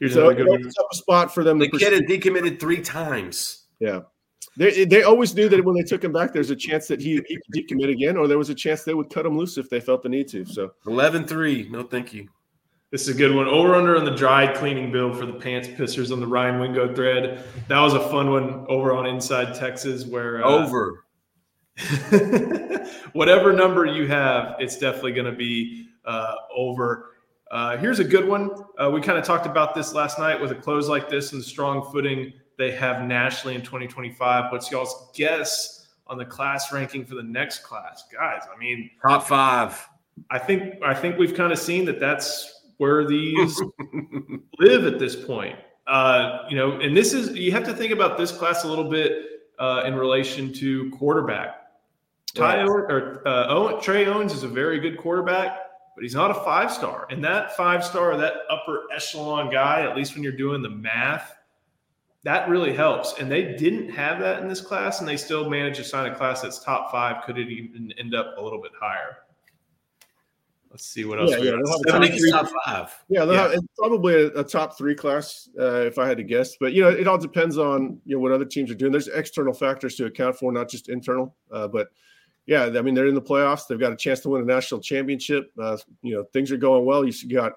Here's 0.00 0.14
so 0.14 0.28
a 0.30 0.94
spot 0.94 1.32
for 1.32 1.44
them. 1.44 1.60
The 1.60 1.68
kid 1.68 1.92
had 1.92 2.06
decommitted 2.06 2.58
three 2.58 2.80
times. 2.80 3.66
Yeah, 3.78 4.00
they, 4.56 4.84
they 4.84 5.02
always 5.02 5.34
knew 5.34 5.48
that 5.48 5.64
when 5.64 5.74
they 5.74 5.82
took 5.82 6.04
him 6.04 6.12
back, 6.12 6.32
there's 6.32 6.50
a 6.50 6.56
chance 6.56 6.86
that 6.88 7.00
he, 7.00 7.22
he 7.26 7.36
could 7.36 7.54
decommit 7.54 7.90
again, 7.90 8.16
or 8.16 8.28
there 8.28 8.38
was 8.38 8.50
a 8.50 8.54
chance 8.54 8.84
they 8.84 8.94
would 8.94 9.10
cut 9.10 9.24
him 9.24 9.36
loose 9.36 9.56
if 9.56 9.70
they 9.70 9.80
felt 9.80 10.02
the 10.02 10.08
need 10.08 10.28
to. 10.28 10.44
So 10.44 10.72
11 10.86 11.26
3. 11.26 11.68
No, 11.70 11.82
thank 11.82 12.12
you. 12.12 12.28
This 12.90 13.08
is 13.08 13.14
a 13.14 13.18
good 13.18 13.34
one. 13.34 13.48
Over 13.48 13.74
under 13.74 13.96
on 13.96 14.04
the 14.04 14.14
dry 14.14 14.52
cleaning 14.52 14.92
bill 14.92 15.14
for 15.14 15.24
the 15.24 15.32
pants 15.32 15.66
pissers 15.66 16.12
on 16.12 16.20
the 16.20 16.26
Ryan 16.26 16.60
Wingo 16.60 16.94
thread. 16.94 17.42
That 17.68 17.80
was 17.80 17.94
a 17.94 18.00
fun 18.10 18.30
one 18.30 18.66
over 18.68 18.94
on 18.94 19.06
Inside 19.06 19.54
Texas 19.54 20.04
where 20.04 20.44
uh, 20.44 20.48
over. 20.48 21.04
whatever 23.14 23.54
number 23.54 23.86
you 23.86 24.06
have, 24.08 24.56
it's 24.58 24.76
definitely 24.76 25.12
going 25.12 25.30
to 25.30 25.36
be 25.36 25.88
uh, 26.04 26.34
over. 26.54 27.12
Uh, 27.50 27.78
here's 27.78 27.98
a 27.98 28.04
good 28.04 28.28
one. 28.28 28.50
Uh, 28.78 28.90
we 28.90 29.00
kind 29.00 29.18
of 29.18 29.24
talked 29.24 29.46
about 29.46 29.74
this 29.74 29.94
last 29.94 30.18
night 30.18 30.38
with 30.38 30.50
a 30.50 30.54
close 30.54 30.88
like 30.88 31.08
this 31.08 31.32
and 31.32 31.42
strong 31.42 31.90
footing 31.90 32.32
they 32.58 32.70
have 32.72 33.04
nationally 33.04 33.54
in 33.54 33.62
2025. 33.62 34.52
What's 34.52 34.70
y'all's 34.70 35.10
guess 35.14 35.88
on 36.06 36.18
the 36.18 36.24
class 36.24 36.72
ranking 36.72 37.04
for 37.04 37.14
the 37.14 37.22
next 37.22 37.60
class, 37.60 38.04
guys? 38.12 38.42
I 38.54 38.58
mean, 38.58 38.90
top 39.00 39.26
five. 39.26 39.88
I 40.30 40.38
think 40.38 40.82
I 40.82 40.94
think 40.94 41.18
we've 41.18 41.34
kind 41.34 41.52
of 41.52 41.58
seen 41.58 41.84
that 41.86 41.98
that's 41.98 42.62
where 42.76 43.06
these 43.06 43.60
live 44.58 44.84
at 44.86 44.98
this 44.98 45.16
point. 45.16 45.58
Uh, 45.86 46.46
you 46.48 46.56
know, 46.56 46.80
and 46.80 46.96
this 46.96 47.12
is 47.12 47.36
you 47.36 47.52
have 47.52 47.64
to 47.64 47.74
think 47.74 47.92
about 47.92 48.18
this 48.18 48.30
class 48.30 48.64
a 48.64 48.68
little 48.68 48.88
bit 48.88 49.12
uh, 49.58 49.82
in 49.86 49.94
relation 49.94 50.52
to 50.54 50.90
quarterback. 50.90 51.56
Ty 52.34 52.64
or 52.64 53.26
uh, 53.26 53.48
Owen, 53.48 53.80
Trey 53.82 54.06
Owens 54.06 54.32
is 54.32 54.42
a 54.42 54.48
very 54.48 54.80
good 54.80 54.96
quarterback, 54.96 55.58
but 55.94 56.02
he's 56.02 56.14
not 56.14 56.30
a 56.30 56.34
five 56.34 56.72
star. 56.72 57.06
And 57.10 57.22
that 57.24 57.56
five 57.56 57.84
star, 57.84 58.16
that 58.16 58.34
upper 58.48 58.84
echelon 58.94 59.50
guy, 59.50 59.82
at 59.82 59.96
least 59.96 60.14
when 60.14 60.22
you're 60.22 60.32
doing 60.32 60.62
the 60.62 60.70
math, 60.70 61.36
that 62.24 62.48
really 62.48 62.74
helps. 62.74 63.18
And 63.18 63.30
they 63.30 63.54
didn't 63.54 63.90
have 63.90 64.20
that 64.20 64.42
in 64.42 64.48
this 64.48 64.60
class, 64.60 65.00
and 65.00 65.08
they 65.08 65.16
still 65.16 65.50
managed 65.50 65.76
to 65.76 65.84
sign 65.84 66.10
a 66.10 66.14
class 66.14 66.42
that's 66.42 66.62
top 66.62 66.90
five. 66.90 67.24
Could 67.24 67.38
it 67.38 67.48
even 67.48 67.92
end 67.98 68.14
up 68.14 68.36
a 68.38 68.40
little 68.40 68.60
bit 68.60 68.72
higher? 68.78 69.18
Let's 70.70 70.86
see 70.86 71.04
what 71.04 71.20
else. 71.20 71.30
Yeah, 71.32 71.38
yeah, 71.38 72.30
top 72.30 72.48
five. 72.64 73.04
Yeah, 73.10 73.24
yeah. 73.24 73.50
Have, 73.50 73.60
probably 73.76 74.14
a, 74.14 74.26
a, 74.28 74.42
top 74.44 74.78
three 74.78 74.94
class 74.94 75.50
uh, 75.60 75.82
if 75.82 75.98
I 75.98 76.08
had 76.08 76.16
to 76.16 76.22
guess. 76.22 76.56
But 76.56 76.72
you 76.72 76.82
know, 76.82 76.88
it 76.88 77.06
all 77.06 77.18
depends 77.18 77.58
on 77.58 78.00
you 78.06 78.16
know 78.16 78.22
what 78.22 78.32
other 78.32 78.46
teams 78.46 78.70
are 78.70 78.74
doing. 78.74 78.90
There's 78.90 79.08
external 79.08 79.52
factors 79.52 79.96
to 79.96 80.06
account 80.06 80.36
for, 80.36 80.50
not 80.50 80.70
just 80.70 80.88
internal. 80.88 81.34
Uh, 81.50 81.68
but 81.68 81.88
yeah, 82.46 82.64
I 82.64 82.80
mean, 82.80 82.94
they're 82.94 83.06
in 83.06 83.14
the 83.14 83.20
playoffs. 83.20 83.66
They've 83.68 83.78
got 83.78 83.92
a 83.92 83.96
chance 83.96 84.20
to 84.20 84.30
win 84.30 84.40
a 84.40 84.46
national 84.46 84.80
championship. 84.80 85.52
Uh, 85.60 85.76
you 86.00 86.14
know, 86.14 86.24
things 86.32 86.50
are 86.50 86.56
going 86.56 86.86
well. 86.86 87.04
You 87.04 87.12
got 87.28 87.52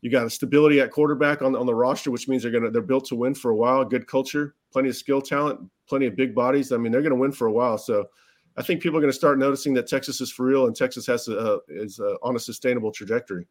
you 0.00 0.10
got 0.10 0.26
a 0.26 0.30
stability 0.30 0.80
at 0.80 0.90
quarterback 0.90 1.42
on, 1.42 1.56
on 1.56 1.66
the 1.66 1.74
roster, 1.74 2.10
which 2.10 2.28
means 2.28 2.42
they're 2.42 2.52
gonna 2.52 2.70
they're 2.70 2.82
built 2.82 3.06
to 3.06 3.14
win 3.14 3.34
for 3.34 3.50
a 3.50 3.56
while. 3.56 3.84
Good 3.84 4.06
culture, 4.06 4.54
plenty 4.72 4.88
of 4.88 4.96
skill 4.96 5.20
talent, 5.20 5.60
plenty 5.88 6.06
of 6.06 6.16
big 6.16 6.34
bodies. 6.34 6.72
I 6.72 6.76
mean, 6.76 6.92
they're 6.92 7.02
gonna 7.02 7.16
win 7.16 7.32
for 7.32 7.46
a 7.46 7.52
while. 7.52 7.78
So 7.78 8.06
I 8.56 8.62
think 8.62 8.82
people 8.82 8.98
are 8.98 9.00
gonna 9.00 9.12
start 9.12 9.38
noticing 9.38 9.74
that 9.74 9.86
Texas 9.86 10.20
is 10.20 10.30
for 10.30 10.46
real 10.46 10.66
and 10.66 10.76
Texas 10.76 11.06
has 11.06 11.28
a, 11.28 11.58
is 11.68 11.98
a, 11.98 12.16
on 12.22 12.36
a 12.36 12.38
sustainable 12.38 12.92
trajectory. 12.92 13.46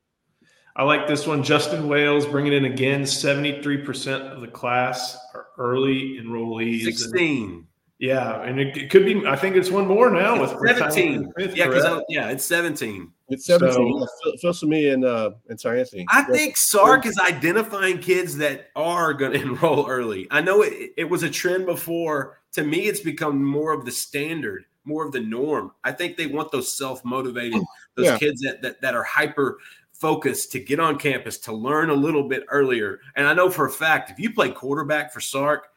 I 0.75 0.83
like 0.83 1.07
this 1.07 1.25
one. 1.25 1.43
Justin 1.43 1.87
Wales 1.87 2.25
bringing 2.27 2.53
in 2.53 2.65
again. 2.65 3.05
Seventy 3.05 3.61
three 3.61 3.79
percent 3.79 4.23
of 4.23 4.41
the 4.41 4.47
class 4.47 5.17
are 5.33 5.47
early 5.57 6.19
enrollees. 6.21 6.83
Sixteen. 6.83 7.67
Yeah, 7.99 8.43
and 8.43 8.59
it, 8.59 8.77
it, 8.77 8.89
could 8.91 9.05
be. 9.05 9.25
I 9.25 9.35
think 9.35 9.55
it's 9.55 9.71
one 9.71 9.87
more 9.87 10.11
now 10.11 10.43
it's 10.43 10.53
with 10.53 10.77
seventeen. 10.77 11.31
yeah, 11.39 11.67
because 11.67 12.03
yeah, 12.09 12.29
it's 12.29 12.45
seventeen. 12.45 13.11
It's 13.27 13.45
seventeen. 13.45 14.05
So, 14.37 14.53
Phil 14.53 14.69
me 14.69 14.89
and 14.89 15.03
uh 15.03 15.31
and 15.49 15.59
Cy 15.59 15.77
Anthony. 15.77 16.05
I 16.09 16.21
think 16.23 16.57
Sark 16.57 17.07
is 17.07 17.17
identifying 17.17 17.97
kids 17.97 18.37
that 18.37 18.69
are 18.75 19.15
going 19.15 19.31
to 19.33 19.41
enroll 19.41 19.87
early. 19.87 20.27
I 20.29 20.41
know 20.41 20.61
it, 20.61 20.91
it 20.95 21.09
was 21.09 21.23
a 21.23 21.29
trend 21.29 21.65
before. 21.65 22.39
To 22.53 22.63
me, 22.63 22.81
it's 22.81 22.99
become 22.99 23.43
more 23.43 23.71
of 23.71 23.83
the 23.83 23.91
standard, 23.91 24.65
more 24.85 25.03
of 25.03 25.11
the 25.11 25.19
norm. 25.19 25.71
I 25.83 25.91
think 25.91 26.17
they 26.17 26.27
want 26.27 26.51
those 26.51 26.77
self 26.77 27.03
motivated, 27.03 27.61
those 27.95 28.05
yeah. 28.05 28.17
kids 28.19 28.41
that, 28.41 28.61
that 28.61 28.79
that 28.81 28.93
are 28.93 29.03
hyper 29.03 29.57
focused 29.93 30.51
to 30.51 30.59
get 30.59 30.79
on 30.79 30.99
campus 30.99 31.39
to 31.39 31.51
learn 31.51 31.89
a 31.89 31.95
little 31.95 32.27
bit 32.29 32.43
earlier. 32.49 32.99
And 33.15 33.25
I 33.25 33.33
know 33.33 33.49
for 33.49 33.65
a 33.65 33.71
fact, 33.71 34.11
if 34.11 34.19
you 34.19 34.31
play 34.31 34.51
quarterback 34.51 35.11
for 35.11 35.19
Sark 35.19 35.69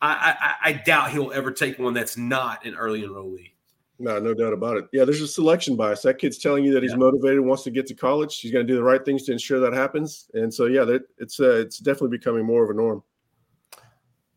I, 0.00 0.36
I, 0.40 0.70
I 0.70 0.72
doubt 0.72 1.10
he'll 1.10 1.32
ever 1.32 1.50
take 1.50 1.78
one 1.78 1.94
that's 1.94 2.16
not 2.16 2.64
an 2.64 2.74
early 2.74 3.02
enrollee. 3.02 3.52
No, 3.98 4.18
no 4.18 4.34
doubt 4.34 4.52
about 4.52 4.78
it. 4.78 4.86
Yeah, 4.92 5.04
there's 5.04 5.20
a 5.20 5.28
selection 5.28 5.76
bias. 5.76 6.02
That 6.02 6.18
kid's 6.18 6.38
telling 6.38 6.64
you 6.64 6.72
that 6.74 6.82
he's 6.82 6.92
yeah. 6.92 6.98
motivated, 6.98 7.40
wants 7.40 7.62
to 7.64 7.70
get 7.70 7.86
to 7.86 7.94
college. 7.94 8.40
He's 8.40 8.50
going 8.50 8.66
to 8.66 8.72
do 8.72 8.76
the 8.76 8.82
right 8.82 9.04
things 9.04 9.22
to 9.24 9.32
ensure 9.32 9.60
that 9.60 9.72
happens. 9.72 10.28
And 10.34 10.52
so, 10.52 10.66
yeah, 10.66 10.84
that, 10.84 11.02
it's 11.18 11.38
uh, 11.38 11.56
it's 11.56 11.78
definitely 11.78 12.16
becoming 12.16 12.44
more 12.44 12.64
of 12.64 12.70
a 12.70 12.74
norm. 12.74 13.02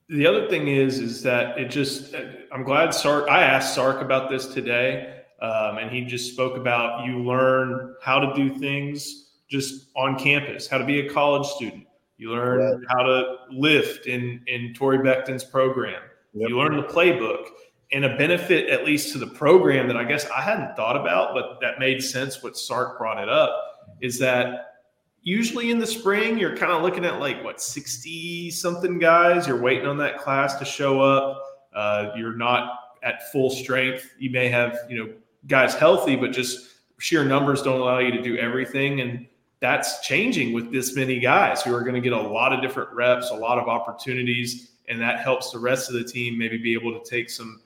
The 0.07 0.27
other 0.27 0.47
thing 0.47 0.67
is, 0.67 0.99
is 0.99 1.23
that 1.23 1.57
it 1.57 1.71
just. 1.71 2.13
I'm 2.51 2.63
glad 2.63 2.93
Sark. 2.93 3.27
I 3.27 3.41
asked 3.41 3.73
Sark 3.73 4.01
about 4.01 4.29
this 4.29 4.45
today, 4.45 5.23
um, 5.41 5.79
and 5.79 5.89
he 5.89 6.05
just 6.05 6.31
spoke 6.33 6.57
about 6.57 7.05
you 7.05 7.23
learn 7.23 7.95
how 8.03 8.19
to 8.19 8.33
do 8.35 8.55
things 8.59 9.31
just 9.49 9.87
on 9.95 10.19
campus, 10.19 10.67
how 10.67 10.77
to 10.77 10.85
be 10.85 11.07
a 11.07 11.09
college 11.09 11.47
student, 11.47 11.87
you 12.17 12.31
learn 12.31 12.59
right. 12.59 12.87
how 12.89 13.03
to 13.03 13.37
lift 13.51 14.07
in 14.07 14.41
in 14.47 14.73
Torre 14.73 15.03
Becton's 15.03 15.43
program. 15.43 16.01
Yep. 16.33 16.49
You 16.49 16.57
learn 16.57 16.75
the 16.77 16.83
playbook. 16.83 17.47
And 17.91 18.03
a 18.03 18.17
benefit, 18.17 18.67
at 18.69 18.83
least 18.83 19.13
to 19.13 19.19
the 19.19 19.27
program, 19.27 19.87
that 19.87 19.95
I 19.95 20.03
guess 20.03 20.27
I 20.31 20.41
hadn't 20.41 20.75
thought 20.75 20.97
about, 20.97 21.35
but 21.35 21.61
that 21.61 21.79
made 21.79 22.03
sense. 22.03 22.41
What 22.41 22.57
Sark 22.57 22.97
brought 22.97 23.21
it 23.21 23.29
up 23.29 23.55
is 24.01 24.17
that 24.19 24.75
usually 25.21 25.71
in 25.71 25.79
the 25.79 25.87
spring 25.87 26.37
you're 26.37 26.55
kind 26.55 26.71
of 26.71 26.81
looking 26.81 27.03
at 27.03 27.19
like 27.19 27.43
what 27.43 27.61
60 27.61 28.49
something 28.51 28.97
guys. 28.97 29.47
You're 29.47 29.61
waiting 29.61 29.87
on 29.87 29.97
that 29.97 30.17
class 30.17 30.55
to 30.55 30.65
show 30.65 31.01
up. 31.01 31.41
Uh, 31.73 32.11
you're 32.15 32.35
not 32.35 32.79
at 33.03 33.31
full 33.31 33.49
strength. 33.49 34.09
You 34.17 34.29
may 34.29 34.47
have 34.49 34.77
you 34.89 34.97
know 34.97 35.13
guys 35.47 35.75
healthy, 35.75 36.15
but 36.15 36.31
just 36.31 36.69
sheer 36.99 37.25
numbers 37.25 37.61
don't 37.61 37.79
allow 37.79 37.99
you 37.99 38.11
to 38.11 38.21
do 38.21 38.37
everything. 38.37 39.01
And 39.01 39.27
that's 39.59 40.01
changing 40.01 40.53
with 40.53 40.71
this 40.71 40.95
many 40.95 41.19
guys 41.19 41.61
who 41.61 41.73
are 41.73 41.81
going 41.81 41.95
to 41.95 42.01
get 42.01 42.13
a 42.13 42.21
lot 42.21 42.53
of 42.53 42.61
different 42.61 42.91
reps, 42.93 43.31
a 43.31 43.35
lot 43.35 43.57
of 43.57 43.67
opportunities, 43.67 44.71
and 44.87 44.99
that 45.01 45.19
helps 45.19 45.51
the 45.51 45.59
rest 45.59 45.89
of 45.89 45.95
the 45.95 46.03
team 46.03 46.37
maybe 46.37 46.57
be 46.57 46.73
able 46.73 46.99
to 46.99 47.09
take 47.09 47.29
some 47.29 47.61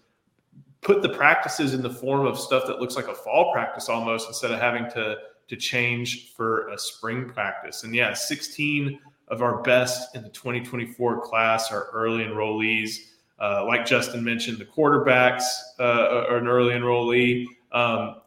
put 0.81 1.01
the 1.01 1.09
practices 1.09 1.73
in 1.73 1.81
the 1.81 1.89
form 1.89 2.25
of 2.25 2.39
stuff 2.39 2.65
that 2.65 2.79
looks 2.79 2.95
like 2.95 3.07
a 3.07 3.13
fall 3.13 3.51
practice 3.51 3.89
almost 3.89 4.27
instead 4.27 4.51
of 4.51 4.59
having 4.59 4.89
to 4.91 5.17
to 5.49 5.55
change 5.55 6.33
for 6.35 6.69
a 6.69 6.77
spring 6.77 7.27
practice. 7.27 7.83
And 7.83 7.93
yeah, 7.95 8.13
16 8.13 8.99
of 9.29 9.41
our 9.41 9.63
best 9.63 10.15
in 10.15 10.21
the 10.21 10.29
2024 10.29 11.21
class 11.21 11.71
are 11.71 11.89
early 11.91 12.23
enrollees. 12.23 12.97
Uh, 13.39 13.65
like 13.65 13.85
Justin 13.85 14.23
mentioned, 14.23 14.59
the 14.59 14.65
quarterbacks 14.65 15.43
uh, 15.79 16.25
are 16.29 16.37
an 16.37 16.47
early 16.47 16.73
enrollee. 16.73 17.45
Um, 17.71 18.21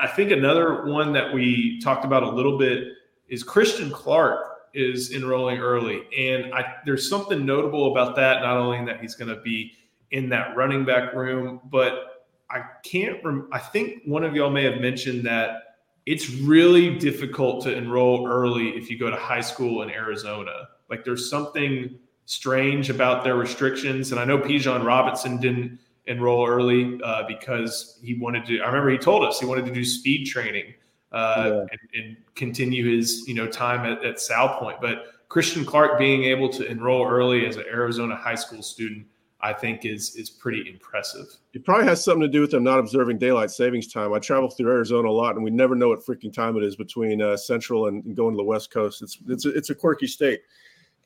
I 0.00 0.06
think 0.06 0.30
another 0.30 0.84
one 0.86 1.12
that 1.12 1.34
we 1.34 1.80
talked 1.80 2.04
about 2.04 2.22
a 2.22 2.30
little 2.30 2.58
bit 2.58 2.92
is 3.28 3.42
Christian 3.42 3.90
Clark 3.90 4.40
is 4.74 5.12
enrolling 5.12 5.58
early, 5.58 6.02
and 6.16 6.54
I, 6.54 6.76
there's 6.84 7.08
something 7.08 7.44
notable 7.44 7.92
about 7.92 8.16
that. 8.16 8.42
Not 8.42 8.56
only 8.56 8.84
that 8.86 9.00
he's 9.00 9.14
going 9.14 9.34
to 9.34 9.40
be 9.40 9.72
in 10.10 10.28
that 10.30 10.56
running 10.56 10.84
back 10.84 11.14
room, 11.14 11.60
but 11.70 12.26
I 12.50 12.62
can't. 12.82 13.22
Rem- 13.24 13.48
I 13.52 13.58
think 13.58 14.02
one 14.04 14.24
of 14.24 14.34
y'all 14.34 14.50
may 14.50 14.64
have 14.64 14.80
mentioned 14.80 15.24
that 15.26 15.76
it's 16.06 16.30
really 16.30 16.98
difficult 16.98 17.62
to 17.64 17.76
enroll 17.76 18.26
early 18.26 18.70
if 18.70 18.90
you 18.90 18.98
go 18.98 19.10
to 19.10 19.16
high 19.16 19.42
school 19.42 19.82
in 19.82 19.90
Arizona. 19.90 20.68
Like 20.88 21.04
there's 21.04 21.28
something 21.28 21.98
strange 22.24 22.88
about 22.88 23.24
their 23.24 23.36
restrictions, 23.36 24.12
and 24.12 24.20
I 24.20 24.24
know 24.24 24.38
Bijan 24.38 24.84
Robinson 24.84 25.38
didn't 25.38 25.78
enroll 26.06 26.46
early 26.46 26.98
uh, 27.04 27.24
because 27.28 27.98
he 28.02 28.14
wanted 28.14 28.46
to. 28.46 28.60
I 28.60 28.66
remember 28.66 28.90
he 28.90 28.98
told 28.98 29.24
us 29.24 29.38
he 29.38 29.46
wanted 29.46 29.66
to 29.66 29.72
do 29.72 29.84
speed 29.84 30.24
training 30.24 30.72
uh, 31.12 31.44
yeah. 31.46 31.50
and, 31.60 32.04
and, 32.04 32.16
continue 32.34 32.96
his 32.96 33.26
you 33.26 33.34
know 33.34 33.46
time 33.46 33.90
at, 33.90 34.04
at 34.04 34.16
Salpointe. 34.16 34.80
But 34.80 35.06
Christian 35.28 35.64
Clark 35.64 35.98
being 35.98 36.24
able 36.24 36.48
to 36.50 36.66
enroll 36.66 37.06
early 37.06 37.46
as 37.46 37.56
an 37.56 37.64
Arizona 37.66 38.14
high 38.14 38.34
school 38.34 38.62
student, 38.62 39.06
I 39.40 39.52
think 39.52 39.84
is 39.84 40.16
is 40.16 40.30
pretty 40.30 40.68
impressive. 40.68 41.26
It 41.54 41.64
probably 41.64 41.86
has 41.86 42.04
something 42.04 42.22
to 42.22 42.28
do 42.28 42.40
with 42.40 42.50
them 42.50 42.62
not 42.62 42.78
observing 42.78 43.18
daylight 43.18 43.50
savings 43.50 43.92
time. 43.92 44.12
I 44.12 44.18
travel 44.18 44.50
through 44.50 44.70
Arizona 44.70 45.08
a 45.08 45.10
lot, 45.10 45.34
and 45.34 45.44
we 45.44 45.50
never 45.50 45.74
know 45.74 45.88
what 45.88 46.04
freaking 46.04 46.32
time 46.32 46.56
it 46.56 46.62
is 46.62 46.76
between 46.76 47.22
uh, 47.22 47.36
Central 47.36 47.86
and 47.86 48.14
going 48.14 48.34
to 48.34 48.36
the 48.36 48.44
West 48.44 48.70
Coast. 48.70 49.02
It's 49.02 49.18
it's 49.28 49.46
a, 49.46 49.50
it's 49.50 49.70
a 49.70 49.74
quirky 49.74 50.06
state. 50.06 50.42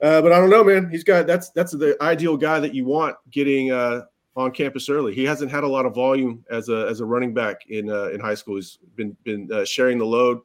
Uh, 0.02 0.20
but 0.20 0.32
I 0.32 0.38
don't 0.38 0.50
know, 0.50 0.64
man. 0.64 0.90
He's 0.90 1.04
got 1.04 1.28
that's 1.28 1.50
that's 1.50 1.72
the 1.72 1.96
ideal 2.02 2.36
guy 2.36 2.58
that 2.58 2.74
you 2.74 2.84
want 2.84 3.16
getting 3.30 3.70
uh, 3.70 4.02
on 4.36 4.50
campus 4.50 4.88
early. 4.88 5.14
He 5.14 5.24
hasn't 5.24 5.50
had 5.50 5.64
a 5.64 5.68
lot 5.68 5.86
of 5.86 5.94
volume 5.94 6.44
as 6.50 6.68
a 6.68 6.86
as 6.88 7.00
a 7.00 7.04
running 7.04 7.34
back 7.34 7.66
in 7.68 7.90
uh, 7.90 8.08
in 8.08 8.20
high 8.20 8.34
school. 8.34 8.56
He's 8.56 8.78
been 8.96 9.16
been 9.24 9.50
uh, 9.52 9.64
sharing 9.64 9.98
the 9.98 10.06
load. 10.06 10.40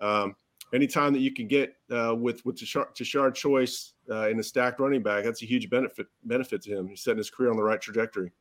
Um, 0.00 0.36
anytime 0.72 1.12
that 1.12 1.20
you 1.20 1.32
can 1.32 1.48
get 1.48 1.74
uh, 1.90 2.14
with 2.14 2.44
with 2.44 2.56
Tashard 2.58 3.34
Choice 3.34 3.94
uh, 4.10 4.28
in 4.28 4.38
a 4.38 4.42
stacked 4.42 4.80
running 4.80 5.02
back, 5.02 5.24
that's 5.24 5.42
a 5.42 5.46
huge 5.46 5.68
benefit 5.70 6.06
benefit 6.24 6.62
to 6.62 6.76
him. 6.76 6.88
He's 6.88 7.02
setting 7.02 7.18
his 7.18 7.30
career 7.30 7.50
on 7.50 7.56
the 7.56 7.62
right 7.62 7.80
trajectory. 7.80 8.32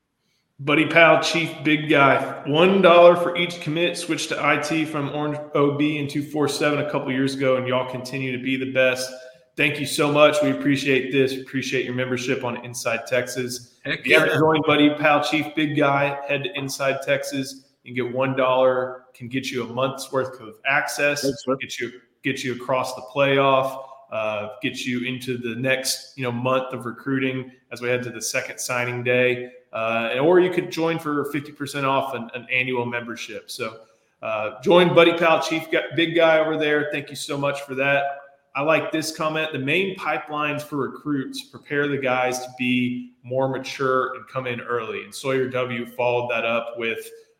Buddy 0.58 0.86
Pal, 0.86 1.22
Chief 1.22 1.52
Big 1.66 1.90
Guy, 1.90 2.44
one 2.48 2.82
dollar 2.82 3.16
for 3.16 3.36
each 3.36 3.60
commit. 3.60 3.98
Switched 3.98 4.30
to 4.30 4.54
IT 4.54 4.86
from 4.86 5.10
Orange 5.10 5.38
OB 5.54 5.82
in 5.82 6.08
two 6.08 6.24
four 6.24 6.48
seven 6.48 6.80
a 6.80 6.90
couple 6.90 7.12
years 7.12 7.36
ago, 7.36 7.58
and 7.58 7.68
y'all 7.68 7.90
continue 7.90 8.38
to 8.38 8.42
be 8.42 8.56
the 8.56 8.72
best 8.72 9.12
thank 9.56 9.80
you 9.80 9.86
so 9.86 10.12
much. 10.12 10.42
We 10.42 10.52
appreciate 10.52 11.12
this. 11.12 11.38
Appreciate 11.40 11.86
your 11.86 11.96
membership 11.96 12.44
on 12.44 12.64
Inside 12.66 13.08
Texas. 13.08 13.76
Heck 13.84 14.00
if 14.00 14.08
you 14.08 14.20
haven't 14.20 14.38
joined 14.40 14.64
Buddy 14.66 14.94
Pal 14.96 15.24
Chief 15.24 15.54
Big 15.56 15.78
Guy, 15.78 16.20
head 16.28 16.44
to 16.44 16.58
Inside 16.58 17.02
Texas 17.02 17.66
and 17.86 17.96
get 17.96 18.12
one 18.12 18.36
dollar. 18.36 19.04
Can 19.14 19.28
get 19.28 19.50
you 19.50 19.64
a 19.64 19.68
month's 19.68 20.12
worth 20.12 20.40
of 20.42 20.56
access. 20.66 21.22
Thanks, 21.22 21.44
get 21.62 21.80
you 21.80 22.02
get 22.24 22.44
you 22.44 22.54
across 22.56 22.96
the 22.96 23.02
playoff. 23.14 23.86
Uh, 24.12 24.50
get 24.62 24.86
you 24.86 25.02
into 25.06 25.38
the 25.38 25.56
next 25.56 26.18
you 26.18 26.24
know 26.24 26.32
month 26.32 26.74
of 26.74 26.86
recruiting 26.86 27.52
as 27.72 27.82
we 27.82 27.90
head 27.90 28.04
to 28.04 28.10
the 28.10 28.22
second 28.22 28.60
signing 28.60 29.04
day. 29.04 29.52
Uh, 29.74 30.18
or 30.22 30.40
you 30.40 30.50
could 30.52 30.72
join 30.72 30.98
for 30.98 31.26
50% 31.34 31.84
off 31.84 32.16
an, 32.16 32.30
an 32.34 32.48
annual 32.50 32.86
membership. 32.86 33.52
So 33.52 33.82
uh, 34.22 34.62
join 34.62 34.96
Buddy 34.96 35.18
Pal 35.18 35.42
Chief 35.42 35.68
Big 35.98 36.16
Guy 36.16 36.40
over 36.40 36.58
there. 36.58 36.88
Thank 36.94 37.10
you 37.10 37.16
so 37.18 37.38
much 37.38 37.62
for 37.64 37.76
that. 37.76 38.20
I 38.56 38.62
like 38.62 38.90
this 38.90 39.16
comment. 39.16 39.52
The 39.52 39.60
main 39.60 39.98
pipelines 39.98 40.62
for 40.62 40.78
recruits 40.78 41.44
prepare 41.44 41.90
the 41.90 41.98
guys 41.98 42.40
to 42.40 42.48
be 42.58 43.12
more 43.22 43.50
mature 43.50 44.16
and 44.16 44.26
come 44.28 44.48
in 44.48 44.62
early. 44.62 45.04
And 45.04 45.14
Sawyer 45.14 45.50
W 45.50 45.86
followed 45.86 46.32
that 46.32 46.46
up 46.46 46.76
with 46.78 47.00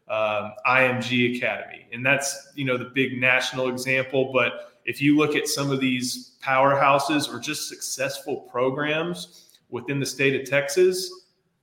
um, 0.10 0.52
IMG 0.68 1.38
Academy. 1.38 1.88
And 1.94 2.06
that's, 2.06 2.52
you 2.56 2.66
know, 2.66 2.78
the 2.78 2.92
big 2.94 3.18
national 3.18 3.70
example. 3.70 4.34
But 4.34 4.74
if 4.84 5.02
you 5.02 5.16
look 5.16 5.38
at 5.38 5.48
some 5.48 5.72
of 5.72 5.80
these 5.80 6.36
powerhouses 6.44 7.34
or 7.34 7.40
just 7.40 7.70
successful 7.70 8.42
programs 8.52 9.58
within 9.70 10.02
the 10.02 10.06
state 10.06 10.40
of 10.40 10.48
Texas, 10.48 11.10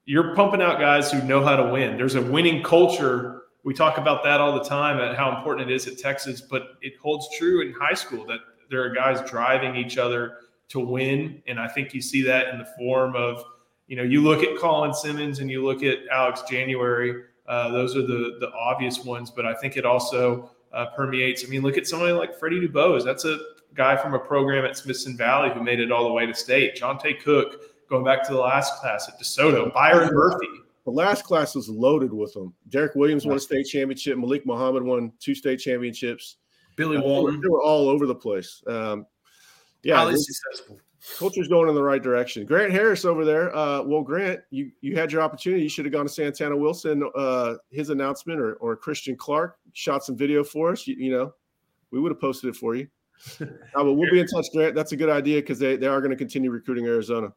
you're 0.07 0.34
pumping 0.34 0.62
out 0.62 0.80
guys 0.80 1.12
who 1.12 1.22
know 1.24 1.44
how 1.44 1.57
to 1.57 1.70
win. 1.70 1.98
There's 1.98 2.14
a 2.14 2.22
winning 2.22 2.62
culture 2.62 3.42
we 3.64 3.74
talk 3.74 3.98
about 3.98 4.24
that 4.24 4.40
all 4.40 4.55
the 4.55 4.64
time 4.64 4.98
and 4.98 5.16
how 5.16 5.36
important 5.36 5.70
it 5.70 5.74
is 5.74 5.86
at 5.86 5.98
Texas, 5.98 6.40
but 6.40 6.78
it 6.80 6.94
holds 7.00 7.28
true 7.36 7.62
in 7.62 7.72
high 7.72 7.94
school 7.94 8.26
that 8.26 8.40
there 8.73 8.83
are 8.83 8.89
guys 8.89 9.20
driving 9.31 9.77
each 9.77 9.99
other 9.99 10.39
to 10.70 10.81
win. 10.81 11.43
And 11.47 11.61
I 11.61 11.68
think 11.68 11.93
you 11.93 12.01
see 12.01 12.23
that 12.23 12.49
in 12.49 12.59
the 12.59 12.64
form 12.79 13.14
of, 13.14 13.45
you 13.87 13.97
know, 13.97 14.03
you 14.03 14.23
look 14.23 14.43
at 14.43 14.59
Colin 14.59 14.95
Simmons 14.95 15.41
and 15.41 15.51
you 15.51 15.62
look 15.62 15.83
at 15.83 15.99
Alex 16.11 16.43
January. 16.49 17.25
Uh, 17.47 17.70
those 17.70 17.95
are 17.97 18.01
the 18.01 18.39
the 18.41 18.51
obvious 18.59 19.05
ones, 19.05 19.31
but 19.31 19.45
I 19.45 19.53
think 19.53 19.77
it 19.77 19.85
also 19.85 20.51
uh, 20.73 20.87
permeates. 20.97 21.45
I 21.45 21.49
mean, 21.49 21.61
look 21.61 21.77
at 21.77 21.87
somebody 21.87 22.12
like 22.12 22.39
Freddie 22.39 22.66
Dubose. 22.66 23.05
That's 23.05 23.27
a 23.27 23.39
guy 23.75 23.95
from 23.95 24.14
a 24.14 24.18
program 24.18 24.64
at 24.64 24.77
Smithson 24.77 25.18
Valley 25.18 25.51
who 25.51 25.62
made 25.62 25.79
it 25.79 25.93
all 25.93 26.05
the 26.05 26.12
way 26.12 26.25
to 26.25 26.35
state. 26.35 26.75
Johntay 26.75 27.20
Cook, 27.20 27.89
going 27.91 28.05
back 28.05 28.23
to 28.29 28.33
the 28.33 28.41
last 28.41 28.81
class 28.81 29.07
at 29.07 29.20
DeSoto. 29.20 29.73
Byron 29.75 30.14
Murphy. 30.14 30.49
The 30.85 30.91
last 30.91 31.25
class 31.25 31.55
was 31.55 31.68
loaded 31.68 32.12
with 32.12 32.33
them. 32.33 32.55
Derek 32.70 32.95
Williams 32.95 33.27
won 33.27 33.37
a 33.37 33.41
state 33.41 33.66
championship. 33.66 34.16
Malik 34.16 34.47
Muhammad 34.47 34.83
won 34.83 35.12
two 35.20 35.35
state 35.35 35.59
championships. 35.59 36.39
Billy 36.77 36.97
uh, 36.97 37.03
Walton. 37.03 37.41
They 37.41 37.49
were 37.49 37.62
all 37.62 37.89
over 37.89 38.07
the 38.07 38.14
place. 38.14 38.62
Um, 38.66 39.07
yeah, 39.83 39.97
highly 39.97 40.16
successful. 40.16 40.79
Culture's 41.18 41.49
going 41.49 41.68
in 41.68 41.75
the 41.75 41.83
right 41.83 42.03
direction. 42.03 42.47
Grant 42.47 42.70
Harris 42.70 43.05
over 43.05 43.25
there. 43.25 43.55
Uh, 43.57 43.83
well, 43.83 44.03
Grant, 44.03 44.41
you 44.51 44.70
you 44.81 44.95
had 44.95 45.11
your 45.11 45.20
opportunity. 45.20 45.62
You 45.62 45.68
should 45.68 45.85
have 45.85 45.93
gone 45.93 46.07
to 46.07 46.12
Santana 46.12 46.57
Wilson. 46.57 47.09
Uh, 47.16 47.55
his 47.70 47.91
announcement, 47.91 48.41
or 48.41 48.55
or 48.55 48.77
Christian 48.77 49.16
Clark 49.16 49.59
shot 49.73 50.05
some 50.05 50.16
video 50.16 50.45
for 50.45 50.70
us. 50.70 50.87
You, 50.87 50.95
you 50.97 51.11
know, 51.11 51.35
we 51.91 51.99
would 51.99 52.12
have 52.12 52.20
posted 52.20 52.51
it 52.51 52.57
for 52.57 52.77
you. 52.77 52.87
uh, 53.41 53.47
but 53.75 53.95
we'll 53.95 54.11
be 54.11 54.20
in 54.20 54.27
touch, 54.27 54.47
Grant. 54.55 54.75
That's 54.75 54.93
a 54.93 54.97
good 54.97 55.11
idea 55.11 55.41
because 55.41 55.59
they, 55.59 55.77
they 55.77 55.87
are 55.87 56.01
going 56.01 56.11
to 56.11 56.16
continue 56.16 56.51
recruiting 56.51 56.87
Arizona. 56.87 57.33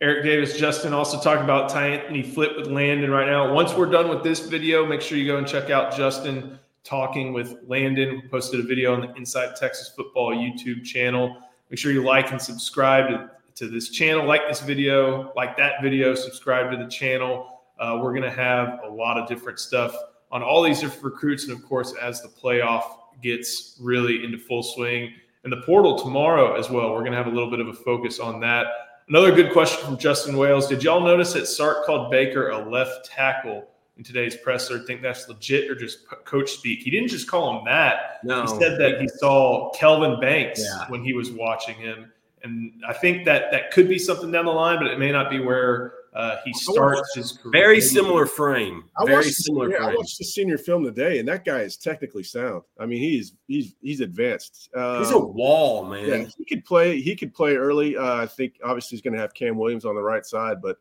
Eric 0.00 0.24
Davis, 0.24 0.58
Justin 0.58 0.92
also 0.92 1.18
talked 1.18 1.42
about 1.42 1.70
Tyanthony 1.70 2.24
Flip 2.24 2.56
with 2.56 2.66
Landon 2.66 3.10
right 3.10 3.26
now. 3.26 3.54
Once 3.54 3.72
we're 3.72 3.90
done 3.90 4.08
with 4.08 4.22
this 4.22 4.40
video, 4.40 4.84
make 4.84 5.00
sure 5.00 5.16
you 5.16 5.26
go 5.26 5.38
and 5.38 5.46
check 5.46 5.70
out 5.70 5.96
Justin 5.96 6.58
talking 6.86 7.32
with 7.32 7.56
Landon. 7.66 8.20
We 8.22 8.28
posted 8.28 8.60
a 8.60 8.62
video 8.62 8.94
on 8.94 9.00
the 9.00 9.12
Inside 9.14 9.56
Texas 9.56 9.88
Football 9.88 10.36
YouTube 10.36 10.84
channel. 10.84 11.36
Make 11.68 11.80
sure 11.80 11.90
you 11.90 12.04
like 12.04 12.30
and 12.30 12.40
subscribe 12.40 13.08
to, 13.08 13.30
to 13.56 13.68
this 13.68 13.88
channel. 13.88 14.24
Like 14.24 14.42
this 14.48 14.60
video, 14.60 15.32
like 15.34 15.56
that 15.56 15.82
video, 15.82 16.14
subscribe 16.14 16.70
to 16.70 16.76
the 16.76 16.88
channel. 16.88 17.60
Uh, 17.80 17.98
we're 18.00 18.12
going 18.12 18.22
to 18.22 18.30
have 18.30 18.80
a 18.84 18.88
lot 18.88 19.18
of 19.18 19.28
different 19.28 19.58
stuff 19.58 19.94
on 20.30 20.44
all 20.44 20.62
these 20.62 20.80
different 20.80 21.04
recruits. 21.04 21.44
And 21.44 21.52
of 21.52 21.64
course, 21.64 21.92
as 22.00 22.22
the 22.22 22.28
playoff 22.28 22.84
gets 23.20 23.76
really 23.80 24.24
into 24.24 24.38
full 24.38 24.62
swing 24.62 25.12
and 25.42 25.52
the 25.52 25.62
portal 25.62 25.98
tomorrow 25.98 26.54
as 26.54 26.70
well, 26.70 26.92
we're 26.92 27.00
going 27.00 27.12
to 27.12 27.18
have 27.18 27.26
a 27.26 27.30
little 27.30 27.50
bit 27.50 27.58
of 27.58 27.66
a 27.66 27.74
focus 27.74 28.20
on 28.20 28.38
that. 28.40 28.66
Another 29.08 29.32
good 29.32 29.52
question 29.52 29.84
from 29.84 29.98
Justin 29.98 30.36
Wales. 30.36 30.68
Did 30.68 30.84
y'all 30.84 31.00
notice 31.00 31.32
that 31.32 31.46
Sark 31.46 31.84
called 31.84 32.12
Baker 32.12 32.50
a 32.50 32.70
left 32.70 33.06
tackle 33.06 33.66
in 33.96 34.04
today's 34.04 34.36
presser? 34.36 34.78
Think 34.80 35.02
that's 35.02 35.28
legit 35.28 35.70
or 35.70 35.74
just 35.74 36.06
coach 36.24 36.50
speak? 36.50 36.80
He 36.80 36.90
didn't 36.90 37.08
just 37.08 37.28
call 37.28 37.58
him 37.58 37.64
that. 37.66 38.20
No. 38.24 38.42
He 38.42 38.48
said 38.48 38.78
that 38.80 39.00
he 39.00 39.08
saw 39.08 39.70
Kelvin 39.72 40.20
Banks 40.20 40.62
yeah. 40.62 40.88
when 40.88 41.04
he 41.04 41.12
was 41.12 41.30
watching 41.30 41.76
him. 41.76 42.12
And 42.42 42.72
I 42.86 42.92
think 42.92 43.24
that 43.24 43.50
that 43.50 43.72
could 43.72 43.88
be 43.88 43.98
something 43.98 44.30
down 44.30 44.44
the 44.44 44.52
line, 44.52 44.78
but 44.78 44.86
it 44.86 44.98
may 44.98 45.10
not 45.10 45.30
be 45.30 45.40
where 45.40 45.94
uh, 46.16 46.36
he 46.44 46.52
starts 46.54 47.14
his 47.14 47.32
career. 47.32 47.52
Very 47.52 47.80
similar 47.80 48.24
frame. 48.24 48.84
I 48.96 49.04
Very 49.04 49.30
similar. 49.30 49.70
frame. 49.70 49.82
I 49.82 49.94
watched 49.94 50.16
the 50.16 50.24
senior 50.24 50.56
film 50.56 50.82
today, 50.84 51.18
and 51.18 51.28
that 51.28 51.44
guy 51.44 51.60
is 51.60 51.76
technically 51.76 52.22
sound. 52.22 52.62
I 52.78 52.86
mean, 52.86 53.00
he's 53.00 53.34
he's 53.48 53.74
he's 53.82 54.00
advanced. 54.00 54.70
Um, 54.74 55.00
he's 55.00 55.10
a 55.10 55.18
wall, 55.18 55.84
man. 55.84 56.08
Yeah, 56.08 56.26
he 56.38 56.44
could 56.44 56.64
play. 56.64 57.00
He 57.00 57.16
could 57.16 57.34
play 57.34 57.56
early. 57.56 57.98
Uh, 57.98 58.22
I 58.22 58.26
think 58.26 58.54
obviously 58.64 58.96
he's 58.96 59.02
going 59.02 59.12
to 59.14 59.20
have 59.20 59.34
Cam 59.34 59.58
Williams 59.58 59.84
on 59.84 59.94
the 59.94 60.02
right 60.02 60.24
side, 60.24 60.62
but 60.62 60.78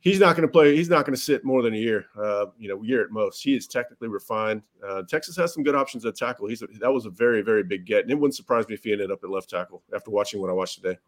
he's 0.00 0.20
not 0.20 0.36
going 0.36 0.46
to 0.46 0.52
play. 0.52 0.76
He's 0.76 0.88
not 0.88 1.04
going 1.04 1.14
to 1.14 1.20
sit 1.20 1.44
more 1.44 1.62
than 1.62 1.74
a 1.74 1.78
year. 1.78 2.06
Uh, 2.16 2.46
you 2.58 2.68
know, 2.68 2.82
year 2.82 3.02
at 3.02 3.10
most. 3.10 3.42
He 3.42 3.56
is 3.56 3.66
technically 3.66 4.08
refined. 4.08 4.62
Uh, 4.86 5.02
Texas 5.02 5.36
has 5.36 5.52
some 5.52 5.62
good 5.62 5.74
options 5.74 6.04
at 6.04 6.16
tackle. 6.16 6.48
He's 6.48 6.62
a, 6.62 6.66
that 6.80 6.92
was 6.92 7.06
a 7.06 7.10
very 7.10 7.42
very 7.42 7.62
big 7.62 7.84
get, 7.84 8.02
and 8.02 8.10
it 8.10 8.14
wouldn't 8.14 8.36
surprise 8.36 8.68
me 8.68 8.74
if 8.74 8.84
he 8.84 8.92
ended 8.92 9.10
up 9.10 9.22
at 9.24 9.30
left 9.30 9.50
tackle 9.50 9.82
after 9.94 10.10
watching 10.10 10.40
what 10.40 10.50
I 10.50 10.52
watched 10.52 10.82
today. 10.82 10.98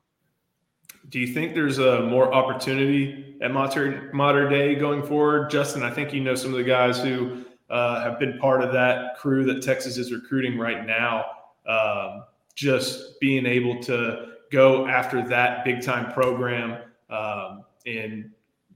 Do 1.09 1.19
you 1.19 1.29
think 1.29 1.55
there's 1.55 1.79
a 1.79 2.03
more 2.03 2.33
opportunity 2.33 3.37
at 3.41 3.53
Mater, 3.53 4.11
Mater 4.13 4.49
Dei 4.49 4.75
going 4.75 5.03
forward, 5.03 5.51
Justin? 5.51 5.83
I 5.83 5.91
think 5.91 6.13
you 6.13 6.21
know 6.21 6.35
some 6.35 6.51
of 6.51 6.59
the 6.59 6.65
guys 6.65 7.01
who 7.01 7.45
uh, 7.71 8.03
have 8.03 8.19
been 8.19 8.39
part 8.39 8.63
of 8.63 8.73
that 8.73 9.17
crew 9.17 9.45
that 9.45 9.63
Texas 9.63 9.97
is 9.97 10.13
recruiting 10.13 10.59
right 10.59 10.87
now. 10.87 11.25
Um, 11.67 12.25
just 12.55 13.19
being 13.21 13.47
able 13.47 13.81
to 13.85 14.27
go 14.51 14.87
after 14.87 15.27
that 15.29 15.65
big 15.65 15.83
time 15.83 16.13
program 16.13 16.83
um, 17.09 17.65
and 17.87 18.31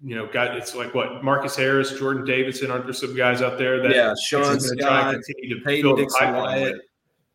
you 0.04 0.14
know, 0.14 0.26
got 0.26 0.56
it's 0.56 0.74
like 0.74 0.94
what 0.94 1.24
Marcus 1.24 1.56
Harris, 1.56 1.98
Jordan 1.98 2.24
Davison, 2.24 2.70
aren't 2.70 2.84
there 2.84 2.92
some 2.92 3.16
guys 3.16 3.40
out 3.40 3.58
there 3.58 3.80
that 3.82 3.94
yeah, 3.94 4.14
Sean 4.22 4.60
Scott, 4.60 5.14
continue 5.14 5.58
to 5.58 5.64
Peyton 5.64 5.96
Dixon 5.96 6.34
Wyatt 6.34 6.76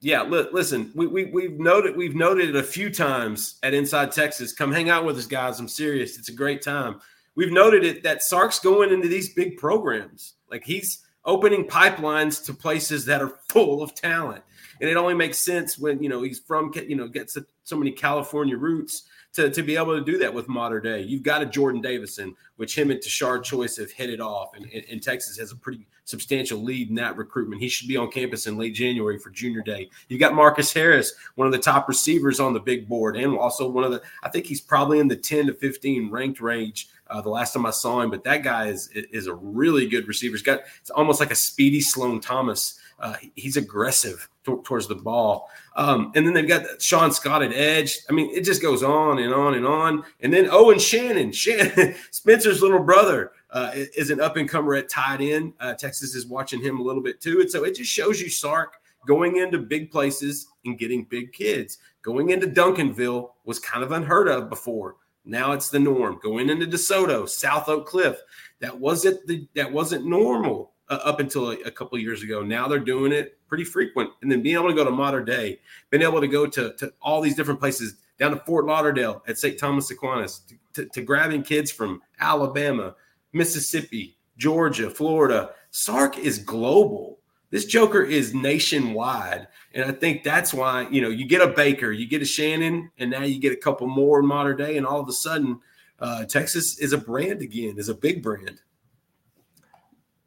yeah, 0.01 0.24
li- 0.24 0.47
listen, 0.51 0.91
we, 0.95 1.07
we 1.07 1.26
we've 1.26 1.59
noted 1.59 1.95
we've 1.97 2.15
noted 2.15 2.49
it 2.49 2.55
a 2.55 2.63
few 2.63 2.89
times 2.89 3.59
at 3.63 3.74
Inside 3.74 4.11
Texas. 4.11 4.53
Come 4.53 4.72
hang 4.72 4.89
out 4.89 5.05
with 5.05 5.17
us, 5.17 5.26
guys. 5.26 5.59
I'm 5.59 5.67
serious. 5.67 6.17
It's 6.17 6.30
a 6.30 6.34
great 6.34 6.61
time. 6.61 7.01
We've 7.36 7.51
noted 7.51 7.84
it 7.84 8.03
that 8.03 8.24
Sark's 8.24 8.59
going 8.59 8.93
into 8.93 9.07
these 9.07 9.34
big 9.34 9.57
programs. 9.57 10.36
Like 10.49 10.63
he's 10.63 11.05
opening 11.26 11.65
pipelines 11.65 12.43
to 12.45 12.53
places 12.53 13.05
that 13.05 13.22
are 13.22 13.39
full 13.49 13.84
of 13.84 13.93
talent. 13.93 14.43
And 14.82 14.89
it 14.89 14.95
only 14.95 15.13
makes 15.13 15.39
sense 15.39 15.78
when, 15.78 16.01
you 16.01 16.07
know, 16.07 16.24
he's 16.24 16.39
from, 16.39 16.72
you 16.88 16.95
know, 16.95 17.09
gets 17.09 17.38
so 17.63 17.76
many 17.76 17.91
California 17.91 18.55
roots 18.55 19.03
to, 19.34 19.49
to 19.49 19.61
be 19.61 19.75
able 19.75 19.97
to 19.97 20.03
do 20.03 20.17
that 20.17 20.34
with 20.34 20.47
modern 20.47 20.84
day. 20.84 21.01
You've 21.01 21.23
got 21.23 21.41
a 21.41 21.45
Jordan 21.45 21.82
Davison, 21.82 22.36
which 22.55 22.77
him 22.77 22.91
and 22.91 23.01
Tashard 23.01 23.43
Choice 23.43 23.77
have 23.77 23.91
hit 23.91 24.09
it 24.09 24.19
off. 24.19 24.55
And, 24.55 24.65
and, 24.73 24.84
and, 24.89 25.03
Texas 25.03 25.38
has 25.38 25.51
a 25.51 25.55
pretty 25.55 25.86
substantial 26.05 26.59
lead 26.59 26.89
in 26.89 26.95
that 26.95 27.15
recruitment. 27.15 27.61
He 27.61 27.69
should 27.69 27.88
be 27.88 27.97
on 27.97 28.11
campus 28.11 28.47
in 28.47 28.57
late 28.57 28.73
January 28.73 29.19
for 29.19 29.30
junior 29.30 29.61
day. 29.61 29.89
You've 30.07 30.19
got 30.19 30.34
Marcus 30.34 30.73
Harris, 30.73 31.13
one 31.36 31.45
of 31.45 31.53
the 31.53 31.59
top 31.59 31.88
receivers 31.88 32.39
on 32.39 32.53
the 32.53 32.59
big 32.59 32.89
board, 32.89 33.15
and 33.15 33.38
also 33.38 33.69
one 33.69 33.84
of 33.84 33.91
the, 33.91 34.01
I 34.23 34.30
think 34.30 34.45
he's 34.45 34.61
probably 34.61 34.99
in 34.99 35.07
the 35.07 35.15
10 35.15 35.47
to 35.47 35.53
15 35.53 36.09
ranked 36.09 36.41
range. 36.41 36.89
Uh, 37.07 37.21
the 37.21 37.30
last 37.30 37.53
time 37.53 37.65
I 37.65 37.71
saw 37.71 38.01
him, 38.01 38.11
but 38.11 38.23
that 38.25 38.43
guy 38.43 38.67
is 38.67 38.88
is 38.93 39.25
a 39.25 39.34
really 39.34 39.88
good 39.88 40.07
receiver. 40.07 40.34
He's 40.34 40.43
got 40.43 40.59
it's 40.80 40.91
almost 40.91 41.19
like 41.19 41.32
a 41.32 41.36
speedy 41.36 41.82
Sloan 41.82 42.19
Thomas. 42.21 42.80
Uh, 42.99 43.15
he's 43.36 43.57
aggressive 43.57 44.30
towards 44.58 44.88
the 44.88 44.95
ball. 44.95 45.50
Um, 45.76 46.12
and 46.16 46.26
then 46.26 46.34
they've 46.34 46.47
got 46.47 46.82
Sean 46.82 47.12
Scott 47.12 47.41
at 47.41 47.54
edge. 47.54 48.00
I 48.10 48.14
mean, 48.14 48.30
it 48.36 48.41
just 48.41 48.62
goes 48.62 48.84
on 48.84 49.20
and 49.20 49.34
on 49.34 49.54
and 49.56 49.66
on. 49.66 50.04
And 50.20 50.34
then 50.34 50.50
Owen 50.52 50.80
Shannon, 50.80 51.32
Shannon 51.34 51.95
Spencer's 52.12 52.62
little 52.62 52.84
brother, 52.84 53.32
uh, 53.52 53.72
is 53.74 54.10
an 54.10 54.22
up 54.22 54.38
and 54.38 54.47
comer 54.47 54.76
at 54.76 54.89
tight 54.89 55.22
end. 55.22 55.54
Uh, 55.60 55.74
Texas 55.74 56.16
is 56.16 56.28
watching 56.28 56.62
him 56.62 56.80
a 56.80 56.84
little 56.84 57.02
bit 57.02 57.22
too. 57.22 57.41
And 57.41 57.50
so 57.50 57.64
it 57.64 57.76
just 57.76 57.91
shows 57.91 58.22
you 58.22 58.30
Sark 58.30 58.76
going 59.08 59.38
into 59.38 59.60
big 59.60 59.91
places 59.91 60.47
and 60.66 60.78
getting 60.78 61.06
big 61.06 61.32
kids. 61.32 61.80
Going 62.02 62.30
into 62.30 62.47
Duncanville 62.47 63.32
was 63.45 63.60
kind 63.60 63.84
of 63.84 63.91
unheard 63.91 64.28
of 64.28 64.50
before. 64.50 64.95
Now 65.26 65.52
it's 65.52 65.70
the 65.70 65.80
norm. 65.80 66.20
Going 66.24 66.50
into 66.50 66.66
DeSoto, 66.66 67.28
South 67.28 67.70
Oak 67.70 67.88
Cliff, 67.88 68.20
that 68.62 68.78
wasn't 68.78 69.26
the 69.28 69.47
that 69.56 69.72
wasn't 69.72 70.06
normal 70.06 70.72
uh, 70.89 70.99
up 71.03 71.19
until 71.19 71.51
a, 71.51 71.55
a 71.61 71.71
couple 71.71 71.97
years 71.97 72.23
ago. 72.23 72.41
Now 72.41 72.67
they're 72.67 72.79
doing 72.79 73.11
it 73.11 73.37
pretty 73.47 73.63
frequent. 73.63 74.09
And 74.21 74.31
then 74.31 74.41
being 74.41 74.55
able 74.55 74.69
to 74.69 74.75
go 74.75 74.83
to 74.83 74.91
modern 74.91 75.25
day, 75.25 75.59
being 75.89 76.03
able 76.03 76.21
to 76.21 76.27
go 76.27 76.45
to, 76.47 76.73
to 76.73 76.93
all 77.01 77.21
these 77.21 77.35
different 77.35 77.59
places 77.59 77.95
down 78.17 78.31
to 78.31 78.37
Fort 78.37 78.65
Lauderdale 78.65 79.23
at 79.27 79.37
St. 79.37 79.57
Thomas 79.57 79.89
Aquinas, 79.91 80.39
to, 80.39 80.55
to, 80.73 80.89
to 80.89 81.01
grabbing 81.01 81.43
kids 81.43 81.71
from 81.71 82.01
Alabama, 82.19 82.95
Mississippi, 83.33 84.17
Georgia, 84.37 84.89
Florida. 84.89 85.51
Sark 85.71 86.17
is 86.17 86.39
global. 86.39 87.19
This 87.51 87.65
Joker 87.65 88.03
is 88.03 88.33
nationwide. 88.33 89.47
And 89.73 89.85
I 89.85 89.91
think 89.91 90.23
that's 90.23 90.53
why, 90.53 90.87
you 90.89 91.01
know, 91.01 91.09
you 91.09 91.25
get 91.25 91.41
a 91.41 91.47
Baker, 91.47 91.91
you 91.91 92.07
get 92.07 92.21
a 92.21 92.25
Shannon, 92.25 92.91
and 92.97 93.09
now 93.09 93.23
you 93.23 93.39
get 93.39 93.53
a 93.53 93.57
couple 93.57 93.87
more 93.87 94.19
in 94.19 94.25
Mater 94.25 94.53
Dei. 94.53 94.77
And 94.77 94.85
all 94.85 94.99
of 94.99 95.07
a 95.07 95.13
sudden, 95.13 95.59
uh, 95.99 96.25
Texas 96.25 96.79
is 96.79 96.93
a 96.93 96.97
brand 96.97 97.41
again, 97.41 97.75
is 97.77 97.89
a 97.89 97.95
big 97.95 98.21
brand. 98.21 98.61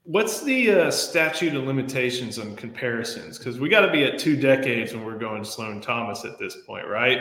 What's 0.04 0.42
the 0.42 0.70
uh, 0.70 0.90
statute 0.90 1.54
of 1.54 1.64
limitations 1.64 2.38
on 2.38 2.56
comparisons? 2.56 3.38
Because 3.38 3.60
we 3.60 3.68
got 3.68 3.82
to 3.82 3.92
be 3.92 4.02
at 4.02 4.18
two 4.18 4.34
decades 4.34 4.92
when 4.92 5.04
we're 5.04 5.18
going 5.18 5.44
Sloan 5.44 5.80
Thomas 5.80 6.24
at 6.24 6.38
this 6.40 6.56
point, 6.66 6.88
right? 6.88 7.20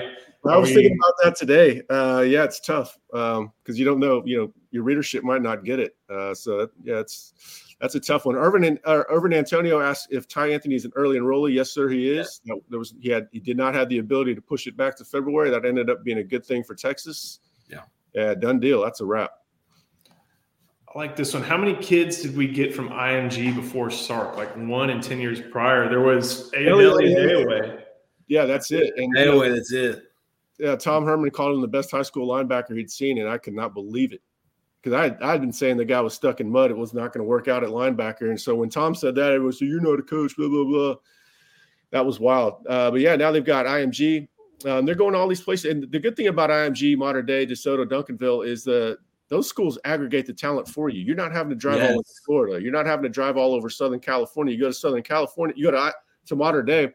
I 0.50 0.58
was 0.58 0.70
we... 0.70 0.76
thinking 0.76 0.98
about 1.00 1.14
that 1.24 1.36
today. 1.36 1.84
Uh, 1.92 2.22
yeah, 2.22 2.44
it's 2.44 2.60
tough 2.60 2.98
because 3.12 3.38
um, 3.38 3.52
you 3.68 3.86
don't 3.86 4.00
know. 4.00 4.24
You 4.26 4.38
know, 4.38 4.54
your 4.72 4.82
readership 4.82 5.24
might 5.24 5.44
not 5.44 5.64
get 5.64 5.80
it. 5.80 5.96
Uh, 6.10 6.34
so 6.34 6.58
that, 6.58 6.72
yeah, 6.84 7.00
it's 7.00 7.34
that's 7.80 7.94
a 7.94 8.00
tough 8.00 8.26
one. 8.26 8.36
Irvin 8.36 8.64
and 8.64 8.80
uh, 8.86 9.04
Irvin 9.10 9.34
Antonio 9.34 9.80
asked 9.80 10.08
if 10.10 10.28
Tyanthony 10.28 10.74
is 10.74 10.84
an 10.84 10.92
early 10.96 11.20
enrollee. 11.20 11.54
Yes, 11.54 11.70
sir, 11.70 11.88
he 11.88 12.10
is. 12.10 12.42
Yeah. 12.46 12.56
There 12.70 12.80
was 12.80 12.96
he 13.00 13.10
had 13.10 13.28
he 13.32 13.40
did 13.40 13.58
not 13.58 13.76
have 13.76 13.90
the 13.90 14.00
ability 14.00 14.34
to 14.34 14.42
push 14.42 14.66
it 14.66 14.76
back 14.76 14.96
to 14.98 15.06
February. 15.06 15.52
That 15.52 15.66
ended 15.66 15.92
up 15.92 16.04
being 16.04 16.18
a 16.18 16.24
good 16.24 16.44
thing 16.44 16.64
for 16.64 16.74
Texas. 16.74 17.42
Yeah, 17.70 17.84
yeah, 18.16 18.34
done 18.34 18.60
deal. 18.60 18.82
That's 18.82 19.02
a 19.02 19.06
wrap. 19.06 19.34
I 20.94 20.98
like 21.00 21.16
this 21.16 21.34
one. 21.34 21.44
How 21.44 21.58
many 21.58 21.74
kids 21.76 22.22
did 22.22 22.36
we 22.36 22.48
get 22.48 22.74
from 22.76 22.90
IMG 22.90 23.56
before 23.56 23.90
Sark? 23.90 24.36
Like 24.36 24.54
one 24.58 24.90
in 24.90 25.00
10 25.00 25.22
years 25.22 25.40
prior. 25.40 25.88
There 25.88 26.02
was 26.02 26.52
Ayowe. 26.52 27.82
Yeah, 28.28 28.46
that's 28.46 28.72
it. 28.72 28.92
And 28.98 29.16
Ayowe, 29.16 29.54
that's 29.54 29.72
it. 29.72 30.04
Yeah, 30.60 30.76
Tom 30.76 31.06
Herman 31.06 31.32
called 31.32 31.56
him 31.56 31.62
the 31.62 31.68
best 31.68 31.92
high 31.92 32.02
school 32.02 32.28
linebacker 32.28 32.76
he'd 32.78 32.92
seen, 32.92 33.20
and 33.20 33.30
I 33.30 33.38
could 33.38 33.54
not 33.54 33.74
believe 33.74 34.12
it. 34.14 34.22
because 34.82 34.94
I 34.94 35.26
I 35.26 35.32
had 35.32 35.42
been 35.42 35.54
saying 35.54 35.78
the 35.78 35.86
guy 35.86 36.02
was 36.02 36.14
stuck 36.14 36.40
in 36.40 36.50
mud. 36.50 36.72
It 36.72 36.78
was 36.78 36.94
not 36.94 37.14
going 37.14 37.24
to 37.24 37.30
work 37.30 37.48
out 37.48 37.64
at 37.64 37.70
linebacker. 37.70 38.30
And 38.30 38.40
so 38.40 38.56
when 38.56 38.70
Tom 38.70 38.94
said 38.96 39.16
that, 39.16 39.32
it 39.32 39.40
was 39.40 39.60
so 39.60 39.66
you're 39.66 39.82
not 39.82 40.00
a 40.00 40.04
coach. 40.04 40.36
Blah 40.36 40.50
blah 40.50 40.64
blah. 40.66 40.96
That 41.92 42.06
was 42.06 42.20
wild. 42.20 42.66
Uh, 42.68 42.92
but 42.92 43.00
yeah, 43.00 43.16
now 43.16 43.32
they've 43.32 43.44
got 43.44 43.66
IMG. 43.66 44.28
Um, 44.66 44.86
they're 44.86 44.96
going 44.96 45.14
to 45.14 45.20
all 45.20 45.28
these 45.28 45.42
places. 45.42 45.72
And 45.72 45.92
the 45.92 46.00
good 46.00 46.16
thing 46.16 46.28
about 46.28 46.50
IMG, 46.50 46.96
modern 46.96 47.26
day 47.26 47.46
DeSoto, 47.46 47.86
Duncanville 47.86 48.46
is 48.46 48.64
the 48.64 48.98
those 49.32 49.48
schools 49.48 49.80
aggregate 49.86 50.26
the 50.26 50.34
talent 50.34 50.68
for 50.68 50.90
you. 50.90 51.00
You're 51.02 51.16
not 51.16 51.32
having 51.32 51.52
to 51.52 51.56
drive 51.56 51.78
yes. 51.78 51.90
all 51.90 52.00
over 52.00 52.10
Florida. 52.26 52.62
You're 52.62 52.74
not 52.74 52.86
having 52.86 53.04
to 53.04 53.10
drive 53.10 53.38
all 53.38 53.54
over 53.54 53.70
Southern 53.70 54.02
California. 54.02 54.54
You 54.54 54.60
go 54.60 54.68
to 54.68 54.74
Southern 54.74 55.04
California, 55.04 55.56
you 55.58 55.64
go 55.64 55.72
to 55.72 55.94
to 56.26 56.36
Mater 56.36 56.62
Dei. 56.62 56.90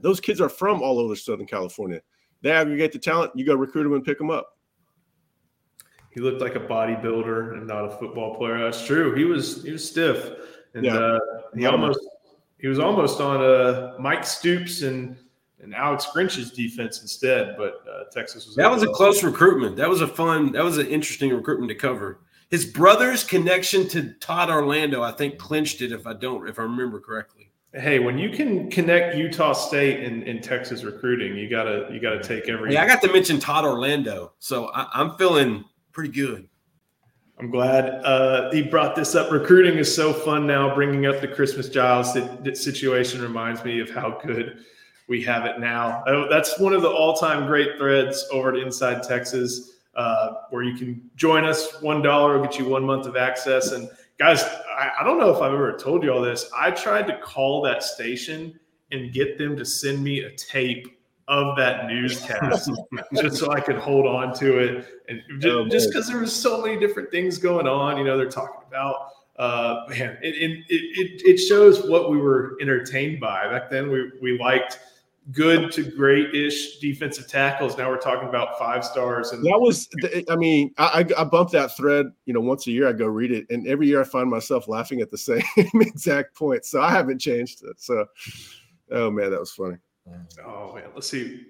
Those 0.00 0.18
kids 0.18 0.40
are 0.40 0.48
from 0.48 0.82
all 0.82 0.98
over 0.98 1.14
Southern 1.14 1.46
California. 1.46 2.00
They 2.42 2.50
aggregate 2.50 2.90
the 2.90 2.98
talent. 2.98 3.30
You 3.36 3.46
go 3.46 3.54
recruit 3.54 3.84
them 3.84 3.92
and 3.92 4.04
pick 4.04 4.18
them 4.18 4.30
up. 4.30 4.58
He 6.10 6.20
looked 6.20 6.40
like 6.40 6.56
a 6.56 6.60
bodybuilder 6.60 7.52
and 7.52 7.68
not 7.68 7.84
a 7.84 7.90
football 7.98 8.34
player. 8.34 8.58
That's 8.58 8.84
true. 8.84 9.14
He 9.14 9.22
was 9.22 9.62
he 9.62 9.70
was 9.70 9.88
stiff, 9.88 10.28
and 10.74 10.84
yeah. 10.84 10.96
uh, 10.96 11.18
he 11.54 11.66
almost 11.66 12.00
he 12.58 12.66
was 12.66 12.80
almost 12.80 13.20
on 13.20 13.40
uh, 13.40 13.94
Mike 14.00 14.24
Stoops 14.24 14.82
and 14.82 15.16
and 15.62 15.72
Alex 15.72 16.08
Grinch's 16.12 16.50
defense 16.50 17.00
instead. 17.00 17.54
But 17.56 17.84
uh, 18.00 18.04
Texas 18.12 18.46
was 18.46 18.56
that 18.56 18.70
was 18.70 18.82
a 18.82 18.88
close 18.88 19.22
recruitment. 19.22 19.76
That 19.76 19.88
was 19.88 20.00
a 20.00 20.08
fun. 20.08 20.52
That 20.52 20.64
was 20.64 20.78
an 20.78 20.86
interesting 20.86 21.32
recruitment 21.32 21.68
to 21.70 21.74
cover. 21.74 22.20
His 22.50 22.64
brother's 22.64 23.22
connection 23.22 23.88
to 23.88 24.12
Todd 24.14 24.50
Orlando, 24.50 25.02
I 25.02 25.12
think, 25.12 25.38
clinched 25.38 25.82
it. 25.82 25.92
If 25.92 26.06
I 26.06 26.14
don't, 26.14 26.48
if 26.48 26.58
I 26.58 26.62
remember 26.62 27.00
correctly. 27.00 27.50
Hey, 27.72 28.00
when 28.00 28.18
you 28.18 28.30
can 28.30 28.68
connect 28.68 29.16
Utah 29.16 29.52
State 29.52 30.02
and, 30.02 30.24
and 30.24 30.42
Texas 30.42 30.82
recruiting, 30.82 31.36
you 31.36 31.48
gotta 31.48 31.88
you 31.92 32.00
gotta 32.00 32.20
take 32.20 32.48
every. 32.48 32.72
Yeah, 32.72 32.82
I 32.82 32.86
got 32.86 33.00
to 33.02 33.12
mention 33.12 33.38
Todd 33.38 33.64
Orlando, 33.64 34.32
so 34.40 34.70
I, 34.74 34.88
I'm 34.92 35.16
feeling 35.16 35.64
pretty 35.92 36.10
good. 36.10 36.48
I'm 37.38 37.50
glad 37.50 38.04
uh, 38.04 38.50
he 38.50 38.62
brought 38.62 38.96
this 38.96 39.14
up. 39.14 39.30
Recruiting 39.30 39.78
is 39.78 39.94
so 39.94 40.12
fun 40.12 40.46
now. 40.46 40.74
Bringing 40.74 41.06
up 41.06 41.20
the 41.20 41.28
Christmas 41.28 41.68
Giles 41.68 42.12
situation 42.54 43.22
reminds 43.22 43.64
me 43.64 43.80
of 43.80 43.88
how 43.88 44.20
good 44.22 44.64
we 45.10 45.20
have 45.24 45.44
it 45.44 45.58
now. 45.58 46.04
Oh, 46.06 46.28
that's 46.30 46.56
one 46.60 46.72
of 46.72 46.82
the 46.82 46.88
all-time 46.88 47.48
great 47.48 47.76
threads 47.76 48.28
over 48.30 48.54
at 48.54 48.56
Inside 48.56 49.02
Texas, 49.02 49.78
uh, 49.96 50.34
where 50.50 50.62
you 50.62 50.78
can 50.78 51.10
join 51.16 51.44
us. 51.44 51.82
One 51.82 52.00
dollar 52.00 52.38
will 52.38 52.44
get 52.44 52.60
you 52.60 52.68
one 52.68 52.84
month 52.84 53.06
of 53.06 53.16
access. 53.16 53.72
And 53.72 53.90
guys, 54.20 54.44
I, 54.44 54.92
I 55.00 55.04
don't 55.04 55.18
know 55.18 55.34
if 55.34 55.42
I've 55.42 55.52
ever 55.52 55.76
told 55.76 56.04
you 56.04 56.12
all 56.12 56.20
this. 56.20 56.48
I 56.56 56.70
tried 56.70 57.08
to 57.08 57.18
call 57.18 57.60
that 57.62 57.82
station 57.82 58.58
and 58.92 59.12
get 59.12 59.36
them 59.36 59.56
to 59.56 59.64
send 59.64 60.00
me 60.00 60.20
a 60.20 60.30
tape 60.36 60.96
of 61.26 61.56
that 61.56 61.88
newscast 61.88 62.70
just 63.16 63.36
so 63.36 63.50
I 63.50 63.58
could 63.58 63.78
hold 63.78 64.06
on 64.06 64.32
to 64.34 64.58
it. 64.58 64.86
And 65.08 65.44
oh, 65.44 65.66
just 65.68 65.88
because 65.90 66.06
there 66.06 66.20
was 66.20 66.32
so 66.32 66.62
many 66.62 66.78
different 66.78 67.10
things 67.10 67.36
going 67.36 67.66
on, 67.66 67.98
you 67.98 68.04
know, 68.04 68.16
they're 68.16 68.30
talking 68.30 68.60
about 68.68 69.08
uh, 69.40 69.86
man, 69.88 70.18
it, 70.22 70.36
it, 70.36 70.64
it, 70.68 71.22
it 71.24 71.38
shows 71.38 71.84
what 71.88 72.10
we 72.10 72.18
were 72.18 72.56
entertained 72.60 73.18
by 73.18 73.48
back 73.48 73.70
then. 73.70 73.90
We, 73.90 74.12
we 74.20 74.38
liked 74.38 74.78
good 75.32 75.70
to 75.72 75.84
great 75.84 76.34
ish 76.34 76.78
defensive 76.78 77.28
tackles. 77.28 77.76
Now 77.76 77.88
we're 77.88 77.98
talking 77.98 78.28
about 78.28 78.58
five 78.58 78.84
stars. 78.84 79.32
And 79.32 79.44
that 79.44 79.60
was, 79.60 79.88
I 80.28 80.36
mean, 80.36 80.72
I, 80.78 81.04
I 81.16 81.24
bump 81.24 81.50
that 81.50 81.76
thread, 81.76 82.06
you 82.26 82.34
know, 82.34 82.40
once 82.40 82.66
a 82.66 82.70
year 82.70 82.88
I 82.88 82.92
go 82.92 83.06
read 83.06 83.32
it. 83.32 83.46
And 83.50 83.66
every 83.66 83.86
year 83.86 84.00
I 84.00 84.04
find 84.04 84.28
myself 84.28 84.68
laughing 84.68 85.00
at 85.00 85.10
the 85.10 85.18
same 85.18 85.42
exact 85.56 86.34
point. 86.34 86.64
So 86.64 86.80
I 86.80 86.90
haven't 86.90 87.18
changed 87.18 87.62
it. 87.64 87.80
So, 87.80 88.06
oh 88.90 89.10
man, 89.10 89.30
that 89.30 89.40
was 89.40 89.52
funny. 89.52 89.76
Mm. 90.08 90.26
Oh 90.44 90.74
man, 90.74 90.84
let's 90.94 91.08
see. 91.08 91.46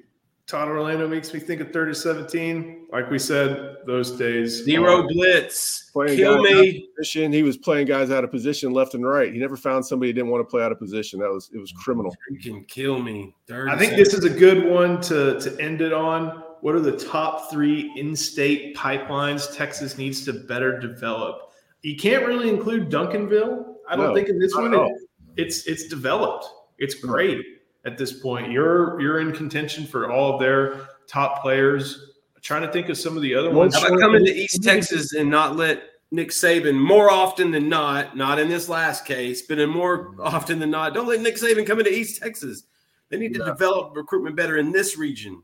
Todd 0.50 0.66
Orlando 0.66 1.06
makes 1.06 1.32
me 1.32 1.38
think 1.38 1.60
of 1.60 1.72
30 1.72 1.94
17. 1.94 2.86
Like 2.92 3.08
we 3.08 3.20
said, 3.20 3.76
those 3.86 4.10
days. 4.10 4.64
Zero 4.64 5.06
blitz. 5.06 5.90
Playing 5.92 6.16
Kill 6.16 6.42
me. 6.42 6.88
Position. 6.98 7.32
He 7.32 7.44
was 7.44 7.56
playing 7.56 7.86
guys 7.86 8.10
out 8.10 8.24
of 8.24 8.32
position 8.32 8.72
left 8.72 8.94
and 8.94 9.06
right. 9.06 9.32
He 9.32 9.38
never 9.38 9.56
found 9.56 9.86
somebody 9.86 10.08
he 10.08 10.12
didn't 10.12 10.30
want 10.30 10.40
to 10.44 10.50
play 10.50 10.64
out 10.64 10.72
of 10.72 10.78
position. 10.80 11.20
That 11.20 11.30
was 11.30 11.50
it 11.54 11.58
was 11.58 11.70
criminal. 11.70 12.12
You 12.30 12.40
can 12.40 12.64
kill 12.64 12.98
me. 12.98 13.32
I 13.48 13.76
think 13.78 13.94
this 13.94 14.12
is 14.12 14.24
a 14.24 14.30
good 14.30 14.68
one 14.68 15.00
to, 15.02 15.38
to 15.38 15.60
end 15.60 15.82
it 15.82 15.92
on. 15.92 16.42
What 16.62 16.74
are 16.74 16.80
the 16.80 16.96
top 16.96 17.48
three 17.50 17.92
in-state 17.96 18.76
pipelines 18.76 19.54
Texas 19.56 19.96
needs 19.98 20.24
to 20.24 20.32
better 20.32 20.80
develop? 20.80 21.52
You 21.82 21.96
can't 21.96 22.26
really 22.26 22.48
include 22.48 22.90
Duncanville. 22.90 23.74
I 23.88 23.94
don't 23.94 24.08
no, 24.08 24.14
think 24.14 24.28
in 24.28 24.38
this 24.40 24.54
one 24.56 24.74
it, 24.74 24.92
it's 25.36 25.66
it's 25.68 25.86
developed. 25.86 26.44
It's 26.78 26.94
great 26.94 27.59
at 27.84 27.98
this 27.98 28.12
point. 28.12 28.50
You're 28.50 29.00
you're 29.00 29.20
in 29.20 29.32
contention 29.32 29.86
for 29.86 30.10
all 30.10 30.34
of 30.34 30.40
their 30.40 30.88
top 31.06 31.42
players. 31.42 32.12
I'm 32.34 32.42
trying 32.42 32.62
to 32.62 32.72
think 32.72 32.88
of 32.88 32.98
some 32.98 33.16
of 33.16 33.22
the 33.22 33.34
other 33.34 33.50
ones. 33.50 33.74
How 33.74 33.86
about 33.86 34.00
coming 34.00 34.24
to 34.24 34.32
East 34.32 34.62
Texas 34.62 35.14
and 35.14 35.30
not 35.30 35.56
let 35.56 35.82
Nick 36.12 36.30
Saban 36.30 36.78
more 36.78 37.10
often 37.10 37.50
than 37.50 37.68
not, 37.68 38.16
not 38.16 38.38
in 38.38 38.48
this 38.48 38.68
last 38.68 39.04
case, 39.04 39.42
but 39.42 39.58
in 39.58 39.70
more 39.70 40.14
often 40.18 40.58
than 40.58 40.70
not, 40.70 40.94
don't 40.94 41.06
let 41.06 41.20
Nick 41.20 41.36
Saban 41.36 41.66
come 41.66 41.78
into 41.78 41.92
East 41.92 42.20
Texas. 42.20 42.64
They 43.10 43.18
need 43.18 43.34
to 43.34 43.44
develop 43.44 43.96
recruitment 43.96 44.36
better 44.36 44.58
in 44.58 44.72
this 44.72 44.96
region. 44.96 45.42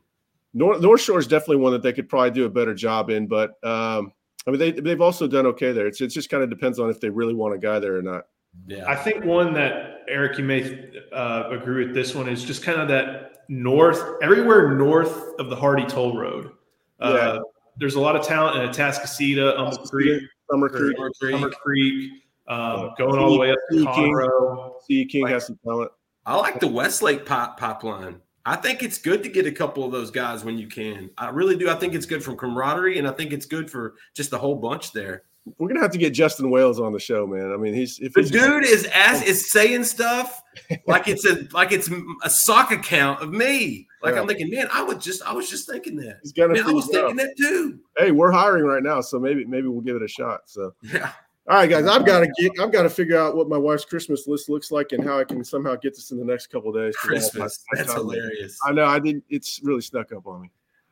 North, 0.53 0.81
North 0.81 1.01
Shore 1.01 1.19
is 1.19 1.27
definitely 1.27 1.57
one 1.57 1.73
that 1.73 1.83
they 1.83 1.93
could 1.93 2.09
probably 2.09 2.31
do 2.31 2.45
a 2.45 2.49
better 2.49 2.73
job 2.73 3.09
in, 3.09 3.27
but 3.27 3.51
um, 3.63 4.11
I 4.45 4.51
mean 4.51 4.59
they 4.59 4.71
they've 4.71 5.01
also 5.01 5.27
done 5.27 5.45
okay 5.47 5.71
there. 5.71 5.87
It's 5.87 6.01
it 6.01 6.07
just 6.07 6.29
kind 6.29 6.43
of 6.43 6.49
depends 6.49 6.79
on 6.79 6.89
if 6.89 6.99
they 6.99 7.09
really 7.09 7.33
want 7.33 7.53
a 7.53 7.57
guy 7.57 7.79
there 7.79 7.97
or 7.97 8.01
not. 8.01 8.25
Yeah. 8.65 8.85
I 8.87 8.95
think 8.95 9.23
one 9.23 9.53
that 9.53 10.03
Eric, 10.07 10.37
you 10.37 10.43
may 10.43 10.89
uh, 11.13 11.49
agree 11.51 11.85
with 11.85 11.93
this 11.93 12.15
one 12.15 12.27
is 12.27 12.43
just 12.43 12.63
kind 12.63 12.81
of 12.81 12.87
that 12.87 13.43
north, 13.49 14.01
everywhere 14.21 14.73
north 14.73 15.33
of 15.39 15.49
the 15.49 15.55
Hardy 15.55 15.85
Toll 15.85 16.17
Road. 16.17 16.51
Uh, 16.99 17.13
yeah. 17.15 17.39
There's 17.77 17.95
a 17.95 17.99
lot 17.99 18.15
of 18.15 18.25
talent 18.25 18.57
in 18.57 18.69
Atascocita, 18.69 19.55
Humble 19.55 19.77
Creek, 19.87 20.23
Summer 20.49 20.69
Creek, 20.69 20.97
Summer 20.97 21.11
Creek, 21.19 21.35
Summer 21.35 21.49
Creek 21.51 22.11
um, 22.47 22.91
going 22.97 23.19
all 23.19 23.33
the 23.33 23.39
way 23.39 23.51
up 23.51 23.57
to 23.71 23.85
Conroe. 23.85 24.73
C. 24.85 25.05
King 25.05 25.23
like, 25.23 25.33
has 25.33 25.47
some 25.47 25.59
talent. 25.63 25.91
I 26.25 26.35
like 26.35 26.59
the 26.59 26.67
Westlake 26.67 27.25
pop 27.25 27.59
pipeline. 27.59 28.21
I 28.45 28.55
think 28.55 28.81
it's 28.81 28.97
good 28.97 29.23
to 29.23 29.29
get 29.29 29.45
a 29.45 29.51
couple 29.51 29.83
of 29.83 29.91
those 29.91 30.09
guys 30.09 30.45
when 30.45 30.57
you 30.57 30.67
can. 30.67 31.09
I 31.17 31.29
really 31.29 31.57
do. 31.57 31.69
I 31.69 31.75
think 31.75 31.93
it's 31.93 32.05
good 32.05 32.23
from 32.23 32.37
camaraderie, 32.37 32.97
and 32.97 33.07
I 33.07 33.11
think 33.11 33.33
it's 33.33 33.45
good 33.45 33.69
for 33.69 33.95
just 34.13 34.31
the 34.31 34.37
whole 34.37 34.55
bunch 34.55 34.93
there 34.93 35.23
we're 35.57 35.67
gonna 35.67 35.81
have 35.81 35.91
to 35.91 35.97
get 35.97 36.11
Justin 36.11 36.49
Wales 36.49 36.79
on 36.79 36.93
the 36.93 36.99
show, 36.99 37.27
man. 37.27 37.51
I 37.51 37.57
mean, 37.57 37.73
he's 37.73 37.99
if 37.99 38.13
the 38.13 38.21
he's, 38.21 38.31
dude 38.31 38.63
is 38.63 38.87
as 38.93 39.21
is 39.23 39.51
saying 39.51 39.83
stuff 39.83 40.41
like 40.87 41.07
it's 41.07 41.25
a 41.25 41.47
like 41.51 41.71
it's 41.71 41.89
a 42.23 42.29
sock 42.29 42.71
account 42.71 43.21
of 43.21 43.31
me. 43.31 43.87
Like 44.01 44.15
yeah. 44.15 44.21
I'm 44.21 44.27
thinking, 44.27 44.49
man, 44.49 44.67
I 44.71 44.83
was 44.83 45.03
just 45.03 45.21
I 45.23 45.33
was 45.33 45.49
just 45.49 45.69
thinking 45.69 45.95
that. 45.97 46.19
He's 46.21 46.33
gonna. 46.33 46.53
Man, 46.53 46.65
I 46.65 46.71
was 46.71 46.87
thinking 46.87 47.15
that 47.17 47.35
too. 47.37 47.79
Hey, 47.97 48.11
we're 48.11 48.31
hiring 48.31 48.65
right 48.65 48.83
now, 48.83 49.01
so 49.01 49.19
maybe 49.19 49.45
maybe 49.45 49.67
we'll 49.67 49.81
give 49.81 49.95
it 49.95 50.03
a 50.03 50.07
shot. 50.07 50.41
So 50.45 50.73
yeah. 50.81 51.11
All 51.49 51.55
right, 51.55 51.69
guys, 51.69 51.85
I've 51.85 52.05
got 52.05 52.19
to 52.19 52.27
get. 52.37 52.51
I've 52.59 52.73
got 52.73 52.83
to 52.83 52.89
figure 52.89 53.17
out 53.17 53.37
what 53.37 53.47
my 53.47 53.57
wife's 53.57 53.85
Christmas 53.85 54.27
list 54.27 54.49
looks 54.49 54.69
like 54.69 54.91
and 54.91 55.01
how 55.01 55.17
I 55.17 55.23
can 55.23 55.45
somehow 55.45 55.75
get 55.75 55.95
this 55.95 56.11
in 56.11 56.19
the 56.19 56.25
next 56.25 56.47
couple 56.47 56.73
days. 56.73 56.93
Christmas, 56.97 57.63
my, 57.71 57.77
my 57.77 57.83
that's 57.83 57.93
hilarious. 57.93 58.57
I 58.65 58.73
know. 58.73 58.85
I 58.85 58.99
did. 58.99 59.21
It's 59.29 59.61
really 59.63 59.79
stuck 59.79 60.11
up 60.11 60.27
on 60.27 60.41
me. 60.41 60.51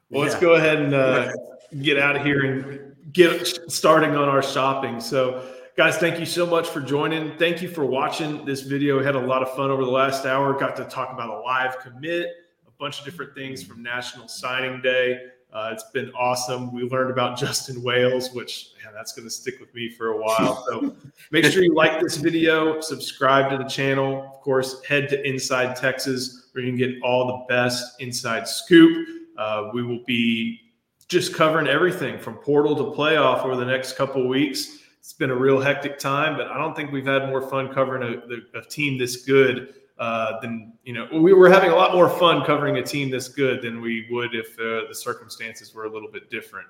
Well, 0.10 0.24
yeah. 0.24 0.30
let's 0.30 0.42
go 0.42 0.54
ahead 0.56 0.78
and 0.78 0.94
uh, 0.94 1.34
get 1.82 2.00
out 2.00 2.16
of 2.16 2.24
here 2.24 2.46
and 2.46 2.95
get 3.12 3.72
starting 3.72 4.12
on 4.12 4.30
our 4.30 4.42
shopping. 4.42 5.00
So, 5.00 5.44
guys, 5.78 5.98
thank 5.98 6.20
you 6.20 6.26
so 6.26 6.46
much 6.46 6.68
for 6.68 6.82
joining. 6.82 7.38
Thank 7.38 7.62
you 7.62 7.70
for 7.70 7.86
watching 7.86 8.46
this 8.46 8.62
video. 8.62 8.98
We 8.98 9.06
had 9.06 9.16
a 9.16 9.20
lot 9.20 9.42
of 9.42 9.56
fun 9.56 9.72
over 9.72 9.84
the 9.84 9.92
last 9.92 10.26
hour. 10.26 10.54
Got 10.54 10.76
to 10.78 10.86
talk 10.86 11.12
about 11.12 11.30
a 11.30 11.40
live 11.42 11.80
commit, 11.80 12.28
a 12.68 12.72
bunch 12.80 13.00
of 13.00 13.06
different 13.06 13.36
things 13.36 13.64
from 13.64 13.84
National 13.84 14.28
Signing 14.28 14.82
Day. 14.82 15.20
Uh, 15.54 15.70
it's 15.72 15.90
been 15.92 16.12
awesome. 16.16 16.74
We 16.74 16.84
learned 16.84 17.12
about 17.12 17.38
Justin 17.38 17.82
Wales, 17.82 18.34
which 18.34 18.72
man, 18.84 18.94
that's 18.94 19.14
going 19.14 19.26
to 19.26 19.32
stick 19.32 19.60
with 19.60 19.74
me 19.74 19.90
for 19.90 20.08
a 20.08 20.18
while. 20.18 20.66
So 20.68 20.96
make 21.32 21.46
sure 21.46 21.64
you 21.64 21.74
like 21.74 22.02
this 22.02 22.18
video, 22.18 22.82
subscribe 22.82 23.50
to 23.52 23.58
the 23.58 23.70
channel. 23.70 24.32
Of 24.34 24.42
course, 24.42 24.84
head 24.84 25.08
to 25.10 25.28
Inside 25.28 25.76
Texas 25.76 26.50
where 26.52 26.64
you 26.64 26.72
can 26.72 26.78
get 26.78 27.02
all 27.04 27.28
the 27.28 27.54
best 27.54 28.02
inside 28.02 28.48
scoop. 28.48 29.08
Uh, 29.38 29.70
we 29.74 29.84
will 29.84 30.04
be 30.06 30.65
just 31.08 31.34
covering 31.34 31.68
everything 31.68 32.20
from 32.20 32.36
portal 32.36 32.76
to 32.76 32.98
playoff 32.98 33.44
over 33.44 33.56
the 33.56 33.66
next 33.66 33.96
couple 33.96 34.22
of 34.22 34.28
weeks. 34.28 34.80
It's 35.00 35.14
been 35.14 35.30
a 35.30 35.36
real 35.36 35.60
hectic 35.60 36.00
time, 36.00 36.36
but 36.36 36.48
I 36.48 36.58
don't 36.58 36.76
think 36.76 36.92
we've 36.92 37.06
had 37.06 37.28
more 37.28 37.42
fun 37.42 37.72
covering 37.72 38.22
a, 38.56 38.58
a 38.58 38.62
team 38.64 38.98
this 38.98 39.24
good 39.24 39.76
uh, 40.00 40.40
than 40.42 40.74
you 40.84 40.94
know. 40.94 41.08
We 41.14 41.34
were 41.34 41.50
having 41.50 41.72
a 41.72 41.76
lot 41.76 41.94
more 41.94 42.10
fun 42.10 42.44
covering 42.44 42.78
a 42.78 42.84
team 42.84 43.12
this 43.12 43.28
good 43.28 43.62
than 43.62 43.82
we 43.82 44.08
would 44.10 44.34
if 44.34 44.60
uh, 44.60 44.88
the 44.88 44.96
circumstances 44.96 45.74
were 45.76 45.86
a 45.86 45.90
little 45.90 46.12
bit 46.12 46.32
different. 46.32 46.68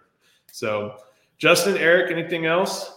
So, 0.51 0.97
Justin, 1.37 1.77
Eric, 1.77 2.11
anything 2.11 2.45
else? 2.45 2.93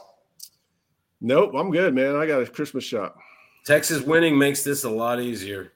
Nope, 1.21 1.53
I'm 1.55 1.71
good, 1.71 1.95
man. 1.95 2.17
I 2.17 2.27
got 2.27 2.43
a 2.43 2.47
Christmas 2.47 2.85
shop. 2.85 3.19
Texas 3.65 4.03
winning 4.03 4.37
makes 4.37 4.63
this 4.63 4.85
a 4.85 4.91
lot 4.91 5.21
easier. 5.21 5.73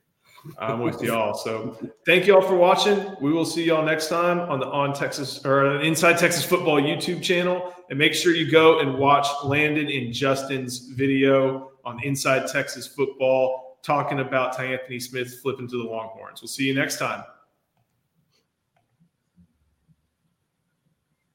I'm 0.58 0.80
with 0.80 1.02
y'all. 1.02 1.34
So 1.34 1.78
thank 2.04 2.26
y'all 2.26 2.42
for 2.42 2.56
watching. 2.56 3.14
We 3.20 3.32
will 3.32 3.44
see 3.44 3.64
y'all 3.64 3.84
next 3.84 4.08
time 4.08 4.40
on 4.40 4.60
the 4.60 4.66
On 4.66 4.92
Texas 4.92 5.44
or 5.44 5.80
Inside 5.80 6.18
Texas 6.18 6.44
Football 6.44 6.80
YouTube 6.80 7.22
channel. 7.22 7.72
And 7.90 7.98
make 7.98 8.14
sure 8.14 8.34
you 8.34 8.50
go 8.50 8.80
and 8.80 8.98
watch 8.98 9.26
Landon 9.44 9.88
and 9.88 10.12
Justin's 10.12 10.78
video 10.78 11.72
on 11.84 12.02
Inside 12.02 12.48
Texas 12.48 12.86
Football 12.86 13.78
talking 13.82 14.20
about 14.20 14.56
Tyanthony 14.56 15.00
Smith 15.00 15.40
flipping 15.42 15.68
to 15.68 15.82
the 15.82 15.88
Longhorns. 15.88 16.40
We'll 16.40 16.48
see 16.48 16.64
you 16.64 16.74
next 16.74 16.98
time. 16.98 17.24